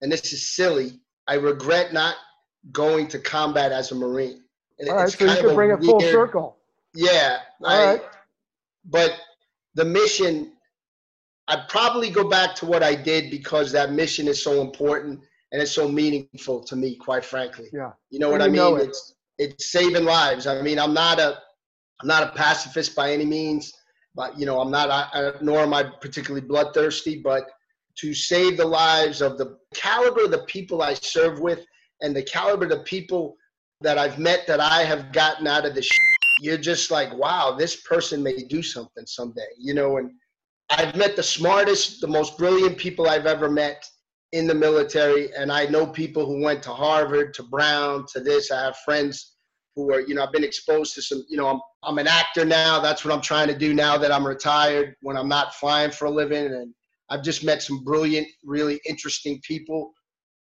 and 0.00 0.10
this 0.12 0.32
is 0.32 0.54
silly. 0.54 1.00
I 1.26 1.34
regret 1.34 1.92
not 1.92 2.16
going 2.72 3.08
to 3.08 3.18
combat 3.18 3.72
as 3.72 3.90
a 3.92 3.94
Marine. 3.96 4.44
And 4.78 4.88
All 4.88 4.96
right, 4.96 5.04
it's 5.08 5.18
so 5.18 5.24
you 5.24 5.36
can 5.40 5.54
bring 5.56 5.70
it 5.70 5.82
full 5.84 6.00
circle. 6.00 6.56
Yeah, 6.94 7.38
All 7.62 7.66
I, 7.70 7.84
right. 7.94 8.02
but 8.84 9.12
the 9.74 9.84
mission, 9.84 10.52
I'd 11.48 11.66
probably 11.68 12.10
go 12.10 12.28
back 12.28 12.54
to 12.56 12.66
what 12.66 12.82
I 12.82 12.94
did 12.94 13.30
because 13.30 13.72
that 13.72 13.92
mission 13.92 14.28
is 14.28 14.42
so 14.42 14.60
important 14.60 15.20
and 15.50 15.62
it's 15.62 15.72
so 15.72 15.88
meaningful 15.88 16.62
to 16.64 16.76
me, 16.76 16.94
quite 16.94 17.24
frankly. 17.24 17.68
Yeah. 17.72 17.92
You 18.10 18.18
know 18.18 18.30
what 18.30 18.42
I 18.42 18.46
you 18.46 18.52
know 18.52 18.72
mean? 18.72 18.82
it. 18.82 18.88
It's 18.88 19.14
it's 19.38 19.72
saving 19.72 20.04
lives. 20.04 20.46
I 20.46 20.60
mean, 20.62 20.78
I'm 20.78 20.92
not 20.92 21.18
a 21.18 21.38
I'm 22.00 22.08
not 22.08 22.22
a 22.22 22.32
pacifist 22.36 22.94
by 22.94 23.12
any 23.12 23.24
means, 23.24 23.72
but 24.14 24.38
you 24.38 24.46
know, 24.46 24.60
I'm 24.60 24.70
not. 24.70 24.90
I, 24.90 25.08
I, 25.12 25.32
nor 25.40 25.60
am 25.60 25.74
I 25.74 25.84
particularly 26.00 26.46
bloodthirsty. 26.46 27.20
But 27.22 27.44
to 27.96 28.14
save 28.14 28.56
the 28.56 28.66
lives 28.66 29.22
of 29.22 29.38
the 29.38 29.58
caliber 29.74 30.24
of 30.24 30.30
the 30.30 30.44
people 30.44 30.82
I 30.82 30.94
serve 30.94 31.40
with, 31.40 31.64
and 32.02 32.14
the 32.14 32.22
caliber 32.22 32.64
of 32.64 32.70
the 32.70 32.80
people 32.80 33.36
that 33.80 33.96
I've 33.96 34.18
met 34.18 34.46
that 34.48 34.60
I 34.60 34.82
have 34.82 35.12
gotten 35.12 35.46
out 35.46 35.64
of 35.64 35.74
this, 35.74 35.88
you're 36.40 36.58
just 36.58 36.90
like, 36.90 37.16
wow, 37.16 37.56
this 37.56 37.76
person 37.76 38.22
may 38.22 38.36
do 38.44 38.62
something 38.62 39.06
someday. 39.06 39.48
You 39.56 39.74
know, 39.74 39.96
and 39.96 40.10
I've 40.70 40.96
met 40.96 41.16
the 41.16 41.22
smartest, 41.22 42.00
the 42.00 42.08
most 42.08 42.36
brilliant 42.36 42.76
people 42.76 43.08
I've 43.08 43.26
ever 43.26 43.50
met 43.50 43.84
in 44.32 44.46
the 44.46 44.54
military 44.54 45.34
and 45.34 45.50
i 45.50 45.64
know 45.66 45.86
people 45.86 46.26
who 46.26 46.42
went 46.42 46.62
to 46.62 46.70
harvard 46.70 47.32
to 47.34 47.42
brown 47.42 48.04
to 48.12 48.20
this. 48.20 48.50
I 48.50 48.62
have 48.64 48.76
friends 48.78 49.36
who 49.74 49.92
are 49.92 50.00
you 50.00 50.14
know 50.14 50.22
i've 50.22 50.32
been 50.32 50.44
exposed 50.44 50.94
to 50.94 51.02
some 51.02 51.24
you 51.28 51.36
know 51.36 51.48
i'm, 51.48 51.60
I'm 51.82 51.98
an 51.98 52.06
actor 52.06 52.44
now. 52.44 52.80
That's 52.80 53.04
what 53.04 53.14
i'm 53.14 53.22
trying 53.22 53.48
to 53.48 53.56
do 53.56 53.72
now 53.72 53.96
that 53.96 54.12
i'm 54.12 54.26
retired 54.26 54.94
when 55.02 55.16
i'm 55.16 55.28
not 55.28 55.54
flying 55.54 55.90
for 55.90 56.06
a 56.06 56.10
living. 56.10 56.46
And 56.46 56.74
i've 57.08 57.22
just 57.22 57.42
met 57.42 57.62
some 57.62 57.82
brilliant 57.84 58.28
really 58.44 58.80
interesting 58.86 59.40
people. 59.42 59.92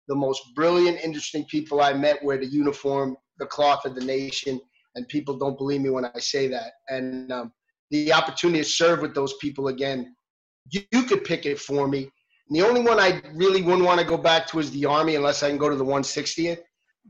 The 0.07 0.15
most 0.15 0.41
brilliant 0.55 0.99
interesting 1.03 1.45
people 1.45 1.81
i 1.81 1.93
met 1.93 2.23
wear 2.23 2.37
the 2.37 2.47
uniform 2.47 3.15
the 3.37 3.45
cloth 3.45 3.85
of 3.85 3.93
the 3.93 4.03
nation 4.03 4.59
and 4.95 5.07
people 5.07 5.37
don't 5.37 5.57
believe 5.59 5.81
me 5.81 5.91
when 5.91 6.05
i 6.05 6.19
say 6.19 6.47
that. 6.47 6.71
And 6.89 7.31
um, 7.31 7.51
the 7.91 8.11
opportunity 8.13 8.59
to 8.59 8.69
serve 8.69 9.01
with 9.01 9.13
those 9.15 9.33
people 9.35 9.67
again 9.69 10.15
you, 10.69 10.81
you 10.91 11.03
could 11.03 11.23
pick 11.23 11.45
it 11.45 11.59
for 11.59 11.87
me 11.87 12.09
and 12.49 12.55
the 12.55 12.65
only 12.65 12.81
one 12.81 12.99
I 12.99 13.21
really 13.33 13.61
wouldn't 13.61 13.83
want 13.83 13.99
to 13.99 14.05
go 14.05 14.17
back 14.17 14.47
to 14.47 14.59
is 14.59 14.71
the 14.71 14.85
Army, 14.85 15.15
unless 15.15 15.43
I 15.43 15.49
can 15.49 15.57
go 15.57 15.69
to 15.69 15.75
the 15.75 15.83
160th. 15.83 16.59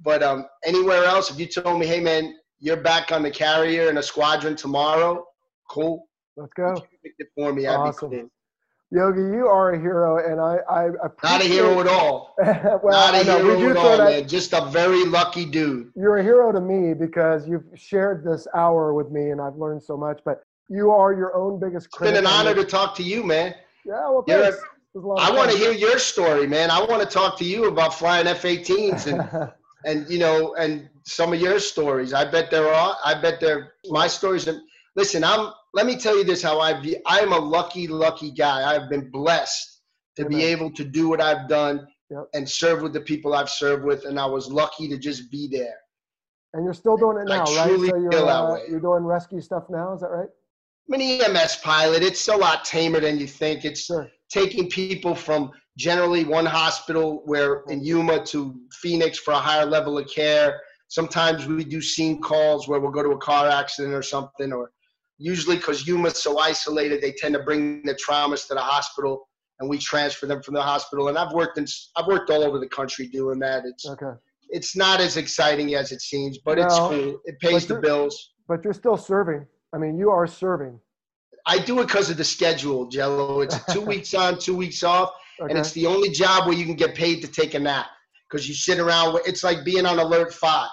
But 0.01 0.23
um, 0.23 0.45
anywhere 0.63 1.03
else, 1.03 1.31
if 1.31 1.39
you 1.39 1.45
told 1.45 1.79
me, 1.79 1.85
hey 1.85 1.99
man, 1.99 2.35
you're 2.59 2.77
back 2.77 3.11
on 3.11 3.21
the 3.21 3.31
carrier 3.31 3.89
in 3.89 3.97
a 3.97 4.03
squadron 4.03 4.55
tomorrow, 4.55 5.23
cool. 5.69 6.07
Let's 6.35 6.53
go. 6.53 6.75
You 6.75 6.97
picked 7.03 7.19
it 7.19 7.27
for 7.35 7.53
me. 7.53 7.65
That'd 7.65 7.93
be 7.93 7.97
cool. 7.97 8.29
Yogi, 8.89 9.19
you 9.19 9.47
are 9.47 9.73
a 9.73 9.79
hero, 9.79 10.17
and 10.17 10.39
I, 10.39 10.59
I 10.69 10.85
appreciate 11.03 11.23
Not 11.23 11.41
a 11.41 11.43
hero 11.43 11.81
at 11.81 11.87
all. 11.87 12.35
well, 12.39 12.79
Not 12.83 13.15
a 13.15 13.23
know, 13.25 13.57
hero 13.57 13.71
at 13.71 13.77
all, 13.77 13.97
man. 13.97 14.27
Just 14.29 14.53
a 14.53 14.65
very 14.67 15.03
lucky 15.03 15.43
dude. 15.43 15.91
You're 15.93 16.19
a 16.19 16.23
hero 16.23 16.53
to 16.53 16.61
me 16.61 16.93
because 16.93 17.49
you've 17.49 17.65
shared 17.75 18.23
this 18.23 18.47
hour 18.55 18.93
with 18.93 19.11
me, 19.11 19.31
and 19.31 19.41
I've 19.41 19.55
learned 19.55 19.83
so 19.83 19.97
much. 19.97 20.21
But 20.23 20.41
you 20.69 20.91
are 20.91 21.13
your 21.13 21.35
own 21.35 21.59
biggest 21.59 21.91
critic. 21.91 22.15
It's 22.15 22.21
been 22.21 22.27
an 22.27 22.31
honor 22.39 22.55
to 22.55 22.63
talk 22.63 22.95
to 22.95 23.03
you, 23.03 23.23
man. 23.23 23.53
Yeah, 23.85 24.09
well, 24.09 24.23
thanks. 24.27 24.57
It 24.57 24.63
was 24.93 25.03
a 25.03 25.07
lot 25.07 25.19
I 25.19 25.35
want 25.35 25.51
to 25.51 25.57
hear 25.57 25.71
your 25.71 25.99
story, 25.99 26.47
man. 26.47 26.71
I 26.71 26.79
want 26.83 27.01
to 27.01 27.07
talk 27.07 27.37
to 27.39 27.45
you 27.45 27.65
about 27.65 27.93
flying 27.93 28.27
F-18s 28.27 29.07
and 29.07 29.51
and 29.85 30.09
you 30.09 30.19
know 30.19 30.55
and 30.55 30.89
some 31.03 31.31
of 31.33 31.39
your 31.39 31.59
stories 31.59 32.11
i 32.11 32.29
bet 32.29 32.49
there 32.49 32.67
are 32.73 32.97
i 33.05 33.13
bet 33.19 33.39
there 33.39 33.73
my 33.89 34.07
stories 34.07 34.47
and 34.47 34.59
listen 34.95 35.23
i'm 35.23 35.51
let 35.75 35.85
me 35.85 35.95
tell 35.95 36.17
you 36.17 36.23
this 36.23 36.41
how 36.41 36.59
i 36.59 36.73
view 36.81 36.97
i 37.05 37.19
am 37.19 37.31
a 37.31 37.37
lucky 37.37 37.87
lucky 37.87 38.31
guy 38.31 38.73
i've 38.75 38.89
been 38.89 39.09
blessed 39.11 39.81
to 40.15 40.25
be 40.25 40.43
able 40.43 40.71
to 40.71 40.83
do 40.83 41.07
what 41.07 41.21
i've 41.21 41.47
done 41.47 41.87
Yep. 42.09 42.23
and 42.33 42.49
serve 42.49 42.81
with 42.81 42.93
the 42.93 43.01
people 43.01 43.33
i've 43.35 43.49
served 43.49 43.83
with 43.83 44.05
and 44.05 44.19
i 44.19 44.25
was 44.25 44.47
lucky 44.49 44.87
to 44.89 44.97
just 44.97 45.29
be 45.29 45.47
there 45.47 45.75
and 46.53 46.63
you're 46.65 46.73
still 46.73 46.97
doing 46.97 47.17
it 47.17 47.31
I 47.31 47.37
now, 47.37 47.43
right? 47.43 47.67
truly 47.67 47.89
So 47.89 47.97
you're 47.97 48.11
feel 48.11 48.25
that 48.25 48.31
uh, 48.35 48.53
way. 48.53 48.61
you're 48.69 48.79
doing 48.79 49.03
rescue 49.03 49.41
stuff 49.41 49.65
now. 49.69 49.93
Is 49.93 50.01
that 50.01 50.07
right? 50.07 50.29
I'm 50.87 50.99
an 50.99 51.01
ems 51.01 51.57
pilot 51.57 52.03
it's 52.03 52.27
a 52.27 52.35
lot 52.35 52.63
tamer 52.65 52.99
than 52.99 53.17
you 53.19 53.27
think 53.27 53.65
it's 53.65 53.85
Sure. 53.85 54.07
taking 54.29 54.69
people 54.69 55.15
from 55.15 55.51
generally 55.77 56.23
one 56.23 56.45
hospital 56.45 57.21
where 57.25 57.61
in 57.69 57.83
Yuma 57.83 58.25
to 58.25 58.55
Phoenix 58.73 59.19
for 59.19 59.31
a 59.31 59.37
higher 59.37 59.65
level 59.65 59.97
of 59.99 60.07
care. 60.09 60.59
Sometimes 60.87 61.45
we 61.45 61.63
do 61.63 61.81
scene 61.81 62.19
calls 62.19 62.67
where 62.67 62.79
we'll 62.79 62.91
go 62.91 63.03
to 63.03 63.11
a 63.11 63.17
car 63.19 63.47
accident 63.47 63.93
or 63.93 64.01
something, 64.01 64.51
or 64.51 64.71
usually 65.19 65.57
because 65.57 65.85
Yuma's 65.87 66.21
so 66.21 66.39
isolated, 66.39 67.01
they 67.01 67.11
tend 67.11 67.35
to 67.35 67.43
bring 67.43 67.83
the 67.83 67.93
traumas 67.93 68.47
to 68.47 68.55
the 68.55 68.59
hospital 68.59 69.27
and 69.59 69.69
we 69.69 69.77
transfer 69.77 70.25
them 70.25 70.41
from 70.41 70.55
the 70.55 70.61
hospital. 70.61 71.09
And 71.09 71.17
I've 71.17 71.33
worked 71.33 71.57
in, 71.59 71.67
I've 71.95 72.07
worked 72.07 72.31
all 72.31 72.43
over 72.43 72.57
the 72.59 72.69
country 72.69 73.07
doing 73.07 73.37
that. 73.39 73.63
It's, 73.65 73.87
Okay. 73.87 74.13
it's 74.49 74.75
not 74.75 74.99
as 74.99 75.15
exciting 75.17 75.75
as 75.75 75.91
it 75.91 76.01
seems, 76.01 76.39
but 76.39 76.57
it's 76.57 76.75
cool. 76.79 77.19
It 77.25 77.39
pays 77.39 77.67
the 77.67 77.79
bills. 77.79 78.33
But 78.47 78.63
you're 78.63 78.73
still 78.73 78.97
serving. 78.97 79.45
I 79.73 79.77
mean, 79.77 79.97
you 79.97 80.09
are 80.09 80.27
serving. 80.27 80.79
I 81.45 81.59
do 81.59 81.79
it 81.79 81.87
because 81.87 82.09
of 82.09 82.17
the 82.17 82.23
schedule, 82.23 82.87
Jello. 82.87 83.41
It's 83.41 83.57
two 83.73 83.81
weeks 83.81 84.13
on, 84.13 84.39
two 84.39 84.55
weeks 84.55 84.83
off. 84.83 85.11
Okay. 85.39 85.51
and 85.51 85.59
it's 85.59 85.71
the 85.73 85.85
only 85.85 86.09
job 86.09 86.47
where 86.47 86.55
you 86.57 86.65
can 86.65 86.75
get 86.75 86.95
paid 86.95 87.21
to 87.21 87.27
take 87.27 87.53
a 87.53 87.59
nap 87.59 87.85
because 88.29 88.49
you 88.49 88.55
sit 88.55 88.79
around. 88.79 89.19
It's 89.27 89.43
like 89.43 89.63
being 89.63 89.85
on 89.85 89.99
alert 89.99 90.33
five. 90.33 90.69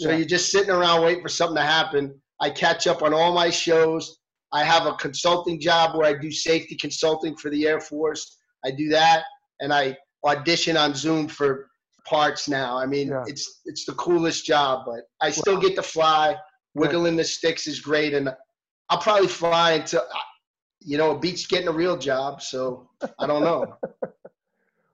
So 0.00 0.10
Yeah. 0.10 0.16
you're 0.16 0.26
just 0.26 0.50
sitting 0.50 0.70
around 0.70 1.02
waiting 1.02 1.22
for 1.22 1.28
something 1.28 1.56
to 1.56 1.62
happen. 1.62 2.20
I 2.40 2.50
catch 2.50 2.86
up 2.88 3.02
on 3.02 3.14
all 3.14 3.32
my 3.32 3.48
shows. 3.50 4.18
I 4.52 4.64
have 4.64 4.86
a 4.86 4.94
consulting 4.94 5.60
job 5.60 5.96
where 5.96 6.06
I 6.08 6.14
do 6.18 6.32
safety 6.32 6.74
consulting 6.74 7.36
for 7.36 7.48
the 7.50 7.66
Air 7.68 7.80
Force. 7.80 8.38
I 8.64 8.70
do 8.72 8.88
that, 8.88 9.22
and 9.60 9.72
I 9.72 9.96
audition 10.24 10.76
on 10.76 10.94
Zoom 10.94 11.28
for 11.28 11.68
parts 12.04 12.48
now. 12.48 12.76
I 12.76 12.86
mean, 12.86 13.08
Yeah. 13.08 13.22
it's 13.26 13.60
it's 13.66 13.84
the 13.84 13.92
coolest 13.94 14.44
job, 14.44 14.84
but 14.86 15.00
I 15.20 15.30
still 15.30 15.58
get 15.60 15.76
to 15.76 15.82
fly. 15.82 16.36
Wiggling 16.78 17.16
the 17.16 17.24
sticks 17.24 17.66
is 17.66 17.80
great, 17.80 18.14
and 18.14 18.30
I'll 18.88 18.98
probably 18.98 19.28
fly 19.28 19.72
until 19.72 20.02
you 20.80 20.98
know 20.98 21.12
it 21.12 21.20
beats 21.20 21.46
getting 21.46 21.68
a 21.68 21.72
real 21.72 21.96
job. 21.96 22.42
So 22.42 22.88
I 23.18 23.26
don't 23.26 23.42
know. 23.42 23.76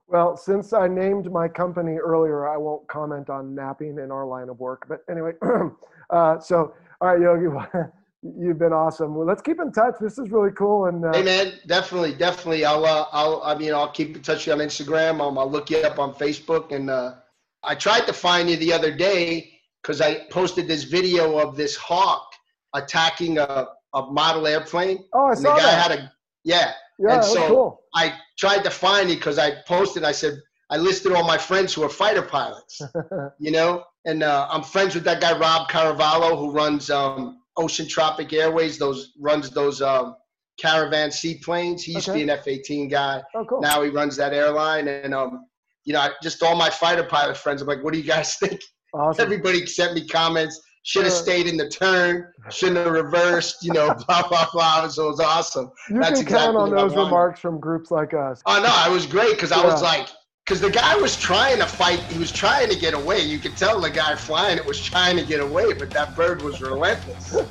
Well, 0.07 0.37
since 0.37 0.71
I 0.71 0.87
named 0.87 1.31
my 1.31 1.47
company 1.47 1.97
earlier, 1.97 2.47
I 2.47 2.57
won't 2.57 2.87
comment 2.87 3.31
on 3.31 3.55
napping 3.55 3.97
in 3.97 4.11
our 4.11 4.25
line 4.25 4.49
of 4.49 4.59
work. 4.59 4.85
But 4.87 4.99
anyway, 5.09 5.31
uh, 6.11 6.39
so 6.39 6.75
all 7.01 7.07
right, 7.07 7.19
Yogi, 7.19 7.47
you've 8.39 8.59
been 8.59 8.73
awesome. 8.73 9.15
Well, 9.15 9.25
let's 9.25 9.41
keep 9.41 9.59
in 9.59 9.71
touch. 9.71 9.95
This 9.99 10.17
is 10.17 10.31
really 10.31 10.51
cool. 10.51 10.85
And 10.85 11.03
uh, 11.03 11.13
hey, 11.13 11.23
man, 11.23 11.53
definitely, 11.67 12.13
definitely. 12.13 12.65
I'll, 12.65 12.85
uh, 12.85 13.05
I'll, 13.11 13.41
I 13.43 13.55
mean, 13.55 13.73
I'll 13.73 13.91
keep 13.91 14.15
in 14.15 14.21
touch 14.21 14.45
with 14.45 14.47
you 14.47 14.53
on 14.53 14.59
Instagram. 14.59 15.21
I'll, 15.21 15.37
I'll 15.37 15.49
look 15.49 15.69
you 15.69 15.77
up 15.79 15.99
on 15.99 16.13
Facebook. 16.13 16.71
And 16.71 16.89
uh, 16.89 17.15
I 17.63 17.75
tried 17.75 18.05
to 18.07 18.13
find 18.13 18.49
you 18.49 18.57
the 18.57 18.73
other 18.73 18.95
day 18.95 19.54
because 19.85 20.01
I 20.01 20.25
posted 20.31 20.67
this 20.67 20.83
video 20.83 21.37
of 21.37 21.55
this 21.55 21.75
hawk 21.75 22.27
attacking 22.73 23.37
a, 23.37 23.67
a 23.93 24.01
model 24.11 24.47
airplane. 24.47 25.05
Oh, 25.13 25.25
I 25.27 25.29
and 25.29 25.37
saw 25.39 25.53
the 25.55 25.61
guy 25.61 25.65
that. 25.67 25.91
Had 25.91 25.99
a, 25.99 26.11
yeah. 26.43 26.71
Yeah, 26.97 27.15
and 27.15 27.23
so 27.23 27.47
cool. 27.47 27.79
I 27.93 28.13
tried 28.39 28.63
to 28.63 28.69
find 28.71 29.09
it 29.11 29.15
because 29.17 29.37
I 29.37 29.61
posted. 29.67 30.03
I 30.03 30.11
said 30.13 30.39
I 30.71 30.77
listed 30.77 31.11
all 31.11 31.25
my 31.27 31.37
friends 31.37 31.73
who 31.73 31.83
are 31.83 31.89
fighter 31.89 32.21
pilots. 32.21 32.81
you 33.39 33.51
know, 33.51 33.83
and 34.05 34.23
uh, 34.23 34.47
I'm 34.49 34.63
friends 34.63 34.95
with 34.95 35.03
that 35.03 35.19
guy 35.21 35.37
Rob 35.37 35.67
Ceravolo 35.69 36.37
who 36.39 36.51
runs 36.51 36.89
um, 36.89 37.41
Ocean 37.57 37.87
Tropic 37.87 38.31
Airways. 38.33 38.77
Those 38.79 39.11
runs 39.19 39.49
those 39.49 39.81
um, 39.81 40.15
caravan 40.57 41.11
seaplanes. 41.11 41.83
He 41.83 41.91
used 41.93 42.07
Okay. 42.09 42.19
to 42.21 42.25
be 42.25 42.31
an 42.31 42.37
F-18 42.39 42.89
guy. 42.89 43.21
Oh, 43.35 43.45
cool. 43.45 43.59
Now 43.61 43.83
he 43.83 43.89
runs 43.89 44.15
that 44.15 44.33
airline, 44.33 44.87
and 44.87 45.13
um, 45.13 45.45
you 45.83 45.93
know, 45.93 45.99
I- 45.99 46.11
just 46.23 46.41
all 46.41 46.55
my 46.55 46.69
fighter 46.69 47.03
pilot 47.03 47.35
friends. 47.37 47.61
I'm 47.61 47.67
like, 47.67 47.83
what 47.83 47.91
do 47.93 47.99
you 47.99 48.05
guys 48.07 48.35
think? 48.39 48.61
Awesome. 48.95 49.23
Everybody 49.23 49.65
sent 49.65 49.93
me 49.93 50.07
comments. 50.07 50.61
Should 50.83 51.03
have 51.05 51.13
Uh, 51.13 51.15
stayed 51.15 51.47
in 51.47 51.57
the 51.57 51.67
turn. 51.67 52.31
Shouldn't 52.49 52.77
have 52.77 52.91
reversed. 52.93 53.63
You 53.63 53.73
know, 53.73 53.93
blah 54.07 54.27
blah 54.27 54.47
blah. 54.53 54.87
So 54.87 55.05
it 55.07 55.11
was 55.11 55.19
awesome. 55.19 55.71
you 55.89 55.99
that's 55.99 56.19
can 56.21 56.27
count 56.27 56.55
exactly 56.55 56.61
on 56.61 56.69
what 56.69 56.77
I 56.79 56.81
those 56.83 56.95
remarks 56.95 57.39
from 57.39 57.59
groups 57.59 57.89
like 57.91 58.13
us. 58.13 58.41
Oh 58.45 58.61
no, 58.61 58.91
it 58.91 58.93
was 58.93 59.05
great 59.05 59.31
because 59.31 59.51
I 59.51 59.63
was 59.65 59.81
like, 59.81 60.07
because 60.45 60.61
the 60.61 60.69
guy 60.69 60.95
was 60.95 61.17
trying 61.17 61.57
to 61.57 61.65
fight. 61.65 61.99
He 62.11 62.19
was 62.19 62.31
trying 62.31 62.69
to 62.69 62.75
get 62.77 62.93
away. 62.93 63.19
You 63.21 63.39
could 63.39 63.57
tell 63.57 63.81
the 63.81 63.89
guy 63.89 64.15
flying 64.15 64.57
it 64.59 64.65
was 64.65 64.79
trying 64.79 65.17
to 65.17 65.23
get 65.25 65.39
away, 65.39 65.73
but 65.73 65.89
that 65.91 66.15
bird 66.15 66.41
was 66.43 66.61
relentless. 66.61 67.35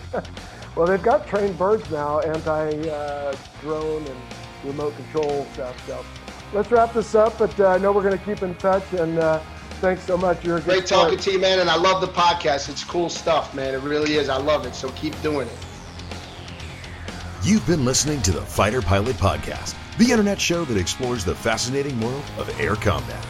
Well, 0.77 0.89
they've 0.89 1.01
got 1.01 1.29
trained 1.29 1.57
birds 1.57 1.89
now, 1.93 2.19
anti-drone 2.19 4.05
and 4.07 4.17
remote 4.65 4.95
control 4.97 5.47
stuff. 5.53 5.87
So 5.87 6.05
let's 6.53 6.71
wrap 6.73 6.93
this 6.93 7.15
up. 7.15 7.39
But 7.39 7.59
uh, 7.61 7.69
I 7.69 7.79
know 7.79 7.93
we're 7.93 8.03
going 8.03 8.19
to 8.19 8.25
keep 8.25 8.43
in 8.43 8.55
touch. 8.57 8.93
And 8.95 9.19
uh, 9.19 9.41
thanks 9.85 10.05
so 10.05 10.17
much. 10.17 10.43
You're 10.43 10.57
a 10.57 10.61
Great 10.63 10.89
sport. 10.89 11.03
talking 11.03 11.19
to 11.19 11.33
you, 11.33 11.39
man, 11.39 11.59
and 11.59 11.69
I 11.69 11.77
love 11.77 12.01
the 12.01 12.07
podcast. 12.09 12.71
It's 12.71 12.83
cool 12.83 13.11
stuff, 13.11 13.55
man. 13.55 13.75
It 13.75 13.83
really 13.83 14.15
is. 14.15 14.31
I 14.31 14.39
love 14.39 14.65
it. 14.65 14.75
So 14.75 14.89
keep 14.93 15.21
doing 15.21 15.47
it. 15.47 15.57
You've 17.43 17.67
been 17.67 17.85
listening 17.85 18.23
to 18.23 18.33
the 18.33 18.41
Fighter 18.41 18.81
Pilot 18.81 19.17
Podcast, 19.17 19.75
the 19.99 20.11
internet 20.11 20.41
show 20.41 20.65
that 20.65 20.79
explores 20.79 21.23
the 21.23 21.35
fascinating 21.35 22.01
world 22.01 22.25
of 22.39 22.49
air 22.59 22.77
combat. 22.77 23.23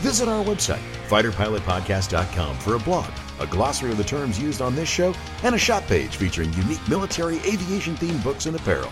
Visit 0.00 0.28
our 0.28 0.42
website, 0.42 0.80
fighterpilotpodcast.com, 1.08 2.56
for 2.56 2.76
a 2.76 2.78
blog, 2.78 3.10
a 3.40 3.46
glossary 3.46 3.90
of 3.90 3.98
the 3.98 4.04
terms 4.04 4.40
used 4.40 4.62
on 4.62 4.74
this 4.74 4.88
show, 4.88 5.12
and 5.42 5.54
a 5.54 5.58
shop 5.58 5.86
page 5.86 6.16
featuring 6.16 6.50
unique 6.54 6.88
military 6.88 7.36
aviation 7.40 7.94
themed 7.96 8.24
books 8.24 8.46
and 8.46 8.56
apparel. 8.56 8.90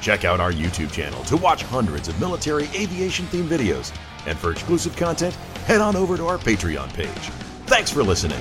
Check 0.00 0.24
out 0.24 0.40
our 0.40 0.50
YouTube 0.50 0.90
channel 0.90 1.22
to 1.24 1.36
watch 1.36 1.62
hundreds 1.62 2.08
of 2.08 2.18
military 2.18 2.64
aviation 2.74 3.26
themed 3.26 3.46
videos. 3.46 3.96
And 4.26 4.38
for 4.38 4.50
exclusive 4.52 4.96
content, 4.96 5.34
head 5.66 5.80
on 5.80 5.96
over 5.96 6.16
to 6.16 6.26
our 6.26 6.38
Patreon 6.38 6.92
page. 6.92 7.08
Thanks 7.66 7.90
for 7.90 8.02
listening. 8.02 8.40